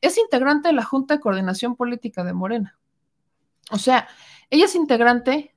es 0.00 0.18
integrante 0.18 0.68
de 0.68 0.74
la 0.74 0.84
Junta 0.84 1.14
de 1.14 1.20
Coordinación 1.20 1.76
Política 1.76 2.24
de 2.24 2.32
Morena. 2.32 2.78
O 3.70 3.78
sea, 3.78 4.08
ella 4.50 4.66
es 4.66 4.74
integrante 4.74 5.54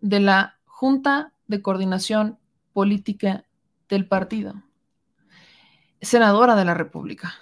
de 0.00 0.20
la 0.20 0.58
Junta 0.66 1.32
de 1.46 1.62
Coordinación 1.62 2.38
Política 2.72 3.44
del 3.88 4.06
partido, 4.06 4.62
senadora 6.00 6.54
de 6.56 6.64
la 6.64 6.74
República. 6.74 7.34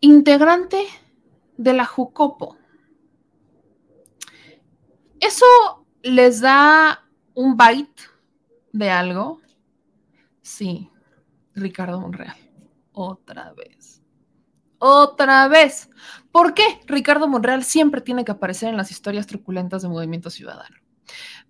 Integrante 0.00 0.86
de 1.56 1.72
la 1.74 1.84
Jucopo. 1.84 2.56
¿Eso 5.20 5.44
les 6.02 6.40
da 6.40 7.06
un 7.34 7.56
bite 7.56 8.02
de 8.72 8.90
algo? 8.90 9.40
Sí, 10.40 10.90
Ricardo 11.54 12.00
Monreal. 12.00 12.36
Otra 12.92 13.52
vez. 13.52 14.02
Otra 14.78 15.46
vez. 15.48 15.90
¿Por 16.32 16.54
qué 16.54 16.64
Ricardo 16.86 17.28
Monreal 17.28 17.64
siempre 17.64 18.00
tiene 18.00 18.24
que 18.24 18.32
aparecer 18.32 18.70
en 18.70 18.78
las 18.78 18.90
historias 18.90 19.26
truculentas 19.26 19.82
de 19.82 19.88
Movimiento 19.88 20.30
Ciudadano? 20.30 20.79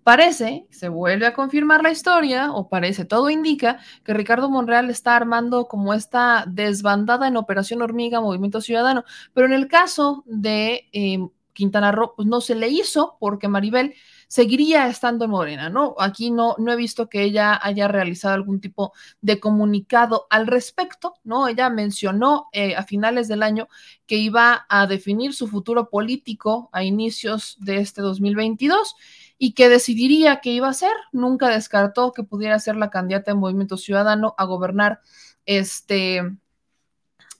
Parece, 0.03 0.65
se 0.71 0.89
vuelve 0.89 1.27
a 1.27 1.33
confirmar 1.33 1.83
la 1.83 1.91
historia, 1.91 2.51
o 2.51 2.69
parece, 2.69 3.05
todo 3.05 3.29
indica 3.29 3.79
que 4.03 4.13
Ricardo 4.13 4.49
Monreal 4.49 4.89
está 4.89 5.15
armando 5.15 5.67
como 5.67 5.93
esta 5.93 6.45
desbandada 6.47 7.27
en 7.27 7.37
Operación 7.37 7.83
Hormiga 7.83 8.19
Movimiento 8.19 8.61
Ciudadano, 8.61 9.03
pero 9.33 9.45
en 9.45 9.53
el 9.53 9.67
caso 9.67 10.23
de 10.25 10.89
eh, 10.91 11.19
Quintana 11.53 11.91
Roo, 11.91 12.13
pues 12.15 12.27
no 12.27 12.41
se 12.41 12.55
le 12.55 12.69
hizo 12.69 13.17
porque 13.19 13.47
Maribel 13.47 13.93
seguiría 14.27 14.87
estando 14.87 15.25
en 15.25 15.31
Morena, 15.31 15.69
¿no? 15.69 15.93
Aquí 15.99 16.31
no, 16.31 16.55
no 16.57 16.71
he 16.71 16.75
visto 16.75 17.09
que 17.09 17.21
ella 17.21 17.59
haya 17.61 17.87
realizado 17.87 18.33
algún 18.33 18.61
tipo 18.61 18.93
de 19.19 19.39
comunicado 19.39 20.25
al 20.29 20.47
respecto, 20.47 21.15
¿no? 21.23 21.47
Ella 21.47 21.69
mencionó 21.69 22.47
eh, 22.53 22.75
a 22.75 22.83
finales 22.83 23.27
del 23.27 23.43
año 23.43 23.67
que 24.07 24.15
iba 24.15 24.65
a 24.69 24.87
definir 24.87 25.33
su 25.33 25.47
futuro 25.47 25.89
político 25.89 26.69
a 26.71 26.83
inicios 26.83 27.57
de 27.59 27.77
este 27.77 28.01
2022 28.01 28.95
y 29.43 29.53
que 29.53 29.69
decidiría 29.69 30.39
qué 30.39 30.51
iba 30.51 30.67
a 30.67 30.69
hacer. 30.69 30.93
Nunca 31.11 31.49
descartó 31.49 32.13
que 32.13 32.21
pudiera 32.21 32.59
ser 32.59 32.75
la 32.75 32.91
candidata 32.91 33.31
de 33.31 33.39
Movimiento 33.39 33.75
Ciudadano 33.75 34.35
a 34.37 34.45
gobernar 34.45 35.01
este 35.47 36.21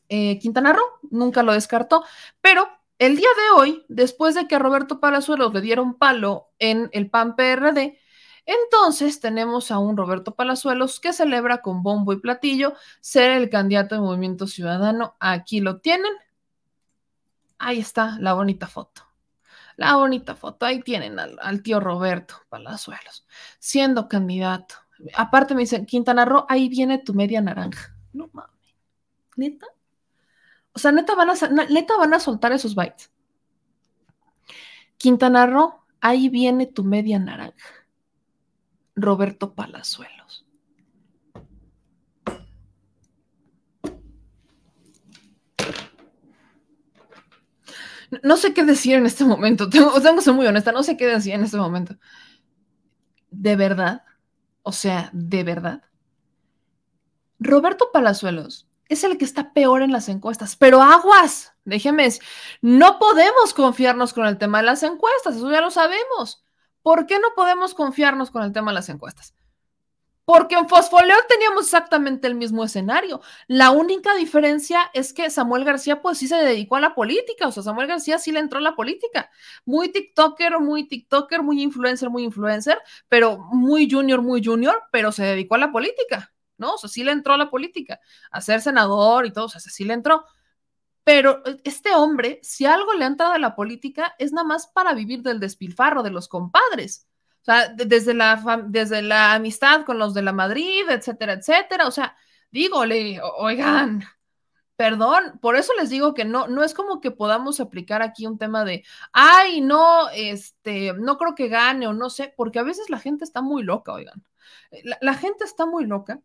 eh, 0.10 0.40
Quintana 0.40 0.74
Roo, 0.74 0.84
nunca 1.12 1.44
lo 1.44 1.54
descartó, 1.54 2.04
pero 2.42 2.68
el 2.98 3.18
día 3.18 3.30
de 3.30 3.60
hoy, 3.62 3.86
después 3.88 4.34
de 4.34 4.48
que 4.48 4.56
a 4.56 4.60
Roberto 4.60 5.00
Palazuelos 5.00 5.54
le 5.54 5.62
dieron 5.62 5.94
palo 5.94 6.50
en 6.58 6.90
el 6.92 7.08
PAN 7.08 7.36
PRD, 7.36 8.00
entonces 8.48 9.20
tenemos 9.20 9.70
a 9.70 9.78
un 9.78 9.96
Roberto 9.96 10.34
Palazuelos 10.34 11.00
que 11.00 11.14
celebra 11.14 11.62
con 11.62 11.84
bombo 11.84 12.14
y 12.14 12.20
platillo 12.20 12.74
ser 13.00 13.30
el 13.30 13.52
candidato 13.52 13.94
de 13.94 14.02
Movimiento 14.02 14.48
Ciudadano. 14.48 15.16
Aquí 15.20 15.60
lo 15.60 15.80
tienen. 15.82 16.14
Ahí 17.60 17.78
está 17.78 18.18
la 18.20 18.34
bonita 18.34 18.66
foto. 18.66 19.11
La 19.78 19.96
bonita 19.96 20.36
foto, 20.36 20.66
ahí 20.66 20.82
tienen 20.82 21.20
al, 21.20 21.64
tío 21.64 21.80
Roberto 21.80 22.36
Palazuelos, 22.50 23.26
siendo 23.60 24.08
candidato. 24.08 24.76
Aparte 25.16 25.56
me 25.56 25.62
dicen, 25.62 25.86
Quintana 25.86 26.26
Roo, 26.26 26.46
ahí 26.48 26.70
viene 26.70 27.00
tu 27.00 27.14
media 27.14 27.42
naranja. 27.42 27.96
No 28.14 28.30
mames. 28.34 28.76
¿Neta? 29.36 29.68
O 30.74 30.80
sea, 30.80 30.92
neta 30.92 31.16
van 31.16 31.30
a, 31.30 31.34
neta 31.70 31.98
van 31.98 32.14
a 32.14 32.20
soltar 32.20 32.52
esos 32.52 32.76
bytes. 32.76 33.12
Quintana 34.98 35.48
Roo, 35.48 35.84
ahí 36.00 36.30
viene 36.30 36.68
tu 36.68 36.84
media 36.84 37.18
naranja. 37.20 37.70
Roberto 38.96 39.54
Palazuelos. 39.54 40.41
No 48.24 48.38
sé 48.38 48.54
qué 48.54 48.64
decir 48.64 48.96
en 48.96 49.06
este 49.06 49.24
momento, 49.24 49.70
tengo, 49.72 49.94
que 49.94 50.22
ser 50.22 50.34
muy 50.34 50.48
honesta, 50.48 50.72
no 50.72 50.84
sé 50.84 50.98
qué 50.98 51.08
decir 51.08 51.34
en 51.34 51.44
este 51.44 51.58
momento. 51.58 51.96
De 53.30 53.56
verdad, 53.56 54.04
o 54.64 54.72
sea, 54.72 55.10
de 55.14 55.44
verdad. 55.44 55.84
Roberto 57.40 57.90
Palazuelos 57.92 58.68
es 58.88 59.04
el 59.04 59.18
que 59.18 59.26
está 59.26 59.54
peor 59.54 59.82
en 59.82 59.92
las 59.92 60.10
encuestas, 60.10 60.56
pero 60.56 60.82
aguas, 60.82 61.54
déjeme 61.64 62.04
decir, 62.04 62.22
no 62.62 63.00
podemos 63.00 63.54
confiarnos 63.54 64.14
con 64.14 64.28
el 64.28 64.38
tema 64.38 64.60
de 64.60 64.66
las 64.66 64.84
encuestas, 64.84 65.38
eso 65.38 65.50
ya 65.50 65.62
lo 65.62 65.72
sabemos. 65.72 66.44
¿Por 66.84 67.06
qué 67.06 67.20
no 67.20 67.30
podemos 67.36 67.74
confiarnos 67.74 68.32
con 68.32 68.44
el 68.44 68.52
tema 68.52 68.72
de 68.72 68.76
las 68.76 68.90
encuestas? 68.90 69.34
Porque 70.26 70.56
en 70.56 70.70
Fosfoleón 70.70 71.20
teníamos 71.28 71.66
exactamente 71.66 72.28
el 72.28 72.36
mismo 72.36 72.64
escenario. 72.64 73.22
La 73.48 73.72
única 73.72 74.14
diferencia 74.16 74.90
es 74.94 75.14
que 75.14 75.30
Samuel 75.30 75.66
García, 75.66 76.02
pues 76.02 76.20
sí 76.20 76.28
se 76.28 76.36
dedicó 76.36 76.76
a 76.76 76.80
la 76.80 76.94
política. 76.96 77.48
O 77.48 77.52
sea, 77.52 77.64
Samuel 77.64 77.88
García 77.88 78.20
sí 78.20 78.32
le 78.32 78.40
entró 78.40 78.60
a 78.60 78.62
la 78.62 78.76
política. 78.76 79.32
Muy 79.66 79.92
TikToker, 79.92 80.60
muy 80.60 80.88
TikToker, 80.88 81.42
muy 81.42 81.62
influencer, 81.62 82.10
muy 82.10 82.24
influencer, 82.24 82.80
pero 83.10 83.40
muy 83.40 83.90
junior, 83.90 84.22
muy 84.22 84.44
junior, 84.44 84.84
pero 84.92 85.12
se 85.12 85.24
dedicó 85.24 85.56
a 85.56 85.58
la 85.58 85.72
política, 85.72 86.32
¿no? 86.58 86.76
O 86.76 86.78
sea, 86.78 86.90
sí 86.90 87.04
le 87.04 87.12
entró 87.12 87.34
a 87.34 87.38
la 87.38 87.50
política, 87.50 88.00
a 88.32 88.42
ser 88.42 88.62
senador 88.62 89.26
y 89.26 89.34
todo, 89.34 89.46
o 89.46 89.50
sea, 89.50 89.60
sí 89.60 89.84
le 89.84 89.94
entró. 89.96 90.24
Pero 91.04 91.42
eh, 91.46 91.58
este 91.64 91.94
hombre, 91.96 92.40
si 92.44 92.66
algo 92.66 92.94
le 92.94 93.06
ha 93.06 93.08
entrado 93.08 93.34
a 93.34 93.40
la 93.40 93.56
política, 93.56 94.16
es 94.20 94.32
nada 94.34 94.48
más 94.48 94.68
para 94.68 94.94
vivir 94.94 95.22
del 95.24 95.40
despilfarro 95.40 96.04
de 96.04 96.12
los 96.12 96.28
compadres. 96.28 97.08
O 97.42 97.44
sea, 97.46 97.70
desde 97.70 98.14
la, 98.14 98.64
desde 98.68 99.02
la 99.02 99.34
amistad 99.34 99.84
con 99.86 99.98
los 99.98 100.14
de 100.14 100.22
la 100.22 100.32
Madrid, 100.34 100.88
etcétera, 100.90 101.34
etcétera. 101.34 101.88
O 101.88 101.92
sea, 101.92 102.16
dígole, 102.52 103.20
oigan, 103.38 104.04
perdón, 104.76 105.40
por 105.42 105.56
eso 105.56 105.74
les 105.80 105.90
digo 105.90 106.14
que 106.14 106.26
no, 106.26 106.48
no 106.48 106.64
es 106.64 106.74
como 106.74 107.02
que 107.02 107.12
podamos 107.12 107.60
aplicar 107.60 108.02
aquí 108.02 108.28
un 108.28 108.38
tema 108.38 108.66
de, 108.66 108.84
ay, 109.14 109.62
no, 109.62 110.10
este, 110.10 110.94
no 110.94 111.18
creo 111.18 111.36
que 111.36 111.50
gane 111.50 111.88
o 111.88 111.94
no 111.94 112.10
sé, 112.10 112.34
porque 112.38 112.60
a 112.60 112.64
veces 112.64 112.90
la 112.90 113.00
gente 113.00 113.24
está 113.24 113.42
muy 113.42 113.64
loca, 113.64 113.94
oigan. 113.94 114.24
La, 115.02 115.14
gente 115.16 115.44
está 115.44 115.66
muy 115.66 115.86
loca 115.86 116.22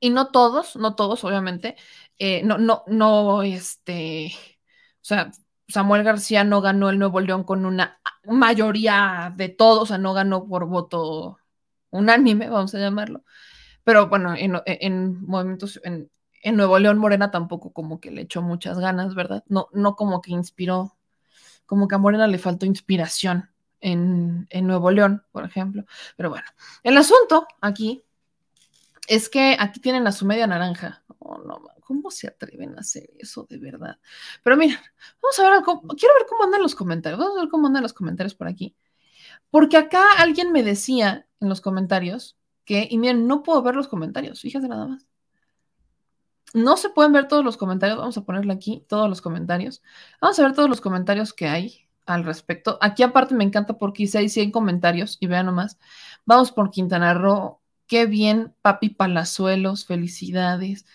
y 0.00 0.10
no 0.10 0.30
todos, 0.30 0.76
no 0.76 0.94
todos, 0.94 1.24
obviamente, 1.24 1.76
eh, 2.18 2.42
no, 2.44 2.58
no, 2.58 2.84
no, 2.86 3.42
este, 3.42 4.32
o 4.96 5.04
sea, 5.04 5.30
Samuel 5.68 6.02
García 6.02 6.44
no 6.44 6.60
ganó 6.60 6.88
el 6.90 6.98
Nuevo 6.98 7.20
León 7.20 7.44
con 7.44 7.66
una 7.66 8.00
mayoría 8.24 9.32
de 9.36 9.48
todos, 9.50 9.82
o 9.82 9.86
sea, 9.86 9.98
no 9.98 10.14
ganó 10.14 10.46
por 10.46 10.66
voto 10.66 11.38
unánime, 11.90 12.48
vamos 12.48 12.74
a 12.74 12.78
llamarlo. 12.78 13.24
Pero 13.84 14.08
bueno, 14.08 14.34
en, 14.36 15.26
movimientos, 15.26 15.80
en, 15.84 16.10
Nuevo 16.56 16.78
León 16.78 16.98
Morena 16.98 17.30
tampoco 17.30 17.72
como 17.72 18.00
que 18.00 18.10
le 18.10 18.22
echó 18.22 18.42
muchas 18.42 18.78
ganas, 18.78 19.14
¿verdad? 19.14 19.44
No, 19.48 19.68
no 19.72 19.96
como 19.96 20.20
que 20.22 20.32
inspiró, 20.32 20.96
como 21.66 21.88
que 21.88 21.94
a 21.96 21.98
Morena 21.98 22.26
le 22.26 22.38
faltó 22.38 22.66
inspiración 22.66 23.50
en, 23.80 24.46
en 24.50 24.66
Nuevo 24.66 24.90
León, 24.90 25.24
por 25.32 25.44
ejemplo. 25.44 25.84
Pero 26.16 26.30
bueno, 26.30 26.46
el 26.82 26.96
asunto 26.96 27.46
aquí 27.60 28.04
es 29.08 29.28
que 29.28 29.56
aquí 29.58 29.80
tienen 29.80 30.06
a 30.06 30.12
su 30.12 30.26
media 30.26 30.46
naranja. 30.46 31.02
No, 31.44 31.60
¿Cómo 31.80 32.10
se 32.10 32.28
atreven 32.28 32.76
a 32.76 32.80
hacer 32.80 33.10
eso 33.18 33.46
de 33.48 33.58
verdad? 33.58 33.98
Pero 34.42 34.56
mira, 34.56 34.80
vamos 35.22 35.38
a 35.38 35.50
ver, 35.50 35.62
quiero 35.96 36.14
ver 36.14 36.26
cómo 36.28 36.44
andan 36.44 36.62
los 36.62 36.74
comentarios. 36.74 37.18
Vamos 37.18 37.36
a 37.36 37.40
ver 37.40 37.50
cómo 37.50 37.66
andan 37.66 37.82
los 37.82 37.92
comentarios 37.92 38.34
por 38.34 38.48
aquí. 38.48 38.74
Porque 39.50 39.76
acá 39.76 40.04
alguien 40.18 40.52
me 40.52 40.62
decía 40.62 41.26
en 41.40 41.48
los 41.48 41.60
comentarios 41.60 42.36
que, 42.64 42.86
y 42.90 42.98
miren, 42.98 43.26
no 43.26 43.42
puedo 43.42 43.62
ver 43.62 43.74
los 43.76 43.88
comentarios, 43.88 44.40
fíjense 44.40 44.68
nada 44.68 44.86
más. 44.86 45.06
No 46.54 46.76
se 46.76 46.88
pueden 46.90 47.12
ver 47.12 47.28
todos 47.28 47.44
los 47.44 47.56
comentarios, 47.56 47.98
vamos 47.98 48.16
a 48.16 48.24
ponerle 48.24 48.52
aquí 48.52 48.84
todos 48.88 49.08
los 49.08 49.20
comentarios. 49.20 49.82
Vamos 50.20 50.38
a 50.38 50.42
ver 50.42 50.54
todos 50.54 50.68
los 50.68 50.80
comentarios 50.80 51.32
que 51.32 51.46
hay 51.46 51.88
al 52.06 52.24
respecto. 52.24 52.78
Aquí 52.80 53.02
aparte 53.02 53.34
me 53.34 53.44
encanta 53.44 53.76
porque 53.76 54.04
hice 54.04 54.18
ahí 54.18 54.28
100 54.28 54.50
comentarios 54.50 55.18
y 55.20 55.26
vean 55.26 55.46
nomás. 55.46 55.78
Vamos 56.24 56.50
por 56.52 56.70
Quintana 56.70 57.12
Roo, 57.14 57.60
qué 57.86 58.06
bien, 58.06 58.54
papi 58.62 58.90
Palazuelos, 58.90 59.86
felicidades. 59.86 60.86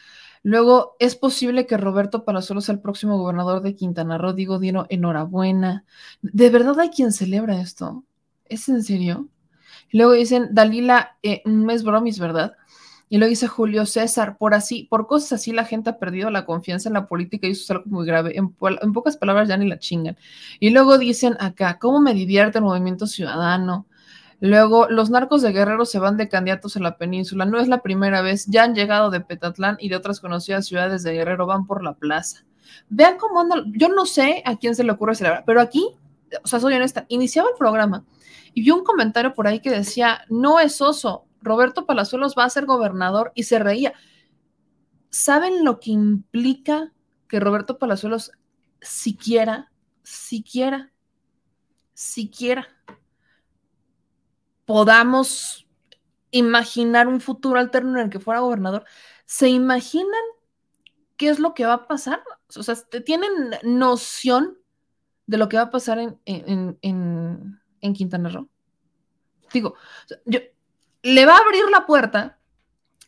Luego, 0.43 0.97
es 0.99 1.15
posible 1.15 1.65
que 1.65 1.77
Roberto 1.77 2.25
Palazuelos 2.25 2.65
sea 2.65 2.75
el 2.75 2.81
próximo 2.81 3.17
gobernador 3.17 3.61
de 3.61 3.75
Quintana 3.75 4.17
Roo. 4.17 4.33
Digo, 4.33 4.59
Dino, 4.59 4.85
enhorabuena. 4.89 5.85
¿De 6.21 6.49
verdad 6.49 6.79
hay 6.81 6.89
quien 6.89 7.13
celebra 7.13 7.61
esto? 7.61 8.03
¿Es 8.45 8.69
en 8.69 8.83
serio? 8.83 9.29
luego 9.91 10.13
dicen, 10.13 10.49
Dalila, 10.51 11.17
eh, 11.21 11.41
un 11.45 11.65
mes 11.65 11.83
bromis, 11.83 12.19
¿verdad? 12.19 12.53
Y 13.09 13.19
luego 13.19 13.29
dice 13.29 13.47
Julio 13.47 13.85
César, 13.85 14.37
por 14.37 14.55
así, 14.55 14.87
por 14.89 15.05
cosas 15.07 15.33
así 15.33 15.51
la 15.51 15.65
gente 15.65 15.91
ha 15.91 15.99
perdido 15.99 16.31
la 16.31 16.45
confianza 16.45 16.89
en 16.89 16.93
la 16.93 17.07
política 17.07 17.47
y 17.47 17.51
eso 17.51 17.61
es 17.61 17.71
algo 17.71 17.83
muy 17.85 18.07
grave. 18.07 18.35
En, 18.35 18.55
en 18.81 18.93
pocas 18.93 19.17
palabras 19.17 19.47
ya 19.47 19.55
ni 19.55 19.67
la 19.67 19.77
chingan. 19.77 20.17
Y 20.59 20.71
luego 20.71 20.97
dicen 20.97 21.37
acá, 21.39 21.77
¿cómo 21.79 22.01
me 22.01 22.15
divierte 22.15 22.57
el 22.57 22.63
movimiento 22.63 23.05
ciudadano? 23.05 23.85
Luego, 24.45 24.89
los 24.89 25.09
narcos 25.09 25.41
de 25.41 25.53
Guerrero 25.53 25.85
se 25.85 25.99
van 25.99 26.17
de 26.17 26.27
candidatos 26.27 26.75
a 26.75 26.81
la 26.81 26.97
península. 26.97 27.45
No 27.45 27.61
es 27.61 27.69
la 27.69 27.81
primera 27.81 28.21
vez. 28.21 28.45
Ya 28.47 28.65
han 28.65 28.75
llegado 28.75 29.09
de 29.09 29.21
Petatlán 29.21 29.77
y 29.79 29.87
de 29.87 29.95
otras 29.95 30.19
conocidas 30.19 30.65
ciudades 30.65 31.01
de 31.03 31.13
Guerrero. 31.13 31.45
Van 31.45 31.65
por 31.65 31.81
la 31.81 31.93
plaza. 31.93 32.43
Vean 32.89 33.17
cómo 33.17 33.39
anda. 33.39 33.63
Yo 33.67 33.87
no 33.87 34.05
sé 34.05 34.43
a 34.45 34.57
quién 34.57 34.75
se 34.75 34.83
le 34.83 34.91
ocurre 34.91 35.15
celebrar, 35.15 35.45
pero 35.45 35.61
aquí, 35.61 35.95
o 36.43 36.45
sea, 36.45 36.59
soy 36.59 36.73
honesta, 36.73 37.05
iniciaba 37.07 37.47
el 37.51 37.55
programa 37.57 38.03
y 38.53 38.63
vi 38.63 38.71
un 38.71 38.83
comentario 38.83 39.33
por 39.33 39.47
ahí 39.47 39.61
que 39.61 39.71
decía: 39.71 40.25
No 40.27 40.59
es 40.59 40.81
oso. 40.81 41.23
Roberto 41.41 41.85
Palazuelos 41.85 42.35
va 42.37 42.43
a 42.43 42.49
ser 42.49 42.65
gobernador 42.65 43.31
y 43.35 43.43
se 43.43 43.59
reía. 43.59 43.93
¿Saben 45.09 45.63
lo 45.63 45.79
que 45.79 45.91
implica 45.91 46.91
que 47.29 47.39
Roberto 47.39 47.77
Palazuelos 47.77 48.33
siquiera, 48.81 49.71
siquiera, 50.03 50.91
siquiera 51.93 52.67
podamos 54.65 55.67
imaginar 56.31 57.07
un 57.07 57.21
futuro 57.21 57.59
alterno 57.59 57.99
en 57.99 58.05
el 58.05 58.09
que 58.09 58.19
fuera 58.19 58.41
gobernador, 58.41 58.85
¿se 59.25 59.49
imaginan 59.49 60.23
qué 61.15 61.29
es 61.29 61.39
lo 61.39 61.53
que 61.53 61.65
va 61.65 61.73
a 61.73 61.87
pasar? 61.87 62.23
O 62.55 62.63
sea, 62.63 62.75
¿tienen 63.05 63.31
noción 63.63 64.57
de 65.27 65.37
lo 65.37 65.47
que 65.47 65.57
va 65.57 65.63
a 65.63 65.71
pasar 65.71 65.99
en, 65.99 66.19
en, 66.25 67.93
Quintana 67.93 68.29
Roo? 68.29 68.49
Digo, 69.53 69.75
yo, 70.25 70.39
le 71.03 71.25
va 71.25 71.35
a 71.35 71.41
abrir 71.41 71.69
la 71.69 71.85
puerta. 71.85 72.39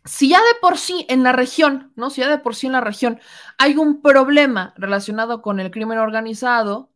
Si 0.03 0.29
ya 0.29 0.37
de 0.37 0.59
por 0.61 0.77
sí 0.77 1.07
en 1.09 1.23
la 1.23 1.31
región, 1.31 1.91
¿no? 1.95 2.11
Si 2.11 2.21
ya 2.21 2.29
de 2.29 2.37
por 2.37 2.55
sí 2.55 2.67
en 2.67 2.73
la 2.73 2.81
región 2.81 3.19
hay 3.57 3.75
un 3.75 4.03
problema 4.03 4.75
relacionado 4.77 5.41
con 5.41 5.59
el 5.59 5.71
crimen 5.71 5.97
organizado, 5.97 6.91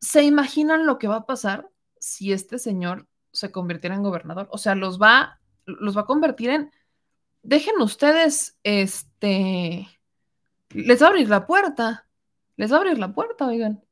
¿se 0.00 0.22
imaginan 0.22 0.86
lo 0.86 0.98
que 0.98 1.08
va 1.08 1.16
a 1.16 1.26
pasar 1.26 1.68
si 1.98 2.32
este 2.32 2.58
señor 2.58 3.06
se 3.32 3.50
convirtiera 3.50 3.96
en 3.96 4.02
gobernador. 4.02 4.48
O 4.50 4.58
sea, 4.58 4.74
los 4.74 5.00
va, 5.00 5.40
los 5.64 5.96
va 5.96 6.02
a 6.02 6.06
convertir 6.06 6.50
en. 6.50 6.72
Dejen 7.42 7.80
ustedes, 7.80 8.58
este. 8.62 9.88
Les 10.70 11.02
va 11.02 11.06
a 11.06 11.10
abrir 11.10 11.28
la 11.28 11.46
puerta. 11.46 12.06
Les 12.56 12.70
va 12.70 12.76
a 12.76 12.80
abrir 12.80 12.98
la 12.98 13.14
puerta, 13.14 13.46
oigan. 13.46 13.82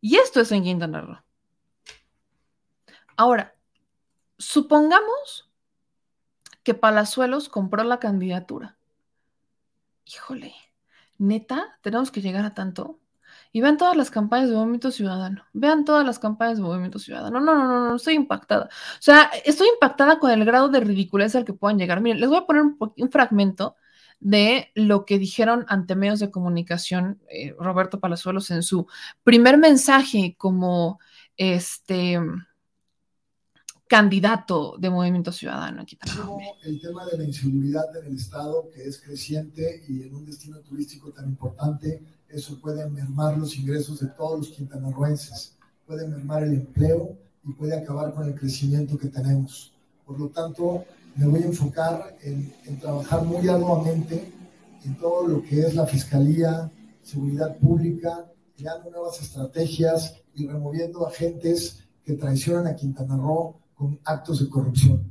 Y 0.00 0.16
esto 0.16 0.40
es 0.40 0.52
en 0.52 0.62
Quintana 0.62 1.00
Roo. 1.02 1.22
Ahora, 3.16 3.54
supongamos 4.38 5.50
que 6.62 6.74
Palazuelos 6.74 7.48
compró 7.48 7.84
la 7.84 7.98
candidatura. 7.98 8.78
Híjole, 10.06 10.54
neta, 11.18 11.78
tenemos 11.82 12.10
que 12.10 12.22
llegar 12.22 12.44
a 12.44 12.54
tanto. 12.54 12.99
Y 13.52 13.60
vean 13.60 13.76
todas 13.76 13.96
las 13.96 14.10
campañas 14.10 14.48
de 14.48 14.54
Movimiento 14.54 14.90
Ciudadano. 14.90 15.44
Vean 15.52 15.84
todas 15.84 16.06
las 16.06 16.18
campañas 16.18 16.58
de 16.58 16.62
Movimiento 16.62 16.98
Ciudadano. 16.98 17.40
No, 17.40 17.54
no, 17.54 17.66
no, 17.66 17.88
no, 17.88 17.96
estoy 17.96 18.14
impactada. 18.14 18.66
O 18.66 19.02
sea, 19.02 19.30
estoy 19.44 19.68
impactada 19.68 20.18
con 20.18 20.30
el 20.30 20.44
grado 20.44 20.68
de 20.68 20.80
ridiculez 20.80 21.34
al 21.34 21.44
que 21.44 21.52
puedan 21.52 21.78
llegar. 21.78 22.00
Miren, 22.00 22.20
les 22.20 22.28
voy 22.28 22.38
a 22.38 22.46
poner 22.46 22.62
un, 22.62 23.10
fragmento 23.10 23.76
de 24.20 24.70
lo 24.74 25.04
que 25.04 25.18
dijeron 25.18 25.64
ante 25.68 25.96
medios 25.96 26.20
de 26.20 26.30
comunicación 26.30 27.20
eh, 27.28 27.54
Roberto 27.58 27.98
Palazuelos 27.98 28.50
en 28.50 28.62
su 28.62 28.86
primer 29.24 29.58
mensaje 29.58 30.36
como 30.38 31.00
este 31.36 32.20
candidato 33.90 34.76
de 34.78 34.88
Movimiento 34.88 35.32
Ciudadano. 35.32 35.82
Aquí 35.82 35.98
el 36.62 36.80
tema 36.80 37.04
de 37.06 37.18
la 37.18 37.24
inseguridad 37.24 37.84
en 37.96 38.06
el 38.06 38.16
Estado, 38.16 38.70
que 38.72 38.84
es 38.84 39.00
creciente 39.00 39.82
y 39.88 40.04
en 40.04 40.14
un 40.14 40.24
destino 40.24 40.60
turístico 40.60 41.10
tan 41.10 41.28
importante, 41.28 42.00
eso 42.32 42.58
puede 42.60 42.88
mermar 42.88 43.36
los 43.36 43.56
ingresos 43.56 44.00
de 44.00 44.08
todos 44.08 44.38
los 44.38 44.48
quintanarroenses, 44.50 45.56
puede 45.86 46.06
mermar 46.06 46.44
el 46.44 46.54
empleo 46.54 47.16
y 47.44 47.52
puede 47.52 47.76
acabar 47.76 48.14
con 48.14 48.26
el 48.28 48.34
crecimiento 48.34 48.98
que 48.98 49.08
tenemos. 49.08 49.72
Por 50.06 50.18
lo 50.18 50.28
tanto, 50.28 50.84
me 51.16 51.26
voy 51.26 51.42
a 51.42 51.46
enfocar 51.46 52.16
en, 52.22 52.52
trabajar 52.80 53.24
muy 53.24 53.48
arduamente 53.48 54.32
en 54.84 54.96
todo 54.98 55.26
lo 55.26 55.42
que 55.42 55.60
es 55.60 55.74
la 55.74 55.86
fiscalía, 55.86 56.70
seguridad 57.02 57.56
pública, 57.58 58.30
creando 58.56 58.90
nuevas 58.90 59.20
estrategias 59.20 60.14
y 60.34 60.46
removiendo 60.46 61.06
agentes 61.06 61.84
que 62.04 62.14
traicionan 62.14 62.66
a 62.66 62.76
Quintana 62.76 63.16
Roo 63.16 63.56
con 63.74 63.98
actos 64.04 64.40
de 64.40 64.48
corrupción. 64.48 65.02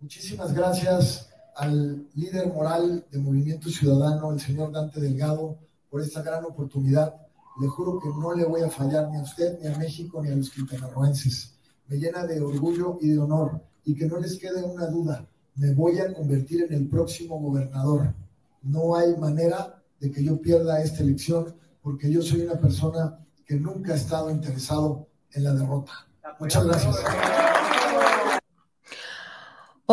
Muchísimas 0.00 0.52
gracias 0.52 1.28
al 1.56 2.06
líder 2.14 2.48
moral 2.48 3.04
de 3.10 3.18
Movimiento 3.18 3.68
Ciudadano, 3.68 4.32
el 4.32 4.40
señor 4.40 4.72
Dante 4.72 5.00
Delgado, 5.00 5.58
por 5.90 6.00
esta 6.00 6.22
gran 6.22 6.44
oportunidad 6.44 7.14
Le 7.60 7.68
juro 7.68 7.98
que 8.00 8.08
no 8.08 8.32
le 8.32 8.44
voy 8.44 8.62
a 8.62 8.70
fallar 8.70 9.10
ni 9.10 9.18
a 9.18 9.22
usted, 9.22 9.58
ni 9.60 9.66
a 9.66 9.76
México, 9.76 10.22
ni 10.22 10.30
a 10.30 10.36
los 10.36 10.50
quintanarroenses. 10.50 11.58
Me 11.88 11.96
llena 11.98 12.24
de 12.24 12.40
orgullo 12.40 12.96
y 13.02 13.08
de 13.08 13.18
honor. 13.18 13.60
Y 13.84 13.94
que 13.94 14.06
no 14.06 14.18
les 14.18 14.38
quede 14.38 14.62
una 14.62 14.86
duda, 14.86 15.26
me 15.56 15.74
voy 15.74 15.98
a 15.98 16.12
convertir 16.14 16.62
en 16.62 16.72
el 16.72 16.88
próximo 16.88 17.38
gobernador. 17.38 18.14
No 18.62 18.94
hay 18.94 19.16
manera 19.16 19.82
de 19.98 20.10
que 20.10 20.24
yo 20.24 20.40
pierda 20.40 20.82
esta 20.82 21.02
elección 21.02 21.54
porque 21.82 22.10
yo 22.10 22.22
soy 22.22 22.42
una 22.42 22.58
persona 22.58 23.18
que 23.44 23.56
nunca 23.56 23.92
ha 23.92 23.96
estado 23.96 24.30
interesado 24.30 25.08
en 25.32 25.44
la 25.44 25.52
derrota. 25.52 25.92
Muchas 26.38 26.64
gracias. 26.64 26.96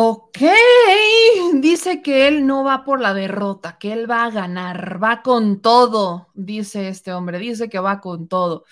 Ok, 0.00 0.38
dice 1.54 2.02
que 2.02 2.28
él 2.28 2.46
no 2.46 2.62
va 2.62 2.84
por 2.84 3.00
la 3.00 3.14
derrota, 3.14 3.78
que 3.78 3.92
él 3.92 4.08
va 4.08 4.24
a 4.24 4.30
ganar, 4.30 5.02
va 5.02 5.22
con 5.22 5.60
todo, 5.60 6.28
dice 6.34 6.88
este 6.88 7.12
hombre, 7.12 7.38
dice 7.38 7.68
que 7.68 7.80
va 7.80 8.00
con 8.00 8.28
todo 8.28 8.64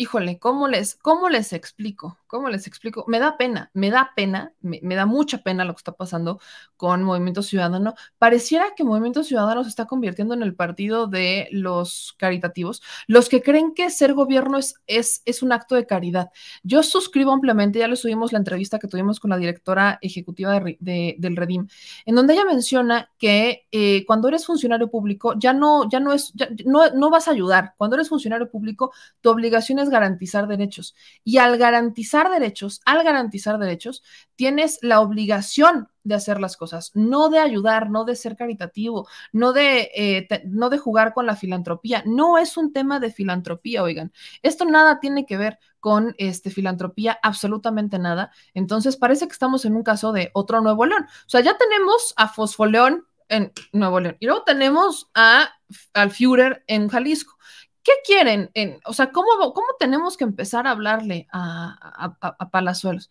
híjole, 0.00 0.38
¿cómo 0.38 0.66
les, 0.66 0.94
cómo 0.94 1.28
les 1.28 1.52
explico? 1.52 2.16
¿Cómo 2.30 2.48
les 2.48 2.68
explico? 2.68 3.04
Me 3.08 3.18
da 3.18 3.36
pena, 3.36 3.72
me 3.74 3.90
da 3.90 4.12
pena, 4.14 4.54
me, 4.60 4.94
da 4.94 5.04
mucha 5.04 5.38
pena 5.38 5.64
lo 5.64 5.74
que 5.74 5.78
está 5.78 5.96
pasando 5.96 6.38
con 6.76 7.02
Movimiento 7.02 7.42
Ciudadano. 7.42 7.94
Pareciera 8.18 8.76
que 8.76 8.84
Movimiento 8.84 9.24
Ciudadano 9.24 9.64
se 9.64 9.68
está 9.68 9.86
convirtiendo 9.86 10.34
en 10.34 10.44
el 10.44 10.54
partido 10.54 11.08
de 11.08 11.48
los 11.50 12.14
caritativos, 12.18 12.82
los 13.08 13.28
que 13.28 13.42
creen 13.42 13.74
que 13.74 13.90
ser 13.90 14.14
gobierno 14.14 14.58
es, 14.58 14.76
es, 14.86 15.22
es 15.24 15.42
un 15.42 15.50
acto 15.50 15.74
de 15.74 15.86
caridad. 15.86 16.30
Yo 16.62 16.84
suscribo 16.84 17.32
ampliamente, 17.32 17.80
ya 17.80 17.88
le 17.88 17.96
subimos 17.96 18.30
la 18.30 18.38
entrevista 18.38 18.78
que 18.78 18.86
tuvimos 18.86 19.18
con 19.18 19.30
la 19.30 19.36
directora 19.36 19.98
ejecutiva 20.00 20.60
de, 20.78 21.16
del 21.18 21.36
Redim, 21.36 21.66
en 22.06 22.14
donde 22.14 22.34
ella 22.34 22.44
menciona 22.44 23.10
que 23.18 23.66
eh, 23.72 24.04
cuando 24.06 24.28
eres 24.28 24.46
funcionario 24.46 24.88
público 24.88 25.34
ya 25.36 25.52
no, 25.52 25.88
ya 25.88 25.98
no 25.98 26.12
es, 26.12 26.32
no, 26.64 26.90
no 26.90 27.10
vas 27.10 27.26
a 27.26 27.32
ayudar. 27.32 27.74
Cuando 27.76 27.96
eres 27.96 28.08
funcionario 28.08 28.48
público, 28.48 28.92
tu 29.20 29.30
obligación 29.30 29.80
es 29.80 29.88
garantizar 29.88 30.46
derechos. 30.46 30.94
Y 31.24 31.38
al 31.38 31.58
garantizar 31.58 32.19
derechos, 32.28 32.80
al 32.84 33.02
garantizar 33.04 33.58
derechos, 33.58 34.02
tienes 34.36 34.78
la 34.82 35.00
obligación 35.00 35.88
de 36.02 36.14
hacer 36.14 36.40
las 36.40 36.56
cosas, 36.56 36.90
no 36.94 37.28
de 37.28 37.38
ayudar, 37.38 37.90
no 37.90 38.04
de 38.04 38.16
ser 38.16 38.36
caritativo, 38.36 39.08
no 39.32 39.52
de, 39.52 39.90
eh, 39.94 40.28
no 40.46 40.68
de 40.68 40.78
jugar 40.78 41.14
con 41.14 41.26
la 41.26 41.36
filantropía. 41.36 42.02
No 42.04 42.38
es 42.38 42.56
un 42.56 42.72
tema 42.72 43.00
de 43.00 43.12
filantropía, 43.12 43.82
oigan. 43.82 44.12
Esto 44.42 44.64
nada 44.64 44.98
tiene 45.00 45.24
que 45.26 45.36
ver 45.36 45.58
con 45.78 46.14
este, 46.18 46.50
filantropía, 46.50 47.18
absolutamente 47.22 47.98
nada. 47.98 48.32
Entonces 48.54 48.96
parece 48.96 49.26
que 49.26 49.32
estamos 49.32 49.64
en 49.64 49.76
un 49.76 49.82
caso 49.82 50.12
de 50.12 50.30
otro 50.34 50.60
Nuevo 50.60 50.84
León. 50.84 51.04
O 51.04 51.28
sea, 51.28 51.40
ya 51.40 51.56
tenemos 51.56 52.12
a 52.16 52.28
Fosfoleón 52.28 53.06
en 53.28 53.52
Nuevo 53.72 54.00
León 54.00 54.16
y 54.20 54.26
luego 54.26 54.42
tenemos 54.42 55.08
a, 55.14 55.50
al 55.94 56.10
Führer 56.10 56.64
en 56.66 56.88
Jalisco. 56.88 57.38
¿Qué 57.82 57.92
quieren? 58.04 58.50
o 58.84 58.92
sea, 58.92 59.10
¿cómo, 59.12 59.52
¿cómo 59.54 59.66
tenemos 59.78 60.16
que 60.16 60.24
empezar 60.24 60.66
a 60.66 60.72
hablarle 60.72 61.26
a, 61.32 62.10
a, 62.20 62.50
Palazuelos? 62.50 63.10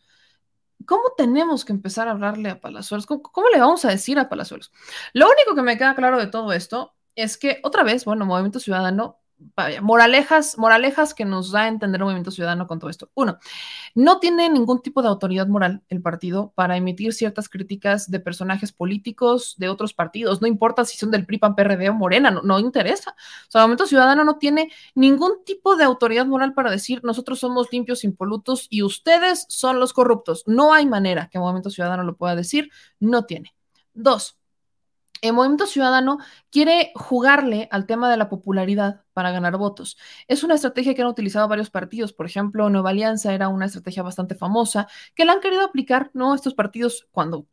¿Cómo 0.86 1.14
tenemos 1.18 1.66
que 1.66 1.74
empezar 1.74 2.08
a 2.08 2.12
hablarle 2.12 2.50
a 2.50 2.62
Palazuelos? 2.62 3.06
¿Cómo, 3.06 3.22
¿Cómo, 3.22 3.50
le 3.50 3.60
vamos 3.60 3.86
a 3.86 3.90
decir 3.90 4.18
a 4.20 4.30
Palazuelos? 4.30 4.72
Lo 5.14 5.28
único 5.28 5.56
que 5.56 5.62
me 5.62 5.78
queda 5.78 5.96
claro 5.96 6.20
de 6.20 6.28
todo 6.28 6.54
esto 6.54 6.96
es 7.16 7.38
que, 7.38 7.60
otra 7.64 7.84
vez, 7.84 8.06
bueno, 8.06 8.26
Movimiento 8.26 8.60
Ciudadano 8.60 9.20
moralejas, 9.82 10.58
moralejas 10.58 11.14
que 11.14 11.26
nos 11.26 11.52
da 11.52 11.62
a 11.62 11.68
entender 11.68 12.00
el 12.00 12.06
movimiento 12.06 12.32
ciudadano 12.32 12.68
con 12.68 12.80
todo 12.80 12.90
esto. 12.90 13.10
Uno, 13.14 13.40
no 13.96 14.20
tiene 14.20 14.50
ningún 14.50 14.82
tipo 14.82 15.02
de 15.02 15.08
autoridad 15.08 15.48
moral 15.48 15.82
el 15.90 16.02
partido 16.02 16.52
para 16.56 16.78
emitir 16.78 17.14
ciertas 17.14 17.50
críticas 17.50 18.10
de 18.10 18.20
personajes 18.20 18.72
políticos 18.72 19.56
de 19.58 19.70
otros 19.70 19.94
partidos. 19.94 20.42
No 20.42 20.48
importa 20.48 20.86
si 20.86 20.98
son 20.98 21.12
del 21.12 21.26
PRI, 21.26 21.40
PAN, 21.40 21.56
PRD 21.56 21.90
o 21.90 21.94
Morena, 21.94 22.32
no, 22.32 22.42
no 22.42 22.60
interesa. 22.60 23.12
O 23.12 23.52
sea, 23.52 23.62
el 23.62 23.64
movimiento 23.64 23.88
ciudadano 23.88 24.24
no 24.24 24.38
tiene 24.38 24.72
ningún 24.96 25.44
tipo 25.46 25.76
de 25.76 25.84
autoridad 25.84 26.26
moral 26.26 26.54
para 26.54 26.72
decir 26.72 27.02
nosotros 27.04 27.40
somos 27.40 27.72
limpios, 27.72 28.04
impolutos 28.04 28.68
y 28.70 28.84
ustedes 28.84 29.46
son 29.50 29.80
los 29.80 29.94
corruptos. 29.94 30.44
No 30.48 30.74
hay 30.74 30.86
manera 30.86 31.30
que 31.30 31.38
el 31.38 31.42
movimiento 31.42 31.70
ciudadano 31.70 32.04
lo 32.04 32.16
pueda 32.18 32.36
decir, 32.36 32.70
no 33.00 33.26
tiene. 33.26 33.54
Dos, 33.94 34.38
el 35.22 35.34
movimiento 35.34 35.68
ciudadano 35.68 36.20
quiere 36.50 36.92
jugarle 36.96 37.68
al 37.72 37.86
tema 37.86 38.10
de 38.10 38.18
la 38.18 38.30
popularidad 38.30 39.04
para 39.14 39.32
ganar 39.32 39.58
votos. 39.58 39.98
Es 40.28 40.44
una 40.44 40.56
estrategia 40.56 40.94
que 40.94 41.02
han 41.02 41.08
utilizado 41.08 41.48
varios 41.48 41.70
partidos. 41.70 42.14
Por 42.14 42.26
ejemplo, 42.26 42.70
Nueva 42.70 42.92
Alianza 42.92 43.34
era 43.34 43.50
una 43.50 43.66
estrategia 43.66 44.04
bastante 44.04 44.36
famosa 44.36 44.88
que 45.16 45.26
la 45.26 45.34
han 45.34 45.42
querido 45.42 45.64
aplicar, 45.64 46.12
¿no? 46.14 46.36
Estos 46.36 46.54
partidos 46.54 47.08
cuando 47.12 47.48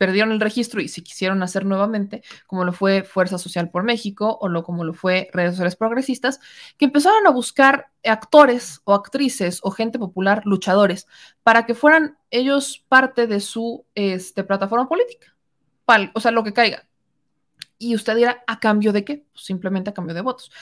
perdieron 0.00 0.32
el 0.32 0.40
registro 0.40 0.80
y 0.80 0.88
se 0.88 1.02
quisieron 1.02 1.42
hacer 1.42 1.66
nuevamente, 1.66 2.22
como 2.46 2.64
lo 2.64 2.72
fue 2.72 3.02
Fuerza 3.02 3.36
Social 3.36 3.68
por 3.70 3.82
México 3.82 4.38
o 4.40 4.48
lo, 4.48 4.62
como 4.62 4.82
lo 4.82 4.94
fue 4.94 5.28
Redes 5.34 5.50
Sociales 5.50 5.76
Progresistas, 5.76 6.40
que 6.78 6.86
empezaron 6.86 7.26
a 7.26 7.30
buscar 7.30 7.90
actores 8.02 8.80
o 8.84 8.94
actrices 8.94 9.60
o 9.62 9.70
gente 9.70 9.98
popular, 9.98 10.40
luchadores, 10.46 11.06
para 11.42 11.66
que 11.66 11.74
fueran 11.74 12.16
ellos 12.30 12.82
parte 12.88 13.26
de 13.26 13.40
su 13.40 13.84
este, 13.94 14.42
plataforma 14.42 14.88
política. 14.88 15.36
O 16.14 16.20
sea, 16.20 16.30
lo 16.30 16.44
que 16.44 16.54
caiga 16.54 16.88
y 17.82 17.94
usted 17.94 18.14
dirá, 18.14 18.44
¿a 18.46 18.60
cambio 18.60 18.92
de 18.92 19.06
qué? 19.06 19.24
Pues 19.32 19.46
simplemente 19.46 19.88
a 19.88 19.94
cambio 19.94 20.14
de 20.14 20.20
votos. 20.20 20.52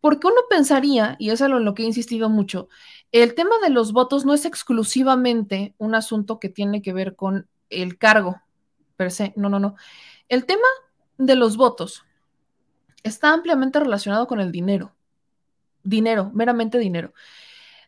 Porque 0.00 0.28
uno 0.28 0.42
pensaría, 0.48 1.16
y 1.18 1.30
es 1.30 1.42
algo 1.42 1.58
en 1.58 1.64
lo 1.64 1.74
que 1.74 1.82
he 1.82 1.86
insistido 1.86 2.28
mucho, 2.28 2.68
el 3.10 3.34
tema 3.34 3.56
de 3.60 3.70
los 3.70 3.92
votos 3.92 4.24
no 4.24 4.32
es 4.32 4.44
exclusivamente 4.44 5.74
un 5.78 5.96
asunto 5.96 6.38
que 6.38 6.48
tiene 6.48 6.80
que 6.80 6.92
ver 6.92 7.16
con 7.16 7.48
el 7.68 7.98
cargo 7.98 8.40
per 8.96 9.10
se. 9.10 9.32
No, 9.34 9.48
no, 9.48 9.58
no. 9.58 9.74
El 10.28 10.46
tema 10.46 10.68
de 11.18 11.34
los 11.34 11.56
votos 11.56 12.04
está 13.02 13.32
ampliamente 13.32 13.80
relacionado 13.80 14.28
con 14.28 14.38
el 14.40 14.52
dinero. 14.52 14.94
Dinero, 15.82 16.30
meramente 16.32 16.78
dinero. 16.78 17.12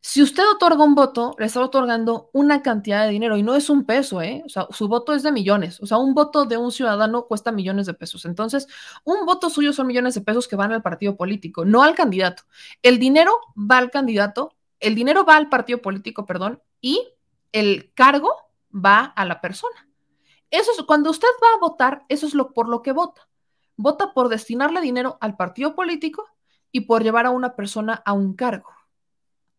Si 0.03 0.23
usted 0.23 0.43
otorga 0.51 0.83
un 0.83 0.95
voto, 0.95 1.35
le 1.39 1.45
está 1.45 1.61
otorgando 1.61 2.31
una 2.33 2.63
cantidad 2.63 3.05
de 3.05 3.13
dinero 3.13 3.37
y 3.37 3.43
no 3.43 3.55
es 3.55 3.69
un 3.69 3.85
peso, 3.85 4.23
¿eh? 4.23 4.43
O 4.47 4.49
sea, 4.49 4.67
su 4.71 4.89
voto 4.89 5.13
es 5.15 5.23
de 5.23 5.31
millones. 5.31 5.79
O 5.81 5.87
sea, 5.87 5.99
un 5.99 6.15
voto 6.15 6.47
de 6.47 6.57
un 6.57 6.73
ciudadano 6.73 7.27
cuesta 7.27 7.53
millones 7.53 7.85
de 7.85 7.93
pesos. 7.93 8.25
Entonces, 8.25 8.67
un 9.05 9.27
voto 9.27 9.51
suyo 9.51 9.75
son 9.75 9.87
millones 9.87 10.15
de 10.15 10.23
pesos 10.23 10.49
que 10.49 10.57
van 10.57 10.73
al 10.73 10.81
partido 10.83 11.17
político, 11.17 11.67
no 11.67 11.83
al 11.83 11.95
candidato. 11.95 12.45
El 12.83 12.99
dinero 12.99 13.33
va 13.55 13.77
al 13.77 13.91
candidato, 13.91 14.55
el 14.81 14.95
dinero 14.95 15.27
va 15.27 15.37
al 15.37 15.51
partido 15.51 15.83
político, 15.83 16.25
perdón, 16.25 16.63
y 16.81 17.07
el 17.53 17.93
cargo 17.95 18.35
va 18.75 19.05
a 19.05 19.27
la 19.27 19.43
persona. 19.43 19.87
Eso 20.51 20.73
es 20.73 20.83
cuando 20.85 21.11
usted 21.11 21.29
va 21.43 21.57
a 21.57 21.61
votar, 21.61 22.05
eso 22.09 22.27
es 22.27 22.35
lo 22.35 22.53
por 22.55 22.69
lo 22.69 22.81
que 22.81 22.93
vota. 22.93 23.29
Vota 23.77 24.15
por 24.15 24.31
destinarle 24.31 24.81
dinero 24.81 25.19
al 25.21 25.37
partido 25.37 25.75
político 25.75 26.27
y 26.73 26.83
por 26.83 27.03
llevar 27.03 27.27
a 27.27 27.31
una 27.31 27.55
persona 27.55 28.03
a 28.05 28.15
un 28.15 28.35
cargo. 28.35 28.80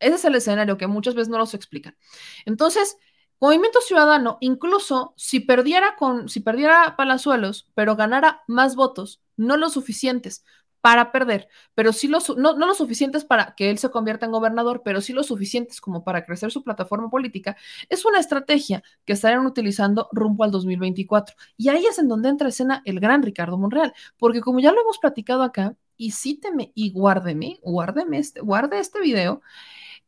Ese 0.02 0.16
es 0.16 0.24
el 0.24 0.34
escenario 0.34 0.76
que 0.76 0.86
muchas 0.86 1.14
veces 1.14 1.28
no 1.28 1.38
los 1.38 1.54
explican. 1.54 1.96
Entonces, 2.44 2.98
Movimiento 3.40 3.80
Ciudadano, 3.80 4.38
incluso 4.40 5.14
si 5.16 5.40
perdiera 5.40 5.96
con, 5.96 6.28
si 6.28 6.40
perdiera 6.40 6.94
Palazuelos, 6.96 7.68
pero 7.74 7.96
ganara 7.96 8.42
más 8.46 8.76
votos, 8.76 9.20
no 9.36 9.56
los 9.56 9.72
suficientes 9.72 10.44
para 10.80 11.12
perder, 11.12 11.48
pero 11.74 11.92
sí 11.92 12.08
los, 12.08 12.36
no, 12.36 12.54
no 12.54 12.66
los 12.66 12.76
suficientes 12.78 13.24
para 13.24 13.54
que 13.56 13.70
él 13.70 13.78
se 13.78 13.90
convierta 13.90 14.26
en 14.26 14.32
gobernador, 14.32 14.82
pero 14.84 15.00
sí 15.00 15.12
los 15.12 15.26
suficientes 15.26 15.80
como 15.80 16.02
para 16.04 16.24
crecer 16.24 16.50
su 16.50 16.64
plataforma 16.64 17.08
política, 17.08 17.56
es 17.88 18.04
una 18.04 18.18
estrategia 18.18 18.82
que 19.04 19.12
estarían 19.12 19.46
utilizando 19.46 20.08
rumbo 20.12 20.42
al 20.44 20.50
2024. 20.50 21.36
Y 21.56 21.68
ahí 21.68 21.86
es 21.86 21.98
en 22.00 22.08
donde 22.08 22.28
entra 22.28 22.48
escena 22.48 22.82
el 22.84 22.98
gran 22.98 23.22
Ricardo 23.22 23.58
Monreal, 23.58 23.94
porque 24.18 24.40
como 24.40 24.58
ya 24.58 24.72
lo 24.72 24.80
hemos 24.80 24.98
platicado 24.98 25.42
acá, 25.44 25.76
y 25.96 26.10
cíteme 26.10 26.72
y 26.74 26.90
guárdeme, 26.90 27.60
guárdeme 27.62 28.18
este, 28.18 28.40
guarde 28.40 28.80
este 28.80 29.00
video, 29.00 29.40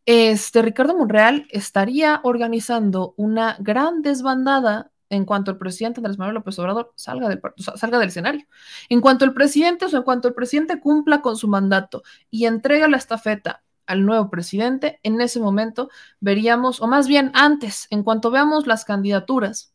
este 0.06 0.62
Ricardo 0.62 0.96
Monreal 0.96 1.46
estaría 1.50 2.20
organizando 2.24 3.14
una 3.16 3.56
gran 3.60 4.02
desbandada 4.02 4.92
en 5.10 5.24
cuanto 5.24 5.50
el 5.50 5.58
presidente 5.58 6.00
Andrés 6.00 6.18
Manuel 6.18 6.34
López 6.34 6.58
Obrador 6.58 6.92
salga 6.96 7.28
del, 7.28 7.40
salga 7.56 7.98
del 7.98 8.08
escenario. 8.08 8.46
En 8.88 9.00
cuanto 9.00 9.24
el 9.24 9.32
presidente, 9.32 9.84
o 9.84 9.88
sea, 9.88 9.98
en 9.98 10.04
cuanto 10.04 10.28
el 10.28 10.34
presidente 10.34 10.80
cumpla 10.80 11.22
con 11.22 11.36
su 11.36 11.48
mandato 11.48 12.02
y 12.30 12.46
entrega 12.46 12.88
la 12.88 12.96
estafeta 12.96 13.62
al 13.86 14.04
nuevo 14.04 14.30
presidente, 14.30 14.98
en 15.02 15.20
ese 15.20 15.40
momento 15.40 15.90
veríamos, 16.20 16.80
o 16.80 16.86
más 16.86 17.06
bien 17.06 17.30
antes, 17.34 17.86
en 17.90 18.02
cuanto 18.02 18.30
veamos 18.30 18.66
las 18.66 18.84
candidaturas 18.84 19.74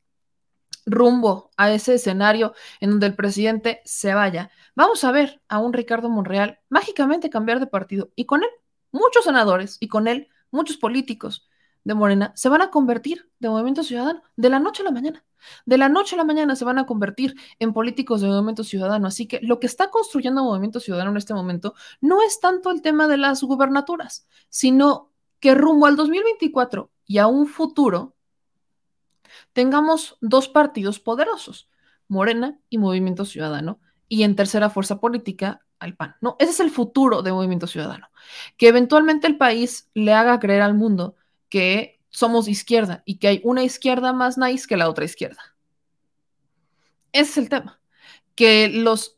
rumbo 0.85 1.51
a 1.57 1.71
ese 1.71 1.95
escenario 1.95 2.53
en 2.79 2.91
donde 2.91 3.07
el 3.07 3.15
presidente 3.15 3.81
se 3.85 4.13
vaya, 4.13 4.49
vamos 4.75 5.03
a 5.03 5.11
ver 5.11 5.41
a 5.47 5.59
un 5.59 5.73
Ricardo 5.73 6.09
Monreal 6.09 6.59
mágicamente 6.69 7.29
cambiar 7.29 7.59
de 7.59 7.67
partido 7.67 8.09
y 8.15 8.25
con 8.25 8.43
él 8.43 8.49
muchos 8.91 9.25
senadores 9.25 9.77
y 9.79 9.87
con 9.87 10.07
él 10.07 10.29
muchos 10.51 10.77
políticos 10.77 11.47
de 11.83 11.93
Morena 11.93 12.33
se 12.35 12.49
van 12.49 12.61
a 12.61 12.69
convertir 12.69 13.29
de 13.39 13.49
Movimiento 13.49 13.83
Ciudadano 13.83 14.21
de 14.35 14.49
la 14.49 14.59
noche 14.59 14.81
a 14.81 14.85
la 14.85 14.91
mañana. 14.91 15.23
De 15.65 15.77
la 15.77 15.89
noche 15.89 16.15
a 16.15 16.17
la 16.17 16.23
mañana 16.23 16.55
se 16.55 16.65
van 16.65 16.77
a 16.77 16.85
convertir 16.85 17.35
en 17.59 17.73
políticos 17.73 18.21
de 18.21 18.27
Movimiento 18.27 18.63
Ciudadano. 18.63 19.07
Así 19.07 19.27
que 19.27 19.39
lo 19.41 19.59
que 19.59 19.67
está 19.67 19.89
construyendo 19.89 20.43
Movimiento 20.43 20.79
Ciudadano 20.79 21.11
en 21.11 21.17
este 21.17 21.33
momento 21.33 21.73
no 22.01 22.21
es 22.21 22.39
tanto 22.39 22.71
el 22.71 22.81
tema 22.81 23.07
de 23.07 23.17
las 23.17 23.41
gubernaturas, 23.41 24.27
sino 24.49 25.11
que 25.39 25.55
rumbo 25.55 25.85
al 25.85 25.95
2024 25.95 26.91
y 27.05 27.17
a 27.17 27.27
un 27.27 27.47
futuro 27.47 28.15
tengamos 29.53 30.17
dos 30.21 30.49
partidos 30.49 30.99
poderosos, 30.99 31.69
Morena 32.07 32.59
y 32.69 32.77
Movimiento 32.77 33.25
Ciudadano, 33.25 33.79
y 34.07 34.23
en 34.23 34.35
tercera 34.35 34.69
fuerza 34.69 34.99
política 34.99 35.65
al 35.79 35.95
PAN, 35.95 36.15
¿no? 36.21 36.35
Ese 36.39 36.51
es 36.51 36.59
el 36.59 36.71
futuro 36.71 37.21
de 37.21 37.31
Movimiento 37.31 37.67
Ciudadano, 37.67 38.09
que 38.57 38.67
eventualmente 38.67 39.27
el 39.27 39.37
país 39.37 39.89
le 39.93 40.13
haga 40.13 40.39
creer 40.39 40.61
al 40.61 40.73
mundo 40.73 41.15
que 41.49 41.99
somos 42.09 42.47
izquierda 42.47 43.03
y 43.05 43.17
que 43.17 43.27
hay 43.27 43.41
una 43.43 43.63
izquierda 43.63 44.13
más 44.13 44.37
nice 44.37 44.67
que 44.67 44.77
la 44.77 44.89
otra 44.89 45.05
izquierda. 45.05 45.55
Ese 47.11 47.31
es 47.31 47.37
el 47.37 47.49
tema, 47.49 47.79
que 48.35 48.69
los, 48.69 49.15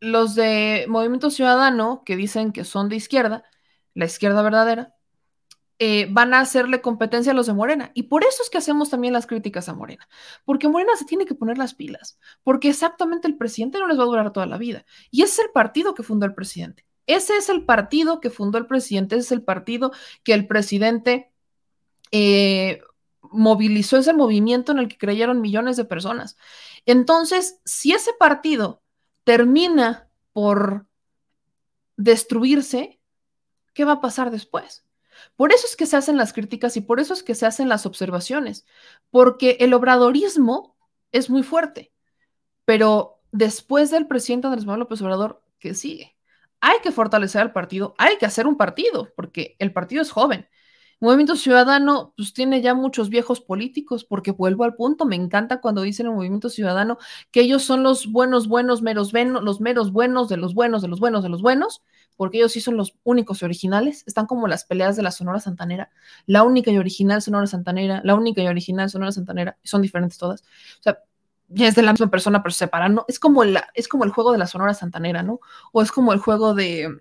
los 0.00 0.34
de 0.34 0.86
Movimiento 0.88 1.30
Ciudadano 1.30 2.02
que 2.04 2.16
dicen 2.16 2.52
que 2.52 2.64
son 2.64 2.88
de 2.88 2.96
izquierda, 2.96 3.44
la 3.94 4.06
izquierda 4.06 4.42
verdadera, 4.42 4.94
eh, 5.82 6.08
van 6.10 6.34
a 6.34 6.40
hacerle 6.40 6.82
competencia 6.82 7.32
a 7.32 7.34
los 7.34 7.46
de 7.46 7.54
Morena. 7.54 7.90
Y 7.94 8.02
por 8.02 8.22
eso 8.22 8.42
es 8.42 8.50
que 8.50 8.58
hacemos 8.58 8.90
también 8.90 9.14
las 9.14 9.26
críticas 9.26 9.66
a 9.70 9.74
Morena, 9.74 10.06
porque 10.44 10.68
Morena 10.68 10.94
se 10.94 11.06
tiene 11.06 11.24
que 11.24 11.34
poner 11.34 11.56
las 11.56 11.72
pilas, 11.72 12.18
porque 12.42 12.68
exactamente 12.68 13.26
el 13.26 13.38
presidente 13.38 13.78
no 13.78 13.86
les 13.86 13.98
va 13.98 14.02
a 14.02 14.06
durar 14.06 14.30
toda 14.30 14.44
la 14.44 14.58
vida. 14.58 14.84
Y 15.10 15.22
ese 15.22 15.40
es 15.40 15.46
el 15.46 15.52
partido 15.52 15.94
que 15.94 16.02
fundó 16.02 16.26
el 16.26 16.34
presidente. 16.34 16.84
Ese 17.06 17.38
es 17.38 17.48
el 17.48 17.64
partido 17.64 18.20
que 18.20 18.28
fundó 18.28 18.58
el 18.58 18.66
presidente, 18.66 19.16
ese 19.16 19.24
es 19.24 19.32
el 19.32 19.42
partido 19.42 19.90
que 20.22 20.34
el 20.34 20.46
presidente 20.46 21.32
eh, 22.12 22.82
movilizó, 23.22 23.96
ese 23.96 24.12
movimiento 24.12 24.72
en 24.72 24.80
el 24.80 24.88
que 24.88 24.98
creyeron 24.98 25.40
millones 25.40 25.78
de 25.78 25.86
personas. 25.86 26.36
Entonces, 26.84 27.58
si 27.64 27.92
ese 27.92 28.10
partido 28.18 28.82
termina 29.24 30.10
por 30.34 30.86
destruirse, 31.96 33.00
¿qué 33.72 33.86
va 33.86 33.92
a 33.92 34.00
pasar 34.02 34.30
después? 34.30 34.84
Por 35.36 35.52
eso 35.52 35.66
es 35.66 35.76
que 35.76 35.86
se 35.86 35.96
hacen 35.96 36.16
las 36.16 36.32
críticas 36.32 36.76
y 36.76 36.80
por 36.80 37.00
eso 37.00 37.14
es 37.14 37.22
que 37.22 37.34
se 37.34 37.46
hacen 37.46 37.68
las 37.68 37.86
observaciones, 37.86 38.66
porque 39.10 39.56
el 39.60 39.74
obradorismo 39.74 40.76
es 41.12 41.30
muy 41.30 41.42
fuerte, 41.42 41.92
pero 42.64 43.20
después 43.32 43.90
del 43.90 44.06
presidente 44.06 44.46
Andrés 44.46 44.66
Manuel 44.66 44.80
López 44.80 45.02
Obrador, 45.02 45.42
¿qué 45.58 45.74
sigue? 45.74 46.16
Hay 46.60 46.78
que 46.82 46.92
fortalecer 46.92 47.40
al 47.40 47.52
partido, 47.52 47.94
hay 47.98 48.18
que 48.18 48.26
hacer 48.26 48.46
un 48.46 48.56
partido, 48.56 49.08
porque 49.16 49.56
el 49.58 49.72
partido 49.72 50.02
es 50.02 50.10
joven. 50.10 50.48
Movimiento 51.02 51.34
Ciudadano, 51.34 52.12
pues 52.14 52.34
tiene 52.34 52.60
ya 52.60 52.74
muchos 52.74 53.08
viejos 53.08 53.40
políticos, 53.40 54.04
porque 54.04 54.32
vuelvo 54.32 54.64
al 54.64 54.74
punto, 54.74 55.06
me 55.06 55.16
encanta 55.16 55.62
cuando 55.62 55.80
dicen 55.80 56.06
el 56.06 56.12
Movimiento 56.12 56.50
Ciudadano 56.50 56.98
que 57.30 57.40
ellos 57.40 57.62
son 57.62 57.82
los 57.82 58.12
buenos, 58.12 58.48
buenos, 58.48 58.82
meros, 58.82 59.12
los 59.14 59.60
meros 59.62 59.92
buenos 59.92 60.28
de 60.28 60.36
los 60.36 60.52
buenos, 60.52 60.82
de 60.82 60.88
los 60.88 61.00
buenos, 61.00 61.22
de 61.22 61.30
los 61.30 61.40
buenos, 61.40 61.82
porque 62.20 62.36
ellos 62.36 62.52
sí 62.52 62.60
son 62.60 62.76
los 62.76 62.98
únicos 63.02 63.40
y 63.40 63.46
originales, 63.46 64.04
están 64.06 64.26
como 64.26 64.46
las 64.46 64.64
peleas 64.64 64.94
de 64.94 65.02
la 65.02 65.10
Sonora 65.10 65.40
Santanera, 65.40 65.90
la 66.26 66.42
única 66.42 66.70
y 66.70 66.76
original 66.76 67.22
Sonora 67.22 67.46
Santanera, 67.46 68.02
la 68.04 68.14
única 68.14 68.42
y 68.42 68.46
original 68.46 68.90
Sonora 68.90 69.10
Santanera, 69.10 69.56
son 69.64 69.80
diferentes 69.80 70.18
todas. 70.18 70.42
O 70.42 70.82
sea, 70.82 70.98
ya 71.48 71.68
es 71.68 71.74
de 71.76 71.80
la 71.80 71.92
misma 71.92 72.10
persona, 72.10 72.42
pero 72.42 72.52
separan, 72.52 72.94
¿no? 72.94 73.06
Es 73.08 73.18
como, 73.18 73.42
la, 73.44 73.70
es 73.72 73.88
como 73.88 74.04
el 74.04 74.10
juego 74.10 74.32
de 74.32 74.36
la 74.36 74.46
Sonora 74.46 74.74
Santanera, 74.74 75.22
¿no? 75.22 75.40
O 75.72 75.80
es 75.80 75.90
como 75.90 76.12
el 76.12 76.18
juego 76.18 76.52
de 76.52 76.94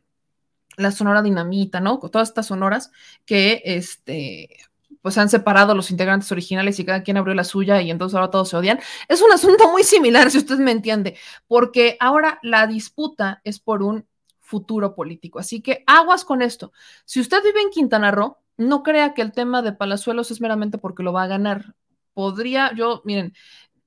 la 0.77 0.91
Sonora 0.91 1.21
Dinamita, 1.21 1.81
¿no? 1.81 1.99
Con 1.99 2.11
todas 2.11 2.29
estas 2.29 2.45
sonoras 2.45 2.89
que, 3.25 3.61
este, 3.65 4.69
pues 5.01 5.17
han 5.17 5.27
separado 5.27 5.75
los 5.75 5.91
integrantes 5.91 6.31
originales 6.31 6.79
y 6.79 6.85
cada 6.85 7.03
quien 7.03 7.17
abrió 7.17 7.33
la 7.35 7.43
suya 7.43 7.81
y 7.81 7.91
entonces 7.91 8.15
ahora 8.15 8.31
todos 8.31 8.47
se 8.47 8.55
odian. 8.55 8.79
Es 9.09 9.21
un 9.21 9.33
asunto 9.33 9.69
muy 9.69 9.83
similar, 9.83 10.31
si 10.31 10.37
usted 10.37 10.59
me 10.59 10.71
entiende, 10.71 11.17
porque 11.45 11.97
ahora 11.99 12.39
la 12.41 12.67
disputa 12.67 13.41
es 13.43 13.59
por 13.59 13.83
un 13.83 14.05
futuro 14.49 14.95
político. 14.95 15.37
Así 15.39 15.61
que 15.61 15.83
aguas 15.85 16.25
con 16.25 16.41
esto. 16.41 16.73
Si 17.05 17.19
usted 17.19 17.43
vive 17.43 17.61
en 17.61 17.69
Quintana 17.69 18.09
Roo, 18.09 18.37
no 18.57 18.81
crea 18.81 19.13
que 19.13 19.21
el 19.21 19.31
tema 19.31 19.61
de 19.61 19.73
Palazuelos 19.73 20.31
es 20.31 20.41
meramente 20.41 20.79
porque 20.79 21.03
lo 21.03 21.13
va 21.13 21.23
a 21.23 21.27
ganar. 21.27 21.75
Podría, 22.13 22.73
yo, 22.73 23.01
miren, 23.05 23.33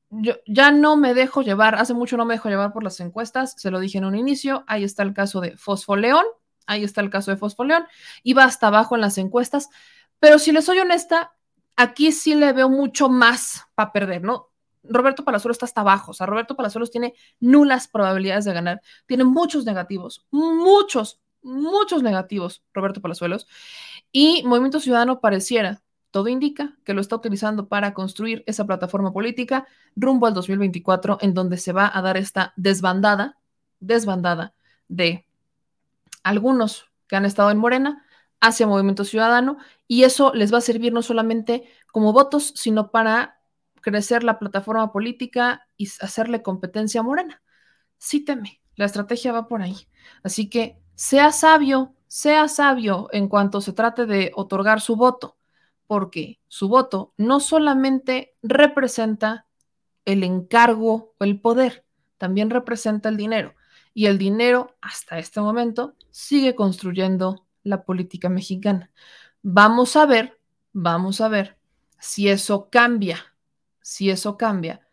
yo 0.09 0.35
ya 0.47 0.71
no 0.71 0.97
me 0.97 1.15
dejo 1.15 1.43
llevar, 1.43 1.75
hace 1.75 1.95
mucho 1.95 2.17
no 2.17 2.25
me 2.25 2.35
dejo 2.35 2.49
llevar 2.49 2.73
por 2.73 2.85
las 2.85 3.01
encuestas, 3.01 3.55
se 3.59 3.71
lo 3.71 3.81
dije 3.81 3.99
en 3.99 4.05
un 4.05 4.17
inicio, 4.17 4.65
ahí 4.69 4.85
está 4.85 5.03
el 5.03 5.15
caso 5.15 5.41
de 5.41 5.57
Fosfoleón, 5.57 6.25
ahí 6.67 6.85
está 6.85 7.01
el 7.01 7.11
caso 7.11 7.33
de 7.33 7.37
Fosfoleón, 7.37 7.85
iba 8.23 8.45
hasta 8.45 8.69
abajo 8.69 8.95
en 8.95 9.01
las 9.01 9.19
encuestas, 9.19 9.69
pero 10.21 10.39
si 10.39 10.53
le 10.53 10.63
soy 10.63 10.79
honesta, 10.79 11.33
aquí 11.77 12.13
sí 12.13 12.35
le 12.35 12.53
veo 12.53 12.69
mucho 12.69 13.09
más 13.09 13.67
para 13.75 13.93
perder, 13.93 14.23
¿no? 14.23 14.52
Roberto 14.85 15.25
Palazuelos 15.25 15.57
está 15.57 15.67
hasta 15.67 15.81
abajo. 15.83 16.11
O 16.11 16.15
sea, 16.15 16.27
Roberto 16.27 16.57
Palazuelos 16.57 16.91
tiene 16.91 17.15
nulas 17.41 17.89
probabilidades 17.89 18.45
de 18.45 18.53
ganar. 18.53 18.83
Tiene 19.07 19.25
muchos 19.25 19.65
negativos, 19.65 20.27
muchos, 20.31 21.21
muchos 21.43 22.03
negativos, 22.03 22.63
Roberto 22.73 23.01
Palazuelos. 23.01 23.47
Y 24.11 24.43
Movimiento 24.45 24.81
Ciudadano 24.81 25.21
pareciera, 25.21 25.83
todo 26.11 26.29
indica 26.29 26.77
que 26.85 26.95
lo 26.95 27.01
está 27.01 27.17
utilizando 27.17 27.69
para 27.69 27.95
construir 27.95 28.45
esa 28.47 28.67
plataforma 28.67 29.13
política 29.13 29.67
rumbo 29.97 30.27
al 30.27 30.35
2024, 30.35 31.19
en 31.21 31.35
donde 31.35 31.57
se 31.57 31.73
va 31.73 31.91
a 31.93 32.03
dar 32.03 32.17
esta 32.17 32.53
desbandada, 32.57 33.39
desbandada 33.81 34.55
de 34.89 35.27
algunos 36.23 36.91
que 37.09 37.17
han 37.17 37.25
estado 37.25 37.51
en 37.51 37.59
Morena 37.59 38.05
hacia 38.41 38.67
Movimiento 38.67 39.05
Ciudadano, 39.05 39.57
y 39.87 40.03
eso 40.03 40.35
les 40.35 40.53
va 40.53 40.59
a 40.59 40.63
servir 40.63 40.93
no 40.93 41.03
solamente 41.03 41.65
como 41.93 42.13
votos, 42.13 42.53
sino 42.57 42.91
para 42.91 43.41
crecer 43.83 44.25
la 44.25 44.39
plataforma 44.39 44.93
política 44.93 45.69
y 45.77 45.89
hacerle 46.01 46.43
competencia 46.43 47.01
a 47.01 47.05
Morena. 47.05 47.43
Sí 47.99 48.25
teme, 48.25 48.63
la 48.77 48.87
estrategia 48.87 49.33
va 49.33 49.49
por 49.49 49.61
ahí. 49.61 49.77
Así 50.23 50.49
que 50.49 50.79
sea 50.95 51.33
sabio, 51.33 51.95
sea 52.07 52.49
sabio 52.49 53.09
en 53.13 53.29
cuanto 53.29 53.61
se 53.61 53.73
trate 53.73 54.07
de 54.07 54.33
otorgar 54.35 54.81
su 54.81 54.97
voto, 54.97 55.37
porque 55.87 56.41
su 56.49 56.69
voto 56.69 57.13
no 57.19 57.41
solamente 57.41 58.35
representa 58.43 59.47
el 60.05 60.25
encargo 60.25 61.15
o 61.19 61.25
el 61.25 61.41
poder, 61.41 61.85
también 62.19 62.51
representa 62.51 63.09
el 63.09 63.17
dinero. 63.17 63.55
Y 63.95 64.07
el 64.07 64.17
dinero, 64.17 64.75
hasta 64.81 65.19
este 65.19 65.41
momento, 65.41 65.95
sigue 66.11 66.55
construyendo 66.55 67.47
la 67.63 67.85
política 67.85 68.29
mexicana. 68.29 68.91
Vamos 69.43 69.97
a 69.97 70.07
ver, 70.07 70.41
vamos 70.73 71.21
a 71.21 71.29
ver 71.29 71.59
si 71.99 72.29
eso 72.29 72.71
cambia 72.71 73.32
si 73.83 74.11
eso 74.11 74.37
cambia 74.37 74.87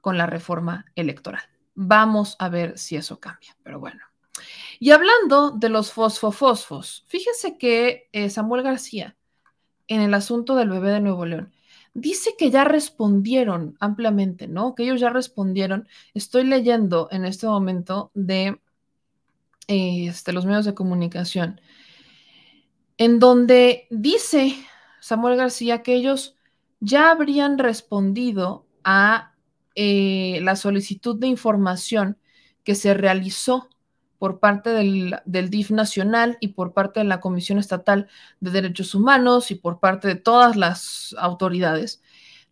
con 0.00 0.18
la 0.18 0.26
reforma 0.26 0.86
electoral. 0.94 1.42
Vamos 1.74 2.36
a 2.38 2.48
ver 2.48 2.78
si 2.78 2.96
eso 2.96 3.18
cambia, 3.20 3.56
pero 3.62 3.80
bueno. 3.80 4.00
Y 4.78 4.90
hablando 4.90 5.52
de 5.52 5.68
los 5.68 5.92
fosfofosfos, 5.92 7.04
fíjese 7.06 7.56
que 7.56 8.08
eh, 8.12 8.28
Samuel 8.28 8.62
García, 8.62 9.16
en 9.86 10.00
el 10.00 10.12
asunto 10.14 10.56
del 10.56 10.70
bebé 10.70 10.90
de 10.90 11.00
Nuevo 11.00 11.24
León, 11.24 11.52
dice 11.94 12.34
que 12.38 12.50
ya 12.50 12.64
respondieron 12.64 13.76
ampliamente, 13.80 14.48
¿no? 14.48 14.74
Que 14.74 14.84
ellos 14.84 15.00
ya 15.00 15.10
respondieron. 15.10 15.88
Estoy 16.14 16.44
leyendo 16.44 17.08
en 17.10 17.24
este 17.24 17.46
momento 17.46 18.10
de 18.14 18.60
este, 19.68 20.32
los 20.32 20.46
medios 20.46 20.64
de 20.64 20.74
comunicación, 20.74 21.60
en 22.98 23.18
donde 23.18 23.86
dice 23.90 24.56
Samuel 25.00 25.36
García 25.36 25.82
que 25.82 25.94
ellos 25.94 26.36
ya 26.82 27.12
habrían 27.12 27.58
respondido 27.58 28.66
a 28.82 29.34
eh, 29.76 30.40
la 30.42 30.56
solicitud 30.56 31.18
de 31.18 31.28
información 31.28 32.18
que 32.64 32.74
se 32.74 32.92
realizó 32.92 33.68
por 34.18 34.40
parte 34.40 34.70
del, 34.70 35.16
del, 35.24 35.48
DIF 35.48 35.70
nacional 35.70 36.38
y 36.40 36.48
por 36.48 36.72
parte 36.72 37.00
de 37.00 37.04
la 37.04 37.20
Comisión 37.20 37.58
Estatal 37.58 38.08
de 38.40 38.50
Derechos 38.50 38.94
Humanos 38.94 39.50
y 39.52 39.54
por 39.54 39.78
parte 39.78 40.08
de 40.08 40.16
todas 40.16 40.56
las 40.56 41.14
autoridades 41.18 42.02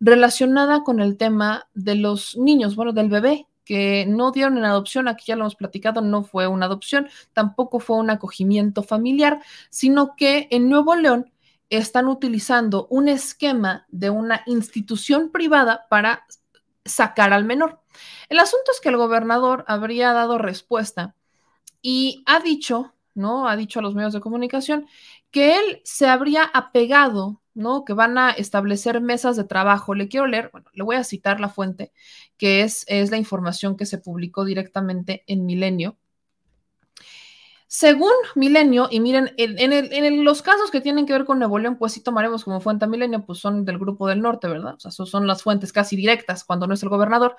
relacionada 0.01 0.83
con 0.85 1.01
el 1.01 1.17
tema 1.17 1.69
de 1.75 1.97
los 1.97 2.37
niños, 2.37 2.77
bueno, 2.77 2.93
del 2.93 3.11
bebé 3.11 3.47
que 3.65 4.07
no 4.09 4.33
dieron 4.33 4.59
en 4.59 4.65
adopción, 4.65 5.07
aquí 5.07 5.27
ya 5.27 5.37
lo 5.37 5.43
hemos 5.43 5.55
platicado, 5.55 6.01
no 6.01 6.25
fue 6.25 6.47
una 6.49 6.67
adopción, 6.67 7.09
tampoco 7.33 7.79
fue 7.79 7.99
un 7.99 8.11
acogimiento 8.11 8.83
familiar, 8.83 9.41
sino 9.69 10.17
que 10.17 10.49
en 10.51 10.69
Nuevo 10.69 10.97
León 10.97 11.31
están 11.71 12.09
utilizando 12.09 12.87
un 12.91 13.09
esquema 13.09 13.87
de 13.89 14.11
una 14.11 14.43
institución 14.47 15.31
privada 15.31 15.87
para 15.89 16.27
sacar 16.85 17.33
al 17.33 17.45
menor. 17.45 17.81
El 18.29 18.39
asunto 18.41 18.73
es 18.73 18.81
que 18.81 18.89
el 18.89 18.97
gobernador 18.97 19.65
habría 19.69 20.13
dado 20.13 20.39
respuesta 20.39 21.15
y 21.83 22.23
ha 22.27 22.41
dicho, 22.41 22.95
¿no? 23.15 23.49
Ha 23.49 23.57
dicho 23.57 23.79
a 23.79 23.83
los 23.83 23.95
medios 23.95 24.13
de 24.13 24.21
comunicación 24.21 24.87
que 25.31 25.57
él 25.57 25.81
se 25.85 26.09
habría 26.09 26.45
apegado, 26.45 27.41
¿no? 27.55 27.85
Que 27.85 27.93
van 27.93 28.19
a 28.19 28.31
establecer 28.31 29.01
mesas 29.01 29.37
de 29.37 29.45
trabajo. 29.45 29.95
Le 29.95 30.09
quiero 30.09 30.27
leer, 30.27 30.51
bueno, 30.53 30.69
le 30.73 30.83
voy 30.83 30.97
a 30.97 31.05
citar 31.05 31.41
la 31.41 31.49
fuente, 31.49 31.93
que 32.37 32.63
es, 32.63 32.85
es 32.89 33.11
la 33.11 33.17
información 33.17 33.77
que 33.77 33.87
se 33.87 33.99
publicó 33.99 34.45
directamente 34.45 35.25
en 35.27 35.47
Milenio. 35.47 35.97
Según 37.73 38.11
Milenio, 38.35 38.89
y 38.91 38.99
miren, 38.99 39.33
en, 39.37 40.25
los 40.25 40.43
casos 40.43 40.73
que 40.73 40.81
tienen 40.81 41.07
que 41.07 41.13
ver 41.13 41.25
con 41.25 41.39
Nuevo 41.39 41.57
León, 41.57 41.77
pues 41.79 41.93
sí 41.93 42.01
tomaremos 42.03 42.43
como 42.43 42.61
fuente 42.61 42.85
a 42.85 42.89
Milenio, 42.89 43.25
pues 43.25 43.39
son 43.39 43.65
del 43.65 43.79
Grupo 43.79 44.09
del 44.09 44.21
Norte, 44.21 44.49
¿verdad? 44.49 44.75
O 44.75 44.81
sea, 44.81 44.91
son 44.91 45.29
las 45.29 45.45
fuentes 45.45 45.73
casi 45.73 45.95
directas 45.95 46.43
cuando 46.43 46.67
no 46.67 46.75
es 46.75 46.83
el 46.83 46.89
gobernador. 46.89 47.37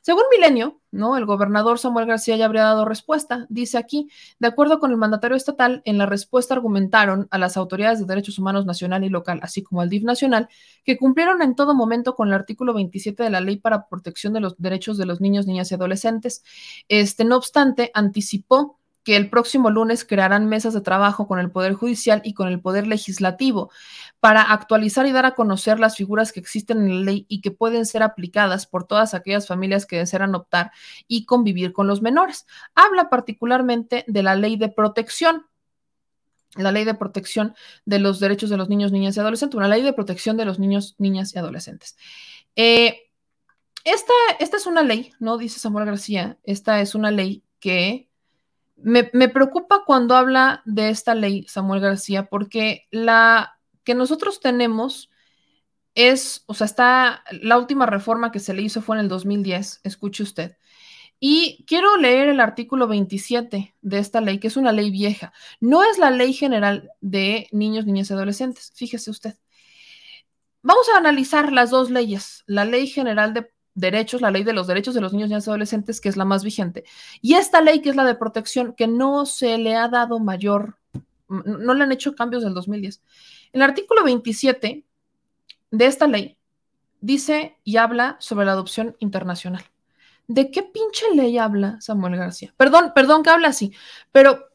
Según 0.00 0.22
Milenio, 0.30 0.80
¿no? 0.92 1.16
El 1.16 1.26
gobernador 1.26 1.80
Samuel 1.80 2.06
García 2.06 2.36
ya 2.36 2.44
habría 2.44 2.62
dado 2.62 2.84
respuesta. 2.84 3.46
Dice 3.48 3.76
aquí, 3.76 4.08
de 4.38 4.46
acuerdo 4.46 4.78
con 4.78 4.92
el 4.92 4.96
mandatario 4.96 5.36
estatal, 5.36 5.82
en 5.84 5.98
la 5.98 6.06
respuesta 6.06 6.54
argumentaron 6.54 7.26
a 7.32 7.38
las 7.38 7.56
autoridades 7.56 7.98
de 7.98 8.06
derechos 8.06 8.38
humanos 8.38 8.66
nacional 8.66 9.02
y 9.02 9.08
local, 9.08 9.40
así 9.42 9.64
como 9.64 9.80
al 9.80 9.88
DIF 9.88 10.04
nacional, 10.04 10.48
que 10.84 10.96
cumplieron 10.98 11.42
en 11.42 11.56
todo 11.56 11.74
momento 11.74 12.14
con 12.14 12.28
el 12.28 12.34
artículo 12.34 12.74
27 12.74 13.24
de 13.24 13.30
la 13.30 13.40
Ley 13.40 13.56
para 13.56 13.88
Protección 13.88 14.34
de 14.34 14.40
los 14.40 14.56
Derechos 14.56 14.98
de 14.98 15.06
los 15.06 15.20
Niños, 15.20 15.48
Niñas 15.48 15.72
y 15.72 15.74
Adolescentes. 15.74 16.44
Este, 16.86 17.24
no 17.24 17.36
obstante, 17.36 17.90
anticipó 17.92 18.78
que 19.04 19.16
el 19.16 19.28
próximo 19.30 19.70
lunes 19.70 20.04
crearán 20.04 20.48
mesas 20.48 20.74
de 20.74 20.80
trabajo 20.80 21.28
con 21.28 21.38
el 21.38 21.50
Poder 21.50 21.74
Judicial 21.74 22.22
y 22.24 22.32
con 22.32 22.48
el 22.48 22.60
Poder 22.60 22.86
Legislativo 22.86 23.70
para 24.18 24.40
actualizar 24.40 25.06
y 25.06 25.12
dar 25.12 25.26
a 25.26 25.34
conocer 25.34 25.78
las 25.78 25.96
figuras 25.96 26.32
que 26.32 26.40
existen 26.40 26.82
en 26.82 26.88
la 26.88 27.12
ley 27.12 27.26
y 27.28 27.42
que 27.42 27.50
pueden 27.50 27.84
ser 27.84 28.02
aplicadas 28.02 28.66
por 28.66 28.86
todas 28.86 29.12
aquellas 29.12 29.46
familias 29.46 29.84
que 29.84 29.98
desean 29.98 30.34
optar 30.34 30.72
y 31.06 31.26
convivir 31.26 31.72
con 31.74 31.86
los 31.86 32.00
menores. 32.00 32.46
Habla 32.74 33.10
particularmente 33.10 34.04
de 34.08 34.22
la 34.22 34.34
ley 34.34 34.56
de 34.56 34.70
protección, 34.70 35.46
la 36.56 36.72
ley 36.72 36.84
de 36.84 36.94
protección 36.94 37.54
de 37.84 37.98
los 37.98 38.20
derechos 38.20 38.48
de 38.48 38.56
los 38.56 38.70
niños, 38.70 38.90
niñas 38.90 39.16
y 39.16 39.20
adolescentes, 39.20 39.56
una 39.56 39.68
ley 39.68 39.82
de 39.82 39.92
protección 39.92 40.38
de 40.38 40.46
los 40.46 40.58
niños, 40.58 40.94
niñas 40.96 41.34
y 41.34 41.38
adolescentes. 41.38 41.96
Eh, 42.56 43.10
esta, 43.84 44.14
esta 44.40 44.56
es 44.56 44.66
una 44.66 44.82
ley, 44.82 45.12
¿no? 45.18 45.36
Dice 45.36 45.60
Samuel 45.60 45.84
García, 45.84 46.38
esta 46.44 46.80
es 46.80 46.94
una 46.94 47.10
ley 47.10 47.44
que 47.60 48.08
me, 48.76 49.28
preocupa 49.28 49.84
cuando 49.86 50.16
habla 50.16 50.62
de 50.64 50.90
esta 50.90 51.14
ley, 51.14 51.46
Samuel 51.48 51.80
García, 51.80 52.26
porque 52.26 52.86
la 52.90 53.58
que 53.84 53.94
nosotros 53.94 54.40
tenemos 54.40 55.10
es, 55.94 56.44
o 56.46 56.54
sea, 56.54 56.66
está, 56.66 57.24
la 57.30 57.58
última 57.58 57.86
reforma 57.86 58.32
que 58.32 58.40
se 58.40 58.54
le 58.54 58.62
hizo 58.62 58.82
fue 58.82 58.96
en 58.96 59.02
el 59.02 59.08
2010, 59.08 59.80
escuche 59.84 60.22
usted. 60.22 60.56
Y 61.20 61.64
quiero 61.66 61.96
leer 61.96 62.28
el 62.28 62.40
artículo 62.40 62.88
27 62.88 63.74
de 63.80 63.98
esta 63.98 64.20
ley, 64.20 64.38
que 64.38 64.48
es 64.48 64.56
una 64.56 64.72
ley 64.72 64.90
vieja. 64.90 65.32
No 65.60 65.84
es 65.84 65.98
la 65.98 66.10
ley 66.10 66.32
general 66.32 66.90
de 67.00 67.48
niños, 67.52 67.86
niñas 67.86 68.10
y 68.10 68.14
adolescentes, 68.14 68.72
fíjese 68.74 69.10
usted. 69.10 69.36
Vamos 70.62 70.86
a 70.88 70.98
analizar 70.98 71.52
las 71.52 71.70
dos 71.70 71.90
leyes, 71.90 72.42
la 72.46 72.64
ley 72.64 72.86
general 72.86 73.34
de 73.34 73.53
derechos, 73.74 74.20
la 74.20 74.30
ley 74.30 74.44
de 74.44 74.52
los 74.52 74.66
derechos 74.66 74.94
de 74.94 75.00
los 75.00 75.12
niños, 75.12 75.30
y 75.30 75.34
adolescentes, 75.34 76.00
que 76.00 76.08
es 76.08 76.16
la 76.16 76.24
más 76.24 76.44
vigente, 76.44 76.84
y 77.20 77.34
esta 77.34 77.60
ley 77.60 77.80
que 77.80 77.90
es 77.90 77.96
la 77.96 78.04
de 78.04 78.14
protección, 78.14 78.74
que 78.74 78.86
no 78.86 79.26
se 79.26 79.58
le 79.58 79.74
ha 79.74 79.88
dado 79.88 80.18
mayor, 80.18 80.78
no 81.28 81.74
le 81.74 81.82
han 81.82 81.92
hecho 81.92 82.14
cambios 82.14 82.44
del 82.44 82.54
2010. 82.54 83.02
El 83.52 83.62
artículo 83.62 84.04
27 84.04 84.84
de 85.70 85.86
esta 85.86 86.06
ley 86.06 86.36
dice 87.00 87.58
y 87.64 87.76
habla 87.76 88.16
sobre 88.20 88.46
la 88.46 88.52
adopción 88.52 88.96
internacional. 88.98 89.64
¿De 90.26 90.50
qué 90.50 90.62
pinche 90.62 91.04
ley 91.14 91.36
habla 91.36 91.80
Samuel 91.80 92.16
García? 92.16 92.54
Perdón, 92.56 92.92
perdón 92.94 93.22
que 93.22 93.30
habla 93.30 93.48
así, 93.48 93.72
pero 94.10 94.48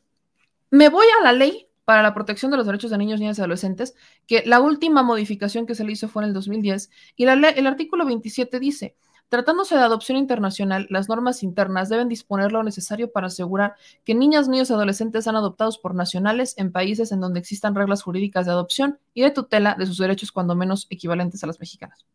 me 0.71 0.89
voy 0.89 1.05
a 1.19 1.23
la 1.23 1.33
ley 1.33 1.68
para 1.89 2.03
la 2.03 2.13
protección 2.13 2.51
de 2.51 2.57
los 2.57 2.67
derechos 2.67 2.91
de 2.91 2.99
niños, 2.99 3.19
niñas 3.19 3.39
y 3.39 3.41
adolescentes, 3.41 3.95
que 4.27 4.43
la 4.45 4.59
última 4.59 5.01
modificación 5.01 5.65
que 5.65 5.73
se 5.73 5.83
le 5.83 5.93
hizo 5.93 6.07
fue 6.07 6.21
en 6.21 6.27
el 6.27 6.35
2010, 6.35 6.91
y 7.15 7.25
la 7.25 7.33
el 7.33 7.65
artículo 7.65 8.05
27 8.05 8.59
dice, 8.59 8.95
Tratándose 9.27 9.73
de 9.73 9.81
adopción 9.81 10.15
internacional, 10.19 10.85
las 10.91 11.09
normas 11.09 11.41
internas 11.41 11.89
deben 11.89 12.07
disponer 12.07 12.51
lo 12.51 12.61
necesario 12.61 13.11
para 13.11 13.25
asegurar 13.25 13.73
que 14.05 14.13
niñas, 14.13 14.47
niños 14.47 14.69
y 14.69 14.73
adolescentes 14.73 15.23
sean 15.23 15.35
adoptados 15.35 15.79
por 15.79 15.95
nacionales 15.95 16.53
en 16.59 16.71
países 16.71 17.11
en 17.11 17.21
donde 17.21 17.39
existan 17.39 17.73
reglas 17.73 18.03
jurídicas 18.03 18.45
de 18.45 18.51
adopción 18.51 18.99
y 19.15 19.23
de 19.23 19.31
tutela 19.31 19.73
de 19.73 19.87
sus 19.87 19.97
derechos 19.97 20.31
cuando 20.31 20.53
menos 20.53 20.85
equivalentes 20.91 21.43
a 21.43 21.47
las 21.47 21.59
mexicanas. 21.59 22.05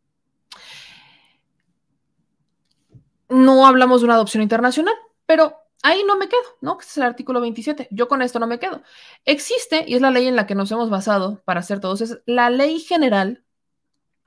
No 3.28 3.66
hablamos 3.66 4.02
de 4.02 4.04
una 4.04 4.14
adopción 4.14 4.44
internacional, 4.44 4.94
pero 5.26 5.63
ahí 5.84 6.02
no 6.04 6.16
me 6.16 6.28
quedo, 6.28 6.42
¿no? 6.60 6.78
Este 6.80 6.90
es 6.90 6.96
el 6.96 7.04
artículo 7.04 7.40
27. 7.40 7.88
Yo 7.92 8.08
con 8.08 8.22
esto 8.22 8.40
no 8.40 8.48
me 8.48 8.58
quedo. 8.58 8.82
Existe, 9.24 9.84
y 9.86 9.94
es 9.94 10.00
la 10.00 10.10
ley 10.10 10.26
en 10.26 10.36
la 10.36 10.46
que 10.46 10.56
nos 10.56 10.72
hemos 10.72 10.90
basado 10.90 11.42
para 11.44 11.60
hacer 11.60 11.78
todos, 11.78 12.00
es 12.00 12.18
la 12.26 12.50
Ley 12.50 12.80
General 12.80 13.44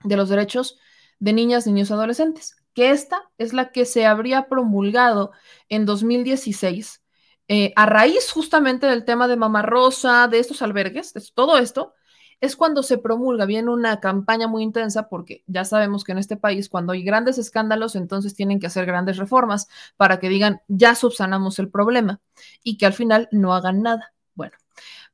de 0.04 0.16
los 0.16 0.30
Derechos 0.30 0.80
de 1.20 1.34
Niñas, 1.34 1.68
Niños 1.68 1.92
Adolescentes 1.92 2.56
que 2.78 2.92
esta 2.92 3.24
es 3.40 3.54
la 3.54 3.72
que 3.72 3.86
se 3.86 4.06
habría 4.06 4.48
promulgado 4.48 5.32
en 5.68 5.88
2016 5.88 7.02
eh, 7.48 7.74
a 7.76 7.88
raíz 7.88 8.32
justamente 8.32 8.86
del 8.86 9.04
tema 9.04 9.28
de 9.28 9.36
Mama 9.36 9.64
Rosa, 9.64 10.28
de 10.28 10.38
estos 10.38 10.62
albergues, 10.62 11.12
de 11.12 11.24
todo 11.34 11.58
esto, 11.58 11.96
es 12.40 12.56
cuando 12.56 12.84
se 12.84 12.98
promulga, 12.98 13.46
viene 13.46 13.72
una 13.72 14.00
campaña 14.00 14.48
muy 14.48 14.64
intensa 14.64 15.10
porque 15.10 15.44
ya 15.48 15.66
sabemos 15.66 16.04
que 16.04 16.12
en 16.12 16.20
este 16.20 16.38
país 16.38 16.70
cuando 16.70 16.94
hay 16.94 17.04
grandes 17.04 17.38
escándalos, 17.38 17.96
entonces 17.96 18.36
tienen 18.36 18.60
que 18.60 18.68
hacer 18.68 18.86
grandes 18.86 19.18
reformas 19.18 19.68
para 19.96 20.20
que 20.20 20.30
digan, 20.30 20.62
ya 20.68 20.96
subsanamos 20.96 21.60
el 21.60 21.70
problema 21.70 22.22
y 22.64 22.78
que 22.78 22.86
al 22.86 22.94
final 22.94 23.28
no 23.32 23.56
hagan 23.56 23.82
nada. 23.82 24.14
Bueno, 24.36 24.56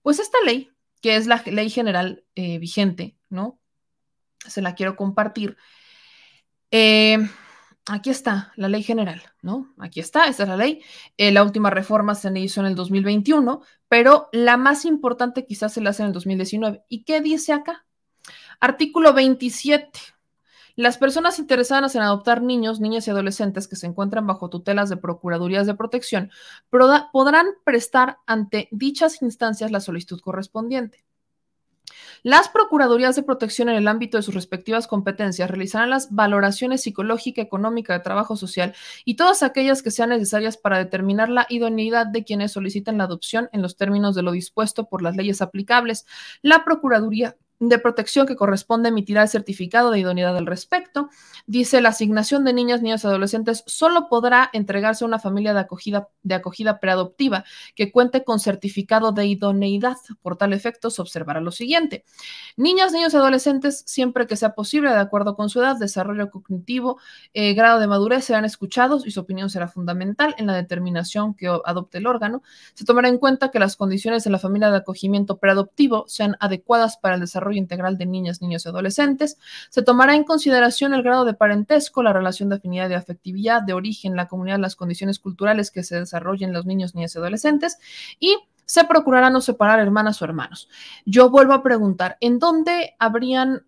pues 0.01 0.19
esta 0.19 0.37
ley, 0.45 0.71
que 1.01 1.15
es 1.15 1.27
la 1.27 1.41
ley 1.45 1.69
general 1.69 2.23
eh, 2.35 2.59
vigente, 2.59 3.15
¿no? 3.29 3.59
Se 4.45 4.61
la 4.61 4.75
quiero 4.75 4.97
compartir. 4.97 5.55
Eh, 6.71 7.17
aquí 7.85 8.09
está 8.09 8.51
la 8.55 8.67
ley 8.67 8.83
general, 8.83 9.21
¿no? 9.41 9.73
Aquí 9.79 9.99
está, 9.99 10.25
esta 10.25 10.43
es 10.43 10.49
la 10.49 10.57
ley. 10.57 10.81
Eh, 11.17 11.31
la 11.31 11.43
última 11.43 11.69
reforma 11.69 12.15
se 12.15 12.37
hizo 12.39 12.61
en 12.61 12.67
el 12.67 12.75
2021, 12.75 13.61
pero 13.93 14.27
la 14.31 14.57
más 14.57 14.85
importante 14.85 15.45
quizás 15.45 15.71
se 15.71 15.79
la 15.79 15.91
hace 15.91 16.01
en 16.01 16.07
el 16.07 16.13
2019. 16.13 16.83
¿Y 16.89 17.03
qué 17.03 17.21
dice 17.21 17.53
acá? 17.53 17.85
Artículo 18.59 19.13
27. 19.13 19.99
Las 20.75 20.97
personas 20.97 21.37
interesadas 21.37 21.93
en 21.93 22.01
adoptar 22.01 22.41
niños, 22.41 22.79
niñas 22.79 23.07
y 23.07 23.11
adolescentes 23.11 23.67
que 23.67 23.75
se 23.75 23.85
encuentran 23.85 24.25
bajo 24.25 24.49
tutelas 24.49 24.89
de 24.89 24.97
procuradurías 24.97 25.67
de 25.67 25.75
protección 25.75 26.31
podrán 26.71 27.45
prestar 27.63 28.17
ante 28.25 28.67
dichas 28.71 29.21
instancias 29.21 29.69
la 29.69 29.79
solicitud 29.79 30.19
correspondiente. 30.21 31.05
Las 32.23 32.47
Procuradurías 32.47 33.15
de 33.15 33.23
Protección 33.23 33.67
en 33.67 33.75
el 33.75 33.87
ámbito 33.87 34.17
de 34.17 34.23
sus 34.23 34.33
respectivas 34.33 34.87
competencias 34.87 35.49
realizarán 35.49 35.89
las 35.89 36.11
valoraciones 36.11 36.81
psicológica, 36.81 37.41
económica, 37.41 37.93
de 37.93 37.99
trabajo 37.99 38.37
social 38.37 38.73
y 39.03 39.15
todas 39.15 39.43
aquellas 39.43 39.83
que 39.83 39.91
sean 39.91 40.09
necesarias 40.09 40.55
para 40.55 40.77
determinar 40.77 41.29
la 41.29 41.45
idoneidad 41.49 42.07
de 42.07 42.23
quienes 42.23 42.53
soliciten 42.53 42.97
la 42.97 43.03
adopción 43.05 43.49
en 43.51 43.61
los 43.61 43.75
términos 43.75 44.15
de 44.15 44.23
lo 44.23 44.31
dispuesto 44.31 44.87
por 44.87 45.01
las 45.01 45.17
leyes 45.17 45.41
aplicables. 45.41 46.05
La 46.41 46.63
Procuraduría 46.63 47.35
de 47.69 47.79
protección 47.79 48.27
que 48.27 48.35
corresponde 48.35 48.89
emitirá 48.89 49.23
el 49.23 49.29
certificado 49.29 49.91
de 49.91 49.99
idoneidad 49.99 50.35
al 50.37 50.45
respecto. 50.45 51.09
Dice, 51.45 51.81
la 51.81 51.89
asignación 51.89 52.43
de 52.43 52.53
niñas, 52.53 52.81
niños 52.81 53.03
y 53.03 53.07
adolescentes 53.07 53.63
solo 53.67 54.07
podrá 54.09 54.49
entregarse 54.53 55.03
a 55.03 55.07
una 55.07 55.19
familia 55.19 55.53
de 55.53 55.59
acogida, 55.61 56.09
de 56.23 56.35
acogida 56.35 56.79
preadoptiva 56.79 57.45
que 57.75 57.91
cuente 57.91 58.23
con 58.23 58.39
certificado 58.39 59.11
de 59.11 59.25
idoneidad. 59.25 59.97
Por 60.21 60.37
tal 60.37 60.53
efecto, 60.53 60.89
se 60.89 61.01
observará 61.01 61.41
lo 61.41 61.51
siguiente. 61.51 62.05
Niñas, 62.57 62.91
niños 62.91 63.13
y 63.13 63.17
adolescentes, 63.17 63.83
siempre 63.85 64.27
que 64.27 64.35
sea 64.35 64.55
posible, 64.55 64.89
de 64.89 64.99
acuerdo 64.99 65.35
con 65.35 65.49
su 65.49 65.59
edad, 65.59 65.77
desarrollo 65.77 66.29
cognitivo, 66.29 66.99
eh, 67.33 67.53
grado 67.53 67.79
de 67.79 67.87
madurez, 67.87 68.25
serán 68.25 68.45
escuchados 68.45 69.05
y 69.05 69.11
su 69.11 69.19
opinión 69.19 69.49
será 69.49 69.67
fundamental 69.67 70.35
en 70.37 70.47
la 70.47 70.53
determinación 70.53 71.33
que 71.33 71.47
adopte 71.47 71.97
el 71.97 72.07
órgano. 72.07 72.43
Se 72.73 72.85
tomará 72.85 73.09
en 73.09 73.17
cuenta 73.17 73.51
que 73.51 73.59
las 73.59 73.75
condiciones 73.75 74.23
de 74.23 74.29
la 74.29 74.39
familia 74.39 74.69
de 74.69 74.77
acogimiento 74.77 75.37
preadoptivo 75.37 76.05
sean 76.07 76.35
adecuadas 76.39 76.97
para 76.97 77.15
el 77.15 77.21
desarrollo 77.21 77.52
integral 77.57 77.97
de 77.97 78.05
niñas, 78.05 78.41
niños 78.41 78.65
y 78.65 78.69
adolescentes. 78.69 79.37
Se 79.69 79.81
tomará 79.81 80.15
en 80.15 80.23
consideración 80.23 80.93
el 80.93 81.03
grado 81.03 81.25
de 81.25 81.33
parentesco, 81.33 82.03
la 82.03 82.13
relación 82.13 82.49
de 82.49 82.55
afinidad 82.55 82.89
y 82.89 82.93
afectividad, 82.93 83.61
de 83.61 83.73
origen, 83.73 84.15
la 84.15 84.27
comunidad, 84.27 84.59
las 84.59 84.75
condiciones 84.75 85.19
culturales 85.19 85.71
que 85.71 85.83
se 85.83 85.99
desarrollen 85.99 86.53
los 86.53 86.65
niños, 86.65 86.95
niñas 86.95 87.15
y 87.15 87.17
adolescentes 87.19 87.77
y 88.19 88.37
se 88.65 88.85
procurará 88.85 89.29
no 89.29 89.41
separar 89.41 89.79
hermanas 89.79 90.21
o 90.21 90.25
hermanos. 90.25 90.69
Yo 91.05 91.29
vuelvo 91.29 91.53
a 91.53 91.63
preguntar, 91.63 92.17
¿en 92.21 92.39
dónde 92.39 92.95
habrían 92.99 93.65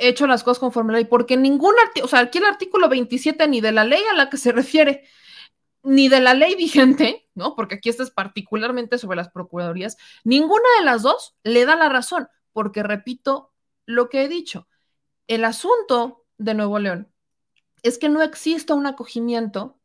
hecho 0.00 0.26
las 0.26 0.42
cosas 0.42 0.58
conforme 0.58 0.92
la 0.92 0.98
ley? 0.98 1.06
Porque 1.06 1.36
ningún 1.36 1.74
artículo, 1.84 2.06
o 2.06 2.08
sea, 2.08 2.20
aquí 2.20 2.38
el 2.38 2.44
artículo 2.44 2.88
27 2.88 3.46
ni 3.48 3.60
de 3.60 3.72
la 3.72 3.84
ley 3.84 4.02
a 4.10 4.14
la 4.14 4.30
que 4.30 4.36
se 4.36 4.52
refiere, 4.52 5.04
ni 5.82 6.08
de 6.08 6.20
la 6.20 6.34
ley 6.34 6.56
vigente, 6.56 7.28
¿no? 7.34 7.54
Porque 7.54 7.76
aquí 7.76 7.88
esto 7.88 8.02
es 8.02 8.10
particularmente 8.10 8.98
sobre 8.98 9.16
las 9.16 9.28
procuradurías, 9.28 9.96
ninguna 10.24 10.68
de 10.78 10.84
las 10.84 11.02
dos 11.02 11.36
le 11.44 11.64
da 11.64 11.76
la 11.76 11.88
razón 11.88 12.28
porque 12.56 12.82
repito 12.82 13.52
lo 13.84 14.08
que 14.08 14.24
he 14.24 14.28
dicho. 14.28 14.66
El 15.26 15.44
asunto 15.44 16.24
de 16.38 16.54
Nuevo 16.54 16.78
León 16.78 17.12
es 17.82 17.98
que 17.98 18.08
no 18.08 18.22
existe 18.22 18.72
un 18.72 18.86
acogimiento 18.86 19.78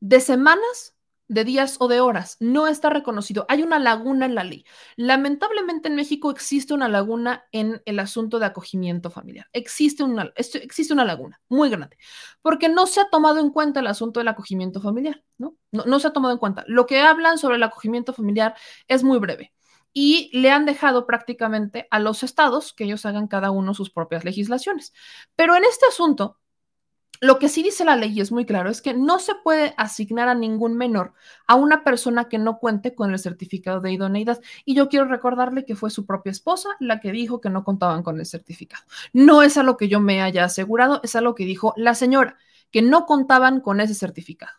de 0.00 0.20
semanas, 0.20 0.94
de 1.28 1.44
días 1.44 1.78
o 1.80 1.88
de 1.88 2.00
horas. 2.00 2.36
No 2.38 2.66
está 2.66 2.90
reconocido. 2.90 3.46
Hay 3.48 3.62
una 3.62 3.78
laguna 3.78 4.26
en 4.26 4.34
la 4.34 4.44
ley. 4.44 4.66
Lamentablemente 4.96 5.88
en 5.88 5.94
México 5.94 6.30
existe 6.30 6.74
una 6.74 6.90
laguna 6.90 7.46
en 7.50 7.80
el 7.86 7.98
asunto 7.98 8.38
de 8.38 8.44
acogimiento 8.44 9.10
familiar. 9.10 9.46
Existe 9.54 10.02
una, 10.02 10.30
existe 10.36 10.92
una 10.92 11.06
laguna 11.06 11.40
muy 11.48 11.70
grande, 11.70 11.96
porque 12.42 12.68
no 12.68 12.86
se 12.86 13.00
ha 13.00 13.08
tomado 13.08 13.40
en 13.40 13.48
cuenta 13.48 13.80
el 13.80 13.86
asunto 13.86 14.20
del 14.20 14.28
acogimiento 14.28 14.82
familiar, 14.82 15.24
¿no? 15.38 15.56
No, 15.72 15.86
no 15.86 15.98
se 15.98 16.08
ha 16.08 16.12
tomado 16.12 16.34
en 16.34 16.40
cuenta. 16.40 16.62
Lo 16.66 16.84
que 16.84 17.00
hablan 17.00 17.38
sobre 17.38 17.56
el 17.56 17.62
acogimiento 17.62 18.12
familiar 18.12 18.54
es 18.86 19.02
muy 19.02 19.18
breve 19.18 19.55
y 19.98 20.28
le 20.38 20.50
han 20.50 20.66
dejado 20.66 21.06
prácticamente 21.06 21.88
a 21.90 21.98
los 21.98 22.22
estados 22.22 22.74
que 22.74 22.84
ellos 22.84 23.06
hagan 23.06 23.28
cada 23.28 23.50
uno 23.50 23.72
sus 23.72 23.88
propias 23.88 24.26
legislaciones. 24.26 24.92
Pero 25.36 25.56
en 25.56 25.64
este 25.64 25.86
asunto, 25.86 26.38
lo 27.22 27.38
que 27.38 27.48
sí 27.48 27.62
dice 27.62 27.82
la 27.86 27.96
ley 27.96 28.20
es 28.20 28.30
muy 28.30 28.44
claro 28.44 28.68
es 28.68 28.82
que 28.82 28.92
no 28.92 29.18
se 29.18 29.32
puede 29.42 29.72
asignar 29.78 30.28
a 30.28 30.34
ningún 30.34 30.76
menor 30.76 31.14
a 31.46 31.54
una 31.54 31.82
persona 31.82 32.28
que 32.28 32.36
no 32.36 32.58
cuente 32.58 32.94
con 32.94 33.10
el 33.10 33.18
certificado 33.18 33.80
de 33.80 33.90
idoneidad. 33.90 34.38
Y 34.66 34.74
yo 34.74 34.90
quiero 34.90 35.06
recordarle 35.06 35.64
que 35.64 35.76
fue 35.76 35.88
su 35.88 36.04
propia 36.04 36.30
esposa 36.32 36.68
la 36.78 37.00
que 37.00 37.10
dijo 37.10 37.40
que 37.40 37.48
no 37.48 37.64
contaban 37.64 38.02
con 38.02 38.20
el 38.20 38.26
certificado. 38.26 38.84
No 39.14 39.40
es 39.40 39.56
a 39.56 39.62
lo 39.62 39.78
que 39.78 39.88
yo 39.88 39.98
me 40.00 40.20
haya 40.20 40.44
asegurado, 40.44 41.00
es 41.04 41.16
a 41.16 41.22
lo 41.22 41.34
que 41.34 41.46
dijo 41.46 41.72
la 41.74 41.94
señora, 41.94 42.36
que 42.70 42.82
no 42.82 43.06
contaban 43.06 43.62
con 43.62 43.80
ese 43.80 43.94
certificado. 43.94 44.52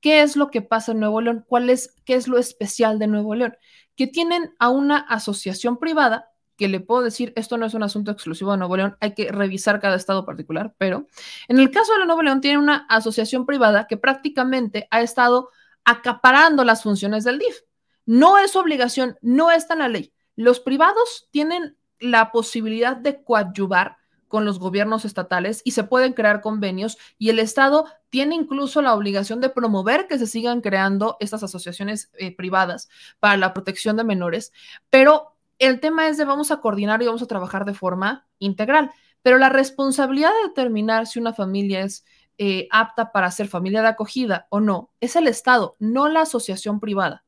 ¿Qué 0.00 0.22
es 0.22 0.34
lo 0.34 0.50
que 0.50 0.60
pasa 0.60 0.90
en 0.90 0.98
Nuevo 0.98 1.20
León? 1.20 1.44
¿Cuál 1.46 1.70
es, 1.70 1.94
qué 2.04 2.16
es 2.16 2.26
lo 2.26 2.36
especial 2.36 2.98
de 2.98 3.06
Nuevo 3.06 3.36
León? 3.36 3.54
Que 3.96 4.06
tienen 4.06 4.54
a 4.58 4.68
una 4.68 4.98
asociación 4.98 5.78
privada 5.78 6.30
que 6.56 6.68
le 6.68 6.80
puedo 6.80 7.02
decir, 7.02 7.32
esto 7.36 7.56
no 7.56 7.66
es 7.66 7.74
un 7.74 7.82
asunto 7.82 8.10
exclusivo 8.10 8.52
de 8.52 8.58
Nuevo 8.58 8.76
León, 8.76 8.96
hay 9.00 9.14
que 9.14 9.32
revisar 9.32 9.80
cada 9.80 9.96
estado 9.96 10.24
particular, 10.24 10.74
pero 10.78 11.06
en 11.48 11.58
el 11.58 11.70
caso 11.70 11.92
de 11.98 12.06
Nuevo 12.06 12.22
León 12.22 12.40
tiene 12.40 12.58
una 12.58 12.86
asociación 12.88 13.46
privada 13.46 13.86
que 13.88 13.96
prácticamente 13.96 14.86
ha 14.90 15.00
estado 15.00 15.50
acaparando 15.84 16.64
las 16.64 16.82
funciones 16.82 17.24
del 17.24 17.38
DIF. 17.38 17.62
No 18.06 18.38
es 18.38 18.54
obligación, 18.56 19.16
no 19.22 19.50
está 19.50 19.74
en 19.74 19.80
la 19.80 19.88
ley. 19.88 20.12
Los 20.36 20.60
privados 20.60 21.28
tienen 21.30 21.76
la 21.98 22.30
posibilidad 22.32 22.96
de 22.96 23.22
coadyuvar 23.22 23.96
con 24.32 24.46
los 24.46 24.58
gobiernos 24.58 25.04
estatales 25.04 25.60
y 25.62 25.72
se 25.72 25.84
pueden 25.84 26.14
crear 26.14 26.40
convenios 26.40 26.96
y 27.18 27.28
el 27.28 27.38
Estado 27.38 27.84
tiene 28.08 28.34
incluso 28.34 28.80
la 28.80 28.94
obligación 28.94 29.42
de 29.42 29.50
promover 29.50 30.08
que 30.08 30.18
se 30.18 30.26
sigan 30.26 30.62
creando 30.62 31.18
estas 31.20 31.42
asociaciones 31.42 32.10
eh, 32.14 32.34
privadas 32.34 32.88
para 33.20 33.36
la 33.36 33.52
protección 33.52 33.98
de 33.98 34.04
menores, 34.04 34.54
pero 34.88 35.36
el 35.58 35.80
tema 35.80 36.08
es 36.08 36.16
de 36.16 36.24
vamos 36.24 36.50
a 36.50 36.62
coordinar 36.62 37.02
y 37.02 37.06
vamos 37.08 37.20
a 37.20 37.26
trabajar 37.26 37.66
de 37.66 37.74
forma 37.74 38.26
integral, 38.38 38.90
pero 39.20 39.36
la 39.36 39.50
responsabilidad 39.50 40.30
de 40.30 40.48
determinar 40.48 41.06
si 41.06 41.18
una 41.18 41.34
familia 41.34 41.82
es 41.82 42.06
eh, 42.38 42.68
apta 42.70 43.12
para 43.12 43.30
ser 43.30 43.48
familia 43.48 43.82
de 43.82 43.88
acogida 43.88 44.46
o 44.48 44.60
no 44.60 44.94
es 45.00 45.14
el 45.14 45.28
Estado, 45.28 45.76
no 45.78 46.08
la 46.08 46.22
asociación 46.22 46.80
privada. 46.80 47.22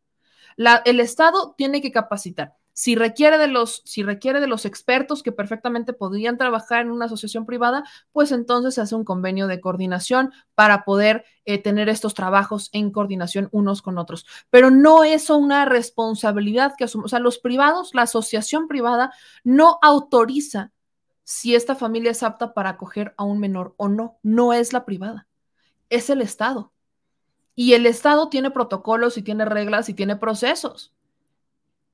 el 0.86 1.00
Estado 1.00 1.54
tiene 1.58 1.82
que 1.82 1.92
capacitar 1.92 2.54
si 2.74 2.96
requiere 2.96 3.38
de 3.38 3.46
los, 3.46 3.82
si 3.84 4.02
requiere 4.02 4.40
de 4.40 4.48
los 4.48 4.66
expertos 4.66 5.22
que 5.22 5.32
perfectamente 5.32 5.92
podrían 5.92 6.36
trabajar 6.36 6.82
en 6.82 6.90
una 6.90 7.06
asociación 7.06 7.46
privada, 7.46 7.84
pues 8.12 8.32
entonces 8.32 8.74
se 8.74 8.80
hace 8.80 8.96
un 8.96 9.04
convenio 9.04 9.46
de 9.46 9.60
coordinación 9.60 10.32
para 10.56 10.84
poder 10.84 11.24
eh, 11.44 11.62
tener 11.62 11.88
estos 11.88 12.14
trabajos 12.14 12.70
en 12.72 12.90
coordinación 12.90 13.48
unos 13.52 13.80
con 13.80 13.96
otros. 13.96 14.26
Pero 14.50 14.70
no 14.70 15.04
es 15.04 15.30
una 15.30 15.64
responsabilidad 15.64 16.74
que 16.76 16.84
asumen, 16.84 17.06
o 17.06 17.08
sea, 17.08 17.20
los 17.20 17.38
privados, 17.38 17.94
la 17.94 18.02
asociación 18.02 18.66
privada 18.66 19.12
no 19.44 19.78
autoriza 19.80 20.72
si 21.22 21.54
esta 21.54 21.74
familia 21.74 22.10
es 22.10 22.22
apta 22.22 22.54
para 22.54 22.70
acoger 22.70 23.14
a 23.16 23.24
un 23.24 23.38
menor 23.38 23.74
o 23.76 23.88
no. 23.88 24.18
No 24.22 24.52
es 24.52 24.72
la 24.72 24.84
privada, 24.84 25.28
es 25.90 26.10
el 26.10 26.20
Estado. 26.20 26.72
Y 27.54 27.74
el 27.74 27.86
Estado 27.86 28.28
tiene 28.28 28.50
protocolos 28.50 29.16
y 29.16 29.22
tiene 29.22 29.44
reglas 29.44 29.88
y 29.88 29.94
tiene 29.94 30.16
procesos. 30.16 30.93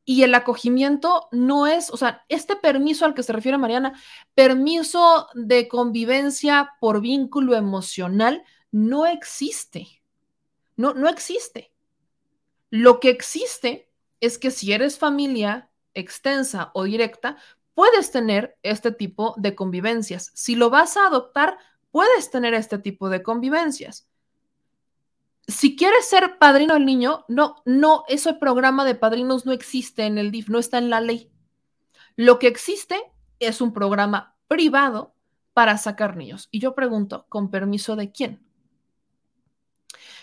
Y 0.04 0.22
el 0.22 0.34
acogimiento 0.34 1.28
no 1.30 1.66
es, 1.66 1.90
o 1.90 1.96
sea, 1.96 2.24
este 2.28 2.56
permiso 2.56 3.04
al 3.04 3.14
que 3.14 3.22
se 3.22 3.32
refiere 3.32 3.58
Mariana, 3.58 4.00
permiso 4.34 5.28
de 5.34 5.68
convivencia 5.68 6.72
por 6.80 7.00
vínculo 7.00 7.54
emocional, 7.54 8.42
no 8.72 9.06
existe. 9.06 10.02
No, 10.76 10.94
no 10.94 11.08
existe. 11.08 11.72
Lo 12.70 13.00
que 13.00 13.10
existe 13.10 13.90
es 14.20 14.38
que 14.38 14.50
si 14.50 14.72
eres 14.72 14.98
familia 14.98 15.70
extensa 15.94 16.70
o 16.74 16.84
directa, 16.84 17.36
puedes 17.74 18.10
tener 18.10 18.58
este 18.62 18.92
tipo 18.92 19.34
de 19.38 19.54
convivencias. 19.54 20.30
Si 20.34 20.54
lo 20.54 20.70
vas 20.70 20.96
a 20.96 21.06
adoptar, 21.06 21.58
puedes 21.90 22.30
tener 22.30 22.54
este 22.54 22.78
tipo 22.78 23.08
de 23.08 23.22
convivencias 23.22 24.09
si 25.50 25.76
quieres 25.76 26.06
ser 26.06 26.38
padrino 26.38 26.74
del 26.74 26.84
niño, 26.84 27.24
no, 27.28 27.56
no, 27.64 28.04
ese 28.08 28.34
programa 28.34 28.84
de 28.84 28.94
padrinos 28.94 29.46
no 29.46 29.52
existe 29.52 30.04
en 30.04 30.18
el 30.18 30.30
DIF, 30.30 30.48
no 30.48 30.58
está 30.58 30.78
en 30.78 30.90
la 30.90 31.00
ley. 31.00 31.30
Lo 32.16 32.38
que 32.38 32.46
existe 32.46 33.00
es 33.38 33.60
un 33.60 33.72
programa 33.72 34.36
privado 34.48 35.14
para 35.52 35.78
sacar 35.78 36.16
niños. 36.16 36.48
Y 36.50 36.60
yo 36.60 36.74
pregunto, 36.74 37.26
¿con 37.28 37.50
permiso 37.50 37.96
de 37.96 38.12
quién? 38.12 38.44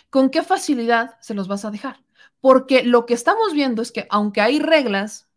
¿Con 0.10 0.30
qué 0.30 0.44
facilidad 0.44 1.18
se 1.20 1.34
los 1.34 1.48
vas 1.48 1.66
a 1.66 1.72
dejar? 1.72 2.04
Porque 2.40 2.84
lo 2.84 3.06
que 3.06 3.14
estamos 3.14 3.54
viendo 3.54 3.82
es 3.82 3.92
que 3.92 4.08
aunque 4.10 4.42
hay 4.42 4.60
reglas 4.60 5.28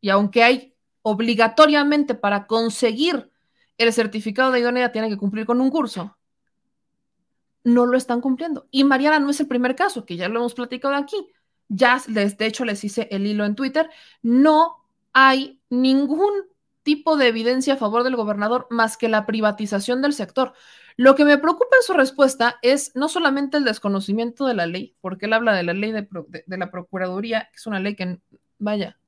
y 0.00 0.10
aunque 0.10 0.42
hay 0.42 0.74
obligatoriamente 1.02 2.14
para 2.14 2.46
conseguir 2.46 3.30
el 3.78 3.92
certificado 3.92 4.50
de 4.50 4.60
idoneidad 4.60 4.92
tiene 4.92 5.08
que 5.08 5.16
cumplir 5.16 5.46
con 5.46 5.60
un 5.60 5.70
curso, 5.70 6.17
no 7.64 7.86
lo 7.86 7.96
están 7.96 8.20
cumpliendo. 8.20 8.68
Y 8.70 8.84
Mariana 8.84 9.18
no 9.18 9.30
es 9.30 9.40
el 9.40 9.48
primer 9.48 9.74
caso, 9.74 10.04
que 10.04 10.16
ya 10.16 10.28
lo 10.28 10.40
hemos 10.40 10.54
platicado 10.54 10.94
aquí. 10.94 11.16
Ya, 11.68 12.00
les, 12.08 12.38
de 12.38 12.46
hecho, 12.46 12.64
les 12.64 12.82
hice 12.84 13.08
el 13.10 13.26
hilo 13.26 13.44
en 13.44 13.54
Twitter. 13.54 13.90
No 14.22 14.84
hay 15.12 15.60
ningún 15.70 16.32
tipo 16.82 17.16
de 17.18 17.28
evidencia 17.28 17.74
a 17.74 17.76
favor 17.76 18.02
del 18.02 18.16
gobernador 18.16 18.66
más 18.70 18.96
que 18.96 19.08
la 19.08 19.26
privatización 19.26 20.00
del 20.00 20.14
sector. 20.14 20.54
Lo 20.96 21.14
que 21.14 21.24
me 21.24 21.38
preocupa 21.38 21.76
en 21.76 21.82
su 21.82 21.92
respuesta 21.92 22.56
es 22.62 22.92
no 22.96 23.08
solamente 23.08 23.58
el 23.58 23.64
desconocimiento 23.64 24.46
de 24.46 24.54
la 24.54 24.66
ley, 24.66 24.96
porque 25.00 25.26
él 25.26 25.34
habla 25.34 25.52
de 25.54 25.62
la 25.62 25.74
ley 25.74 25.92
de, 25.92 26.08
la 26.46 26.70
Procuraduría, 26.70 27.50
que 27.52 27.56
es 27.56 27.66
una 27.66 27.78
ley 27.78 27.94
que, 27.94 28.18
vaya, 28.58 28.98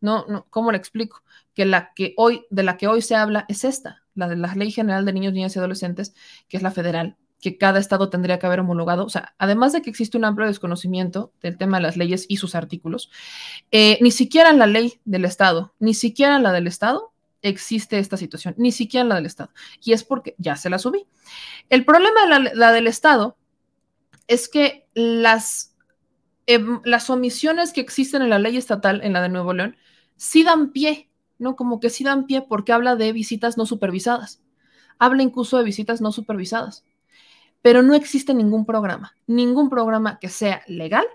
no, 0.00 0.26
no, 0.28 0.46
¿cómo 0.50 0.72
le 0.72 0.78
explico? 0.78 1.22
Que 1.54 1.64
la 1.64 1.94
que 1.94 2.14
hoy, 2.16 2.44
de 2.50 2.62
la 2.64 2.76
que 2.76 2.86
hoy 2.86 3.02
se 3.02 3.16
habla 3.16 3.46
es 3.48 3.64
esta, 3.64 4.04
la 4.14 4.28
de 4.28 4.36
la 4.36 4.54
Ley 4.54 4.70
General 4.70 5.04
de 5.04 5.12
Niños, 5.12 5.32
Niñas 5.32 5.56
y 5.56 5.58
Adolescentes, 5.58 6.14
que 6.48 6.58
es 6.58 6.62
la 6.62 6.70
federal, 6.70 7.16
que 7.42 7.58
cada 7.58 7.80
estado 7.80 8.08
tendría 8.08 8.38
que 8.38 8.46
haber 8.46 8.60
homologado. 8.60 9.04
O 9.04 9.10
sea, 9.10 9.34
además 9.36 9.72
de 9.72 9.82
que 9.82 9.90
existe 9.90 10.16
un 10.16 10.24
amplio 10.24 10.46
desconocimiento 10.46 11.32
del 11.42 11.58
tema 11.58 11.78
de 11.78 11.82
las 11.82 11.96
leyes 11.96 12.24
y 12.28 12.36
sus 12.36 12.54
artículos, 12.54 13.10
eh, 13.72 13.98
ni 14.00 14.12
siquiera 14.12 14.48
en 14.48 14.60
la 14.60 14.68
ley 14.68 15.00
del 15.04 15.24
estado, 15.24 15.74
ni 15.80 15.92
siquiera 15.92 16.36
en 16.36 16.44
la 16.44 16.52
del 16.52 16.68
estado 16.68 17.12
existe 17.42 17.98
esta 17.98 18.16
situación, 18.16 18.54
ni 18.56 18.70
siquiera 18.70 19.02
en 19.02 19.08
la 19.08 19.16
del 19.16 19.26
estado. 19.26 19.50
Y 19.82 19.92
es 19.92 20.04
porque 20.04 20.36
ya 20.38 20.54
se 20.54 20.70
la 20.70 20.78
subí. 20.78 21.04
El 21.68 21.84
problema 21.84 22.38
de 22.38 22.54
la, 22.54 22.72
del 22.72 22.86
estado 22.86 23.36
es 24.28 24.48
que 24.48 24.86
las, 24.94 25.74
em, 26.46 26.80
las 26.84 27.10
omisiones 27.10 27.72
que 27.72 27.80
existen 27.80 28.22
en 28.22 28.30
la 28.30 28.38
ley 28.38 28.56
estatal, 28.56 29.00
en 29.02 29.12
la 29.12 29.20
de 29.20 29.28
Nuevo 29.30 29.52
León, 29.52 29.76
sí 30.14 30.44
dan 30.44 30.70
pie, 30.70 31.10
¿no? 31.40 31.56
Como 31.56 31.80
que 31.80 31.90
sí 31.90 32.04
dan 32.04 32.26
pie 32.26 32.42
porque 32.42 32.72
habla 32.72 32.94
de 32.94 33.12
visitas 33.12 33.58
no 33.58 33.66
supervisadas. 33.66 34.40
Habla 35.00 35.24
incluso 35.24 35.58
de 35.58 35.64
visitas 35.64 36.00
no 36.00 36.12
supervisadas 36.12 36.84
pero 37.62 37.82
no 37.82 37.94
existe 37.94 38.34
ningún 38.34 38.66
programa, 38.66 39.14
ningún 39.26 39.70
programa 39.70 40.18
que 40.18 40.28
sea 40.28 40.62
legal 40.66 41.06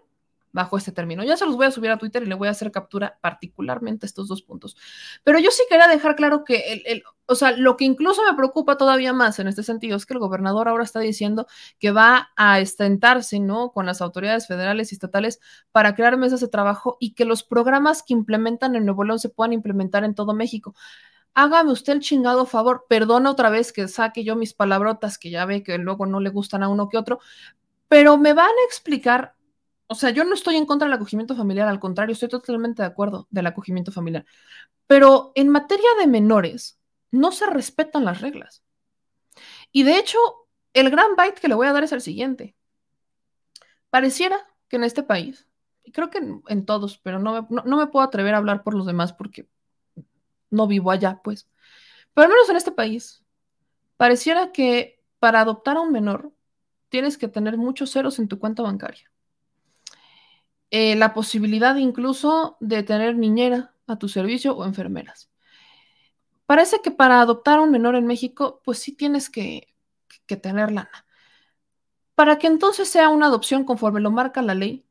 bajo 0.57 0.77
este 0.77 0.91
término. 0.91 1.23
Ya 1.23 1.37
se 1.37 1.45
los 1.45 1.55
voy 1.55 1.67
a 1.67 1.71
subir 1.71 1.91
a 1.91 1.97
Twitter 1.97 2.23
y 2.23 2.25
le 2.25 2.35
voy 2.35 2.47
a 2.47 2.51
hacer 2.51 2.71
captura 2.71 3.19
particularmente 3.21 4.05
estos 4.05 4.27
dos 4.27 4.41
puntos. 4.41 4.75
Pero 5.23 5.37
yo 5.39 5.51
sí 5.51 5.61
quería 5.69 5.87
dejar 5.87 6.15
claro 6.15 6.43
que 6.43 6.81
el, 6.85 7.03
o 7.27 7.35
sea, 7.35 7.51
lo 7.51 7.77
que 7.77 7.85
incluso 7.85 8.23
me 8.23 8.35
preocupa 8.35 8.75
todavía 8.75 9.13
más 9.13 9.37
en 9.37 9.47
este 9.47 9.61
sentido 9.61 9.97
es 9.97 10.05
que 10.05 10.13
el 10.13 10.19
gobernador 10.19 10.67
ahora 10.67 10.83
está 10.83 10.99
diciendo 10.99 11.45
que 11.79 11.91
va 11.91 12.29
a 12.35 12.59
estentarse, 12.59 13.39
¿no? 13.39 13.71
Con 13.71 13.85
las 13.85 14.01
autoridades 14.01 14.47
federales 14.47 14.91
y 14.91 14.95
estatales 14.95 15.39
para 15.71 15.93
crear 15.93 16.17
mesas 16.17 16.39
de 16.39 16.47
trabajo 16.47 16.97
y 16.99 17.13
que 17.13 17.25
los 17.25 17.43
programas 17.43 18.01
que 18.01 18.13
implementan 18.13 18.75
en 18.75 18.85
Nuevo 18.85 19.03
León 19.03 19.19
se 19.19 19.29
puedan 19.29 19.53
implementar 19.53 20.03
en 20.05 20.15
todo 20.15 20.33
México 20.33 20.73
hágame 21.37 21.71
usted 21.71 21.93
el 21.93 21.99
chingado 21.99 22.47
favor, 22.47 22.87
perdona 22.89 23.29
otra 23.29 23.51
vez 23.51 23.71
que 23.71 23.87
saque 23.87 24.23
yo 24.23 24.35
mis 24.35 24.55
palabrotas 24.55 25.19
que 25.19 25.29
ya 25.29 25.45
ve 25.45 25.61
que 25.61 25.77
luego 25.77 26.07
no 26.07 26.19
le 26.19 26.31
gustan 26.31 26.63
a 26.63 26.67
uno 26.67 26.89
que 26.89 26.97
otro, 26.97 27.19
pero 27.87 28.17
me 28.17 28.33
van 28.33 28.49
a 28.49 28.65
explicar, 28.65 29.35
o 29.85 29.93
sea, 29.93 30.09
yo 30.09 30.23
no 30.23 30.33
estoy 30.33 30.55
en 30.55 30.65
contra 30.65 30.87
del 30.87 30.95
acogimiento 30.95 31.35
familiar, 31.35 31.67
al 31.67 31.79
contrario, 31.79 32.13
estoy 32.13 32.27
totalmente 32.27 32.81
de 32.81 32.87
acuerdo 32.87 33.27
del 33.29 33.45
acogimiento 33.45 33.91
familiar, 33.91 34.25
pero 34.87 35.31
en 35.35 35.49
materia 35.49 35.87
de 35.99 36.07
menores 36.07 36.79
no 37.11 37.31
se 37.31 37.45
respetan 37.45 38.03
las 38.03 38.19
reglas. 38.21 38.63
Y 39.71 39.83
de 39.83 39.99
hecho, 39.99 40.17
el 40.73 40.89
gran 40.89 41.15
byte 41.15 41.39
que 41.39 41.49
le 41.49 41.55
voy 41.55 41.67
a 41.67 41.73
dar 41.73 41.83
es 41.83 41.91
el 41.91 42.01
siguiente. 42.01 42.55
Pareciera 43.91 44.39
que 44.69 44.77
en 44.77 44.85
este 44.85 45.03
país, 45.03 45.47
y 45.83 45.91
creo 45.91 46.09
que 46.09 46.17
en, 46.17 46.65
todos, 46.65 46.97
pero 46.97 47.19
no, 47.19 47.47
no 47.51 47.77
me 47.77 47.87
puedo 47.87 48.03
atrever 48.03 48.33
a 48.33 48.37
hablar 48.37 48.63
por 48.63 48.73
los 48.73 48.87
demás 48.87 49.13
porque 49.13 49.47
no 50.49 50.67
vivo 50.67 50.91
allá, 50.91 51.21
pues. 51.23 51.47
Pero 52.13 52.25
al 52.25 52.31
menos 52.31 52.49
en 52.49 52.55
este 52.55 52.71
país, 52.71 53.23
pareciera 53.97 54.51
que 54.51 55.03
para 55.19 55.41
adoptar 55.41 55.77
a 55.77 55.81
un 55.81 55.91
menor 55.91 56.31
tienes 56.89 57.17
que 57.17 57.27
tener 57.27 57.57
muchos 57.57 57.91
ceros 57.91 58.19
en 58.19 58.27
tu 58.27 58.39
cuenta 58.39 58.63
bancaria. 58.63 59.11
Eh, 60.69 60.95
la 60.95 61.13
posibilidad 61.13 61.75
incluso 61.77 62.57
de 62.59 62.83
tener 62.83 63.15
niñera 63.15 63.73
a 63.87 63.97
tu 63.97 64.09
servicio 64.09 64.55
o 64.55 64.65
enfermeras. 64.65 65.29
Parece 66.45 66.81
que 66.81 66.91
para 66.91 67.21
adoptar 67.21 67.59
a 67.59 67.61
un 67.61 67.71
menor 67.71 67.95
en 67.95 68.07
México, 68.07 68.61
pues 68.63 68.79
sí 68.79 68.93
tienes 68.93 69.29
que, 69.29 69.73
que 70.25 70.37
tener 70.37 70.71
lana. 70.71 71.05
Para 72.15 72.39
que 72.39 72.47
entonces 72.47 72.89
sea 72.89 73.09
una 73.09 73.27
adopción 73.27 73.63
conforme 73.63 74.01
lo 74.01 74.11
marca 74.11 74.41
la 74.41 74.55
ley, 74.55 74.85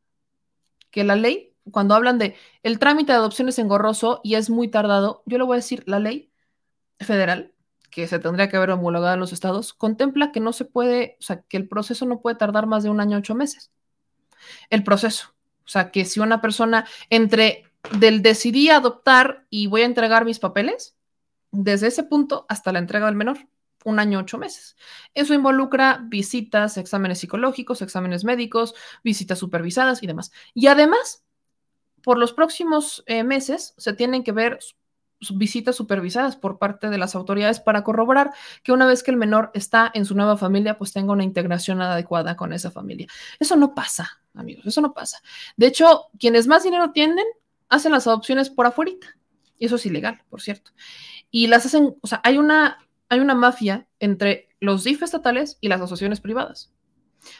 que 0.91 1.03
la 1.05 1.17
ley 1.17 1.56
cuando 1.71 1.95
hablan 1.95 2.19
de 2.19 2.37
el 2.63 2.79
trámite 2.79 3.13
de 3.13 3.19
adopción 3.19 3.49
es 3.49 3.59
engorroso 3.59 4.21
y 4.23 4.35
es 4.35 4.51
muy 4.51 4.69
tardado, 4.69 5.23
yo 5.27 5.39
le 5.39 5.45
voy 5.45 5.55
a 5.55 5.57
decir, 5.57 5.83
la 5.87 5.99
ley 5.99 6.31
federal, 7.01 7.53
que 7.91 8.07
se 8.07 8.19
tendría 8.19 8.49
que 8.49 8.57
haber 8.57 8.71
homologado 8.71 9.15
en 9.15 9.21
los 9.21 9.33
estados, 9.33 9.73
contempla 9.73 10.33
que 10.33 10.41
no 10.41 10.53
se 10.53 10.65
puede, 10.65 11.17
o 11.21 11.23
sea, 11.23 11.43
que 11.43 11.57
el 11.57 11.69
proceso 11.69 12.07
no 12.07 12.21
puede 12.21 12.37
tardar 12.37 12.67
más 12.67 12.83
de 12.83 12.91
un 12.91 13.01
año, 13.01 13.19
ocho 13.19 13.35
meses. 13.35 13.71
El 14.71 14.85
proceso. 14.85 15.35
O 15.65 15.69
sea, 15.69 15.91
que 15.91 16.05
si 16.05 16.21
una 16.21 16.41
persona 16.41 16.87
entre 17.11 17.65
del 17.99 18.23
decidí 18.23 18.71
adoptar 18.71 19.47
y 19.51 19.67
voy 19.67 19.83
a 19.83 19.87
entregar 19.87 20.25
mis 20.25 20.39
papeles, 20.39 20.97
desde 21.51 21.89
ese 21.89 22.05
punto 22.05 22.47
hasta 22.49 22.73
la 22.73 22.79
entrega 22.79 23.07
del 23.07 23.15
menor, 23.17 23.39
un 23.85 24.01
año, 24.01 24.19
ocho 24.19 24.37
meses. 24.37 24.77
Eso 25.15 25.33
involucra 25.33 26.01
visitas, 26.05 26.77
exámenes 26.77 27.21
psicológicos, 27.21 27.83
exámenes 27.83 28.25
médicos, 28.25 28.75
visitas 29.05 29.39
supervisadas 29.39 30.03
y 30.03 30.09
demás. 30.09 30.33
Y 30.55 30.67
además, 30.67 31.25
por 32.07 32.19
los 32.19 32.33
próximos 32.33 33.03
eh, 33.07 33.25
meses 33.25 33.75
se 33.79 33.93
tienen 33.93 34.23
que 34.23 34.31
ver 34.31 34.61
visitas 35.35 35.75
supervisadas 35.75 36.37
por 36.37 36.57
parte 36.57 36.89
de 36.89 36.99
las 36.99 37.17
autoridades 37.17 37.59
para 37.59 37.83
corroborar 37.83 38.31
que 38.63 38.71
una 38.71 38.87
vez 38.87 39.03
que 39.03 39.11
el 39.11 39.17
menor 39.17 39.51
está 39.55 39.91
en 39.93 40.05
su 40.05 40.15
nueva 40.15 40.37
familia, 40.37 40.79
pues 40.79 40.93
tenga 40.93 41.13
una 41.13 41.25
integración 41.25 41.83
adecuada 41.83 42.37
con 42.37 42.53
esa 42.53 42.71
familia. 42.71 43.09
Eso 43.41 43.57
no 43.57 43.75
pasa, 43.75 44.21
amigos, 44.35 44.65
eso 44.67 44.81
no 44.81 44.95
pasa. 44.95 45.21
De 45.57 45.67
hecho, 45.67 46.05
quienes 46.17 46.47
más 46.47 46.63
dinero 46.63 46.93
tienen 46.93 47.27
hacen 47.69 47.91
las 47.91 48.07
adopciones 48.07 48.51
por 48.51 48.67
afuera. 48.67 48.93
Y 49.59 49.67
eso 49.67 49.75
es 49.75 49.85
ilegal, 49.85 50.23
por 50.31 50.41
cierto. 50.41 50.71
Y 51.33 51.49
las 51.49 51.67
hacen, 51.67 51.97
o 52.01 52.07
sea, 52.07 52.21
hay 52.23 52.39
una, 52.39 52.87
hay 53.09 53.19
una 53.19 53.35
mafia 53.35 53.89
entre 53.99 54.49
los 54.61 54.85
DIF 54.85 55.03
estatales 55.03 55.59
y 55.61 55.67
las 55.67 55.81
asociaciones 55.81 56.21
privadas. 56.21 56.71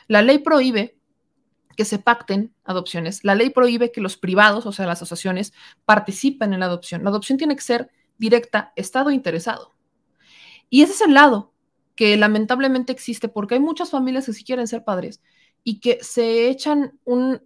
La 0.09 0.23
ley 0.23 0.39
prohíbe 0.41 0.97
que 1.77 1.85
se 1.85 1.99
pacten 1.99 2.55
adopciones. 2.65 3.23
La 3.23 3.35
ley 3.35 3.51
prohíbe 3.51 3.93
que 3.93 4.01
los 4.01 4.17
privados, 4.17 4.67
o 4.67 4.73
sea, 4.73 4.87
las 4.87 5.03
asociaciones, 5.03 5.53
participen 5.85 6.53
en 6.53 6.61
la 6.61 6.67
adopción. 6.67 7.05
La 7.05 7.11
adopción 7.11 7.39
tiene 7.39 7.55
que 7.55 7.63
ser 7.63 7.91
directa, 8.19 8.73
Estado 8.77 9.11
interesado. 9.11 9.75
Y 10.71 10.83
ese 10.83 10.95
es 10.95 11.01
el 11.03 11.15
lado 11.15 11.53
que 11.95 12.17
lamentablemente 12.17 12.93
existe 12.93 13.29
porque 13.29 13.55
hay 13.55 13.61
muchas 13.61 13.91
familias 13.91 14.27
que 14.27 14.33
sí 14.33 14.45
quieren 14.45 14.67
ser 14.67 14.85
padres 14.85 15.23
y 15.63 15.81
que 15.81 15.99
se 16.03 16.49
echan 16.49 16.99
un 17.05 17.43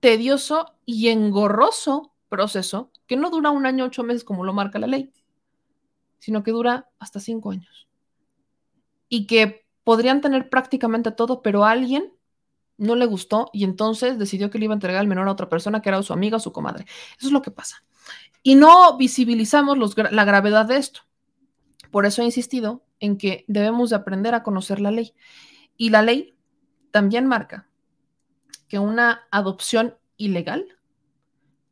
tedioso 0.00 0.74
y 0.84 1.08
engorroso 1.08 2.12
proceso 2.28 2.90
que 3.06 3.16
no 3.16 3.30
dura 3.30 3.50
un 3.50 3.66
año, 3.66 3.84
ocho 3.84 4.02
meses 4.02 4.24
como 4.24 4.44
lo 4.44 4.52
marca 4.52 4.78
la 4.78 4.86
ley, 4.86 5.12
sino 6.18 6.42
que 6.42 6.50
dura 6.50 6.88
hasta 6.98 7.20
cinco 7.20 7.50
años. 7.50 7.88
Y 9.08 9.26
que 9.26 9.66
podrían 9.84 10.20
tener 10.20 10.48
prácticamente 10.48 11.10
todo, 11.12 11.42
pero 11.42 11.64
alguien 11.64 12.13
no 12.76 12.96
le 12.96 13.06
gustó 13.06 13.50
y 13.52 13.64
entonces 13.64 14.18
decidió 14.18 14.50
que 14.50 14.58
le 14.58 14.64
iba 14.64 14.74
a 14.74 14.76
entregar 14.76 15.00
el 15.00 15.08
menor 15.08 15.28
a 15.28 15.32
otra 15.32 15.48
persona 15.48 15.80
que 15.80 15.88
era 15.88 16.02
su 16.02 16.12
amiga 16.12 16.36
o 16.36 16.40
su 16.40 16.52
comadre. 16.52 16.84
Eso 17.18 17.28
es 17.28 17.32
lo 17.32 17.42
que 17.42 17.50
pasa. 17.50 17.84
Y 18.42 18.54
no 18.56 18.96
visibilizamos 18.96 19.78
la 19.96 20.24
gravedad 20.24 20.66
de 20.66 20.76
esto. 20.76 21.00
Por 21.90 22.06
eso 22.06 22.22
he 22.22 22.24
insistido 22.24 22.84
en 23.00 23.16
que 23.16 23.44
debemos 23.48 23.90
de 23.90 23.96
aprender 23.96 24.34
a 24.34 24.42
conocer 24.42 24.80
la 24.80 24.90
ley. 24.90 25.14
Y 25.76 25.90
la 25.90 26.02
ley 26.02 26.34
también 26.90 27.26
marca 27.26 27.68
que 28.68 28.78
una 28.78 29.26
adopción 29.30 29.96
ilegal 30.16 30.66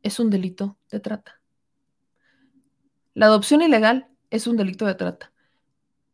es 0.01 0.19
un 0.19 0.29
delito 0.29 0.77
de 0.89 0.99
trata. 0.99 1.41
La 3.13 3.27
adopción 3.27 3.61
ilegal 3.61 4.07
es 4.29 4.47
un 4.47 4.57
delito 4.57 4.85
de 4.85 4.95
trata 4.95 5.31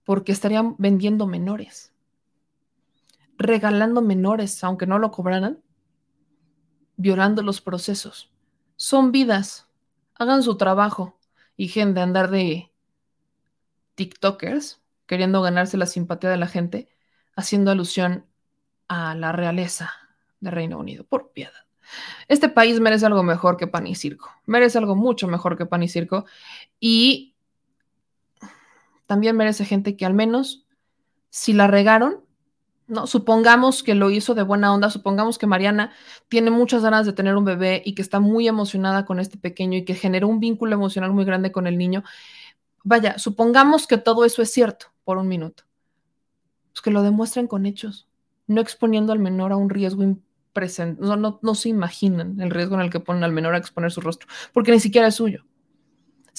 porque 0.03 0.31
estarían 0.31 0.75
vendiendo 0.77 1.27
menores 1.27 1.93
regalando 3.39 4.01
menores, 4.01 4.63
aunque 4.63 4.85
no 4.85 4.99
lo 4.99 5.11
cobraran, 5.11 5.63
violando 6.97 7.41
los 7.41 7.61
procesos. 7.61 8.31
Son 8.75 9.11
vidas. 9.11 9.67
Hagan 10.13 10.43
su 10.43 10.57
trabajo. 10.57 11.17
Y 11.55 11.69
gente 11.69 11.95
de 11.95 12.01
andar 12.01 12.29
de 12.29 12.71
TikTokers, 13.95 14.81
queriendo 15.07 15.41
ganarse 15.41 15.77
la 15.77 15.85
simpatía 15.85 16.29
de 16.29 16.37
la 16.37 16.47
gente, 16.47 16.89
haciendo 17.35 17.71
alusión 17.71 18.25
a 18.87 19.15
la 19.15 19.31
realeza 19.31 19.91
de 20.41 20.51
Reino 20.51 20.77
Unido. 20.77 21.05
Por 21.05 21.31
piedad. 21.31 21.53
Este 22.27 22.49
país 22.49 22.79
merece 22.79 23.05
algo 23.05 23.23
mejor 23.23 23.57
que 23.57 23.67
pan 23.67 23.87
y 23.87 23.95
circo. 23.95 24.29
Merece 24.45 24.77
algo 24.77 24.95
mucho 24.95 25.27
mejor 25.27 25.57
que 25.57 25.65
pan 25.65 25.83
y 25.83 25.87
circo. 25.87 26.25
Y 26.79 27.35
también 29.05 29.35
merece 29.35 29.65
gente 29.65 29.95
que 29.97 30.05
al 30.05 30.13
menos, 30.13 30.65
si 31.29 31.53
la 31.53 31.67
regaron, 31.67 32.23
¿no? 32.89 33.07
Supongamos 33.07 33.83
que 33.83 33.95
lo 33.95 34.09
hizo 34.09 34.35
de 34.35 34.43
buena 34.43 34.73
onda, 34.73 34.89
supongamos 34.89 35.37
que 35.37 35.47
Mariana 35.47 35.93
tiene 36.27 36.51
muchas 36.51 36.81
ganas 36.81 37.05
de 37.05 37.13
tener 37.13 37.35
un 37.35 37.45
bebé 37.45 37.81
y 37.85 37.95
que 37.95 38.01
está 38.01 38.19
muy 38.19 38.47
emocionada 38.47 39.05
con 39.05 39.19
este 39.19 39.37
pequeño 39.37 39.77
y 39.77 39.85
que 39.85 39.95
generó 39.95 40.27
un 40.27 40.39
vínculo 40.39 40.73
emocional 40.73 41.13
muy 41.13 41.23
grande 41.23 41.51
con 41.51 41.67
el 41.67 41.77
niño. 41.77 42.03
Vaya, 42.83 43.17
supongamos 43.17 43.87
que 43.87 43.97
todo 43.97 44.25
eso 44.25 44.41
es 44.41 44.51
cierto 44.51 44.87
por 45.03 45.17
un 45.17 45.27
minuto. 45.27 45.63
Pues 46.71 46.81
que 46.81 46.91
lo 46.91 47.03
demuestren 47.03 47.47
con 47.47 47.65
hechos, 47.65 48.07
no 48.47 48.61
exponiendo 48.61 49.13
al 49.13 49.19
menor 49.19 49.51
a 49.51 49.57
un 49.57 49.69
riesgo 49.69 50.17
presente. 50.53 51.01
No, 51.01 51.15
no, 51.15 51.39
no 51.41 51.55
se 51.55 51.69
imaginan 51.69 52.39
el 52.41 52.49
riesgo 52.49 52.75
en 52.75 52.81
el 52.81 52.89
que 52.89 52.99
ponen 52.99 53.23
al 53.23 53.31
menor 53.31 53.53
a 53.55 53.59
exponer 53.59 53.91
su 53.91 54.01
rostro, 54.01 54.27
porque 54.53 54.71
ni 54.71 54.79
siquiera 54.79 55.07
es 55.07 55.15
suyo 55.15 55.45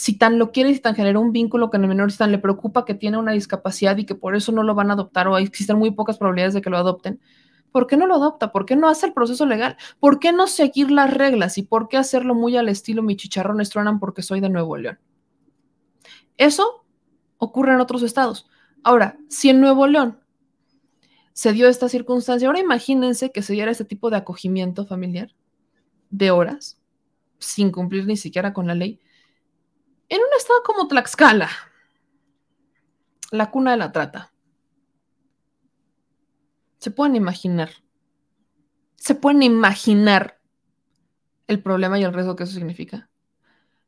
si 0.00 0.16
tan 0.16 0.38
lo 0.38 0.50
quiere 0.50 0.70
y 0.70 0.74
si 0.74 0.80
tan 0.80 0.94
genera 0.94 1.18
un 1.18 1.30
vínculo 1.30 1.68
con 1.68 1.82
el 1.82 1.88
menor, 1.88 2.10
si 2.10 2.16
tan 2.16 2.32
le 2.32 2.38
preocupa 2.38 2.86
que 2.86 2.94
tiene 2.94 3.18
una 3.18 3.32
discapacidad 3.32 3.98
y 3.98 4.06
que 4.06 4.14
por 4.14 4.34
eso 4.34 4.50
no 4.50 4.62
lo 4.62 4.74
van 4.74 4.88
a 4.88 4.94
adoptar 4.94 5.28
o 5.28 5.36
existen 5.36 5.76
muy 5.76 5.90
pocas 5.90 6.16
probabilidades 6.16 6.54
de 6.54 6.62
que 6.62 6.70
lo 6.70 6.78
adopten, 6.78 7.20
¿por 7.70 7.86
qué 7.86 7.98
no 7.98 8.06
lo 8.06 8.14
adopta? 8.14 8.50
¿Por 8.50 8.64
qué 8.64 8.76
no 8.76 8.88
hace 8.88 9.04
el 9.04 9.12
proceso 9.12 9.44
legal? 9.44 9.76
¿Por 9.98 10.18
qué 10.18 10.32
no 10.32 10.46
seguir 10.46 10.90
las 10.90 11.12
reglas? 11.12 11.58
¿Y 11.58 11.64
por 11.64 11.88
qué 11.88 11.98
hacerlo 11.98 12.34
muy 12.34 12.56
al 12.56 12.70
estilo 12.70 13.02
mi 13.02 13.14
chicharrón 13.14 13.60
estronan 13.60 14.00
porque 14.00 14.22
soy 14.22 14.40
de 14.40 14.48
Nuevo 14.48 14.78
León? 14.78 14.98
Eso 16.38 16.86
ocurre 17.36 17.74
en 17.74 17.80
otros 17.80 18.02
estados. 18.02 18.48
Ahora, 18.82 19.18
si 19.28 19.50
en 19.50 19.60
Nuevo 19.60 19.86
León 19.86 20.18
se 21.34 21.52
dio 21.52 21.68
esta 21.68 21.90
circunstancia, 21.90 22.48
ahora 22.48 22.60
imagínense 22.60 23.32
que 23.32 23.42
se 23.42 23.52
diera 23.52 23.70
este 23.70 23.84
tipo 23.84 24.08
de 24.08 24.16
acogimiento 24.16 24.86
familiar 24.86 25.28
de 26.08 26.30
horas, 26.30 26.80
sin 27.38 27.70
cumplir 27.70 28.06
ni 28.06 28.16
siquiera 28.16 28.54
con 28.54 28.66
la 28.66 28.74
ley, 28.74 28.98
en 30.10 30.18
un 30.20 30.28
estado 30.36 30.62
como 30.64 30.88
Tlaxcala, 30.88 31.48
la 33.30 33.50
cuna 33.50 33.70
de 33.70 33.76
la 33.78 33.92
trata. 33.92 34.32
Se 36.78 36.90
pueden 36.90 37.16
imaginar. 37.16 37.70
Se 38.96 39.14
pueden 39.14 39.42
imaginar 39.42 40.38
el 41.46 41.62
problema 41.62 41.98
y 41.98 42.04
el 42.04 42.12
riesgo 42.12 42.36
que 42.36 42.44
eso 42.44 42.52
significa. 42.52 43.08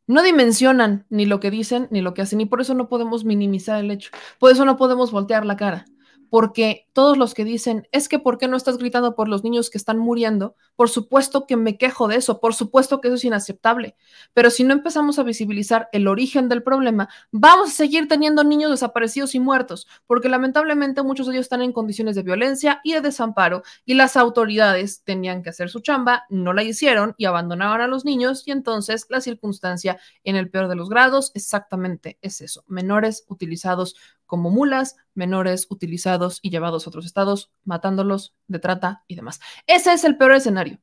No 0.07 0.23
dimensionan 0.23 1.07
ni 1.11 1.27
lo 1.27 1.41
que 1.41 1.51
dicen 1.51 1.89
ni 1.91 2.01
lo 2.01 2.15
que 2.15 2.23
hacen 2.23 2.41
y 2.41 2.47
por 2.47 2.61
eso 2.61 2.75
no 2.75 2.89
podemos 2.89 3.25
minimizar 3.25 3.79
el 3.81 3.91
hecho. 3.91 4.11
Por 4.39 4.53
eso 4.53 4.65
no 4.65 4.77
podemos 4.77 5.11
voltear 5.11 5.45
la 5.45 5.57
cara 5.57 5.87
porque 6.33 6.89
todos 6.95 7.19
los 7.19 7.35
que 7.35 7.45
dicen, 7.45 7.87
es 7.93 8.09
que 8.09 8.19
¿por 8.19 8.39
qué 8.39 8.49
no 8.49 8.57
estás 8.57 8.79
gritando 8.79 9.15
por 9.15 9.29
los 9.29 9.45
niños 9.45 9.69
que 9.69 9.77
están 9.77 9.99
muriendo? 9.99 10.57
Por 10.77 10.89
supuesto 10.89 11.47
que 11.47 11.59
me 11.59 11.77
quejo 11.77 12.09
de 12.09 12.17
eso, 12.17 12.41
por 12.41 12.55
supuesto 12.55 13.03
que 13.03 13.09
eso 13.09 13.17
es 13.17 13.25
inaceptable, 13.27 13.97
pero 14.33 14.49
si 14.49 14.65
no 14.65 14.73
empezamos 14.73 15.19
a 15.19 15.25
visibilizar 15.25 15.91
el 15.93 16.09
origen 16.09 16.49
del 16.49 16.63
problema, 16.63 17.11
vamos 17.33 17.69
a 17.69 17.75
seguir 17.75 18.09
teniendo 18.09 18.45
niños 18.45 18.71
desaparecidos 18.71 19.35
y 19.35 19.41
muertos, 19.41 19.87
porque 20.07 20.31
lamentablemente 20.31 21.03
muchos 21.03 21.27
de 21.27 21.35
ellos 21.35 21.45
están 21.45 21.61
en 21.61 21.73
condiciones 21.73 22.17
de 22.17 22.23
violencia 22.23 22.81
y 22.83 22.95
de 22.95 23.03
desamparo, 23.03 23.63
y 23.85 23.93
las 23.93 24.17
autoridades 24.17 25.03
tenían 25.05 25.43
que 25.43 25.51
hacer 25.51 25.69
su 25.69 25.81
chamba, 25.81 26.25
no 26.31 26.55
la 26.55 26.63
hicieron 26.63 27.15
y 27.19 27.27
abandonaron 27.27 27.83
a 27.83 27.89
los 27.89 28.07
niños, 28.07 28.49
y 28.49 28.53
entonces 28.53 29.05
la 29.11 29.21
circunstancia 29.21 30.01
en 30.25 30.37
el 30.37 30.49
peor 30.49 30.69
de 30.69 30.77
los 30.77 30.89
grados 30.89 31.31
exactamente 31.35 32.17
es 32.23 32.41
eso, 32.41 32.65
menores 32.69 33.27
utilizados 33.29 33.97
como 34.33 34.49
mulas, 34.49 34.97
menores 35.13 35.67
utilizados 35.69 36.39
y 36.41 36.49
llevados 36.49 36.87
a 36.87 36.89
otros 36.89 37.05
estados, 37.05 37.53
matándolos 37.65 38.35
de 38.47 38.61
trata 38.61 39.05
y 39.07 39.15
demás. 39.15 39.41
Ese 39.67 39.93
es 39.93 40.05
el 40.05 40.17
peor 40.17 40.33
escenario. 40.33 40.81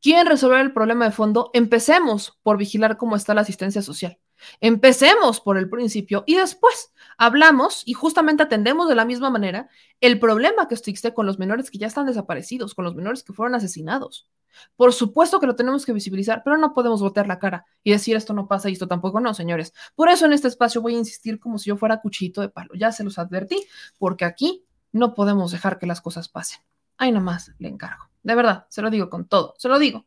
¿Quieren 0.00 0.28
resolver 0.28 0.60
el 0.60 0.72
problema 0.72 1.06
de 1.06 1.10
fondo? 1.10 1.50
Empecemos 1.52 2.38
por 2.44 2.58
vigilar 2.58 2.98
cómo 2.98 3.16
está 3.16 3.34
la 3.34 3.40
asistencia 3.40 3.82
social. 3.82 4.20
Empecemos 4.60 5.40
por 5.40 5.58
el 5.58 5.68
principio 5.68 6.24
y 6.26 6.36
después 6.36 6.92
hablamos 7.16 7.82
y 7.86 7.92
justamente 7.92 8.42
atendemos 8.42 8.88
de 8.88 8.94
la 8.94 9.04
misma 9.04 9.30
manera 9.30 9.68
el 10.00 10.18
problema 10.18 10.68
que 10.68 10.74
existe 10.74 11.14
con 11.14 11.26
los 11.26 11.38
menores 11.38 11.70
que 11.70 11.78
ya 11.78 11.86
están 11.86 12.06
desaparecidos, 12.06 12.74
con 12.74 12.84
los 12.84 12.94
menores 12.94 13.22
que 13.22 13.32
fueron 13.32 13.54
asesinados. 13.54 14.28
Por 14.76 14.92
supuesto 14.92 15.40
que 15.40 15.46
lo 15.46 15.56
tenemos 15.56 15.86
que 15.86 15.92
visibilizar, 15.92 16.42
pero 16.44 16.56
no 16.56 16.74
podemos 16.74 17.00
botear 17.00 17.26
la 17.26 17.38
cara 17.38 17.64
y 17.82 17.92
decir 17.92 18.16
esto 18.16 18.32
no 18.32 18.48
pasa 18.48 18.68
y 18.68 18.74
esto 18.74 18.88
tampoco 18.88 19.20
no, 19.20 19.34
señores. 19.34 19.72
Por 19.94 20.08
eso 20.08 20.26
en 20.26 20.32
este 20.32 20.48
espacio 20.48 20.82
voy 20.82 20.94
a 20.94 20.98
insistir 20.98 21.40
como 21.40 21.58
si 21.58 21.70
yo 21.70 21.76
fuera 21.76 22.00
cuchillito 22.00 22.40
de 22.40 22.48
palo. 22.48 22.74
Ya 22.74 22.92
se 22.92 23.04
los 23.04 23.18
advertí, 23.18 23.64
porque 23.98 24.24
aquí 24.24 24.64
no 24.92 25.14
podemos 25.14 25.52
dejar 25.52 25.78
que 25.78 25.86
las 25.86 26.00
cosas 26.00 26.28
pasen. 26.28 26.60
Ahí 26.98 27.12
nomás 27.12 27.52
le 27.58 27.68
encargo. 27.68 28.10
De 28.22 28.34
verdad, 28.34 28.66
se 28.68 28.82
lo 28.82 28.90
digo 28.90 29.10
con 29.10 29.26
todo, 29.26 29.54
se 29.58 29.68
lo 29.68 29.78
digo, 29.78 30.06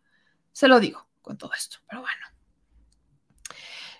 se 0.52 0.68
lo 0.68 0.80
digo 0.80 1.07
con 1.22 1.38
todo 1.38 1.52
esto. 1.53 1.78
Pero 1.88 2.02
bueno. 2.02 2.35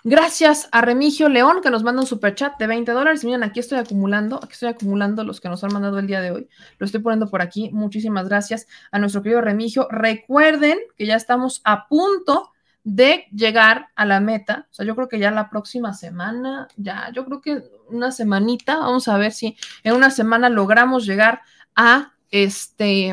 Gracias 0.08 0.70
a 0.72 0.82
Remigio 0.82 1.30
León 1.30 1.62
que 1.64 1.72
nos 1.72 1.82
manda 1.82 2.00
un 2.00 2.06
super 2.06 2.36
chat 2.36 2.60
de 2.60 2.68
20 2.68 2.92
dólares. 2.92 3.26
Miren, 3.26 3.42
aquí 3.42 3.60
estoy 3.60 3.80
acumulando, 3.80 4.36
aquí 4.36 4.54
estoy 4.54 4.70
acumulando 4.70 5.24
los 5.24 5.42
que 5.42 5.50
nos 5.50 5.64
han 5.64 5.74
mandado 5.74 5.98
el 5.98 6.06
día 6.06 6.22
de 6.22 6.30
hoy. 6.30 6.48
Lo 6.78 6.86
estoy 6.86 7.02
poniendo 7.02 7.28
por 7.28 7.42
aquí. 7.42 7.72
Muchísimas 7.74 8.30
gracias 8.30 8.68
a 8.92 9.00
nuestro 9.00 9.24
querido 9.24 9.42
Remigio. 9.42 9.88
Recuerden 9.90 10.78
que 10.96 11.08
ya 11.08 11.16
estamos 11.16 11.60
a 11.64 11.88
punto 11.88 12.52
de 12.84 13.26
llegar 13.34 13.88
a 13.96 14.06
la 14.06 14.20
meta. 14.20 14.68
O 14.70 14.74
sea, 14.76 14.86
yo 14.86 14.96
creo 14.96 15.08
que 15.08 15.18
ya 15.18 15.32
la 15.32 15.50
próxima 15.50 15.92
semana, 15.96 16.68
ya, 16.78 17.12
yo 17.12 17.26
creo 17.26 17.42
que 17.42 17.64
una 17.90 18.12
semanita, 18.12 18.78
vamos 18.78 19.08
a 19.08 19.18
ver 19.18 19.32
si 19.32 19.58
en 19.84 19.96
una 19.96 20.12
semana 20.12 20.50
logramos 20.50 21.08
llegar 21.08 21.42
a 21.76 22.14
este 22.30 23.12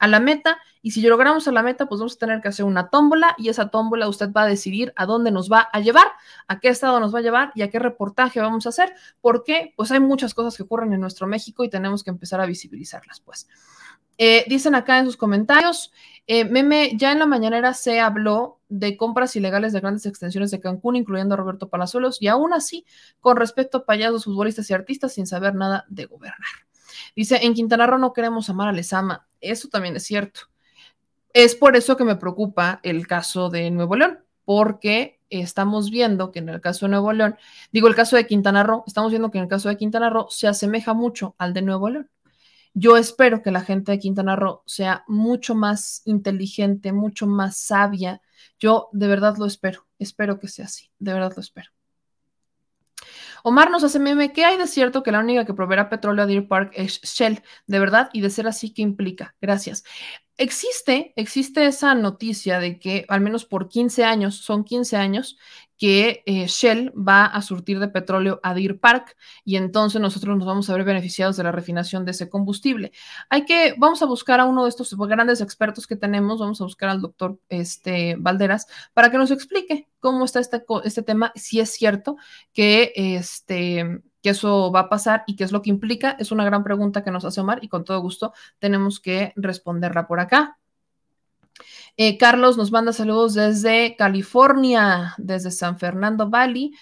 a 0.00 0.08
la 0.08 0.18
meta 0.18 0.58
y 0.82 0.90
si 0.90 1.00
logramos 1.02 1.46
a 1.46 1.52
la 1.52 1.62
meta, 1.62 1.86
pues 1.86 2.00
vamos 2.00 2.16
a 2.16 2.18
tener 2.18 2.40
que 2.40 2.48
hacer 2.48 2.64
una 2.64 2.90
tómbola 2.90 3.36
y 3.38 3.48
esa 3.48 3.68
tómbola 3.70 4.08
usted 4.08 4.32
va 4.32 4.42
a 4.42 4.46
decidir 4.46 4.92
a 4.96 5.06
dónde 5.06 5.30
nos 5.30 5.50
va 5.50 5.68
a 5.72 5.80
llevar, 5.80 6.06
a 6.48 6.58
qué 6.58 6.68
estado 6.68 6.98
nos 6.98 7.14
va 7.14 7.20
a 7.20 7.22
llevar 7.22 7.52
y 7.54 7.62
a 7.62 7.70
qué 7.70 7.78
reportaje 7.78 8.40
vamos 8.40 8.66
a 8.66 8.70
hacer, 8.70 8.92
porque 9.20 9.72
pues 9.76 9.92
hay 9.92 10.00
muchas 10.00 10.34
cosas 10.34 10.56
que 10.56 10.64
ocurren 10.64 10.92
en 10.92 11.00
nuestro 11.00 11.28
México 11.28 11.62
y 11.62 11.70
tenemos 11.70 12.02
que 12.02 12.10
empezar 12.10 12.40
a 12.40 12.46
visibilizarlas, 12.46 13.20
pues. 13.20 13.46
Eh, 14.18 14.44
dicen 14.48 14.74
acá 14.74 14.98
en 14.98 15.06
sus 15.06 15.16
comentarios, 15.16 15.92
eh, 16.26 16.44
Meme, 16.44 16.92
ya 16.96 17.12
en 17.12 17.18
la 17.18 17.26
mañanera 17.26 17.74
se 17.74 17.98
habló 18.00 18.60
de 18.68 18.96
compras 18.96 19.34
ilegales 19.36 19.72
de 19.72 19.80
grandes 19.80 20.06
extensiones 20.06 20.50
de 20.50 20.60
Cancún, 20.60 20.96
incluyendo 20.96 21.34
a 21.34 21.38
Roberto 21.38 21.68
Palazuelos, 21.68 22.20
y 22.20 22.28
aún 22.28 22.52
así, 22.52 22.84
con 23.20 23.36
respecto 23.36 23.78
a 23.78 23.84
payasos, 23.84 24.24
futbolistas 24.24 24.68
y 24.70 24.74
artistas, 24.74 25.14
sin 25.14 25.26
saber 25.26 25.54
nada 25.54 25.86
de 25.88 26.06
gobernar. 26.06 26.66
Dice, 27.16 27.40
en 27.42 27.54
Quintana 27.54 27.86
Roo 27.86 27.98
no 27.98 28.12
queremos 28.12 28.48
amar 28.48 28.68
a 28.68 28.72
Lezama. 28.72 29.26
Eso 29.40 29.68
también 29.68 29.96
es 29.96 30.04
cierto. 30.04 30.51
Es 31.34 31.54
por 31.54 31.76
eso 31.76 31.96
que 31.96 32.04
me 32.04 32.16
preocupa 32.16 32.80
el 32.82 33.06
caso 33.06 33.48
de 33.48 33.70
Nuevo 33.70 33.96
León, 33.96 34.20
porque 34.44 35.20
estamos 35.30 35.90
viendo 35.90 36.30
que 36.30 36.40
en 36.40 36.50
el 36.50 36.60
caso 36.60 36.86
de 36.86 36.90
Nuevo 36.90 37.12
León, 37.12 37.36
digo 37.72 37.88
el 37.88 37.94
caso 37.94 38.16
de 38.16 38.26
Quintana 38.26 38.62
Roo, 38.62 38.84
estamos 38.86 39.10
viendo 39.10 39.30
que 39.30 39.38
en 39.38 39.44
el 39.44 39.50
caso 39.50 39.68
de 39.68 39.78
Quintana 39.78 40.10
Roo 40.10 40.26
se 40.28 40.46
asemeja 40.46 40.92
mucho 40.92 41.34
al 41.38 41.54
de 41.54 41.62
Nuevo 41.62 41.88
León. 41.88 42.10
Yo 42.74 42.96
espero 42.96 43.42
que 43.42 43.50
la 43.50 43.62
gente 43.62 43.92
de 43.92 43.98
Quintana 43.98 44.36
Roo 44.36 44.62
sea 44.66 45.04
mucho 45.06 45.54
más 45.54 46.02
inteligente, 46.04 46.92
mucho 46.92 47.26
más 47.26 47.56
sabia. 47.56 48.20
Yo 48.58 48.88
de 48.92 49.08
verdad 49.08 49.36
lo 49.38 49.46
espero, 49.46 49.86
espero 49.98 50.38
que 50.38 50.48
sea 50.48 50.66
así, 50.66 50.90
de 50.98 51.14
verdad 51.14 51.32
lo 51.34 51.40
espero. 51.40 51.70
Omar 53.42 53.70
nos 53.70 53.82
hace 53.82 53.98
meme, 53.98 54.32
¿qué 54.32 54.44
hay 54.44 54.56
de 54.56 54.66
cierto 54.66 55.02
que 55.02 55.10
la 55.10 55.18
única 55.18 55.44
que 55.44 55.54
proveerá 55.54 55.88
petróleo 55.88 56.22
a 56.22 56.26
Deer 56.26 56.46
Park 56.46 56.72
es 56.74 57.00
Shell? 57.00 57.42
De 57.66 57.78
verdad, 57.80 58.08
y 58.12 58.20
de 58.20 58.30
ser 58.30 58.46
así, 58.46 58.72
¿qué 58.72 58.82
implica? 58.82 59.34
Gracias. 59.40 59.82
Existe, 60.38 61.12
existe 61.16 61.66
esa 61.66 61.94
noticia 61.94 62.58
de 62.58 62.78
que 62.78 63.04
al 63.08 63.20
menos 63.20 63.44
por 63.44 63.68
15 63.68 64.02
años, 64.04 64.36
son 64.36 64.64
15 64.64 64.96
años, 64.96 65.38
que 65.82 66.22
eh, 66.26 66.46
Shell 66.46 66.92
va 66.96 67.24
a 67.24 67.42
surtir 67.42 67.80
de 67.80 67.88
petróleo 67.88 68.38
a 68.44 68.54
Deer 68.54 68.78
Park 68.78 69.16
y 69.44 69.56
entonces 69.56 70.00
nosotros 70.00 70.38
nos 70.38 70.46
vamos 70.46 70.70
a 70.70 70.74
ver 70.74 70.84
beneficiados 70.84 71.36
de 71.36 71.42
la 71.42 71.50
refinación 71.50 72.04
de 72.04 72.12
ese 72.12 72.30
combustible. 72.30 72.92
Hay 73.28 73.44
que, 73.44 73.74
vamos 73.76 74.00
a 74.00 74.06
buscar 74.06 74.38
a 74.38 74.44
uno 74.44 74.62
de 74.62 74.68
estos 74.68 74.96
grandes 74.96 75.40
expertos 75.40 75.88
que 75.88 75.96
tenemos, 75.96 76.38
vamos 76.38 76.60
a 76.60 76.64
buscar 76.64 76.88
al 76.88 77.00
doctor 77.00 77.40
este, 77.48 78.14
Valderas 78.16 78.68
para 78.94 79.10
que 79.10 79.18
nos 79.18 79.32
explique 79.32 79.88
cómo 79.98 80.24
está 80.24 80.38
este, 80.38 80.64
este 80.84 81.02
tema, 81.02 81.32
si 81.34 81.58
es 81.58 81.70
cierto 81.72 82.16
que, 82.52 82.92
este, 82.94 84.02
que 84.22 84.30
eso 84.30 84.70
va 84.70 84.82
a 84.82 84.88
pasar 84.88 85.24
y 85.26 85.34
qué 85.34 85.42
es 85.42 85.50
lo 85.50 85.62
que 85.62 85.70
implica. 85.70 86.14
Es 86.20 86.30
una 86.30 86.44
gran 86.44 86.62
pregunta 86.62 87.02
que 87.02 87.10
nos 87.10 87.24
hace 87.24 87.40
Omar 87.40 87.58
y 87.60 87.66
con 87.66 87.82
todo 87.82 88.00
gusto 88.00 88.32
tenemos 88.60 89.00
que 89.00 89.32
responderla 89.34 90.06
por 90.06 90.20
acá. 90.20 90.60
Eh, 91.96 92.18
Carlos 92.18 92.56
nos 92.56 92.70
manda 92.70 92.92
saludos 92.92 93.34
desde 93.34 93.96
California, 93.96 95.14
desde 95.18 95.50
San 95.50 95.78
Fernando 95.78 96.28
Valley. 96.30 96.72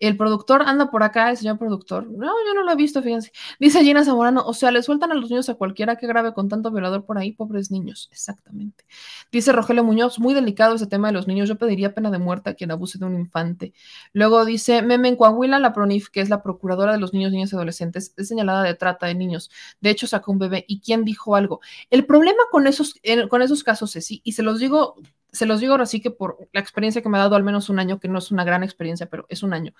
El 0.00 0.16
productor 0.16 0.62
anda 0.62 0.90
por 0.90 1.02
acá, 1.02 1.30
el 1.30 1.36
señor 1.36 1.58
productor. 1.58 2.08
No, 2.08 2.26
yo 2.46 2.54
no 2.54 2.62
lo 2.62 2.72
he 2.72 2.76
visto, 2.76 3.02
fíjense. 3.02 3.32
Dice 3.58 3.82
Gina 3.82 4.04
Zamorano, 4.04 4.44
o 4.46 4.54
sea, 4.54 4.70
le 4.70 4.82
sueltan 4.82 5.10
a 5.12 5.14
los 5.14 5.30
niños 5.30 5.48
a 5.48 5.54
cualquiera 5.54 5.96
que 5.96 6.06
grabe 6.06 6.32
con 6.34 6.48
tanto 6.48 6.70
violador 6.70 7.04
por 7.04 7.18
ahí, 7.18 7.32
pobres 7.32 7.70
niños. 7.70 8.08
Exactamente. 8.12 8.84
Dice 9.32 9.52
Rogelio 9.52 9.84
Muñoz, 9.84 10.18
muy 10.18 10.34
delicado 10.34 10.74
ese 10.76 10.86
tema 10.86 11.08
de 11.08 11.14
los 11.14 11.26
niños. 11.26 11.48
Yo 11.48 11.58
pediría 11.58 11.94
pena 11.94 12.10
de 12.10 12.18
muerte 12.18 12.50
a 12.50 12.54
quien 12.54 12.70
abuse 12.70 12.98
de 12.98 13.06
un 13.06 13.16
infante. 13.16 13.72
Luego 14.12 14.44
dice 14.44 14.82
Meme 14.82 15.08
en 15.08 15.16
Coahuila, 15.16 15.58
la 15.58 15.72
PRONIF, 15.72 16.10
que 16.10 16.20
es 16.20 16.28
la 16.28 16.42
procuradora 16.42 16.92
de 16.92 16.98
los 16.98 17.12
niños, 17.12 17.32
niñas 17.32 17.52
y 17.52 17.56
adolescentes, 17.56 18.14
es 18.16 18.28
señalada 18.28 18.62
de 18.62 18.74
trata 18.74 19.06
de 19.06 19.14
niños. 19.14 19.50
De 19.80 19.90
hecho, 19.90 20.06
sacó 20.06 20.32
un 20.32 20.38
bebé. 20.38 20.64
¿Y 20.68 20.80
quién 20.80 21.04
dijo 21.04 21.36
algo? 21.36 21.60
El 21.90 22.06
problema 22.06 22.42
con 22.50 22.66
esos, 22.66 22.94
con 23.28 23.42
esos 23.42 23.64
casos 23.64 23.94
es 23.96 24.06
sí, 24.06 24.20
y 24.24 24.32
se 24.32 24.42
los 24.42 24.58
digo 24.60 24.96
se 25.32 25.46
los 25.46 25.60
digo 25.60 25.72
ahora 25.72 25.86
sí 25.86 26.00
que 26.00 26.10
por 26.10 26.48
la 26.52 26.60
experiencia 26.60 27.02
que 27.02 27.08
me 27.08 27.18
ha 27.18 27.22
dado 27.22 27.36
al 27.36 27.44
menos 27.44 27.68
un 27.68 27.78
año, 27.78 28.00
que 28.00 28.08
no 28.08 28.18
es 28.18 28.30
una 28.30 28.44
gran 28.44 28.62
experiencia, 28.62 29.06
pero 29.06 29.26
es 29.28 29.42
un 29.42 29.52
año, 29.52 29.74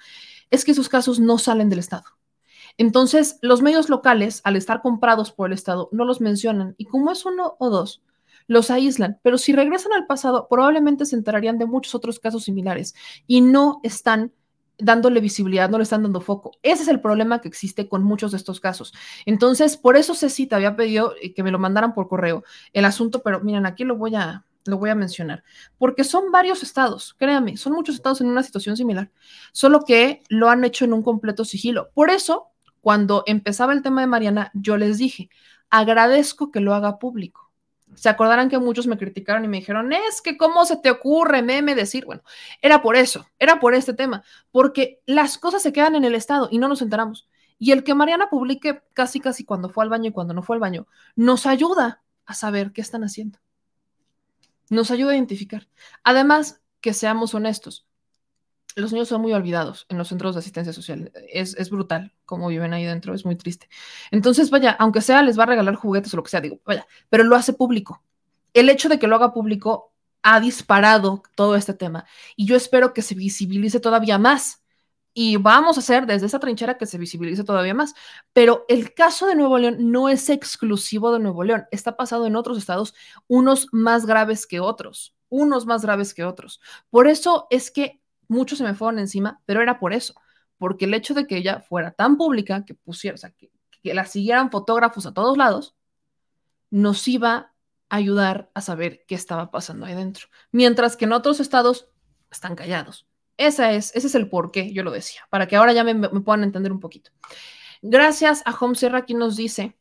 es 0.51 0.65
que 0.65 0.73
esos 0.73 0.89
casos 0.89 1.21
no 1.21 1.39
salen 1.39 1.69
del 1.69 1.79
Estado. 1.79 2.05
Entonces, 2.77 3.39
los 3.43 3.61
medios 3.61 3.89
locales, 3.89 4.41
al 4.45 4.57
estar 4.57 4.83
comprados 4.83 5.33
por 5.33 5.49
el 5.49 5.53
Estado, 5.55 5.89
no 5.93 6.05
los 6.05 6.21
mencionan 6.21 6.75
y 6.79 6.85
como 6.85 7.11
es 7.11 7.25
uno 7.25 7.57
o 7.59 7.71
dos, 7.71 8.03
los 8.47 8.71
aíslan, 8.71 9.19
pero 9.23 9.37
si 9.37 9.53
regresan 9.53 9.93
al 9.93 10.07
pasado, 10.07 10.49
probablemente 10.49 11.05
se 11.05 11.17
enterarían 11.17 11.59
de 11.59 11.67
muchos 11.67 11.95
otros 11.95 12.19
casos 12.19 12.45
similares 12.45 12.95
y 13.27 13.43
no 13.43 13.81
están 13.83 14.33
dándole 14.79 15.21
visibilidad, 15.21 15.69
no 15.69 15.79
le 15.79 15.83
están 15.83 16.03
dando 16.03 16.21
foco. 16.21 16.53
Ese 16.63 16.85
es 16.85 16.89
el 16.89 17.01
problema 17.01 17.41
que 17.41 17.49
existe 17.49 17.89
con 17.89 18.05
muchos 18.05 18.31
de 18.31 18.37
estos 18.39 18.61
casos. 18.61 18.95
Entonces, 19.27 19.77
por 19.77 19.97
eso 19.97 20.15
Ceci 20.15 20.47
te 20.47 20.55
había 20.55 20.77
pedido 20.77 21.15
eh, 21.21 21.35
que 21.35 21.43
me 21.43 21.51
lo 21.51 21.59
mandaran 21.59 21.95
por 21.95 22.09
correo 22.09 22.45
el 22.73 22.85
asunto, 22.85 23.23
pero 23.23 23.41
miren, 23.41 23.67
aquí 23.67 23.85
lo 23.85 23.97
voy 23.97 24.15
a, 24.15 24.45
lo 24.65 24.79
voy 24.79 24.91
a 24.91 24.95
mencionar, 24.95 25.43
porque 25.79 26.05
son 26.05 26.31
varios 26.31 26.63
estados, 26.63 27.15
créanme, 27.15 27.57
son 27.57 27.73
muchos 27.73 27.95
estados 27.95 28.21
en 28.21 28.29
una 28.29 28.43
situación 28.43 28.77
similar, 28.77 29.11
solo 29.53 29.85
que 29.85 30.23
lo 30.29 30.49
han 30.49 30.65
hecho 30.65 30.85
en 30.85 30.93
un 30.93 31.03
completo 31.03 31.45
sigilo. 31.45 31.91
Por 31.95 32.11
eso, 32.11 32.49
cuando 32.81 33.25
empezaba 33.27 33.73
el 33.73 33.83
tema 33.83 34.03
de 34.03 34.07
Mariana, 34.07 34.51
yo 34.55 34.77
les 34.77 34.99
dije, 34.99 35.31
agradezco 35.71 36.51
que 36.51 36.61
lo 36.61 36.75
haga 36.75 36.99
público. 36.99 37.51
Se 37.95 38.09
acordarán 38.09 38.51
que 38.51 38.59
muchos 38.59 38.87
me 38.87 38.99
criticaron 38.99 39.45
y 39.45 39.49
me 39.49 39.59
dijeron, 39.59 39.93
es 39.93 40.21
que 40.21 40.37
cómo 40.37 40.65
se 40.67 40.77
te 40.77 40.91
ocurre, 40.91 41.43
meme, 41.43 41.75
decir, 41.75 42.05
bueno, 42.05 42.23
era 42.61 42.83
por 42.83 42.97
eso, 42.97 43.27
era 43.39 43.59
por 43.61 43.75
este 43.75 43.95
tema, 43.95 44.23
porque 44.53 45.01
las 45.07 45.39
cosas 45.39 45.63
se 45.63 45.73
quedan 45.73 45.97
en 45.97 46.05
el 46.05 46.15
Estado 46.15 46.49
y 46.51 46.59
no 46.59 46.69
nos 46.69 46.83
enteramos. 46.83 47.29
Y 47.59 47.73
el 47.73 47.83
que 47.83 47.95
Mariana 47.95 48.29
publique 48.31 48.83
casi, 48.93 49.21
casi 49.21 49.45
cuando 49.45 49.69
fue 49.69 49.83
al 49.83 49.91
baño 49.91 50.11
y 50.11 50.13
cuando 50.13 50.35
no 50.35 50.43
fue 50.43 50.57
al 50.57 50.61
baño, 50.61 50.87
nos 51.17 51.47
ayuda 51.47 52.03
a 52.25 52.35
saber 52.35 52.73
qué 52.73 52.83
están 52.83 53.03
haciendo 53.03 53.39
nos 54.71 54.91
ayuda 54.91 55.13
a 55.13 55.17
identificar. 55.17 55.69
Además, 56.05 56.61
que 56.81 56.95
seamos 56.95 57.35
honestos, 57.35 57.89
los 58.79 58.93
niños 58.93 59.09
son 59.09 59.21
muy 59.21 59.33
olvidados 59.33 59.87
en 59.89 59.99
los 59.99 60.09
centros 60.09 60.35
de 60.35 60.41
asistencia 60.41 60.73
social. 60.73 61.11
Es, 61.33 61.71
brutal 61.71 62.13
cómo 62.25 62.49
viven 62.49 62.73
ahí 62.73 62.85
dentro, 62.85 63.15
es 63.15 63.25
muy 63.25 63.37
triste. 63.37 63.69
Entonces, 64.11 64.51
vaya, 64.51 64.71
aunque 64.79 65.01
sea, 65.01 65.23
les 65.23 65.39
va 65.39 65.43
a 65.45 65.47
regalar 65.47 65.75
juguetes 65.75 66.15
o 66.15 66.17
lo 66.17 66.23
que 66.23 66.31
sea, 66.31 66.41
digo, 66.41 66.61
vaya, 66.65 66.87
pero 67.09 67.25
lo 67.25 67.37
hace 67.37 67.53
público. 67.53 68.03
El 68.55 68.69
hecho 68.69 68.89
de 68.89 68.99
que 68.99 69.07
lo 69.07 69.17
haga 69.17 69.33
público 69.33 69.93
ha 70.23 70.41
disparado 70.41 71.23
todo 71.35 71.57
este 71.57 71.75
tema 71.75 72.07
y 72.37 72.47
yo 72.47 72.57
espero 72.57 72.93
que 72.93 73.03
se 73.03 73.15
visibilice 73.15 73.81
todavía 73.81 74.19
más 74.19 74.63
y 75.21 75.37
vamos 75.37 75.77
a 75.77 75.81
hacer 75.81 76.07
desde 76.07 76.27
esa 76.27 76.39
trinchera 76.39 76.79
que 76.79 76.87
se 76.87 76.97
visibilice 76.97 77.43
todavía 77.43 77.75
más. 77.75 77.93
Pero 78.33 78.65
el 78.69 78.95
caso 78.95 79.27
de 79.27 79.35
Nuevo 79.35 79.59
León 79.59 79.91
no 79.91 80.09
es 80.09 80.31
exclusivo 80.31 81.13
de 81.13 81.19
Nuevo 81.19 81.43
León, 81.43 81.65
está 81.73 81.97
pasado 81.97 82.25
en 82.27 82.37
otros 82.37 82.57
estados, 82.57 82.95
unos 83.27 83.67
más 83.73 84.07
graves 84.07 84.47
que 84.47 84.61
otros, 84.61 85.17
unos 85.29 85.67
más 85.67 85.83
graves 85.83 86.15
que 86.15 86.23
otros. 86.23 86.61
Por 86.89 87.09
eso 87.09 87.49
es 87.51 87.73
que 87.73 88.01
muchos 88.29 88.59
se 88.59 88.65
me 88.65 88.77
fueron 88.77 89.01
encima, 89.01 89.43
pero 89.45 89.61
era 89.61 89.81
por 89.81 89.93
eso, 89.93 90.15
porque 90.57 90.85
el 90.85 90.95
hecho 90.95 91.15
de 91.15 91.27
que 91.27 91.39
ella 91.39 91.59
fuera 91.59 91.91
tan 91.91 92.17
pública, 92.17 92.65
que 92.65 92.75
pusiera, 92.75 93.17
o 93.17 93.19
sea, 93.19 93.31
que, 93.31 93.51
que 93.83 93.95
la 93.95 94.07
siguieran 94.07 94.53
fotógrafos 94.53 95.05
a 95.05 95.15
todos 95.15 95.37
lados, 95.37 95.75
nos 96.71 97.09
iba 97.09 97.35
a 97.89 97.97
ayudar 97.97 98.53
a 98.55 98.61
saber 98.61 99.05
qué 99.09 99.17
estaba 99.17 99.51
pasando 99.51 99.85
ahí 99.85 99.97
dentro. 99.97 100.29
Mientras 100.53 100.97
que 100.97 101.07
en 101.07 101.13
otros 101.13 101.41
estados 101.41 101.89
están 102.31 102.55
callados. 102.55 103.08
Esa 103.39 103.73
es, 103.73 103.95
ese 103.95 104.09
es 104.09 104.15
el 104.17 104.29
por 104.29 104.51
qué 104.51 104.73
yo 104.73 104.83
lo 104.83 104.91
decía, 104.91 105.23
para 105.31 105.47
que 105.47 105.57
ahora 105.57 105.73
ya 105.73 105.85
me, 105.85 105.95
puedan 106.21 106.43
entender 106.43 106.73
un 106.73 106.81
poquito. 106.81 107.13
Gracias 107.81 108.43
a 108.45 108.51
Home 108.51 108.75
Sierra, 108.75 108.99
aquí 108.99 109.15
nos 109.15 109.37
dice, 109.37 109.79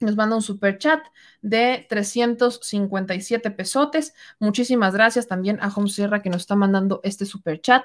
nos 0.00 0.16
manda 0.16 0.34
un 0.34 0.42
super 0.42 0.76
chat 0.76 1.00
de 1.40 1.86
357 1.88 3.50
pesotes. 3.52 4.12
Muchísimas 4.40 4.92
gracias 4.92 5.28
también 5.28 5.58
a 5.60 5.68
Home 5.68 5.88
Sierra 5.88 6.20
que 6.20 6.30
nos 6.30 6.42
está 6.42 6.56
mandando 6.56 7.00
este 7.04 7.26
super 7.26 7.60
chat. 7.60 7.84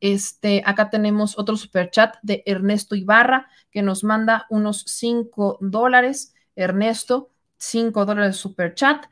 Este, 0.00 0.62
acá 0.64 0.88
tenemos 0.88 1.38
otro 1.38 1.56
super 1.56 1.90
chat 1.90 2.16
de 2.22 2.42
Ernesto 2.46 2.94
Ibarra 2.94 3.50
que 3.70 3.82
nos 3.82 4.04
manda 4.04 4.46
unos 4.48 4.84
5 4.86 5.58
dólares. 5.60 6.34
Ernesto, 6.54 7.30
5 7.58 8.06
dólares 8.06 8.36
super 8.36 8.74
chat. 8.74 9.04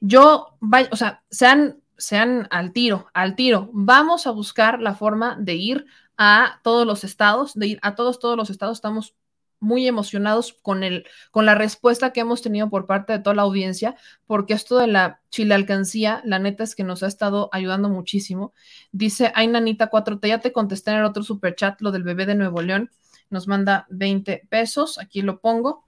Yo, 0.00 0.56
o 0.90 0.96
sea, 0.96 1.22
sean 1.30 1.82
sean 1.98 2.48
al 2.50 2.72
tiro, 2.72 3.06
al 3.14 3.36
tiro. 3.36 3.70
Vamos 3.72 4.26
a 4.26 4.30
buscar 4.30 4.80
la 4.80 4.94
forma 4.94 5.36
de 5.38 5.54
ir 5.54 5.86
a 6.16 6.60
todos 6.62 6.86
los 6.86 7.04
estados, 7.04 7.54
de 7.54 7.66
ir 7.66 7.78
a 7.82 7.94
todos, 7.94 8.18
todos 8.18 8.36
los 8.36 8.50
estados. 8.50 8.78
Estamos 8.78 9.14
muy 9.60 9.86
emocionados 9.86 10.52
con, 10.62 10.82
el, 10.82 11.06
con 11.30 11.46
la 11.46 11.54
respuesta 11.54 12.12
que 12.12 12.20
hemos 12.20 12.42
tenido 12.42 12.68
por 12.68 12.86
parte 12.86 13.14
de 13.14 13.18
toda 13.20 13.34
la 13.34 13.42
audiencia, 13.42 13.96
porque 14.26 14.54
esto 14.54 14.78
de 14.78 14.86
la 14.86 15.20
Chile 15.30 15.54
Alcancía, 15.54 16.20
la 16.24 16.38
neta 16.38 16.64
es 16.64 16.74
que 16.74 16.84
nos 16.84 17.02
ha 17.02 17.06
estado 17.06 17.48
ayudando 17.52 17.88
muchísimo. 17.88 18.52
Dice, 18.92 19.32
ay, 19.34 19.48
Nanita 19.48 19.90
4T, 19.90 20.28
ya 20.28 20.40
te 20.40 20.52
contesté 20.52 20.90
en 20.92 20.98
el 20.98 21.04
otro 21.04 21.22
super 21.22 21.54
chat, 21.54 21.80
lo 21.80 21.90
del 21.90 22.02
bebé 22.02 22.26
de 22.26 22.34
Nuevo 22.34 22.60
León, 22.62 22.90
nos 23.30 23.48
manda 23.48 23.86
20 23.90 24.46
pesos, 24.48 24.98
aquí 24.98 25.22
lo 25.22 25.40
pongo. 25.40 25.84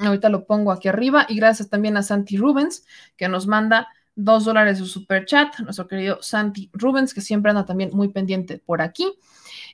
Ahorita 0.00 0.28
lo 0.28 0.46
pongo 0.46 0.72
aquí 0.72 0.88
arriba 0.88 1.26
y 1.28 1.36
gracias 1.36 1.70
también 1.70 1.96
a 1.96 2.02
Santi 2.02 2.36
Rubens 2.36 2.84
que 3.16 3.28
nos 3.28 3.46
manda 3.46 3.88
dos 4.16 4.44
dólares 4.44 4.78
su 4.78 4.86
super 4.86 5.24
chat, 5.24 5.58
nuestro 5.60 5.86
querido 5.86 6.20
Santi 6.20 6.70
Rubens, 6.72 7.14
que 7.14 7.20
siempre 7.20 7.50
anda 7.50 7.64
también 7.64 7.90
muy 7.92 8.08
pendiente 8.08 8.58
por 8.58 8.82
aquí. 8.82 9.14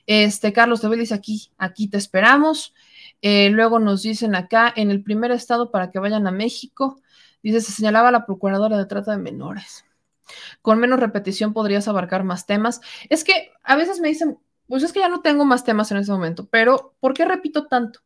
Este, 0.05 0.53
Carlos 0.53 0.81
de 0.81 0.95
dice 0.95 1.15
aquí, 1.15 1.51
aquí 1.57 1.87
te 1.87 1.97
esperamos. 1.97 2.75
Eh, 3.21 3.49
luego 3.49 3.79
nos 3.79 4.03
dicen 4.03 4.35
acá, 4.35 4.71
en 4.75 4.91
el 4.91 5.01
primer 5.01 5.31
estado 5.31 5.71
para 5.71 5.89
que 5.89 5.99
vayan 5.99 6.27
a 6.27 6.31
México, 6.31 7.01
Dice, 7.43 7.59
se 7.59 7.73
señalaba 7.73 8.09
la 8.09 8.25
procuradora 8.25 8.77
de 8.77 8.85
trata 8.85 9.11
de 9.11 9.17
menores. 9.17 9.85
Con 10.61 10.79
menos 10.79 10.99
repetición 10.99 11.53
podrías 11.53 11.89
abarcar 11.89 12.23
más 12.23 12.45
temas. 12.45 12.79
Es 13.09 13.25
que 13.25 13.51
a 13.63 13.75
veces 13.75 13.99
me 13.99 14.07
dicen, 14.07 14.39
pues 14.67 14.81
es 14.81 14.93
que 14.93 15.01
ya 15.01 15.09
no 15.09 15.21
tengo 15.21 15.43
más 15.43 15.65
temas 15.65 15.91
en 15.91 15.97
ese 15.97 16.11
momento, 16.11 16.47
pero 16.49 16.95
¿por 17.01 17.13
qué 17.13 17.25
repito 17.25 17.67
tanto? 17.67 17.99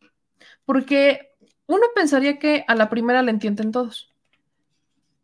Porque 0.65 1.35
uno 1.67 1.83
pensaría 1.93 2.39
que 2.39 2.65
a 2.67 2.73
la 2.73 2.89
primera 2.89 3.21
le 3.21 3.29
entienden 3.29 3.71
todos. 3.71 4.11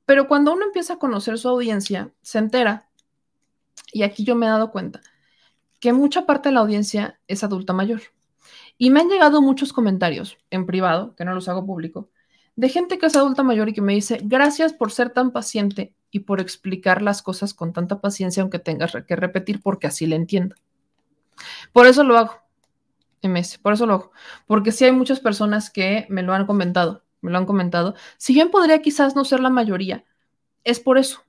Pero 0.05 0.27
cuando 0.27 0.53
uno 0.53 0.65
empieza 0.65 0.93
a 0.93 0.99
conocer 0.99 1.37
su 1.37 1.49
audiencia, 1.49 2.11
se 2.21 2.39
entera, 2.39 2.89
y 3.91 4.03
aquí 4.03 4.23
yo 4.23 4.35
me 4.35 4.45
he 4.45 4.49
dado 4.49 4.71
cuenta, 4.71 5.01
que 5.79 5.93
mucha 5.93 6.25
parte 6.25 6.49
de 6.49 6.53
la 6.53 6.61
audiencia 6.61 7.19
es 7.27 7.43
adulta 7.43 7.73
mayor. 7.73 8.01
Y 8.77 8.89
me 8.89 9.01
han 9.01 9.09
llegado 9.09 9.41
muchos 9.41 9.71
comentarios 9.71 10.37
en 10.49 10.65
privado, 10.65 11.15
que 11.15 11.25
no 11.25 11.33
los 11.33 11.47
hago 11.47 11.65
público, 11.65 12.09
de 12.55 12.69
gente 12.69 12.97
que 12.97 13.07
es 13.07 13.15
adulta 13.15 13.43
mayor 13.43 13.69
y 13.69 13.73
que 13.73 13.81
me 13.81 13.93
dice, 13.93 14.19
gracias 14.23 14.73
por 14.73 14.91
ser 14.91 15.09
tan 15.09 15.31
paciente 15.31 15.93
y 16.11 16.19
por 16.19 16.39
explicar 16.39 17.01
las 17.01 17.21
cosas 17.21 17.53
con 17.53 17.73
tanta 17.73 17.99
paciencia, 17.99 18.41
aunque 18.41 18.59
tengas 18.59 18.93
que 19.07 19.15
repetir, 19.15 19.61
porque 19.61 19.87
así 19.87 20.05
le 20.05 20.15
entiendo. 20.15 20.55
Por 21.71 21.87
eso 21.87 22.03
lo 22.03 22.17
hago, 22.17 22.35
MS, 23.23 23.57
por 23.57 23.73
eso 23.73 23.85
lo 23.85 23.93
hago. 23.93 24.11
Porque 24.45 24.71
sí 24.71 24.85
hay 24.85 24.91
muchas 24.91 25.19
personas 25.19 25.69
que 25.69 26.05
me 26.09 26.21
lo 26.21 26.33
han 26.33 26.45
comentado, 26.45 27.02
me 27.23 27.31
lo 27.31 27.37
han 27.37 27.45
comentado. 27.45 27.95
Si 28.17 28.33
bien 28.33 28.51
podría 28.51 28.81
quizás 28.81 29.15
no 29.15 29.25
ser 29.25 29.39
la 29.39 29.49
mayoría, 29.49 30.03
es 30.63 30.79
por 30.79 30.97
eso. 30.97 31.23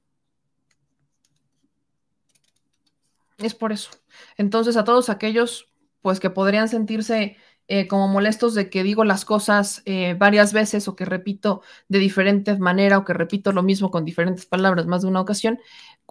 Es 3.39 3.55
por 3.55 3.73
eso. 3.73 3.91
Entonces, 4.37 4.77
a 4.77 4.85
todos 4.85 5.09
aquellos, 5.09 5.73
pues 6.03 6.21
que 6.21 6.31
podrían 6.31 6.69
sentirse 6.69 7.37
eh, 7.67 7.89
como 7.89 8.09
molestos 8.09 8.55
de 8.55 8.69
que 8.69 8.83
digo 8.83 9.05
las 9.05 9.25
cosas 9.25 9.83
eh, 9.87 10.15
varias 10.19 10.53
veces 10.53 10.87
o 10.87 10.95
que 10.95 11.07
repito 11.07 11.63
de 11.89 11.99
diferente 11.99 12.59
manera 12.59 12.99
o 12.99 13.05
que 13.07 13.15
repito 13.15 13.53
lo 13.53 13.63
mismo 13.63 13.91
con 13.91 14.05
diferentes 14.05 14.45
palabras 14.45 14.87
más 14.87 15.03
de 15.03 15.09
una 15.09 15.23
ocasión, 15.23 15.59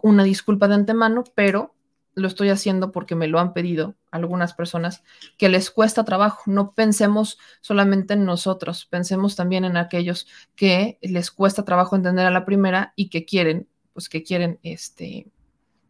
una 0.02 0.24
disculpa 0.24 0.68
de 0.68 0.76
antemano, 0.76 1.24
pero 1.36 1.76
lo 2.16 2.28
estoy 2.28 2.50
haciendo 2.50 2.92
porque 2.92 3.16
me 3.16 3.28
lo 3.28 3.40
han 3.40 3.54
pedido 3.54 3.96
algunas 4.12 4.54
personas 4.54 5.04
que 5.38 5.50
les 5.50 5.72
cuesta 5.72 6.04
trabajo. 6.04 6.44
No 6.46 6.74
pensemos 6.74 7.38
solamente 7.62 8.14
en 8.14 8.26
nosotros, 8.26 8.86
pensemos 8.86 9.36
también 9.36 9.66
en 9.66 9.78
aquellos 9.78 10.28
que 10.56 11.00
les 11.02 11.32
cuesta 11.32 11.66
trabajo 11.66 11.96
entender 11.96 12.26
a 12.26 12.32
la 12.32 12.46
primera 12.46 12.94
y 12.96 13.10
que 13.10 13.26
quieren, 13.26 13.68
pues 13.94 14.10
que 14.10 14.24
quieren 14.24 14.60
este 14.64 15.28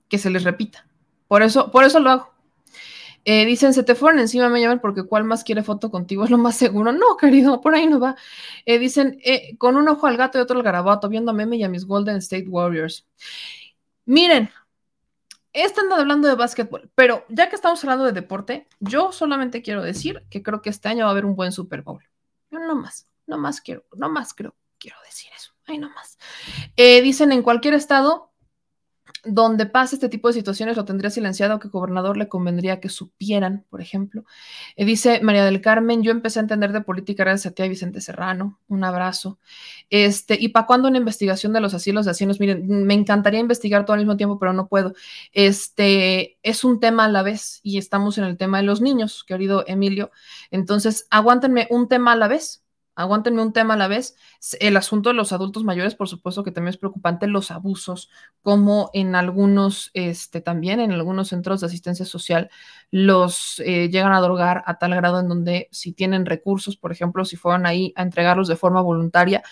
que 0.10 0.18
se 0.18 0.30
les 0.30 0.44
repita. 0.44 0.88
Por 1.28 1.42
eso, 1.42 1.72
por 1.72 1.84
eso 1.84 2.00
lo 2.00 2.12
hago. 2.12 2.34
Eh, 3.26 3.46
dicen, 3.46 3.74
se 3.74 3.84
te 3.84 3.96
fueron 3.96 4.20
encima, 4.20 4.50
me 4.50 4.60
llaman 4.60 4.82
porque 4.82 5.04
cuál 5.04 5.24
más 5.24 5.44
quiere 5.44 5.64
foto 5.64 5.90
contigo, 5.90 6.26
es 6.26 6.30
lo 6.30 6.38
más 6.38 6.58
seguro. 6.58 6.92
No, 6.92 7.18
querido, 7.18 7.62
por 7.62 7.74
ahí 7.74 7.88
no 7.88 8.00
va. 8.00 8.16
Eh, 8.66 8.80
dicen, 8.80 9.18
eh, 9.24 9.58
con 9.58 9.78
un 9.78 9.88
ojo 9.88 10.08
al 10.08 10.18
gato 10.18 10.38
y 10.38 10.42
otro 10.42 10.58
al 10.58 10.64
garabato, 10.64 11.10
viendo 11.10 11.32
a 11.32 11.34
Meme 11.34 11.58
y 11.58 11.64
a 11.64 11.70
mis 11.70 11.86
Golden 11.86 12.18
State 12.18 12.48
Warriors. 12.48 13.08
Miren, 14.06 14.50
están 15.54 15.92
hablando 15.92 16.28
de 16.28 16.36
básquetbol, 16.36 16.92
pero 16.96 17.26
ya 17.30 17.50
que 17.50 17.56
estamos 17.56 17.84
hablando 17.84 18.06
de 18.06 18.12
deporte, 18.12 18.68
yo 18.80 19.12
solamente 19.12 19.62
quiero 19.62 19.84
decir 19.84 20.26
que 20.30 20.42
creo 20.42 20.62
que 20.62 20.70
este 20.70 20.90
año 20.90 21.06
va 21.06 21.10
a 21.10 21.12
haber 21.12 21.26
un 21.26 21.36
buen 21.36 21.52
Super 21.52 21.84
Bowl. 21.84 22.04
Yo 22.52 22.60
no 22.60 22.76
más, 22.76 23.08
no 23.28 23.38
más 23.38 23.62
quiero, 23.62 23.86
no 23.96 24.10
más 24.10 24.34
creo, 24.34 24.56
quiero 24.80 24.98
decir 25.06 25.32
eso. 25.36 25.54
Ay, 25.66 25.78
no 25.78 25.90
más. 25.90 26.18
dicen 26.76 27.32
en 27.32 27.42
cualquier 27.42 27.74
estado, 27.74 28.33
donde 29.26 29.66
pasa 29.66 29.96
este 29.96 30.10
tipo 30.10 30.28
de 30.28 30.34
situaciones 30.34 30.76
lo 30.76 30.86
tendría 30.86 31.10
silenciado, 31.10 31.60
que 31.60 31.70
gobernador 31.70 32.18
le 32.18 32.28
convendría 32.28 32.80
que 32.80 32.90
supieran, 32.90 33.66
por 33.70 33.82
ejemplo. 33.82 34.26
Eh, 34.76 34.86
dice 34.86 35.22
María 35.22 35.46
del 35.46 35.62
Carmen, 35.62 36.04
yo 36.04 36.12
empecé 36.12 36.40
a 36.40 36.42
entender 36.42 36.74
de 36.74 36.82
política 36.82 37.24
gracias 37.24 37.52
a 37.52 37.56
ti, 37.56 37.68
Vicente 37.70 38.02
Serrano, 38.02 38.60
un 38.68 38.84
abrazo. 38.84 39.40
Este, 39.90 40.38
¿y 40.40 40.50
para 40.50 40.66
cuándo 40.66 40.90
una 40.90 40.98
investigación 40.98 41.54
de 41.54 41.62
los 41.62 41.74
asilos 41.74 42.06
de 42.06 42.12
asilos? 42.12 42.40
Miren, 42.40 42.86
me 42.86 42.94
encantaría 42.94 43.40
investigar 43.40 43.86
todo 43.86 43.94
al 43.94 44.00
mismo 44.00 44.18
tiempo, 44.18 44.40
pero 44.40 44.52
no 44.54 44.68
puedo. 44.68 44.94
Este, 45.32 46.38
es 46.44 46.64
un 46.64 46.80
tema 46.80 47.06
a 47.06 47.10
la 47.10 47.24
vez 47.24 47.62
y 47.64 47.78
estamos 47.78 48.18
en 48.18 48.26
el 48.26 48.38
tema 48.38 48.58
de 48.58 48.64
los 48.64 48.82
niños, 48.82 49.24
querido 49.24 49.64
Emilio. 49.68 50.12
Entonces, 50.52 51.08
aguántenme 51.10 51.68
un 51.70 51.88
tema 51.88 52.12
a 52.14 52.16
la 52.16 52.28
vez 52.28 52.63
aguántenme 52.96 53.42
un 53.42 53.54
tema 53.54 53.74
a 53.74 53.78
la 53.78 53.88
vez. 53.88 54.16
El 54.60 54.78
asunto 54.78 55.10
de 55.10 55.16
los 55.16 55.32
adultos 55.34 55.64
mayores, 55.64 55.96
por 55.96 56.08
supuesto 56.08 56.44
que 56.44 56.52
también 56.52 56.70
es 56.70 56.78
preocupante, 56.78 57.28
los 57.28 57.52
abusos, 57.52 58.10
como 58.42 58.90
en 58.94 59.16
algunos, 59.16 59.92
este, 59.94 60.42
también 60.42 60.80
en 60.80 60.92
algunos 60.92 61.30
centros 61.30 61.62
de 61.62 61.68
asistencia 61.68 62.06
social, 62.06 62.50
los 62.92 63.60
eh, 63.66 63.90
llegan 63.90 64.14
a 64.14 64.22
drogar 64.22 64.64
a 64.66 64.78
tal 64.78 64.96
grado 64.96 65.20
en 65.20 65.28
donde 65.28 65.70
si 65.72 65.94
tienen 65.94 66.26
recursos, 66.26 66.78
por 66.78 66.92
ejemplo, 66.92 67.26
si 67.26 67.36
fueron 67.36 67.66
ahí 67.66 67.94
a 67.96 68.04
entregarlos 68.04 68.48
de 68.48 68.56
forma 68.56 68.82
voluntaria, 68.82 69.44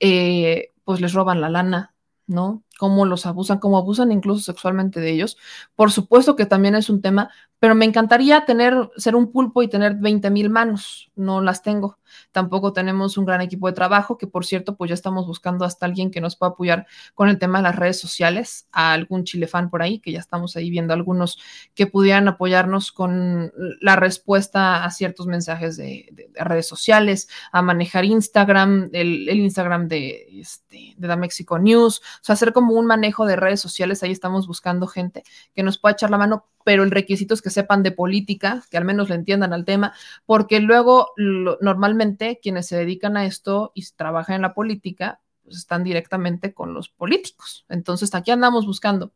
eh, 0.00 0.72
pues 0.84 1.00
les 1.00 1.12
roban 1.12 1.40
la 1.40 1.50
lana, 1.50 1.94
¿no? 2.26 2.62
Cómo 2.78 3.04
los 3.04 3.26
abusan, 3.26 3.58
cómo 3.58 3.76
abusan 3.76 4.12
incluso 4.12 4.40
sexualmente 4.40 5.00
de 5.00 5.10
ellos. 5.10 5.36
Por 5.74 5.90
supuesto 5.90 6.36
que 6.36 6.46
también 6.46 6.76
es 6.76 6.88
un 6.88 7.02
tema, 7.02 7.30
pero 7.58 7.74
me 7.74 7.84
encantaría 7.84 8.44
tener, 8.44 8.88
ser 8.96 9.16
un 9.16 9.32
pulpo 9.32 9.62
y 9.62 9.68
tener 9.68 9.96
20 9.96 10.30
mil 10.30 10.48
manos. 10.48 11.10
No 11.16 11.40
las 11.40 11.62
tengo. 11.62 11.98
Tampoco 12.32 12.72
tenemos 12.72 13.18
un 13.18 13.24
gran 13.24 13.40
equipo 13.40 13.66
de 13.66 13.72
trabajo, 13.72 14.16
que 14.16 14.26
por 14.26 14.44
cierto, 14.44 14.76
pues 14.76 14.88
ya 14.88 14.94
estamos 14.94 15.26
buscando 15.26 15.64
hasta 15.64 15.86
alguien 15.86 16.10
que 16.10 16.20
nos 16.20 16.36
pueda 16.36 16.52
apoyar 16.52 16.86
con 17.14 17.28
el 17.28 17.38
tema 17.38 17.58
de 17.58 17.64
las 17.64 17.76
redes 17.76 18.00
sociales, 18.00 18.68
a 18.72 18.92
algún 18.92 19.24
chilefán 19.24 19.70
por 19.70 19.82
ahí, 19.82 19.98
que 19.98 20.12
ya 20.12 20.20
estamos 20.20 20.56
ahí 20.56 20.70
viendo 20.70 20.94
algunos 20.94 21.38
que 21.74 21.86
pudieran 21.86 22.28
apoyarnos 22.28 22.92
con 22.92 23.52
la 23.80 23.96
respuesta 23.96 24.84
a 24.84 24.90
ciertos 24.90 25.26
mensajes 25.26 25.76
de, 25.76 26.30
redes 26.34 26.68
sociales, 26.68 27.28
a 27.52 27.62
manejar 27.62 28.04
Instagram, 28.04 28.90
el, 28.92 29.28
Instagram 29.28 29.88
de, 29.88 30.40
este, 30.40 30.94
Mexico 31.18 31.58
News, 31.58 31.98
o 31.98 32.02
sea, 32.22 32.34
hacer 32.34 32.52
como 32.52 32.67
un 32.74 32.86
manejo 32.86 33.26
de 33.26 33.36
redes 33.36 33.60
sociales. 33.60 34.02
Ahí 34.02 34.12
estamos 34.12 34.46
buscando 34.46 34.86
gente 34.86 35.24
que 35.54 35.62
nos 35.62 35.78
pueda 35.78 35.92
echar 35.92 36.10
la 36.10 36.18
mano 36.18 36.46
pero 36.68 36.82
el 36.82 36.90
requisito 36.90 37.32
es 37.32 37.40
que 37.40 37.48
sepan 37.48 37.82
de 37.82 37.92
política, 37.92 38.62
que 38.70 38.76
al 38.76 38.84
menos 38.84 39.08
le 39.08 39.14
entiendan 39.14 39.54
al 39.54 39.64
tema, 39.64 39.94
porque 40.26 40.60
luego 40.60 41.12
normalmente 41.16 42.40
quienes 42.42 42.66
se 42.66 42.76
dedican 42.76 43.16
a 43.16 43.24
esto 43.24 43.72
y 43.74 43.86
trabajan 43.96 44.36
en 44.36 44.42
la 44.42 44.52
política, 44.52 45.18
pues 45.44 45.56
están 45.56 45.82
directamente 45.82 46.52
con 46.52 46.74
los 46.74 46.90
políticos. 46.90 47.64
Entonces, 47.70 48.14
aquí 48.14 48.32
andamos 48.32 48.66
buscando 48.66 49.12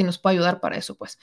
quien 0.00 0.06
nos 0.06 0.16
pueda 0.16 0.32
ayudar 0.32 0.60
para 0.60 0.78
eso, 0.78 0.94
pues. 0.94 1.18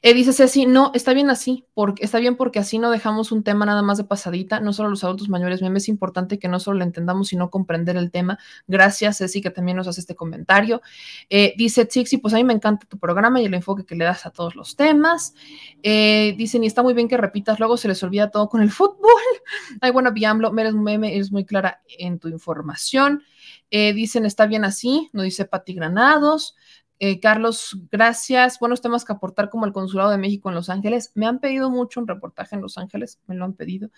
Eh, 0.00 0.14
dice 0.14 0.32
Ceci, 0.32 0.64
no, 0.64 0.90
está 0.94 1.12
bien 1.12 1.28
así, 1.28 1.66
porque 1.74 2.02
está 2.02 2.18
bien 2.18 2.34
porque 2.36 2.58
así 2.58 2.78
no 2.78 2.90
dejamos 2.90 3.30
un 3.30 3.42
tema 3.42 3.66
nada 3.66 3.82
más 3.82 3.98
de 3.98 4.04
pasadita, 4.04 4.58
no 4.58 4.72
solo 4.72 4.88
los 4.88 5.04
adultos 5.04 5.28
mayores, 5.28 5.60
me 5.60 5.76
es 5.76 5.88
importante 5.90 6.38
que 6.38 6.48
no 6.48 6.58
solo 6.58 6.78
lo 6.78 6.84
entendamos, 6.84 7.28
sino 7.28 7.50
comprender 7.50 7.98
el 7.98 8.10
tema. 8.10 8.38
Gracias, 8.66 9.18
Ceci, 9.18 9.42
que 9.42 9.50
también 9.50 9.76
nos 9.76 9.86
hace 9.86 10.00
este 10.00 10.14
comentario. 10.14 10.80
Eh, 11.28 11.52
dice 11.58 11.84
Tixi, 11.84 12.16
pues 12.16 12.32
a 12.32 12.38
mí 12.38 12.44
me 12.44 12.54
encanta 12.54 12.86
tu 12.86 12.98
programa 12.98 13.38
y 13.42 13.44
el 13.44 13.52
enfoque 13.52 13.84
que 13.84 13.96
le 13.96 14.06
das 14.06 14.24
a 14.24 14.30
todos 14.30 14.56
los 14.56 14.76
temas. 14.76 15.34
Eh, 15.82 16.34
dicen, 16.38 16.64
y 16.64 16.68
está 16.68 16.82
muy 16.82 16.94
bien 16.94 17.08
que 17.08 17.18
repitas, 17.18 17.58
luego 17.58 17.76
se 17.76 17.88
les 17.88 18.02
olvida 18.02 18.30
todo 18.30 18.48
con 18.48 18.62
el 18.62 18.70
fútbol. 18.70 19.20
Ay, 19.82 19.90
bueno, 19.90 20.10
Biamlo, 20.12 20.56
eres 20.56 20.74
meme, 20.74 21.14
eres 21.14 21.30
muy 21.30 21.44
clara 21.44 21.82
en 21.98 22.18
tu 22.18 22.28
información. 22.28 23.22
Eh, 23.70 23.92
dicen, 23.92 24.24
está 24.24 24.46
bien 24.46 24.64
así, 24.64 25.10
no 25.12 25.22
dice 25.22 25.44
Pati 25.44 25.74
Granados. 25.74 26.56
Eh, 26.98 27.20
Carlos, 27.20 27.76
gracias. 27.90 28.58
Buenos 28.58 28.80
temas 28.80 29.04
que 29.04 29.12
aportar 29.12 29.50
como 29.50 29.66
el 29.66 29.72
Consulado 29.72 30.10
de 30.10 30.18
México 30.18 30.48
en 30.48 30.54
Los 30.54 30.70
Ángeles. 30.70 31.12
Me 31.14 31.26
han 31.26 31.40
pedido 31.40 31.70
mucho 31.70 32.00
un 32.00 32.08
reportaje 32.08 32.54
en 32.56 32.62
Los 32.62 32.78
Ángeles, 32.78 33.20
me 33.26 33.34
lo 33.34 33.44
han 33.44 33.52
pedido. 33.52 33.90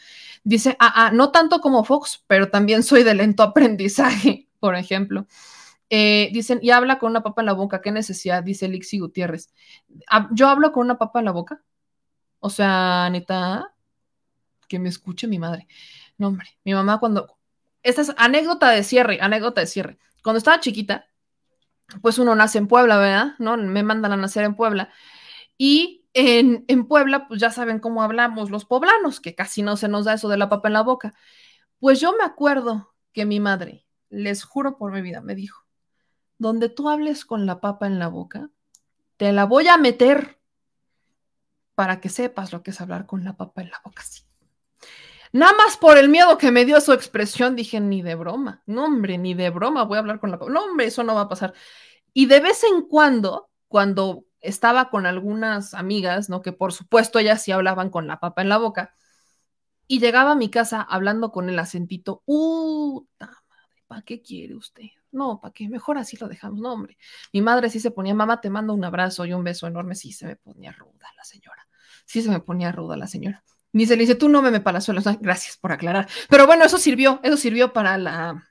Dice, 0.43 0.77
ah, 0.81 0.93
ah 0.95 1.11
no 1.13 1.31
tanto 1.31 1.61
como 1.61 1.85
Fox, 1.85 2.25
pero 2.27 2.51
también 2.51 2.83
soy 2.83 3.05
de 3.05 3.15
lento 3.15 3.43
aprendizaje, 3.45 4.49
por 4.59 4.75
ejemplo. 4.75 5.27
Eh, 5.91 6.31
dicen, 6.33 6.59
y 6.61 6.71
habla 6.71 6.99
con 6.99 7.11
una 7.11 7.23
papa 7.23 7.43
en 7.43 7.47
la 7.47 7.53
boca, 7.53 7.81
¿qué 7.81 7.93
necesidad? 7.93 8.43
Dice 8.43 8.69
Lixi 8.69 8.99
Gutiérrez. 8.99 9.53
Ah, 10.11 10.29
¿Yo 10.33 10.49
hablo 10.49 10.73
con 10.73 10.85
una 10.85 10.99
papa 10.99 11.21
en 11.21 11.25
la 11.27 11.33
boca? 11.33 11.63
O 12.41 12.51
sea, 12.51 13.09
neta, 13.11 13.75
que 14.69 14.79
me 14.79 14.89
escuche 14.89 15.27
mi 15.29 15.39
madre. 15.39 15.67
No, 16.19 16.29
hombre, 16.29 16.49
mi 16.65 16.75
mamá 16.75 16.99
cuando... 16.99 17.37
Esta 17.83 18.03
es 18.03 18.13
anécdota 18.19 18.71
de 18.71 18.83
cierre, 18.83 19.19
anécdota 19.21 19.61
de 19.61 19.67
cierre. 19.69 19.99
Cuando 20.23 20.39
estaba 20.39 20.61
chiquita, 20.61 21.07
pues 22.03 22.19
uno 22.19 22.35
nace 22.35 22.59
en 22.59 22.69
Puebla, 22.69 22.99
¿verdad? 22.99 23.35
¿No? 23.39 23.57
Me 23.57 23.83
mandan 23.83 24.13
a 24.13 24.17
nacer 24.17 24.45
en 24.45 24.55
Puebla. 24.55 24.91
Y 25.57 26.07
en, 26.15 26.65
en, 26.69 26.87
Puebla, 26.87 27.29
pues 27.29 27.41
ya 27.41 27.51
saben 27.51 27.81
cómo 27.81 28.03
hablamos 28.03 28.51
los 28.51 28.65
poblanos, 28.65 29.21
que 29.21 29.35
casi 29.35 29.63
no 29.63 29.77
se 29.77 29.89
nos 29.89 30.05
da 30.05 30.15
eso 30.15 30.29
de 30.29 30.37
la 30.37 30.49
papa 30.49 30.69
en 30.69 30.75
la 30.75 30.83
boca. 30.83 31.15
Pues 31.81 32.01
yo 32.01 32.15
me 32.17 32.25
acuerdo 32.25 32.95
que 33.13 33.25
mi 33.25 33.41
madre, 33.41 33.87
les 34.11 34.45
juro 34.45 34.79
por 34.79 34.93
mi 34.93 35.03
vida, 35.03 35.21
me 35.21 35.35
dijo, 35.35 35.65
donde 36.39 36.69
tú 36.69 36.89
hables 36.89 37.25
con 37.25 37.47
la 37.47 37.61
papa 37.61 37.87
en 37.87 37.99
la 37.99 38.09
boca, 38.09 38.51
te 39.17 39.33
la 39.33 39.45
voy 39.45 39.69
a 39.69 39.77
meter 39.77 40.39
para 41.75 42.01
que 42.01 42.09
sepas 42.09 42.53
lo 42.53 42.63
que 42.63 42.71
es 42.71 42.81
hablar 42.81 43.07
con 43.07 43.25
la 43.25 43.37
papa 43.37 43.63
en 43.63 43.71
la 43.71 43.81
boca. 43.85 44.03
Sí. 44.03 44.28
Nada 45.33 45.53
más 45.57 45.77
por 45.77 45.99
el 45.99 46.09
miedo 46.09 46.39
que 46.39 46.51
me 46.51 46.65
dio 46.65 46.81
su 46.81 46.93
expresión, 46.93 47.57
dije, 47.57 47.81
ni 47.81 48.03
de 48.03 48.15
broma, 48.15 48.63
no 48.67 48.85
hombre, 48.85 49.19
ni 49.19 49.35
de 49.35 49.51
broma 49.51 49.85
voy 49.85 49.97
a 49.97 50.01
hablar 50.01 50.21
con 50.21 50.31
la... 50.31 50.39
No 50.39 50.65
hombre, 50.65 50.87
eso 50.87 51.03
no 51.05 51.15
va 51.15 51.23
a 51.23 51.29
pasar. 51.29 51.55
Y 52.13 52.27
de 52.27 52.41
vez 52.41 52.65
en 52.65 52.83
cuando, 52.83 53.51
cuando 53.69 54.25
estaba 54.41 54.91
con 54.91 55.07
algunas 55.07 55.75
amigas, 55.75 56.29
¿no? 56.29 56.43
Que 56.43 56.53
por 56.53 56.73
supuesto 56.73 57.19
ellas 57.19 57.43
sí 57.43 57.53
hablaban 57.53 57.91
con 57.91 58.07
la 58.07 58.21
papa 58.21 58.43
en 58.43 58.49
la 58.49 58.59
boca, 58.59 58.95
y 59.89 60.01
llegaba 60.01 60.33
a 60.33 60.35
mi 60.37 60.51
casa 60.51 60.83
hablando 60.83 61.33
con 61.33 61.49
el 61.49 61.59
acentito, 61.59 62.23
¡uh! 62.27 63.07
Madre, 63.19 63.83
¿para 63.87 64.03
qué 64.03 64.21
quiere 64.21 64.55
usted? 64.55 64.85
No, 65.11 65.41
¿para 65.41 65.53
qué? 65.53 65.69
Mejor 65.69 65.97
así 65.97 66.17
lo 66.19 66.29
dejamos, 66.29 66.61
no, 66.61 66.73
hombre. 66.75 66.99
Mi 67.33 67.41
madre 67.41 67.71
sí 67.71 67.81
se 67.81 67.91
ponía, 67.91 68.15
mamá, 68.15 68.41
te 68.41 68.51
mando 68.51 68.75
un 68.75 68.85
abrazo 68.85 69.25
y 69.25 69.33
un 69.33 69.43
beso 69.43 69.67
enorme, 69.67 69.95
sí 69.95 70.13
se 70.13 70.27
me 70.27 70.37
ponía 70.37 70.73
ruda 70.73 71.07
la 71.17 71.25
señora. 71.25 71.67
Sí 72.05 72.23
se 72.23 72.31
me 72.31 72.41
ponía 72.41 72.71
ruda 72.71 72.97
la 72.97 73.07
señora. 73.07 73.43
Ni 73.73 73.87
se 73.87 73.97
le 73.97 74.03
dice, 74.03 74.15
tú 74.15 74.29
no 74.29 74.43
me 74.43 74.51
me 74.51 74.61
palazuelos. 74.61 75.05
Gracias 75.21 75.57
por 75.57 75.73
aclarar. 75.73 76.09
Pero 76.29 76.47
bueno, 76.47 76.65
eso 76.65 76.79
sirvió, 76.79 77.21
eso 77.23 77.37
sirvió 77.37 77.73
para 77.73 77.99
la, 77.99 78.45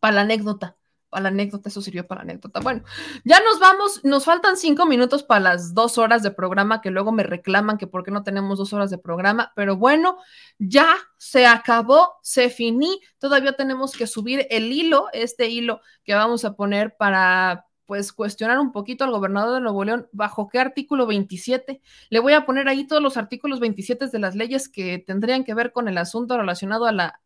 para 0.00 0.16
la 0.16 0.20
anécdota 0.22 0.76
para 1.12 1.24
la 1.24 1.28
anécdota, 1.28 1.68
eso 1.68 1.82
sirvió 1.82 2.06
para 2.06 2.20
la 2.20 2.32
anécdota. 2.32 2.60
Bueno, 2.60 2.84
ya 3.22 3.38
nos 3.40 3.60
vamos, 3.60 4.02
nos 4.02 4.24
faltan 4.24 4.56
cinco 4.56 4.86
minutos 4.86 5.22
para 5.22 5.40
las 5.40 5.74
dos 5.74 5.98
horas 5.98 6.22
de 6.22 6.30
programa 6.30 6.80
que 6.80 6.90
luego 6.90 7.12
me 7.12 7.22
reclaman 7.22 7.76
que 7.76 7.86
por 7.86 8.02
qué 8.02 8.10
no 8.10 8.22
tenemos 8.22 8.56
dos 8.56 8.72
horas 8.72 8.88
de 8.88 8.96
programa, 8.96 9.52
pero 9.54 9.76
bueno, 9.76 10.16
ya 10.58 10.96
se 11.18 11.46
acabó, 11.46 12.14
se 12.22 12.48
finí, 12.48 12.98
todavía 13.18 13.52
tenemos 13.52 13.92
que 13.92 14.06
subir 14.06 14.46
el 14.48 14.72
hilo, 14.72 15.08
este 15.12 15.48
hilo 15.48 15.82
que 16.02 16.14
vamos 16.14 16.46
a 16.46 16.54
poner 16.54 16.96
para 16.96 17.66
pues 17.86 18.12
cuestionar 18.12 18.58
un 18.58 18.72
poquito 18.72 19.04
al 19.04 19.10
gobernador 19.10 19.54
de 19.54 19.60
Nuevo 19.60 19.84
León 19.84 20.08
bajo 20.12 20.48
qué 20.48 20.58
artículo 20.58 21.06
27. 21.06 21.80
Le 22.10 22.18
voy 22.20 22.32
a 22.32 22.46
poner 22.46 22.68
ahí 22.68 22.86
todos 22.86 23.02
los 23.02 23.16
artículos 23.16 23.60
27 23.60 24.08
de 24.08 24.18
las 24.18 24.34
leyes 24.34 24.68
que 24.68 24.98
tendrían 24.98 25.44
que 25.44 25.54
ver 25.54 25.72
con 25.72 25.88
el 25.88 25.98
asunto 25.98 26.36
relacionado 26.36 26.86
a 26.86 26.92
la 26.92 27.20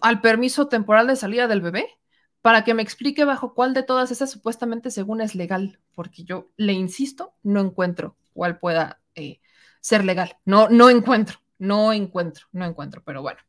al 0.00 0.20
permiso 0.20 0.68
temporal 0.68 1.06
de 1.08 1.16
salida 1.16 1.48
del 1.48 1.60
bebé 1.60 1.98
para 2.42 2.64
que 2.64 2.74
me 2.74 2.82
explique 2.82 3.24
bajo 3.24 3.54
cuál 3.54 3.74
de 3.74 3.82
todas 3.82 4.10
esas 4.10 4.30
supuestamente 4.30 4.90
según 4.90 5.20
es 5.20 5.34
legal, 5.34 5.80
porque 5.94 6.24
yo 6.24 6.48
le 6.56 6.72
insisto, 6.72 7.34
no 7.42 7.60
encuentro 7.60 8.16
cuál 8.32 8.58
pueda 8.58 9.00
eh, 9.14 9.40
ser 9.80 10.04
legal. 10.04 10.38
No, 10.44 10.68
no 10.68 10.88
encuentro, 10.88 11.40
no 11.58 11.92
encuentro, 11.92 12.46
no 12.52 12.64
encuentro, 12.64 13.02
pero 13.04 13.22
bueno. 13.22 13.40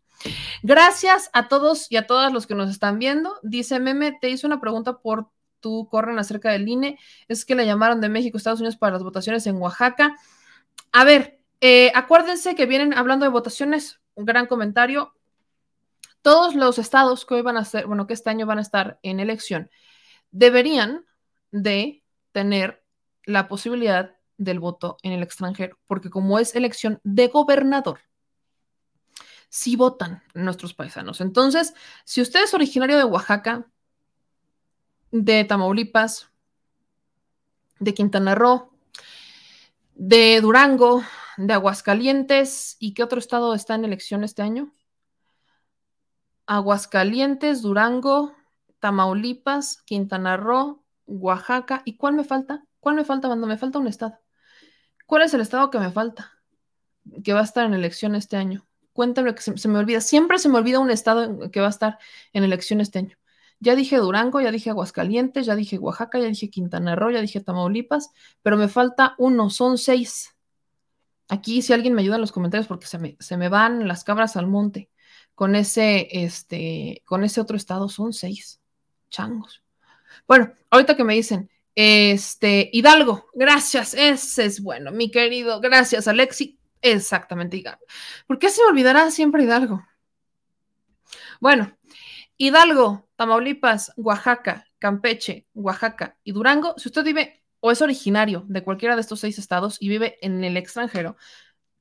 Gracias 0.63 1.29
a 1.33 1.47
todos 1.47 1.89
y 1.89 1.97
a 1.97 2.07
todas 2.07 2.33
los 2.33 2.45
que 2.45 2.55
nos 2.55 2.69
están 2.69 2.99
viendo. 2.99 3.35
Dice 3.43 3.79
Meme, 3.79 4.17
te 4.19 4.29
hizo 4.29 4.47
una 4.47 4.59
pregunta 4.59 4.97
por 4.97 5.29
tu 5.59 5.87
corren 5.89 6.19
acerca 6.19 6.51
del 6.51 6.67
INE. 6.67 6.99
Es 7.27 7.45
que 7.45 7.55
le 7.55 7.65
llamaron 7.65 8.01
de 8.01 8.09
México, 8.09 8.37
Estados 8.37 8.59
Unidos 8.59 8.77
para 8.77 8.93
las 8.93 9.03
votaciones 9.03 9.45
en 9.47 9.57
Oaxaca. 9.57 10.15
A 10.91 11.03
ver, 11.03 11.39
eh, 11.61 11.91
acuérdense 11.95 12.55
que 12.55 12.65
vienen 12.65 12.93
hablando 12.93 13.25
de 13.25 13.31
votaciones. 13.31 13.99
Un 14.15 14.25
gran 14.25 14.47
comentario 14.47 15.13
todos 16.21 16.55
los 16.55 16.79
estados 16.79 17.25
que 17.25 17.35
hoy 17.35 17.41
van 17.41 17.57
a 17.57 17.65
ser, 17.65 17.87
bueno, 17.87 18.07
que 18.07 18.13
este 18.13 18.29
año 18.29 18.45
van 18.45 18.59
a 18.59 18.61
estar 18.61 18.99
en 19.03 19.19
elección, 19.19 19.69
deberían 20.31 21.05
de 21.51 22.03
tener 22.31 22.83
la 23.25 23.47
posibilidad 23.47 24.15
del 24.37 24.59
voto 24.59 24.97
en 25.03 25.11
el 25.11 25.23
extranjero, 25.23 25.77
porque 25.87 26.09
como 26.09 26.39
es 26.39 26.55
elección 26.55 26.99
de 27.03 27.27
gobernador, 27.27 27.99
sí 29.49 29.75
votan 29.75 30.23
nuestros 30.33 30.73
paisanos. 30.73 31.21
Entonces, 31.21 31.73
si 32.05 32.21
usted 32.21 32.43
es 32.43 32.53
originario 32.53 32.97
de 32.97 33.03
Oaxaca, 33.03 33.65
de 35.11 35.43
Tamaulipas, 35.43 36.29
de 37.79 37.93
Quintana 37.93 38.35
Roo, 38.35 38.71
de 39.95 40.39
Durango, 40.41 41.03
de 41.37 41.53
Aguascalientes, 41.53 42.77
¿y 42.79 42.93
qué 42.93 43.03
otro 43.03 43.19
estado 43.19 43.53
está 43.53 43.75
en 43.75 43.85
elección 43.85 44.23
este 44.23 44.41
año? 44.41 44.73
Aguascalientes, 46.47 47.61
Durango, 47.61 48.33
Tamaulipas, 48.79 49.83
Quintana 49.83 50.35
Roo, 50.35 50.83
Oaxaca. 51.05 51.83
¿Y 51.85 51.95
cuál 51.97 52.15
me 52.15 52.23
falta? 52.23 52.65
¿Cuál 52.79 52.95
me 52.95 53.05
falta, 53.05 53.27
cuando 53.27 53.45
Me 53.45 53.57
falta 53.57 53.77
un 53.77 53.87
estado. 53.87 54.19
¿Cuál 55.05 55.23
es 55.23 55.33
el 55.33 55.41
estado 55.41 55.69
que 55.69 55.79
me 55.79 55.91
falta? 55.91 56.31
Que 57.23 57.33
va 57.33 57.41
a 57.41 57.43
estar 57.43 57.65
en 57.65 57.75
elección 57.75 58.15
este 58.15 58.35
año. 58.35 58.65
Cuéntame 58.93 59.35
que 59.35 59.41
se, 59.41 59.67
me 59.67 59.77
olvida. 59.77 60.01
Siempre 60.01 60.39
se 60.39 60.49
me 60.49 60.57
olvida 60.57 60.79
un 60.79 60.91
estado 60.91 61.51
que 61.51 61.61
va 61.61 61.67
a 61.67 61.69
estar 61.69 61.99
en 62.33 62.43
elección 62.43 62.81
este 62.81 62.99
año. 62.99 63.18
Ya 63.59 63.75
dije 63.75 63.97
Durango, 63.97 64.39
ya 64.39 64.51
dije 64.51 64.69
Aguascalientes, 64.69 65.45
ya 65.45 65.55
dije 65.55 65.77
Oaxaca, 65.77 66.17
ya 66.17 66.25
dije 66.25 66.49
Quintana 66.49 66.95
Roo, 66.95 67.11
ya 67.11 67.21
dije 67.21 67.41
Tamaulipas, 67.41 68.11
pero 68.41 68.55
me 68.55 68.69
falta 68.69 69.15
uno, 69.17 69.49
son 69.49 69.77
seis. 69.77 70.35
Aquí, 71.27 71.61
si 71.61 71.73
alguien 71.73 71.93
me 71.93 72.01
ayuda 72.01 72.15
en 72.15 72.21
los 72.21 72.31
comentarios, 72.31 72.67
porque 72.67 72.87
se 72.87 72.97
me, 72.97 73.17
se 73.19 73.37
me 73.37 73.49
van 73.49 73.87
las 73.87 74.03
cabras 74.03 74.37
al 74.37 74.47
monte 74.47 74.89
con 75.35 75.55
ese, 75.55 76.09
este, 76.11 77.01
con 77.05 77.23
ese 77.23 77.39
otro 77.39 77.55
estado 77.55 77.87
son 77.87 78.11
seis 78.11 78.59
changos. 79.09 79.63
Bueno, 80.27 80.51
ahorita 80.69 80.97
que 80.97 81.05
me 81.05 81.13
dicen, 81.13 81.49
este, 81.75 82.69
Hidalgo, 82.73 83.29
gracias, 83.33 83.93
ese 83.93 84.43
es 84.43 84.61
bueno, 84.61 84.91
mi 84.91 85.11
querido, 85.11 85.61
gracias, 85.61 86.09
Alexi, 86.09 86.59
exactamente. 86.81 87.63
¿Por 88.27 88.37
qué 88.37 88.49
se 88.49 88.61
me 88.61 88.67
olvidará 88.67 89.11
siempre 89.11 89.43
Hidalgo? 89.43 89.81
Bueno, 91.39 91.71
Hidalgo, 92.41 93.09
Tamaulipas, 93.17 93.91
Oaxaca, 93.97 94.65
Campeche, 94.79 95.45
Oaxaca 95.53 96.17
y 96.23 96.31
Durango, 96.31 96.73
si 96.77 96.87
usted 96.87 97.03
vive 97.03 97.43
o 97.59 97.69
es 97.69 97.81
originario 97.81 98.45
de 98.47 98.63
cualquiera 98.63 98.95
de 98.95 99.01
estos 99.01 99.19
seis 99.19 99.37
estados 99.37 99.75
y 99.81 99.89
vive 99.89 100.17
en 100.21 100.41
el 100.45 100.55
extranjero, 100.55 101.17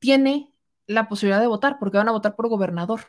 tiene 0.00 0.52
la 0.88 1.08
posibilidad 1.08 1.40
de 1.40 1.46
votar 1.46 1.78
porque 1.78 1.98
van 1.98 2.08
a 2.08 2.12
votar 2.12 2.34
por 2.34 2.48
gobernador. 2.48 3.02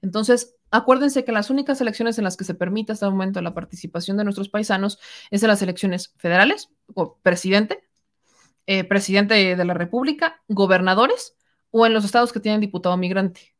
Entonces, 0.00 0.56
acuérdense 0.70 1.26
que 1.26 1.32
las 1.32 1.50
únicas 1.50 1.78
elecciones 1.82 2.16
en 2.16 2.24
las 2.24 2.38
que 2.38 2.44
se 2.44 2.54
permite 2.54 2.92
hasta 2.92 3.04
el 3.04 3.12
momento 3.12 3.42
la 3.42 3.52
participación 3.52 4.16
de 4.16 4.24
nuestros 4.24 4.48
paisanos 4.48 4.98
es 5.30 5.42
en 5.42 5.48
las 5.48 5.60
elecciones 5.60 6.14
federales, 6.16 6.70
o 6.94 7.18
presidente, 7.18 7.86
eh, 8.66 8.84
presidente 8.84 9.34
de 9.34 9.64
la 9.66 9.74
República, 9.74 10.42
gobernadores 10.48 11.36
o 11.70 11.84
en 11.84 11.92
los 11.92 12.06
estados 12.06 12.32
que 12.32 12.40
tienen 12.40 12.62
diputado 12.62 12.96
migrante. 12.96 13.57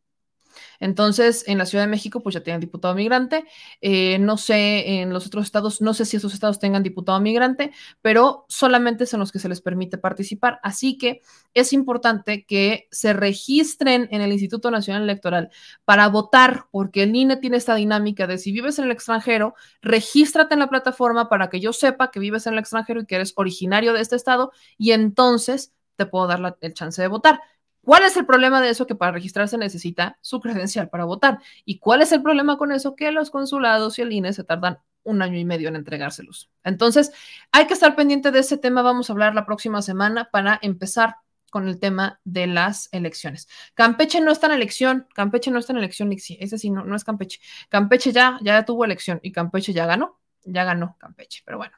Entonces, 0.81 1.45
en 1.47 1.59
la 1.59 1.67
Ciudad 1.67 1.85
de 1.85 1.91
México, 1.91 2.21
pues 2.21 2.35
ya 2.35 2.43
tienen 2.43 2.61
diputado 2.61 2.95
migrante. 2.95 3.45
Eh, 3.81 4.19
no 4.19 4.37
sé, 4.37 5.01
en 5.01 5.13
los 5.13 5.27
otros 5.27 5.45
estados, 5.45 5.81
no 5.81 5.95
sé 5.95 6.05
si 6.05 6.17
esos 6.17 6.35
estados 6.35 6.59
tengan 6.59 6.83
diputado 6.83 7.21
migrante, 7.21 7.73
pero 8.03 8.47
solamente 8.49 9.07
son 9.07 9.21
los 9.21 9.33
que 9.33 9.39
se 9.39 9.49
les 9.49 9.61
permite 9.61 9.99
participar. 9.99 10.61
Así 10.63 10.99
que 10.99 11.23
es 11.55 11.73
importante 11.73 12.45
que 12.45 12.89
se 12.91 13.13
registren 13.13 14.09
en 14.11 14.21
el 14.21 14.33
Instituto 14.33 14.71
Nacional 14.71 15.03
Electoral 15.03 15.51
para 15.85 16.09
votar, 16.09 16.67
porque 16.71 17.05
el 17.05 17.15
INE 17.15 17.37
tiene 17.37 17.57
esta 17.57 17.75
dinámica 17.75 18.27
de 18.27 18.39
si 18.39 18.53
vives 18.53 18.79
en 18.79 18.87
el 18.87 18.91
extranjero, 18.91 19.55
regístrate 19.83 20.55
en 20.55 20.61
la 20.61 20.69
plataforma 20.69 21.29
para 21.29 21.51
que 21.51 21.61
yo 21.61 21.73
sepa 21.73 22.11
que 22.11 22.21
vives 22.21 22.47
en 22.47 22.55
el 22.55 22.59
extranjero 22.61 23.01
y 23.01 23.07
que 23.07 23.17
eres 23.17 23.33
originario 23.37 23.93
de 23.93 24.01
este 24.01 24.17
estado 24.17 24.53
y 24.77 24.93
entonces 24.93 25.73
te 25.97 26.07
puedo 26.07 26.27
dar 26.27 26.57
el 26.61 26.75
chance 26.75 27.03
de 27.03 27.09
votar. 27.09 27.41
¿Cuál 27.83 28.05
es 28.05 28.17
el 28.17 28.27
problema 28.27 28.61
de 28.61 28.71
eso? 28.71 28.87
Que 28.87 28.95
para 28.95 29.13
registrarse 29.13 29.57
necesita 29.57 30.19
su 30.21 30.41
credencial 30.41 30.89
para 30.89 31.05
votar. 31.05 31.39
¿Y 31.65 31.79
cuál 31.79 32.03
es 32.03 32.13
el 32.13 32.23
problema 32.23 32.59
con 32.59 32.73
eso? 32.73 32.95
Que 32.95 33.13
los 33.13 33.31
consulados 33.31 33.99
y 33.99 34.03
el 34.03 34.13
INE 34.13 34.33
se 34.33 34.45
tardan 34.45 34.79
un 35.05 35.23
año 35.23 35.39
y 35.39 35.45
medio 35.45 35.69
en 35.69 35.77
entregárselos. 35.77 36.51
Entonces, 36.65 37.13
hay 37.51 37.67
que 37.67 37.75
estar 37.75 37.97
pendiente 37.97 38.31
de 38.31 38.41
ese 38.41 38.59
tema. 38.59 38.83
Vamos 38.83 39.09
a 39.09 39.15
hablar 39.15 39.35
la 39.35 39.47
próxima 39.47 39.81
semana 39.81 40.29
para 40.31 40.59
empezar 40.61 41.17
con 41.51 41.67
el 41.67 41.81
tema 41.81 42.21
de 42.25 42.47
las 42.47 42.91
elecciones. 42.93 43.49
Campeche 43.75 44.21
no 44.21 44.33
está 44.33 44.49
en 44.49 44.53
elección, 44.53 45.07
Campeche 45.15 45.51
no 45.51 45.59
está 45.59 45.73
en 45.73 45.79
elección, 45.79 46.13
ese 46.13 46.59
sí, 46.59 46.69
no, 46.69 46.85
no 46.85 46.95
es 46.95 47.05
Campeche. 47.05 47.41
Campeche 47.71 48.13
ya, 48.13 48.39
ya 48.43 48.67
tuvo 48.67 48.85
elección 48.85 49.19
y 49.23 49.33
Campeche 49.33 49.73
ya 49.73 49.87
ganó, 49.87 50.21
ya 50.45 50.65
ganó 50.65 50.97
Campeche, 50.99 51.43
pero 51.47 51.57
bueno. 51.57 51.75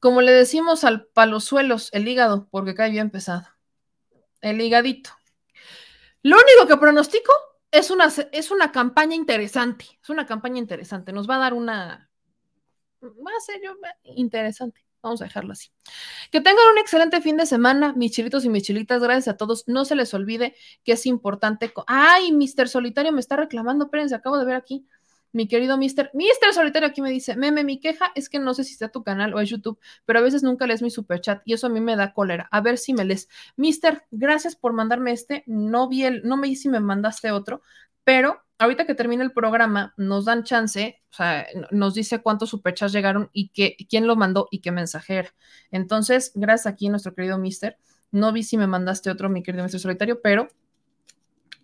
Como 0.00 0.22
le 0.22 0.32
decimos 0.32 0.84
al 0.84 1.04
palosuelos, 1.04 1.90
el 1.92 2.08
hígado, 2.08 2.48
porque 2.50 2.74
cae 2.74 2.90
bien 2.90 3.10
pesado 3.10 3.53
el 4.50 4.60
higadito. 4.60 5.10
Lo 6.22 6.36
único 6.36 6.68
que 6.68 6.76
pronostico 6.76 7.32
es 7.70 7.90
una, 7.90 8.12
es 8.32 8.50
una 8.50 8.72
campaña 8.72 9.14
interesante, 9.14 9.86
es 10.02 10.08
una 10.10 10.26
campaña 10.26 10.58
interesante, 10.58 11.12
nos 11.12 11.28
va 11.28 11.36
a 11.36 11.40
dar 11.40 11.54
una, 11.54 12.10
va 13.02 13.30
a 13.36 13.40
ser 13.40 13.60
interesante. 14.04 14.84
Vamos 15.02 15.20
a 15.20 15.24
dejarlo 15.24 15.52
así. 15.52 15.68
Que 16.30 16.40
tengan 16.40 16.66
un 16.72 16.78
excelente 16.78 17.20
fin 17.20 17.36
de 17.36 17.44
semana, 17.44 17.92
mis 17.92 18.12
chilitos 18.12 18.42
y 18.46 18.48
mis 18.48 18.62
chilitas. 18.62 19.02
Gracias 19.02 19.34
a 19.34 19.36
todos. 19.36 19.64
No 19.66 19.84
se 19.84 19.96
les 19.96 20.14
olvide 20.14 20.56
que 20.82 20.92
es 20.92 21.04
importante. 21.04 21.70
Ay, 21.86 22.32
Mister 22.32 22.70
Solitario 22.70 23.12
me 23.12 23.20
está 23.20 23.36
reclamando. 23.36 23.84
Espérense, 23.84 24.14
acabo 24.14 24.38
de 24.38 24.46
ver 24.46 24.54
aquí 24.56 24.86
mi 25.34 25.46
querido 25.48 25.76
Mister. 25.76 26.10
Mister 26.14 26.54
Solitario 26.54 26.88
aquí 26.88 27.02
me 27.02 27.10
dice, 27.10 27.36
meme, 27.36 27.64
mi 27.64 27.78
queja 27.80 28.12
es 28.14 28.28
que 28.30 28.38
no 28.38 28.54
sé 28.54 28.64
si 28.64 28.72
está 28.72 28.88
tu 28.88 29.02
canal 29.02 29.34
o 29.34 29.40
es 29.40 29.50
YouTube, 29.50 29.78
pero 30.06 30.20
a 30.20 30.22
veces 30.22 30.42
nunca 30.42 30.66
lees 30.66 30.80
mi 30.80 30.90
super 30.90 31.20
chat 31.20 31.42
y 31.44 31.52
eso 31.52 31.66
a 31.66 31.70
mí 31.70 31.80
me 31.80 31.96
da 31.96 32.14
cólera. 32.14 32.48
A 32.50 32.60
ver 32.60 32.78
si 32.78 32.94
me 32.94 33.04
lees. 33.04 33.28
Mister, 33.56 34.04
gracias 34.10 34.56
por 34.56 34.72
mandarme 34.72 35.12
este. 35.12 35.44
No 35.46 35.88
vi 35.88 36.04
el, 36.04 36.22
no 36.24 36.36
me 36.36 36.48
di 36.48 36.56
si 36.56 36.68
me 36.68 36.80
mandaste 36.80 37.32
otro, 37.32 37.60
pero 38.04 38.40
ahorita 38.58 38.86
que 38.86 38.94
termine 38.94 39.24
el 39.24 39.32
programa 39.32 39.92
nos 39.96 40.24
dan 40.24 40.44
chance, 40.44 41.02
o 41.10 41.14
sea, 41.14 41.46
nos 41.70 41.94
dice 41.94 42.22
cuántos 42.22 42.50
superchats 42.50 42.92
llegaron 42.92 43.28
y 43.32 43.48
que, 43.48 43.76
quién 43.90 44.06
lo 44.06 44.14
mandó 44.14 44.46
y 44.50 44.60
qué 44.60 44.70
mensajera. 44.70 45.34
Entonces, 45.72 46.30
gracias 46.34 46.72
aquí 46.72 46.88
nuestro 46.88 47.14
querido 47.14 47.38
Mister. 47.38 47.76
No 48.12 48.32
vi 48.32 48.44
si 48.44 48.56
me 48.56 48.68
mandaste 48.68 49.10
otro, 49.10 49.28
mi 49.28 49.42
querido 49.42 49.64
Mister 49.64 49.80
Solitario, 49.80 50.22
pero 50.22 50.48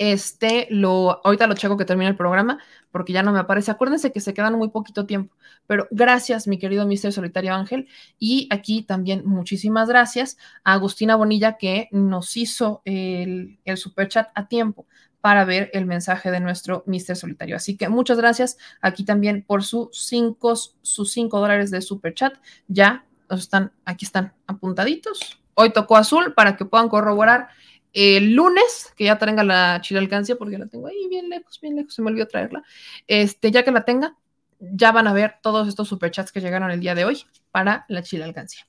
este, 0.00 0.66
lo, 0.70 1.20
ahorita 1.26 1.46
lo 1.46 1.52
checo 1.52 1.76
que 1.76 1.84
termine 1.84 2.08
el 2.08 2.16
programa, 2.16 2.58
porque 2.90 3.12
ya 3.12 3.22
no 3.22 3.32
me 3.32 3.38
aparece. 3.38 3.70
Acuérdense 3.70 4.12
que 4.12 4.20
se 4.20 4.32
quedan 4.32 4.54
muy 4.54 4.70
poquito 4.70 5.04
tiempo. 5.04 5.36
Pero 5.66 5.86
gracias, 5.90 6.48
mi 6.48 6.58
querido 6.58 6.86
Mister 6.86 7.12
Solitario 7.12 7.54
Ángel. 7.54 7.86
Y 8.18 8.48
aquí 8.50 8.82
también 8.82 9.22
muchísimas 9.26 9.90
gracias 9.90 10.38
a 10.64 10.72
Agustina 10.72 11.16
Bonilla 11.16 11.58
que 11.58 11.88
nos 11.92 12.38
hizo 12.38 12.80
el, 12.86 13.58
el 13.66 13.76
super 13.76 14.08
chat 14.08 14.28
a 14.34 14.48
tiempo 14.48 14.86
para 15.20 15.44
ver 15.44 15.68
el 15.74 15.84
mensaje 15.84 16.30
de 16.30 16.40
nuestro 16.40 16.82
Mister 16.86 17.14
Solitario. 17.14 17.56
Así 17.56 17.76
que 17.76 17.90
muchas 17.90 18.16
gracias 18.16 18.56
aquí 18.80 19.04
también 19.04 19.44
por 19.46 19.64
sus 19.64 19.90
cinco, 19.92 20.56
sus 20.56 21.12
cinco 21.12 21.40
dólares 21.40 21.70
de 21.70 21.82
super 21.82 22.14
chat. 22.14 22.32
Ya 22.68 23.04
están, 23.28 23.70
aquí 23.84 24.06
están 24.06 24.32
apuntaditos. 24.46 25.38
Hoy 25.54 25.74
tocó 25.74 25.98
azul 25.98 26.32
para 26.32 26.56
que 26.56 26.64
puedan 26.64 26.88
corroborar 26.88 27.48
el 27.92 28.34
lunes, 28.34 28.92
que 28.96 29.04
ya 29.04 29.18
tenga 29.18 29.42
la 29.42 29.82
alcancia, 29.96 30.36
porque 30.36 30.58
la 30.58 30.66
tengo 30.66 30.86
ahí 30.86 31.08
bien 31.08 31.28
lejos, 31.28 31.60
bien 31.60 31.76
lejos, 31.76 31.94
se 31.94 32.02
me 32.02 32.10
olvidó 32.10 32.26
traerla. 32.26 32.62
Este, 33.06 33.50
ya 33.50 33.64
que 33.64 33.72
la 33.72 33.84
tenga, 33.84 34.16
ya 34.60 34.92
van 34.92 35.08
a 35.08 35.12
ver 35.12 35.36
todos 35.42 35.68
estos 35.68 35.88
superchats 35.88 36.32
que 36.32 36.40
llegaron 36.40 36.70
el 36.70 36.80
día 36.80 36.94
de 36.94 37.04
hoy 37.04 37.24
para 37.50 37.86
la 37.88 38.02
alcancia. 38.24 38.66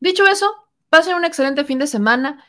Dicho 0.00 0.26
eso, 0.26 0.46
pasen 0.88 1.14
un 1.14 1.24
excelente 1.24 1.64
fin 1.64 1.78
de 1.78 1.86
semana. 1.86 2.44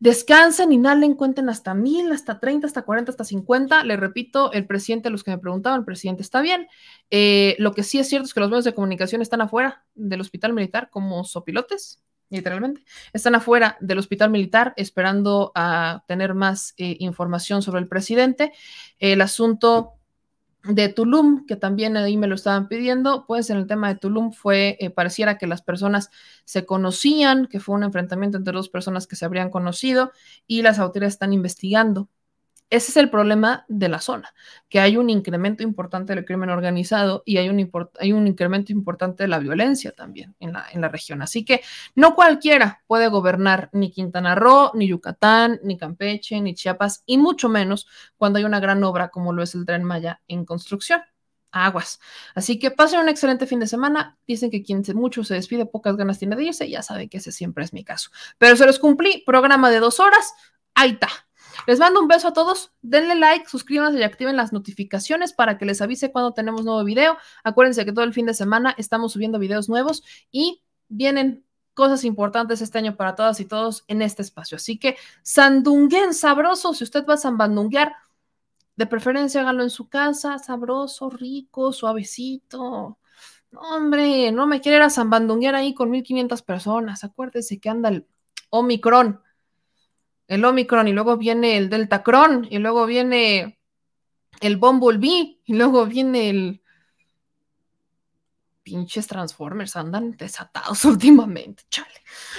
Descansen, 0.00 0.70
inhalen, 0.70 1.14
cuenten 1.14 1.48
hasta 1.48 1.74
mil, 1.74 2.12
hasta 2.12 2.38
30, 2.38 2.68
hasta 2.68 2.82
40, 2.82 3.10
hasta 3.10 3.24
50. 3.24 3.82
Le 3.82 3.96
repito, 3.96 4.52
el 4.52 4.64
presidente, 4.64 5.10
los 5.10 5.24
que 5.24 5.32
me 5.32 5.38
preguntaban, 5.38 5.80
el 5.80 5.84
presidente 5.84 6.22
está 6.22 6.40
bien. 6.40 6.68
Eh, 7.10 7.56
lo 7.58 7.72
que 7.72 7.82
sí 7.82 7.98
es 7.98 8.08
cierto 8.08 8.26
es 8.26 8.34
que 8.34 8.38
los 8.38 8.48
medios 8.48 8.64
de 8.64 8.74
comunicación 8.74 9.22
están 9.22 9.40
afuera 9.40 9.84
del 9.96 10.20
hospital 10.20 10.52
militar 10.52 10.88
como 10.90 11.24
sopilotes, 11.24 12.00
literalmente. 12.30 12.82
Están 13.12 13.34
afuera 13.34 13.76
del 13.80 13.98
hospital 13.98 14.30
militar 14.30 14.74
esperando 14.76 15.52
a 15.54 16.04
tener 16.06 16.34
más 16.34 16.74
eh, 16.76 16.96
información 17.00 17.62
sobre 17.62 17.80
el 17.80 17.88
presidente. 17.88 18.52
El 18.98 19.20
asunto 19.20 19.94
de 20.64 20.88
Tulum, 20.88 21.46
que 21.46 21.56
también 21.56 21.96
ahí 21.96 22.16
me 22.16 22.26
lo 22.26 22.34
estaban 22.34 22.68
pidiendo, 22.68 23.24
pues 23.26 23.48
en 23.50 23.58
el 23.58 23.66
tema 23.66 23.88
de 23.88 23.94
Tulum 23.94 24.32
fue, 24.32 24.76
eh, 24.80 24.90
pareciera 24.90 25.38
que 25.38 25.46
las 25.46 25.62
personas 25.62 26.10
se 26.44 26.66
conocían, 26.66 27.46
que 27.46 27.60
fue 27.60 27.76
un 27.76 27.84
enfrentamiento 27.84 28.36
entre 28.36 28.52
dos 28.52 28.68
personas 28.68 29.06
que 29.06 29.16
se 29.16 29.24
habrían 29.24 29.50
conocido 29.50 30.12
y 30.46 30.62
las 30.62 30.78
autoridades 30.78 31.14
están 31.14 31.32
investigando 31.32 32.08
ese 32.70 32.90
es 32.90 32.96
el 32.98 33.08
problema 33.08 33.64
de 33.68 33.88
la 33.88 34.00
zona, 34.00 34.34
que 34.68 34.80
hay 34.80 34.96
un 34.96 35.08
incremento 35.08 35.62
importante 35.62 36.14
del 36.14 36.24
crimen 36.24 36.50
organizado 36.50 37.22
y 37.24 37.38
hay 37.38 37.48
un, 37.48 37.70
hay 37.98 38.12
un 38.12 38.26
incremento 38.26 38.72
importante 38.72 39.22
de 39.22 39.28
la 39.28 39.38
violencia 39.38 39.92
también 39.92 40.34
en 40.38 40.52
la, 40.52 40.66
en 40.70 40.82
la 40.82 40.88
región. 40.88 41.22
Así 41.22 41.44
que 41.44 41.62
no 41.94 42.14
cualquiera 42.14 42.82
puede 42.86 43.08
gobernar 43.08 43.70
ni 43.72 43.90
Quintana 43.90 44.34
Roo, 44.34 44.72
ni 44.74 44.86
Yucatán, 44.88 45.60
ni 45.64 45.78
Campeche, 45.78 46.40
ni 46.40 46.54
Chiapas, 46.54 47.02
y 47.06 47.16
mucho 47.16 47.48
menos 47.48 47.86
cuando 48.16 48.38
hay 48.38 48.44
una 48.44 48.60
gran 48.60 48.84
obra 48.84 49.08
como 49.08 49.32
lo 49.32 49.42
es 49.42 49.54
el 49.54 49.64
tren 49.64 49.84
Maya 49.84 50.20
en 50.28 50.44
construcción 50.44 51.00
aguas. 51.50 51.98
Así 52.34 52.58
que 52.58 52.70
pasen 52.70 53.00
un 53.00 53.08
excelente 53.08 53.46
fin 53.46 53.60
de 53.60 53.66
semana. 53.66 54.18
Dicen 54.26 54.50
que 54.50 54.62
quien 54.62 54.82
mucho 54.94 55.24
se 55.24 55.34
despide, 55.34 55.66
pocas 55.66 55.96
ganas 55.96 56.18
tiene 56.18 56.36
de 56.36 56.44
irse. 56.44 56.68
Ya 56.68 56.82
sabe 56.82 57.08
que 57.08 57.18
ese 57.18 57.32
siempre 57.32 57.64
es 57.64 57.72
mi 57.72 57.84
caso. 57.84 58.10
Pero 58.36 58.54
se 58.56 58.66
los 58.66 58.78
cumplí. 58.78 59.22
Programa 59.26 59.70
de 59.70 59.80
dos 59.80 59.98
horas. 59.98 60.34
Ahí 60.74 60.90
está. 60.90 61.08
Les 61.66 61.78
mando 61.78 62.00
un 62.00 62.08
beso 62.08 62.28
a 62.28 62.32
todos. 62.32 62.72
Denle 62.82 63.14
like, 63.14 63.48
suscríbanse 63.48 63.98
y 63.98 64.02
activen 64.02 64.36
las 64.36 64.52
notificaciones 64.52 65.32
para 65.32 65.58
que 65.58 65.64
les 65.64 65.80
avise 65.80 66.12
cuando 66.12 66.32
tenemos 66.32 66.64
nuevo 66.64 66.84
video. 66.84 67.16
Acuérdense 67.44 67.84
que 67.84 67.92
todo 67.92 68.04
el 68.04 68.12
fin 68.12 68.26
de 68.26 68.34
semana 68.34 68.74
estamos 68.78 69.12
subiendo 69.12 69.38
videos 69.38 69.68
nuevos 69.68 70.02
y 70.30 70.62
vienen 70.88 71.44
cosas 71.74 72.04
importantes 72.04 72.60
este 72.60 72.78
año 72.78 72.96
para 72.96 73.14
todas 73.14 73.38
y 73.40 73.44
todos 73.44 73.84
en 73.86 74.02
este 74.02 74.22
espacio. 74.22 74.56
Así 74.56 74.78
que 74.78 74.96
sandunguen 75.22 76.14
sabroso. 76.14 76.74
Si 76.74 76.84
usted 76.84 77.06
va 77.06 77.14
a 77.14 77.18
sambandunguear, 77.18 77.94
de 78.76 78.86
preferencia 78.86 79.40
hágalo 79.40 79.64
en 79.64 79.70
su 79.70 79.88
casa, 79.88 80.38
sabroso, 80.38 81.10
rico, 81.10 81.72
suavecito. 81.72 82.98
Hombre, 83.52 84.30
no 84.30 84.46
me 84.46 84.60
quiere 84.60 84.76
ir 84.78 84.82
a 84.82 84.90
zambandunguear 84.90 85.54
ahí 85.54 85.74
con 85.74 85.90
1500 85.90 86.42
personas. 86.42 87.04
Acuérdese 87.04 87.58
que 87.58 87.68
anda 87.68 87.88
el 87.88 88.06
Omicron 88.50 89.20
el 90.28 90.44
Omicron 90.44 90.86
y 90.88 90.92
luego 90.92 91.16
viene 91.16 91.56
el 91.56 91.68
Delta 91.68 92.02
Cron 92.02 92.46
y 92.48 92.58
luego 92.58 92.86
viene 92.86 93.58
el 94.40 94.56
Bumblebee 94.56 95.40
y 95.44 95.54
luego 95.54 95.86
viene 95.86 96.30
el 96.30 96.62
pinches 98.68 99.06
Transformers 99.06 99.76
andan 99.76 100.12
desatados 100.16 100.84
últimamente, 100.84 101.64
chale. 101.70 101.88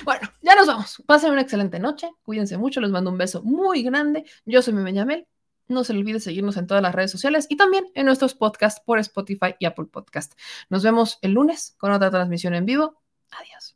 Bueno, 0.03 0.29
ya 0.41 0.55
nos 0.55 0.67
vamos. 0.67 1.03
Pasen 1.07 1.31
una 1.31 1.41
excelente 1.41 1.79
noche. 1.79 2.11
Cuídense 2.21 2.57
mucho. 2.57 2.81
Les 2.81 2.91
mando 2.91 3.09
un 3.09 3.17
beso 3.17 3.41
muy 3.41 3.81
grande. 3.81 4.25
Yo 4.45 4.61
soy 4.61 4.73
Meñamel. 4.73 5.27
No 5.67 5.83
se 5.83 5.93
olvide 5.93 6.19
seguirnos 6.19 6.57
en 6.57 6.67
todas 6.67 6.83
las 6.83 6.93
redes 6.93 7.11
sociales 7.11 7.45
y 7.49 7.57
también 7.57 7.85
en 7.93 8.05
nuestros 8.05 8.33
podcasts 8.33 8.81
por 8.83 8.99
Spotify 8.99 9.55
y 9.59 9.65
Apple 9.65 9.85
Podcast. 9.85 10.33
Nos 10.69 10.83
vemos 10.83 11.19
el 11.21 11.33
lunes 11.33 11.75
con 11.77 11.91
otra 11.91 12.09
transmisión 12.09 12.55
en 12.55 12.65
vivo. 12.65 13.01
Adiós. 13.31 13.75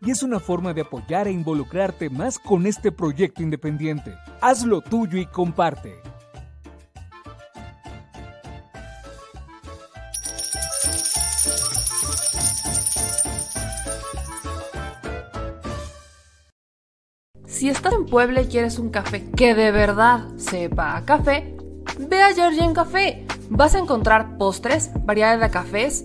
y 0.00 0.10
es 0.10 0.22
una 0.22 0.40
forma 0.40 0.72
de 0.72 0.82
apoyar 0.82 1.28
e 1.28 1.32
involucrarte 1.32 2.10
más 2.10 2.38
con 2.38 2.66
este 2.66 2.92
proyecto 2.92 3.42
independiente. 3.42 4.14
Hazlo 4.40 4.80
tuyo 4.80 5.18
y 5.18 5.26
comparte. 5.26 5.94
Si 17.46 17.70
estás 17.70 17.94
en 17.94 18.06
Puebla 18.06 18.42
y 18.42 18.46
quieres 18.48 18.78
un 18.78 18.90
café 18.90 19.30
que 19.30 19.54
de 19.54 19.70
verdad 19.70 20.28
sepa 20.36 20.96
a 20.96 21.04
café, 21.04 21.56
ve 21.98 22.22
a 22.22 22.34
Georgian 22.34 22.74
Café 22.74 23.26
Vas 23.48 23.76
a 23.76 23.78
encontrar 23.78 24.38
postres, 24.38 24.90
variedad 25.04 25.38
de 25.38 25.50
cafés 25.50 26.04